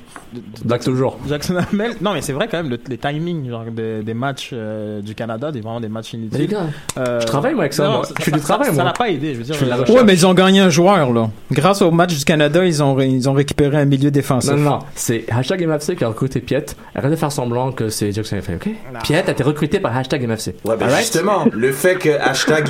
Blague 0.65 0.81
toujours. 0.83 1.17
Jackson 1.27 1.55
Hamel. 1.55 1.93
Non, 2.01 2.13
mais 2.13 2.21
c'est 2.21 2.33
vrai 2.33 2.47
quand 2.49 2.57
même, 2.61 2.69
le- 2.69 2.79
les 2.89 2.97
timings 2.97 3.49
genre, 3.49 3.63
des, 3.71 4.01
des 4.03 4.13
matchs 4.13 4.49
euh, 4.53 5.01
du 5.01 5.15
Canada, 5.15 5.51
des, 5.51 5.61
vraiment 5.61 5.79
des 5.79 5.87
matchs 5.87 6.13
inutiles. 6.13 6.39
Les 6.41 6.47
gars, 6.47 6.65
Euh, 6.97 7.19
je 7.21 7.25
travaille, 7.25 7.53
moi, 7.53 7.63
avec 7.63 7.73
ça, 7.73 7.87
moi. 7.89 8.01
Je 8.19 8.23
fais 8.23 8.31
du 8.31 8.39
travail, 8.41 8.67
ça, 8.67 8.73
moi. 8.73 8.83
n'a 8.83 8.91
pas 8.93 9.09
aidé, 9.09 9.33
je 9.33 9.37
veux 9.39 9.43
dire. 9.43 9.55
Je 9.55 9.65
euh. 9.65 9.95
Ouais, 9.95 10.03
mais 10.03 10.13
ils 10.13 10.25
ont 10.27 10.33
gagné 10.33 10.59
un 10.59 10.69
joueur, 10.69 11.11
là. 11.13 11.29
Grâce 11.51 11.81
au 11.81 11.91
match 11.91 12.17
du 12.17 12.25
Canada, 12.25 12.65
ils 12.65 12.83
ont, 12.83 12.99
ils 12.99 13.29
ont 13.29 13.33
récupéré 13.33 13.77
un 13.77 13.85
milieu 13.85 14.11
défensif. 14.11 14.51
Non, 14.51 14.57
non, 14.57 14.69
non, 14.71 14.79
c'est 14.95 15.25
hashtag 15.31 15.65
MFC 15.65 15.95
qui 15.95 16.03
a 16.03 16.07
recruté 16.09 16.39
Piet. 16.41 16.65
Arrête 16.95 17.11
de 17.11 17.15
faire 17.15 17.31
semblant 17.31 17.71
que 17.71 17.89
c'est 17.89 18.11
Jackson 18.11 18.39
fait, 18.41 18.55
ok? 18.55 18.69
Piet 19.03 19.23
a 19.27 19.31
été 19.31 19.43
recruté 19.43 19.79
par 19.79 19.95
hashtag 19.95 20.27
MFC. 20.27 20.55
Ouais, 20.65 20.75
ben 20.77 20.89
justement, 20.89 21.45
le 21.51 21.71
fait 21.71 21.95
que 21.95 22.09
hashtag 22.09 22.69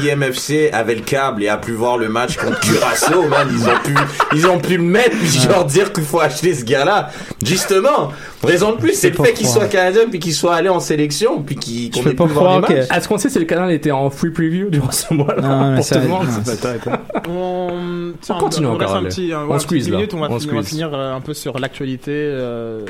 IMFC 0.67 0.73
avait 0.73 0.95
le 0.95 1.01
câble 1.01 1.43
et 1.43 1.47
a 1.49 1.57
pu 1.57 1.71
voir 1.73 1.97
le 1.97 2.09
match 2.09 2.37
contre 2.37 2.59
Curaçao, 2.59 3.23
man, 3.29 3.47
ils 3.51 3.63
ont 3.67 3.79
pu, 3.83 3.95
ils 4.35 4.47
ont 4.47 4.59
pu 4.59 4.77
le 4.77 4.83
mettre, 4.83 5.17
puis 5.17 5.27
genre 5.27 5.65
dire 5.65 5.91
qu'il 5.93 6.03
faut 6.03 6.19
acheter 6.19 6.53
ce 6.53 6.63
gars-là. 6.63 7.09
Justement, 7.43 8.11
raison 8.43 8.71
de 8.73 8.77
plus, 8.77 8.93
c'est 8.93 9.09
le 9.17 9.23
fait 9.23 9.33
qu'il 9.33 9.47
soit 9.47 9.67
canadien 9.67 10.01
puis 10.09 10.19
qu'il 10.19 10.33
soit 10.33 10.55
allé 10.55 10.69
en 10.69 10.79
sélection 10.79 11.41
puis 11.41 11.55
qu'il, 11.55 11.91
qu'on 11.91 12.01
peux 12.03 12.11
ait 12.11 12.13
pas 12.13 12.25
pu 12.27 12.33
voir 12.33 12.55
les 12.55 12.61
matchs. 12.75 12.87
que- 12.89 12.95
Est-ce 12.97 13.07
qu'on 13.07 13.17
sait 13.17 13.29
si 13.29 13.39
le 13.39 13.45
canal 13.45 13.71
était 13.71 13.91
en 13.91 14.09
free 14.09 14.29
preview 14.31 14.69
durant 14.69 14.91
ce 14.91 15.13
mois-là? 15.13 15.75
Pour 15.75 15.83
ça- 15.85 15.95
tout 15.95 16.01
le 16.03 16.07
monde? 16.07 16.27
c'est-. 16.45 16.89
On, 17.29 18.13
tiens, 18.21 18.37
continue 18.37 18.67
on, 18.67 18.73
encore, 18.75 18.95
un 18.95 19.03
petit, 19.03 19.31
un, 19.33 19.45
On 19.49 19.59
squeeze, 19.59 19.89
là. 19.89 19.97
on 20.13 20.17
va, 20.19 20.27
On 20.29 20.39
finir, 20.39 20.53
on 20.53 20.55
va 20.57 20.61
squeeze. 20.63 20.67
finir 20.67 20.89
euh, 20.93 21.15
un 21.15 21.21
peu 21.21 21.33
sur 21.33 21.57
l'actualité 21.59 22.11
euh, 22.13 22.81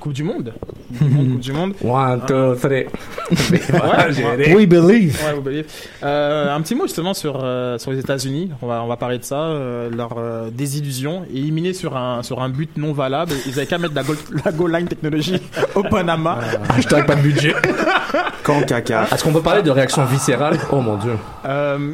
Coupe 0.00 0.12
du 0.12 0.22
Monde. 0.24 0.52
Coupe 0.98 1.40
du 1.40 1.52
Monde. 1.52 1.74
One, 1.84 2.20
two, 2.26 2.54
three. 2.56 2.86
We 4.54 4.66
believe. 4.66 5.18
Ouais, 5.24 5.34
vous 5.34 5.42
believe. 5.42 5.64
Euh, 6.02 6.54
un 6.54 6.60
petit 6.60 6.74
mot 6.74 6.84
justement 6.86 7.11
sur 7.14 7.40
euh, 7.42 7.78
sur 7.78 7.90
les 7.92 7.98
États-Unis. 7.98 8.50
On 8.62 8.66
va 8.66 8.82
on 8.82 8.86
va 8.88 8.96
parler 8.96 9.18
de 9.18 9.24
ça, 9.24 9.40
euh, 9.40 9.90
leur 9.90 10.14
euh, 10.18 10.50
désillusion, 10.50 11.22
éliminés 11.32 11.72
sur 11.72 11.96
un 11.96 12.22
sur 12.22 12.42
un 12.42 12.48
but 12.48 12.76
non 12.76 12.92
valable. 12.92 13.32
Ils 13.46 13.52
avaient 13.58 13.66
qu'à 13.66 13.78
mettre 13.78 13.94
la 13.94 14.02
goal, 14.02 14.16
la 14.44 14.52
goal 14.52 14.72
line 14.72 14.88
technologie 14.88 15.40
au 15.74 15.82
Panama. 15.90 16.38
Hashtag 16.76 17.06
pas 17.06 17.14
de 17.16 17.22
budget. 17.22 17.54
Con 18.44 18.62
caca. 18.62 19.06
Est-ce 19.12 19.22
qu'on 19.24 19.32
peut 19.32 19.40
parler 19.40 19.62
de 19.62 19.70
réaction 19.70 20.04
viscérale? 20.04 20.58
Oh 20.72 20.80
mon 20.80 20.96
dieu. 20.96 21.12
Euh, 21.46 21.92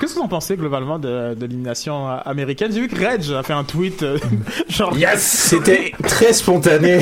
Qu'est-ce 0.00 0.14
que 0.14 0.18
vous 0.18 0.24
en 0.24 0.28
pensez 0.28 0.56
globalement 0.56 0.98
de, 0.98 1.34
de 1.34 1.46
l'élimination 1.46 2.08
américaine? 2.08 2.70
J'ai 2.72 2.80
vu 2.80 2.88
que 2.88 2.96
Reg 3.02 3.22
a 3.32 3.42
fait 3.44 3.52
un 3.52 3.62
tweet 3.64 4.02
euh, 4.02 4.18
genre 4.68 4.96
Yes! 4.96 5.22
C'était 5.22 5.92
très 6.02 6.32
spontané. 6.32 6.98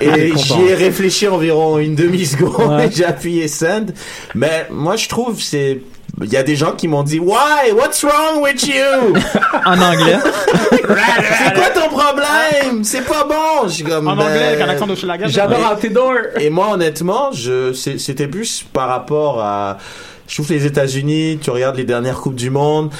et 0.00 0.32
j'y 0.36 0.60
ai 0.62 0.74
réfléchi 0.74 1.28
environ 1.28 1.78
une 1.78 1.94
demi-seconde 1.94 2.54
Ouais. 2.74 2.88
et 2.88 2.90
j'ai 2.90 3.04
appuyé 3.04 3.48
send. 3.48 3.92
Mais 4.34 4.66
moi, 4.70 4.96
je 4.96 5.08
trouve, 5.08 5.40
c'est, 5.40 5.80
il 6.22 6.32
y 6.32 6.36
a 6.36 6.42
des 6.42 6.56
gens 6.56 6.72
qui 6.72 6.88
m'ont 6.88 7.02
dit, 7.02 7.18
Why? 7.18 7.72
What's 7.74 8.04
wrong 8.04 8.42
with 8.42 8.66
you? 8.66 9.14
En 9.66 9.80
anglais. 9.80 10.18
c'est 10.70 11.54
quoi 11.54 11.70
ton 11.74 11.88
problème? 11.88 12.84
C'est 12.84 13.04
pas 13.04 13.24
bon. 13.24 13.68
Je 13.68 13.84
comme, 13.84 14.08
en 14.08 14.16
ben, 14.16 14.24
anglais 14.24 14.46
avec 14.48 14.60
un 14.60 14.68
accent 14.68 14.86
de 14.86 14.94
Schlager. 14.94 15.24
J'adore 15.28 15.66
Altidore. 15.66 16.12
Et 16.38 16.50
moi, 16.50 16.70
honnêtement, 16.72 17.32
je, 17.32 17.72
c'était 17.72 18.28
plus 18.28 18.64
par 18.72 18.88
rapport 18.88 19.40
à, 19.42 19.78
je 20.28 20.34
trouve 20.34 20.48
que 20.48 20.54
les 20.54 20.66
États-Unis, 20.66 21.38
tu 21.40 21.50
regardes 21.50 21.76
les 21.76 21.84
dernières 21.84 22.20
coupes 22.20 22.34
du 22.34 22.50
monde, 22.50 22.90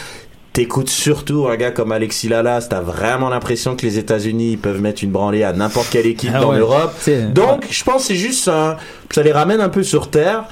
t'écoutes 0.52 0.88
surtout 0.88 1.46
un 1.48 1.56
gars 1.56 1.70
comme 1.72 1.92
Alexis 1.92 2.28
Lalas, 2.28 2.68
t'as 2.70 2.80
vraiment 2.80 3.28
l'impression 3.28 3.76
que 3.76 3.84
les 3.84 3.98
États-Unis 3.98 4.52
ils 4.52 4.58
peuvent 4.58 4.80
mettre 4.80 5.02
une 5.02 5.10
branlée 5.10 5.42
à 5.42 5.52
n'importe 5.52 5.90
quelle 5.90 6.06
équipe 6.06 6.30
Ah 6.34 6.40
dans 6.40 6.50
ouais. 6.50 6.58
l'Europe. 6.58 6.94
Donc, 7.32 7.66
je 7.70 7.84
pense 7.84 8.02
que 8.02 8.08
c'est 8.08 8.14
juste 8.14 8.48
un, 8.48 8.76
ça 9.10 9.22
les 9.22 9.32
ramène 9.32 9.60
un 9.60 9.68
peu 9.68 9.82
sur 9.82 10.10
terre. 10.10 10.44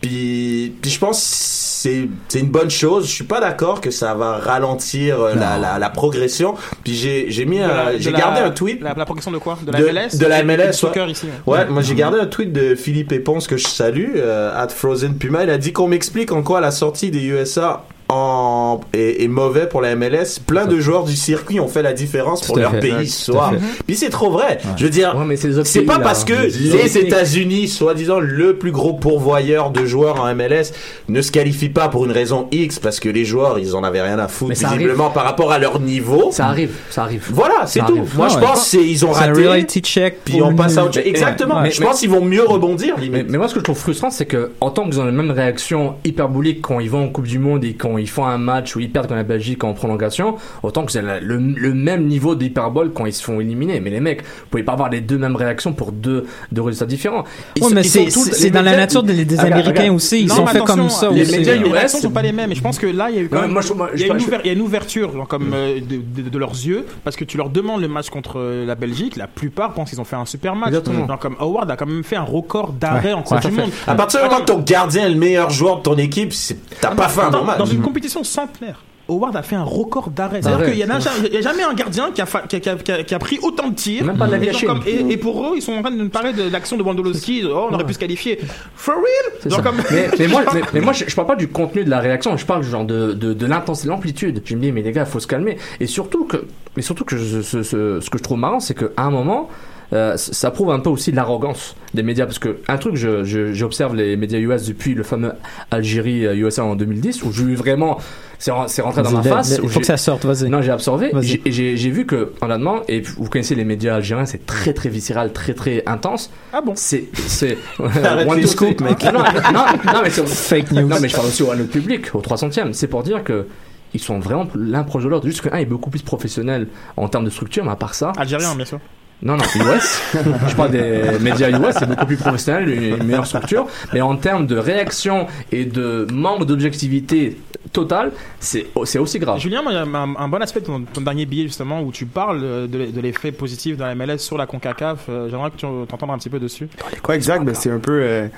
Puis, 0.00 0.74
puis 0.80 0.90
je 0.90 0.98
pense 0.98 1.18
que 1.18 1.26
c'est 1.26 2.08
c'est 2.28 2.40
une 2.40 2.50
bonne 2.50 2.70
chose. 2.70 3.06
Je 3.06 3.12
suis 3.12 3.24
pas 3.24 3.40
d'accord 3.40 3.80
que 3.80 3.90
ça 3.90 4.14
va 4.14 4.32
ralentir 4.38 5.20
euh, 5.20 5.34
la, 5.34 5.58
la, 5.58 5.78
la 5.78 5.90
progression. 5.90 6.54
Puis 6.84 6.94
j'ai 6.94 7.26
j'ai 7.30 7.44
mis 7.44 7.58
j'ai 7.98 8.10
la- 8.12 8.18
gardé 8.18 8.40
un 8.40 8.50
tweet 8.50 8.80
La, 8.80 8.94
la 8.94 9.04
progression 9.04 9.30
de 9.32 9.38
quoi? 9.38 9.58
De 9.64 9.72
la 9.72 9.78
de, 9.80 9.84
MLS? 9.86 10.18
de 10.18 10.26
la 10.26 10.42
MLS 10.44 10.72
soccer 10.72 11.06
ouais. 11.06 11.12
ici. 11.12 11.26
Ouais, 11.46 11.66
moi 11.66 11.82
j'ai 11.82 11.94
gardé 11.94 12.18
un 12.20 12.26
tweet 12.26 12.52
de 12.52 12.74
Philippe 12.74 13.10
Éponce 13.12 13.46
que 13.46 13.56
je 13.56 13.66
salue 13.66 14.12
euh, 14.16 14.52
at 14.56 14.68
Frozen 14.68 15.16
Puma 15.18 15.42
il 15.44 15.50
a 15.50 15.58
dit 15.58 15.72
qu'on 15.72 15.88
m'explique 15.88 16.30
en 16.32 16.42
quoi 16.42 16.60
la 16.60 16.70
sortie 16.70 17.10
des 17.10 17.24
USA 17.24 17.84
en 18.08 18.80
est, 18.94 19.22
est 19.22 19.28
mauvais 19.28 19.66
pour 19.68 19.80
la 19.82 19.94
MLS 19.94 20.38
plein 20.46 20.66
de 20.66 20.80
joueurs 20.80 21.04
du 21.04 21.14
circuit 21.14 21.60
ont 21.60 21.68
fait 21.68 21.82
la 21.82 21.92
différence 21.92 22.40
pour 22.46 22.56
leur 22.58 22.70
fait. 22.72 22.80
pays 22.80 22.92
Ouais, 22.92 23.04
ce 23.06 23.32
soir 23.32 23.52
puis 23.86 23.96
c'est 23.96 24.08
trop 24.10 24.30
vrai 24.30 24.58
je 24.76 24.84
veux 24.84 24.90
dire 24.90 25.14
Ouais, 25.16 25.36
c'est 25.64 25.82
pas 25.82 25.98
là. 25.98 26.00
parce 26.04 26.24
que 26.24 26.32
Les 26.32 26.72
autres 26.74 26.84
les. 26.84 26.98
États-Unis 26.98 27.68
soi-disant 27.68 28.18
le 28.20 28.56
plus 28.56 28.72
gros 28.72 28.94
pourvoyeur 28.94 29.70
de 29.70 29.84
joueurs 29.84 30.20
en 30.22 30.34
MLS 30.34 30.72
ne 31.08 31.20
se 31.20 31.30
qualifient 31.30 31.68
pas 31.68 31.88
pour 31.88 32.04
une 32.06 32.12
raison 32.12 32.48
X 32.50 32.78
parce 32.78 32.98
que 32.98 33.08
les 33.10 33.24
joueurs 33.26 33.58
ils 33.58 33.76
en 33.76 33.84
avaient 33.84 34.02
rien 34.02 34.18
à 34.18 34.28
foutre 34.28 34.52
visiblement 34.52 35.04
arrive. 35.04 35.14
par 35.14 35.24
rapport 35.24 35.52
à 35.52 35.58
leur 35.58 35.78
niveau 35.80 36.30
Ça 36.32 36.46
arrive, 36.46 36.72
ça 36.90 37.02
arrive. 37.02 37.26
voilà 37.30 37.66
c'est 37.66 37.80
tout 37.80 37.92
arrive. 37.92 38.16
moi 38.16 38.28
je 38.28 38.36
ouais. 38.36 38.40
pense 38.40 38.66
c'est 38.68 38.82
ils 38.82 39.04
ont 39.04 39.12
C'est 39.12 39.24
un 39.24 39.26
raté 39.28 39.46
reality 39.46 39.80
check. 39.80 40.24
puis 40.24 40.40
on 40.42 40.54
passe 40.54 40.76
à 40.78 40.84
autre 40.84 40.94
chose. 40.94 41.02
Exactement. 41.04 41.60
Mais 41.60 41.70
je 41.70 41.80
Mais- 41.80 41.86
pense 41.86 42.00
qu'ils 42.00 42.10
vont 42.10 42.24
mieux 42.24 42.44
rebondir, 42.44 42.94
mais 43.10 43.24
moi, 43.38 43.48
ce 43.48 43.54
que 43.54 43.60
je 43.60 43.64
trouve 43.64 43.78
frustrant, 43.78 44.10
c'est 44.10 44.26
que 44.26 44.52
en 44.60 44.70
tant 44.70 44.84
qu'ils 44.84 45.00
ont 45.00 45.04
la 45.04 45.12
même 45.12 45.30
réaction 45.30 45.94
hyperbolique 46.04 46.62
quand 46.62 46.80
ils 46.80 46.90
vont 46.90 47.04
en 47.04 47.08
Coupe 47.08 47.26
du 47.26 47.38
Monde 47.38 47.64
et 47.64 47.74
quand 47.74 47.97
ils 47.98 48.08
font 48.08 48.24
un 48.26 48.38
match 48.38 48.74
où 48.76 48.80
ils 48.80 48.90
perdent 48.90 49.06
contre 49.06 49.16
la 49.18 49.22
Belgique 49.24 49.62
en 49.64 49.74
prolongation, 49.74 50.36
autant 50.62 50.84
que 50.84 50.92
c'est 50.92 51.02
le, 51.02 51.36
le 51.38 51.74
même 51.74 52.06
niveau 52.06 52.34
d'hyperbole 52.34 52.92
quand 52.92 53.06
ils 53.06 53.12
se 53.12 53.22
font 53.22 53.40
éliminer. 53.40 53.80
Mais 53.80 53.90
les 53.90 54.00
mecs, 54.00 54.22
vous 54.22 54.46
pouvez 54.50 54.62
pas 54.62 54.72
avoir 54.72 54.88
les 54.90 55.00
deux 55.00 55.18
mêmes 55.18 55.36
réactions 55.36 55.72
pour 55.72 55.92
deux, 55.92 56.26
deux 56.52 56.62
résultats 56.62 56.86
différents. 56.86 57.24
Mais 57.72 57.82
c'est 57.82 58.50
dans 58.50 58.62
la 58.62 58.76
nature 58.76 59.02
des, 59.02 59.24
des 59.24 59.34
Regarde, 59.36 59.52
Américains 59.52 59.70
regarde. 59.82 59.96
aussi. 59.96 60.20
Ils 60.22 60.28
Non, 60.28 60.36
sont 60.36 60.46
faits 60.46 60.64
comme 60.64 60.88
ça 60.88 61.10
les 61.10 61.22
aussi. 61.22 61.32
médias, 61.38 61.54
les 61.54 61.60
US, 61.66 61.72
réactions 61.72 62.00
sont 62.00 62.10
pas 62.10 62.22
les 62.22 62.32
mêmes. 62.32 62.52
Et 62.52 62.54
je 62.54 62.62
pense 62.62 62.78
que 62.78 62.86
là, 62.86 63.10
il 63.10 63.16
y 63.16 63.18
a 63.18 63.22
eu 63.22 63.28
quand 63.28 63.36
Non, 63.36 63.42
même- 63.42 63.52
moi, 63.52 63.62
je- 63.62 63.72
moi, 63.72 63.90
il 63.94 64.00
y 64.00 64.04
a 64.04 64.06
je- 64.08 64.12
une 64.12 64.18
je- 64.20 64.26
ouver- 64.26 64.38
il 64.44 64.46
y 64.46 64.50
a 64.50 64.52
une 64.52 64.60
ouverture 64.62 65.12
genre, 65.12 65.28
comme 65.28 65.50
euh, 65.54 65.80
de, 65.80 66.22
de- 66.22 66.28
de 66.28 66.38
leurs 66.38 66.52
yeux 66.52 66.86
parce 67.04 67.16
que 67.16 67.24
tu 67.24 67.36
leur 67.36 67.50
demandes 67.50 67.80
le 67.80 67.88
match 67.88 68.10
contre 68.10 68.38
euh, 68.38 68.64
la 68.66 68.74
Belgique. 68.74 69.16
La 69.16 69.26
plupart 69.26 69.72
pensent 69.74 69.90
qu'ils 69.90 70.00
ont 70.00 70.04
fait 70.04 70.16
un 70.16 70.24
super 70.26 70.54
match. 70.56 70.72
Genre, 70.72 71.18
comme 71.18 71.36
Howard 71.40 71.70
a 71.70 71.76
quand 71.76 71.86
même 71.86 72.04
fait 72.04 72.16
un 72.16 72.22
record 72.22 72.72
d'arrêt 72.72 73.08
Ouais, 73.08 73.12
en 73.14 73.22
Coupe 73.22 73.40
du 73.40 73.50
Monde. 73.50 73.70
À 73.86 73.94
partir 73.94 74.20
du 74.22 74.26
moment 74.28 74.40
que 74.40 74.46
ton 74.46 74.58
gardien 74.60 75.06
est 75.06 75.10
le 75.10 75.14
meilleur 75.14 75.50
joueur 75.50 75.78
de 75.78 75.82
ton 75.82 75.96
équipe, 75.96 76.32
t'as 76.80 76.94
pas 76.94 77.08
fait 77.08 77.20
un 77.22 77.30
bon 77.30 77.44
match. 77.44 77.58
dans 77.58 77.64
une 77.66 77.80
compétition 77.88 78.22
centenaire. 78.24 78.82
Howard 79.10 79.34
a 79.36 79.42
fait 79.42 79.56
un 79.56 79.62
record 79.62 80.10
d'arrêt. 80.10 80.42
C'est-à-dire 80.42 80.58
D'arrêt. 80.58 80.72
qu'il 80.72 80.84
n'y 80.86 80.92
a, 80.92 80.98
jamais- 81.00 81.28
il 81.28 81.34
y 81.34 81.38
a 81.38 81.40
jamais 81.40 81.62
un 81.62 81.72
gardien 81.72 82.10
qui 82.12 82.20
a, 82.20 82.26
fa- 82.26 82.42
qui 82.42 82.56
a- 82.56 82.60
qui 82.60 82.68
a- 82.68 82.76
qui 82.76 82.92
a- 82.92 83.02
qui 83.04 83.14
a 83.14 83.18
pris 83.18 83.38
autant 83.42 83.68
de 83.70 83.74
tirs. 83.74 84.04
Même 84.04 84.18
pas 84.18 84.26
de 84.26 84.32
la 84.36 84.52
Chine. 84.52 84.68
comme- 84.68 84.82
et, 84.86 85.12
et 85.12 85.16
pour 85.16 85.42
eux, 85.46 85.52
ils 85.56 85.62
sont 85.62 85.72
en 85.72 85.80
train 85.80 85.90
de 85.90 85.96
nous 85.96 86.10
parler 86.10 86.34
de 86.34 86.42
l'action 86.50 86.76
de 86.76 86.82
Wondolowski. 86.82 87.42
Oh, 87.46 87.68
on 87.70 87.74
aurait 87.74 87.86
pu 87.86 87.94
se 87.94 87.98
qualifier. 87.98 88.38
For 88.76 88.96
real? 88.96 89.50
Genre 89.50 89.62
comme- 89.62 89.76
mais, 89.90 90.10
mais 90.18 90.28
moi, 90.28 90.42
mais, 90.54 90.60
mais 90.74 90.80
moi 90.82 90.92
je, 90.92 91.04
je 91.08 91.14
parle 91.16 91.26
pas 91.28 91.36
du 91.36 91.48
contenu 91.48 91.84
de 91.84 91.90
la 91.90 92.00
réaction, 92.00 92.36
je 92.36 92.44
parle 92.44 92.62
genre 92.62 92.84
de, 92.84 93.14
de, 93.14 93.32
de 93.32 93.46
l'intensité, 93.46 93.88
l'amplitude. 93.88 94.42
Je 94.44 94.54
me 94.54 94.60
dis, 94.60 94.72
mais 94.72 94.82
les 94.82 94.92
gars, 94.92 95.06
faut 95.06 95.20
se 95.20 95.26
calmer. 95.26 95.56
Et 95.80 95.86
surtout 95.86 96.24
que, 96.26 96.44
mais 96.76 96.82
surtout 96.82 97.04
que 97.06 97.16
je- 97.16 97.40
ce, 97.40 97.62
ce, 97.62 98.00
ce 98.00 98.10
que 98.10 98.18
je 98.18 98.22
trouve 98.22 98.36
marrant, 98.38 98.60
c'est 98.60 98.74
qu'à 98.74 98.88
un 98.98 99.10
moment, 99.10 99.48
euh, 99.92 100.16
ça 100.16 100.50
prouve 100.50 100.70
un 100.70 100.80
peu 100.80 100.90
aussi 100.90 101.12
l'arrogance 101.12 101.74
des 101.94 102.02
médias. 102.02 102.26
Parce 102.26 102.38
que 102.38 102.58
un 102.68 102.76
truc, 102.76 102.94
je- 102.96 103.24
je- 103.24 103.52
j'observe 103.52 103.94
les 103.94 104.16
médias 104.16 104.38
US 104.38 104.66
depuis 104.66 104.94
le 104.94 105.02
fameux 105.02 105.32
Algérie-USA 105.70 106.64
en 106.64 106.74
2010, 106.76 107.22
où 107.22 107.32
j'ai 107.32 107.44
eu 107.44 107.54
vraiment. 107.54 107.98
C'est 108.40 108.52
ren- 108.52 108.68
c'est 108.68 108.82
rentré 108.82 109.02
dans 109.02 109.10
ma 109.10 109.22
face. 109.22 109.56
Il 109.58 109.64
où 109.64 109.68
faut 109.68 109.80
que 109.80 109.86
ça 109.86 109.96
sorte, 109.96 110.24
vas-y. 110.24 110.48
non, 110.48 110.62
j'ai 110.62 110.70
absorbé. 110.70 111.10
J'ai- 111.22 111.42
et 111.44 111.50
J'ai 111.52 111.76
j'ai 111.76 111.90
vu 111.90 112.06
que, 112.06 112.32
honnêtement, 112.40 112.82
et 112.86 113.00
vous 113.00 113.28
connaissez 113.28 113.54
les 113.56 113.64
médias 113.64 113.96
algériens, 113.96 114.26
c'est 114.26 114.46
très 114.46 114.72
très 114.72 114.88
viscéral, 114.88 115.32
très 115.32 115.54
très 115.54 115.82
intense. 115.86 116.30
Ah 116.52 116.60
bon 116.60 116.72
C'est. 116.76 117.04
c'est 117.26 117.58
Arrête 118.04 118.28
One 118.28 118.46
say- 118.46 118.76
mec. 118.80 119.02
Non, 119.04 119.12
non, 119.52 119.64
non, 119.92 120.00
mais 120.04 120.10
c'est- 120.10 120.26
Fake 120.26 120.70
news. 120.72 120.86
non, 120.86 121.00
mais 121.00 121.08
je 121.08 121.16
parle 121.16 121.28
aussi 121.28 121.42
au 121.42 121.52
public, 121.64 122.14
au 122.14 122.20
300e. 122.20 122.72
C'est 122.74 122.86
pour 122.88 123.02
dire 123.02 123.24
que. 123.24 123.46
Ils 123.94 124.00
sont 124.00 124.18
vraiment 124.18 124.46
l'un 124.54 124.82
proche 124.84 125.02
de 125.04 125.08
l'autre. 125.08 125.24
Juste 125.26 125.40
qu'un 125.40 125.56
est 125.56 125.64
beaucoup 125.64 125.88
plus 125.88 126.02
professionnel 126.02 126.68
en 126.98 127.08
termes 127.08 127.24
de 127.24 127.30
structure, 127.30 127.64
mais 127.64 127.70
à 127.70 127.76
part 127.76 127.94
ça. 127.94 128.12
Algérien, 128.18 128.54
bien 128.54 128.66
sûr. 128.66 128.80
Non, 129.20 129.36
non, 129.36 129.42
US. 129.44 130.00
je 130.48 130.54
parle 130.54 130.70
des 130.70 131.18
médias 131.20 131.50
US, 131.50 131.74
c'est 131.78 131.88
beaucoup 131.88 132.06
plus 132.06 132.16
professionnel, 132.16 132.68
une, 132.68 133.02
meilleure 133.04 133.26
structure. 133.26 133.66
Mais 133.92 134.00
en 134.00 134.16
termes 134.16 134.46
de 134.46 134.56
réaction 134.56 135.26
et 135.50 135.64
de 135.64 136.06
manque 136.12 136.46
d'objectivité 136.46 137.36
totale, 137.72 138.12
c'est 138.38 138.66
c'est 138.84 138.98
aussi 138.98 139.18
grave. 139.18 139.40
Julien, 139.40 139.62
il 139.66 139.72
y 139.74 139.76
a 139.76 139.82
un, 139.82 140.14
un 140.16 140.28
bon 140.28 140.40
aspect 140.40 140.60
de 140.60 140.66
ton, 140.66 140.82
ton 140.82 141.00
dernier 141.00 141.26
billet, 141.26 141.42
justement, 141.44 141.82
où 141.82 141.90
tu 141.90 142.06
parles 142.06 142.40
de, 142.68 142.86
de 142.86 143.00
l'effet 143.00 143.32
positif 143.32 143.76
de 143.76 143.82
la 143.82 143.94
MLS 143.96 144.18
sur 144.18 144.38
la 144.38 144.46
CONCACAF. 144.46 145.00
Euh, 145.08 145.28
J'aimerais 145.28 145.50
que 145.50 145.56
tu 145.56 145.66
t'entendes 145.88 146.10
un 146.10 146.18
petit 146.18 146.30
peu 146.30 146.38
dessus. 146.38 146.68
Ouais, 147.08 147.16
exact? 147.16 147.44
Ben, 147.44 147.54
c'est 147.54 147.70
un 147.70 147.78
peu. 147.80 148.00
euh, 148.02 148.28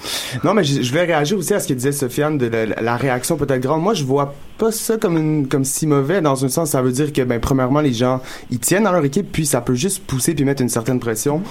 Non, 0.45 0.55
mais 0.55 0.65
je, 0.65 0.81
je 0.83 0.89
voulais 0.91 1.05
réagir 1.05 1.37
aussi 1.39 1.53
à 1.55 1.61
ce 1.61 1.69
que 1.69 1.75
disait 1.75 1.93
Sofiane 1.93 2.39
de 2.39 2.47
la, 2.47 2.65
la 2.81 2.97
réaction 2.97 3.37
peut-être 3.37 3.61
grande. 3.61 3.83
Moi, 3.83 3.95
je 3.95 4.05
vois 4.05 4.35
pas 4.61 4.71
ça 4.73 4.97
comme 4.99 5.17
une, 5.17 5.49
comme 5.49 5.65
si 5.65 5.87
mauvais. 5.87 6.21
Dans 6.21 6.45
un 6.45 6.49
sens, 6.49 6.71
ça 6.71 6.83
veut 6.83 6.93
dire 6.93 7.13
que, 7.13 7.23
ben, 7.23 7.41
premièrement, 7.41 7.81
les 7.81 7.93
gens 7.95 8.21
ils 8.51 8.59
tiennent 8.59 8.85
dans 8.85 8.93
leur 8.93 9.05
équipe, 9.05 9.33
puis 9.33 9.47
ça 9.47 9.61
peut 9.63 9.75
juste 9.75 10.03
pousser 10.07 10.35
puis 10.35 10.45
mettre 10.45 10.61
une 10.63 10.69
certaine 10.69 11.01
pression 11.01 11.43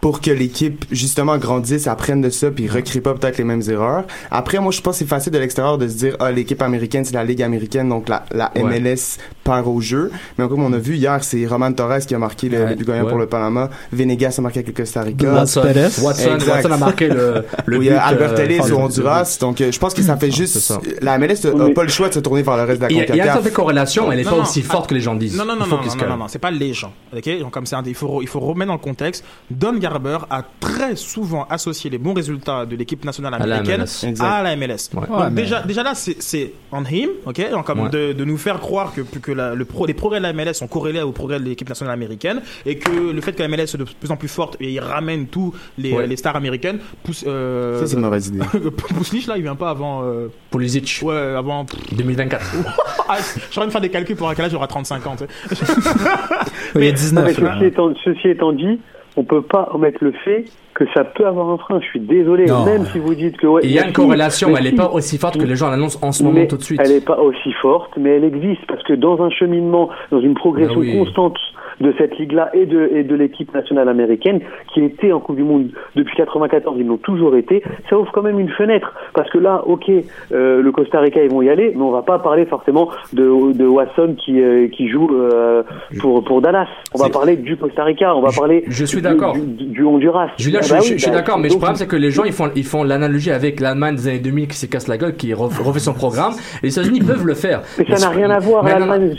pour 0.00 0.20
que 0.20 0.30
l'équipe 0.30 0.84
justement 0.90 1.36
grandisse, 1.38 1.86
apprenne 1.88 2.20
de 2.20 2.30
ça, 2.30 2.50
puis 2.50 2.68
recrée 2.68 3.00
pas 3.00 3.14
peut-être 3.14 3.38
les 3.38 3.44
mêmes 3.44 3.62
erreurs. 3.68 4.04
Après, 4.30 4.58
moi, 4.60 4.70
je 4.72 4.80
pense 4.80 4.94
que 4.94 4.98
c'est 5.00 5.08
facile 5.08 5.32
de 5.32 5.38
l'extérieur 5.38 5.76
de 5.76 5.88
se 5.88 5.94
dire, 5.94 6.16
ah, 6.20 6.30
l'équipe 6.30 6.62
américaine, 6.62 7.04
c'est 7.04 7.14
la 7.14 7.24
ligue 7.24 7.42
américaine, 7.42 7.88
donc 7.88 8.08
la, 8.08 8.24
la 8.32 8.50
Ouais. 8.54 8.62
MLS 8.80 9.18
part 9.44 9.68
au 9.68 9.80
jeu. 9.80 10.10
Mais 10.38 10.46
comme 10.48 10.62
on 10.62 10.72
a 10.72 10.78
vu 10.78 10.94
hier, 10.96 11.22
c'est 11.24 11.44
Roman 11.46 11.72
Torres 11.72 12.00
qui 12.06 12.14
a 12.14 12.18
marqué 12.18 12.48
le, 12.48 12.58
Ouais. 12.58 12.70
le 12.70 12.74
but 12.76 12.86
gagnant 12.86 13.04
Ouais. 13.04 13.08
pour 13.10 13.18
le 13.18 13.26
Panama. 13.26 13.70
Venegas 13.92 14.36
a 14.38 14.40
marqué 14.42 14.60
avec 14.60 14.68
le 14.68 14.74
Costa 14.84 15.02
Rica. 15.02 15.32
Watson. 15.32 15.62
Watson. 16.02 16.38
Watson 16.48 16.70
a 16.70 16.76
marqué 16.76 17.08
le, 17.08 17.44
le 17.66 17.78
oui, 17.78 17.88
but. 17.88 17.96
Albert 17.96 18.32
euh, 18.38 18.44
Ellis 18.44 18.60
au 18.60 18.68
le- 18.68 18.74
Honduras. 18.76 19.38
Donc, 19.40 19.60
euh, 19.60 19.72
je 19.72 19.78
pense 19.78 19.94
que 19.94 20.02
ça 20.02 20.16
fait 20.16 20.30
juste. 20.30 20.58
ça. 20.58 20.80
La 21.00 21.18
MLS 21.18 21.42
n'a 21.44 21.64
Oui. 21.64 21.74
pas 21.74 21.82
le 21.82 21.88
choix 21.88 22.08
de 22.08 22.14
se 22.14 22.20
tourner 22.20 22.42
vers 22.42 22.51
le 22.56 22.64
reste 22.64 22.80
de 22.80 22.86
la 22.86 22.90
Il 22.90 22.96
y 22.96 23.00
a, 23.00 23.04
il 23.04 23.08
y 23.08 23.10
a 23.12 23.14
une 23.14 23.18
CONCACAF. 23.18 23.34
certaine 23.34 23.52
corrélation, 23.52 24.06
mais 24.08 24.14
elle 24.14 24.18
n'est 24.20 24.24
pas 24.30 24.36
non, 24.36 24.42
aussi 24.42 24.62
ah, 24.68 24.72
forte 24.72 24.88
que 24.88 24.94
les 24.94 25.00
gens 25.00 25.14
disent. 25.14 25.36
Non, 25.36 25.44
non, 25.44 25.56
non, 25.56 25.66
non, 25.66 25.78
non, 26.08 26.16
non, 26.16 26.28
c'est 26.28 26.38
pas 26.38 26.50
les 26.50 26.72
gens. 26.72 26.92
Ok, 27.16 27.38
donc 27.40 27.50
comme 27.52 27.66
c'est 27.66 27.76
un, 27.76 27.82
il 27.86 27.94
faut, 27.94 28.22
il 28.22 28.28
faut 28.28 28.40
remettre 28.40 28.68
dans 28.68 28.74
le 28.74 28.78
contexte. 28.78 29.24
Don 29.50 29.74
Garber 29.74 30.18
a 30.30 30.42
très 30.60 30.96
souvent 30.96 31.46
associé 31.50 31.90
les 31.90 31.98
bons 31.98 32.14
résultats 32.14 32.66
de 32.66 32.76
l'équipe 32.76 33.04
nationale 33.04 33.34
À 33.34 33.38
la 33.38 33.56
américaine 33.56 33.84
à 34.20 34.42
la 34.42 34.56
MLS. 34.56 34.90
Ouais. 34.94 35.06
Donc 35.08 35.34
déjà, 35.34 35.62
déjà 35.62 35.82
là, 35.82 35.94
c'est- 35.94 36.20
c'est 36.20 36.52
on 36.72 36.84
him, 36.84 37.10
ok, 37.26 37.50
donc 37.50 37.64
comme 37.66 37.80
Ouais. 37.80 37.90
de, 37.90 38.12
de 38.12 38.24
nous 38.24 38.36
faire 38.38 38.60
croire 38.60 38.92
que, 38.94 39.00
que 39.00 39.32
la- 39.32 39.54
le 39.54 39.64
pro, 39.64 39.86
les 39.86 39.94
progrès 39.94 40.18
de 40.18 40.22
la 40.24 40.32
MLS 40.32 40.54
sont 40.54 40.68
corrélés 40.68 41.02
au 41.02 41.12
progrès 41.12 41.38
de 41.40 41.44
l'équipe 41.44 41.68
nationale 41.68 41.94
américaine 41.94 42.40
et 42.66 42.76
que 42.78 42.90
le 42.90 43.20
fait 43.20 43.32
que 43.32 43.42
la 43.42 43.48
MLS 43.48 43.66
soit 43.66 43.78
de 43.78 43.84
plus 43.84 44.10
en 44.10 44.16
plus 44.16 44.28
forte 44.28 44.56
et 44.60 44.70
il 44.70 44.80
ramène 44.80 45.26
tous 45.26 45.54
les, 45.78 45.92
Ouais. 45.92 46.06
les 46.06 46.16
stars 46.16 46.36
américaines 46.36 46.78
pousse. 47.02 47.24
Euh, 47.26 47.80
Ça, 47.80 47.86
c'est 47.86 47.94
une 47.96 48.02
mauvaise 48.02 48.28
idée. 48.28 48.40
Pouslich 48.94 49.26
là, 49.26 49.36
il 49.36 49.42
vient 49.42 49.56
pas 49.56 49.70
avant. 49.70 50.02
Euh, 50.04 50.28
Pulisic, 50.50 51.00
ouais, 51.02 51.16
avant. 51.36 51.66
2024. 51.92 52.41
Ah, 53.08 53.16
je 53.18 53.22
suis 53.40 53.48
en 53.58 53.62
train 53.62 53.66
de 53.66 53.72
faire 53.72 53.80
des 53.80 53.90
calculs 53.90 54.16
pour 54.16 54.28
un 54.28 54.34
quel 54.34 54.44
âge 54.46 54.52
j'aurai 54.52 54.68
35 54.68 55.06
ans. 55.06 55.16
tu 55.16 55.24
sais. 55.54 55.64
Oui, 56.74 56.82
il 56.82 56.84
y 56.84 56.88
a 56.88 57.12
Non, 57.12 57.22
mais 57.22 57.32
19. 57.32 57.38
là. 57.40 57.54
ceci, 57.54 57.64
étant, 57.66 57.92
ceci 58.04 58.28
étant 58.28 58.52
dit, 58.52 58.80
on 59.16 59.24
peut 59.24 59.42
pas 59.42 59.68
omettre 59.74 59.98
le 60.02 60.12
fait 60.24 60.44
que 60.74 60.84
ça 60.94 61.04
peut 61.04 61.26
avoir 61.26 61.50
un 61.50 61.58
frein. 61.58 61.80
Je 61.80 61.86
suis 61.86 62.00
désolé, 62.00 62.46
Non. 62.46 62.64
même 62.64 62.86
si 62.86 62.98
vous 62.98 63.14
dites 63.14 63.36
que 63.36 63.46
ouais, 63.46 63.60
il 63.64 63.70
y 63.72 63.78
a 63.78 63.82
mais 63.82 63.88
une 63.88 63.92
corrélation, 63.92 64.48
mais 64.48 64.54
elle 64.58 64.64
n'est 64.64 64.70
si. 64.70 64.76
pas 64.76 64.90
aussi 64.90 65.18
forte 65.18 65.36
que 65.36 65.44
les 65.44 65.56
gens 65.56 65.68
l'annoncent 65.70 65.98
en 66.00 66.12
ce 66.12 66.22
moment 66.22 66.38
Mais 66.40 66.46
tout 66.46 66.56
de 66.56 66.62
suite. 66.62 66.80
Elle 66.82 66.92
n'est 66.92 67.00
pas 67.00 67.18
aussi 67.18 67.52
forte, 67.60 67.92
mais 67.98 68.10
elle 68.16 68.24
existe 68.24 68.64
parce 68.66 68.82
que 68.84 68.94
dans 68.94 69.20
un 69.22 69.28
cheminement, 69.30 69.90
dans 70.10 70.20
une 70.20 70.34
progression 70.34 70.78
oui. 70.78 70.96
constante 70.96 71.36
de 71.80 71.92
cette 71.98 72.18
ligue-là 72.18 72.50
et 72.54 72.66
de, 72.66 72.90
et 72.94 73.02
de 73.04 73.14
l'équipe 73.14 73.52
nationale 73.54 73.88
américaine 73.88 74.40
qui 74.72 74.82
était 74.84 75.12
en 75.12 75.20
Coupe 75.20 75.36
du 75.36 75.42
Monde 75.44 75.68
depuis 75.96 76.16
94, 76.16 76.76
ils 76.78 76.86
l'ont 76.86 76.96
toujours 76.96 77.36
été, 77.36 77.62
ça 77.88 77.98
ouvre 77.98 78.10
quand 78.12 78.22
même 78.22 78.38
une 78.40 78.50
fenêtre 78.50 78.92
parce 79.14 79.30
que 79.30 79.38
là, 79.38 79.62
ok, 79.66 79.90
euh, 80.32 80.62
le 80.62 80.72
Costa 80.72 81.00
Rica 81.00 81.22
ils 81.22 81.30
vont 81.30 81.42
y 81.42 81.48
aller, 81.48 81.72
mais 81.74 81.82
on 81.82 81.90
va 81.90 82.02
pas 82.02 82.18
parler 82.18 82.46
forcément 82.46 82.88
de, 83.12 83.52
de 83.52 83.66
Watson 83.66 84.14
qui, 84.24 84.40
euh, 84.40 84.68
qui 84.68 84.88
joue 84.88 85.08
euh, 85.12 85.62
pour, 86.00 86.22
pour 86.24 86.40
Dallas. 86.42 86.66
On 86.94 86.98
va 86.98 87.08
parler 87.08 87.36
du 87.36 87.56
Costa 87.56 87.84
Rica, 87.84 88.14
on 88.14 88.20
va 88.20 88.30
parler 88.30 88.64
je 88.68 88.84
suis 88.84 88.98
du- 88.98 89.02
d'accord. 89.02 89.34
du, 89.34 89.40
du- 89.42 89.64
du 89.66 89.84
Honduras. 89.84 90.28
Julien, 90.38 90.60
Ah 90.62 90.66
je, 90.66 90.70
bah 90.72 90.78
je- 90.80 90.82
oui, 90.92 90.98
je 90.98 91.02
suis 91.02 91.10
bah, 91.10 91.16
d'accord, 91.18 91.38
mais 91.38 91.48
le 91.48 91.56
problème 91.56 91.76
c'est 91.76 91.86
que 91.86 91.96
les 91.96 92.10
gens 92.10 92.24
ils 92.24 92.32
font, 92.32 92.50
ils 92.54 92.64
font 92.64 92.84
l'analogie 92.84 93.30
avec 93.30 93.60
l'Allemagne 93.60 93.96
des 93.96 94.08
années 94.08 94.18
2000 94.18 94.48
qui 94.48 94.56
se 94.56 94.66
casse 94.66 94.88
la 94.88 94.98
gueule, 94.98 95.16
qui 95.16 95.32
ref- 95.32 95.60
refait 95.62 95.78
son 95.80 95.94
programme. 95.94 96.32
Et 96.62 96.66
les 96.66 96.78
États-Unis 96.78 97.00
peuvent 97.00 97.26
le 97.26 97.34
faire. 97.34 97.62
Mais 97.78 97.84
ça 97.96 98.06
n'a 98.08 98.14
rien 98.14 98.30
à 98.30 98.38
voir, 98.38 98.64
l'Allemagne, 98.64 99.14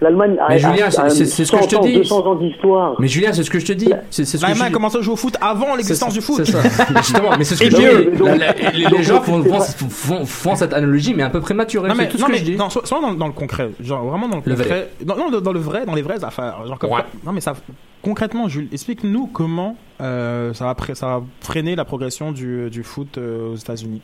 l'Allemagne 0.00 0.36
Mais 0.48 0.58
Julien, 0.58 0.90
c'est- 0.90 1.24
ce 1.26 1.42
que 1.52 1.58
je 1.62 1.68
te 1.68 1.74
100 1.74 1.78
ans, 1.80 1.84
dis. 1.84 1.95
200 1.98 2.26
ans 2.26 2.34
d'histoire. 2.36 2.94
Mais 2.98 3.08
Julien, 3.08 3.32
c'est 3.32 3.42
ce 3.42 3.50
que 3.50 3.58
je 3.58 3.66
te 3.66 3.72
dis. 3.72 3.90
C'est 4.10 4.24
c'est 4.24 4.38
ce 4.38 4.44
que 4.46 4.62
a 4.62 4.70
commencé 4.70 4.98
à 4.98 5.00
jouer 5.00 5.12
au 5.14 5.16
foot 5.16 5.36
avant 5.40 5.74
l'existence 5.76 6.12
du 6.14 6.20
foot. 6.20 6.36
C'est 6.44 6.52
ça. 6.52 6.62
Justement, 6.96 7.30
mais 7.38 7.44
c'est 7.44 7.56
ce 7.56 7.64
que 7.64 7.70
je 7.70 7.76
dis. 7.76 8.90
les, 8.96 9.02
gens 9.02 9.20
font, 9.22 9.42
c'est 9.42 9.48
font, 9.50 9.58
pas- 9.58 9.64
font- 9.90 10.24
font 10.26 10.54
cette 10.56 10.72
analogie, 10.72 11.14
mais 11.14 11.22
un 11.22 11.30
peu 11.30 11.40
prématurée. 11.40 11.88
Non 11.88 11.94
mais, 11.94 12.04
C'est 12.04 12.10
tout 12.10 12.16
ce 12.18 12.22
non, 12.22 12.26
que 12.28 12.32
mais 12.32 12.38
je 12.38 12.44
dis. 12.44 12.56
non, 12.56 12.68
dans, 13.00 13.14
dans 13.14 13.26
le 13.26 13.32
concret, 13.32 13.70
genre 13.80 14.04
vraiment 14.04 14.28
dans 14.28 14.36
le, 14.36 14.42
Le 14.44 14.54
concret, 14.54 14.88
vrai. 15.04 15.16
Non, 15.30 15.40
dans 15.40 15.52
le 15.52 15.60
vrai, 15.60 15.86
dans 15.86 15.94
les 15.94 16.02
vraies 16.02 16.24
affaires. 16.24 16.66
Genre 16.66 16.78
comme 16.78 16.90
Ouais. 16.90 17.02
non 17.24 17.32
mais 17.32 17.40
ça, 17.40 17.54
concrètement, 18.02 18.48
Jules, 18.48 18.68
explique-nous 18.72 19.26
comment 19.28 19.76
euh, 20.00 20.52
ça 20.54 20.64
va 20.66 20.74
pré- 20.74 20.94
ça 20.94 21.06
va 21.06 21.22
freiner 21.40 21.76
la 21.76 21.84
progression 21.84 22.32
du, 22.32 22.70
du 22.70 22.82
foot 22.82 23.18
euh, 23.18 23.52
aux 23.52 23.56
États-Unis. 23.56 24.02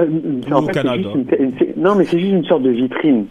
Euh, 0.00 0.06
au 0.54 0.66
Canada. 0.66 0.96
juste 1.14 1.30
une- 1.38 1.52
c'est- 1.58 1.76
non, 1.76 1.94
mais 1.94 2.04
c'est 2.04 2.18
juste 2.18 2.32
une 2.32 2.44
sorte 2.46 2.62
de 2.62 2.70
vitrine. 2.70 3.26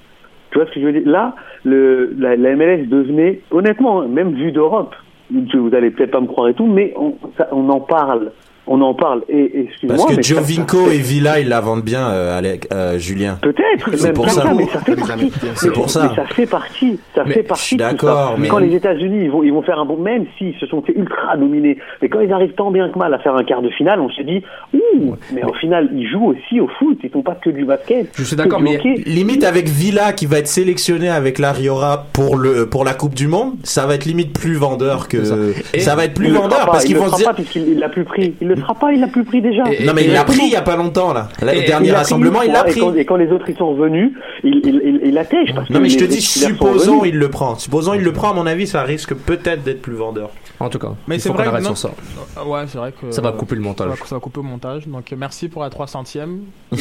Tu 0.51 0.57
vois 0.57 0.67
ce 0.67 0.73
que 0.73 0.79
je 0.81 0.85
veux 0.85 0.91
dire? 0.93 1.03
Là, 1.09 1.35
le, 1.63 2.13
la, 2.17 2.35
la 2.35 2.55
MLS 2.55 2.87
devenait, 2.87 3.39
honnêtement, 3.51 4.07
même 4.07 4.33
vu 4.33 4.51
d'Europe, 4.51 4.95
vous 5.29 5.73
allez 5.73 5.91
peut-être 5.91 6.11
pas 6.11 6.19
me 6.19 6.27
croire 6.27 6.49
et 6.49 6.53
tout, 6.53 6.65
mais 6.67 6.93
on, 6.97 7.15
ça- 7.37 7.47
on 7.51 7.69
en 7.69 7.79
parle. 7.79 8.31
On 8.67 8.79
en 8.81 8.93
parle. 8.93 9.23
Et, 9.27 9.67
Parce 9.87 10.05
que 10.05 10.09
mais 10.13 10.15
ça- 10.15 10.21
Giovinco 10.21 10.91
et 10.91 10.97
Villa, 10.99 11.39
ils 11.39 11.49
la 11.49 11.59
vendent 11.61 11.81
bien, 11.83 12.07
euh, 12.09 12.37
Alec- 12.37 12.67
euh, 12.71 12.97
Julien. 12.99 13.39
Peut-être, 13.41 13.97
C'est 13.97 14.13
pour 14.13 14.29
ça. 14.29 14.43
ça, 14.43 14.53
mais 14.53 14.67
ça 14.67 14.79
fait 14.81 14.95
partie. 14.95 15.31
C'est 15.55 15.67
Mais- 15.67 15.73
pour 15.73 15.89
ça. 15.89 16.09
Mais 16.09 16.15
ça 16.15 16.25
fait 16.33 16.45
partie. 16.45 16.99
Ça 17.15 17.23
Mais 17.25 17.33
fait 17.33 17.43
partie. 17.43 17.75
d'accord, 17.75 18.35
mais- 18.37 18.47
Quand 18.47 18.59
les 18.59 18.73
États-Unis, 18.75 19.23
ils 19.25 19.31
vont, 19.31 19.43
ils 19.43 19.51
vont 19.51 19.63
faire 19.63 19.79
un 19.79 19.85
bon, 19.85 19.97
même 19.97 20.25
s'ils 20.37 20.53
se 20.59 20.67
sont 20.67 20.81
fait 20.83 20.93
ultra 20.95 21.35
dominés, 21.37 21.77
mais 22.01 22.07
quand 22.09 22.19
ils 22.21 22.31
arrivent 22.31 22.53
tant 22.53 22.71
bien 22.71 22.87
que 22.89 22.97
mal 22.99 23.13
à 23.13 23.19
faire 23.19 23.35
un 23.35 23.43
quart 23.43 23.61
de 23.63 23.69
finale, 23.71 23.99
on 23.99 24.09
se 24.09 24.21
dit, 24.21 24.43
ouh, 24.73 25.15
mais 25.33 25.43
au 25.43 25.53
final, 25.53 25.89
ils 25.93 26.07
jouent 26.07 26.27
aussi 26.27 26.59
au 26.59 26.67
foot. 26.79 26.99
Ils 27.03 27.09
font 27.09 27.23
pas 27.23 27.35
que 27.35 27.49
du 27.49 27.65
basket. 27.65 28.09
Je 28.15 28.23
suis 28.23 28.35
d'accord, 28.35 28.61
mais 28.61 28.77
hockey. 28.77 29.01
Limite 29.07 29.43
avec 29.43 29.67
Villa 29.67 30.13
qui 30.13 30.27
va 30.27 30.37
être 30.37 30.47
sélectionné 30.47 31.09
avec 31.09 31.39
la 31.39 31.51
Riora 31.51 32.05
pour 32.13 32.37
le 32.37 32.67
pour 32.69 32.85
la 32.85 32.93
Coupe 32.93 33.15
du 33.15 33.27
Monde, 33.27 33.53
ça 33.63 33.85
va 33.87 33.95
être 33.95 34.05
limite 34.05 34.33
plus 34.39 34.53
vendeur 34.55 35.07
que 35.07 35.23
ça, 35.23 35.95
va 35.95 36.05
être 36.05 36.13
plus 36.13 36.29
vendeur 36.29 36.67
parce 36.67 36.83
il 36.83 36.87
qu'ils 36.87 36.97
vont 36.97 37.09
se 37.09 37.15
dire 37.17 37.27
pas 37.27 37.33
puisqu'il 37.33 37.67
il 37.69 37.79
l'a 37.79 37.89
plus 37.89 38.03
pris. 38.03 38.35
Il 38.51 38.55
le 38.57 38.61
fera 38.61 38.75
pas, 38.75 38.91
il 38.91 38.99
l'a 38.99 39.07
plus 39.07 39.23
pris 39.23 39.41
déjà. 39.41 39.63
non 39.63 39.93
mais 39.95 40.03
il 40.05 40.11
l'a 40.13 40.23
pris 40.23 40.39
il 40.43 40.51
y 40.51 40.55
a 40.55 40.61
pas 40.61 40.75
longtemps 40.75 41.13
là. 41.13 41.29
Là, 41.41 41.53
Au 41.57 41.61
dernier 41.61 41.89
Il 41.89 41.95
rassemblement, 41.95 42.41
il 42.41 42.51
l'a 42.51 42.63
pris. 42.63 42.79
Et 42.79 42.81
quand, 42.81 42.93
et 42.95 43.05
quand 43.05 43.15
les 43.15 43.31
autres 43.31 43.45
ils 43.49 43.55
sont 43.57 43.69
revenus, 43.73 44.11
il, 44.43 44.61
il, 44.65 44.81
il, 44.83 45.01
il 45.09 45.17
attèche 45.17 45.53
parce 45.55 45.69
Non 45.69 45.77
que 45.77 45.83
mais 45.83 45.89
je 45.89 45.97
te 45.97 46.03
dis 46.03 46.21
supposons 46.21 47.05
il 47.05 47.17
le 47.17 47.29
prend. 47.29 47.55
Supposons 47.57 47.93
il 47.93 48.01
le 48.03 48.11
prend 48.13 48.31
à 48.31 48.33
mon 48.33 48.45
avis, 48.45 48.67
ça 48.67 48.83
risque 48.83 49.13
peut-être 49.13 49.63
d'être 49.63 49.81
plus 49.81 49.95
vendeur. 49.95 50.29
En 50.59 50.69
tout 50.69 50.77
cas, 50.79 50.89
Mais 51.07 51.15
il 51.15 51.21
c'est 51.21 51.29
faut 51.29 51.33
vrai 51.35 51.45
qu'on 51.45 51.49
que 51.51 51.55
arrête 51.55 51.65
sur 51.65 51.77
ça. 51.77 51.89
Euh, 52.37 52.43
Ouais, 52.45 52.63
c'est 52.67 52.77
vrai 52.77 52.91
que 52.91 53.11
Ça 53.11 53.21
va 53.21 53.31
couper 53.31 53.55
le 53.55 53.61
montage. 53.61 53.87
Ça 53.89 53.95
va, 53.99 54.05
ça 54.05 54.15
va 54.15 54.21
couper 54.21 54.39
au 54.39 54.43
montage. 54.43 54.87
Donc 54.87 55.11
merci 55.17 55.47
pour 55.49 55.61
la 55.63 55.69
300e. 55.69 56.39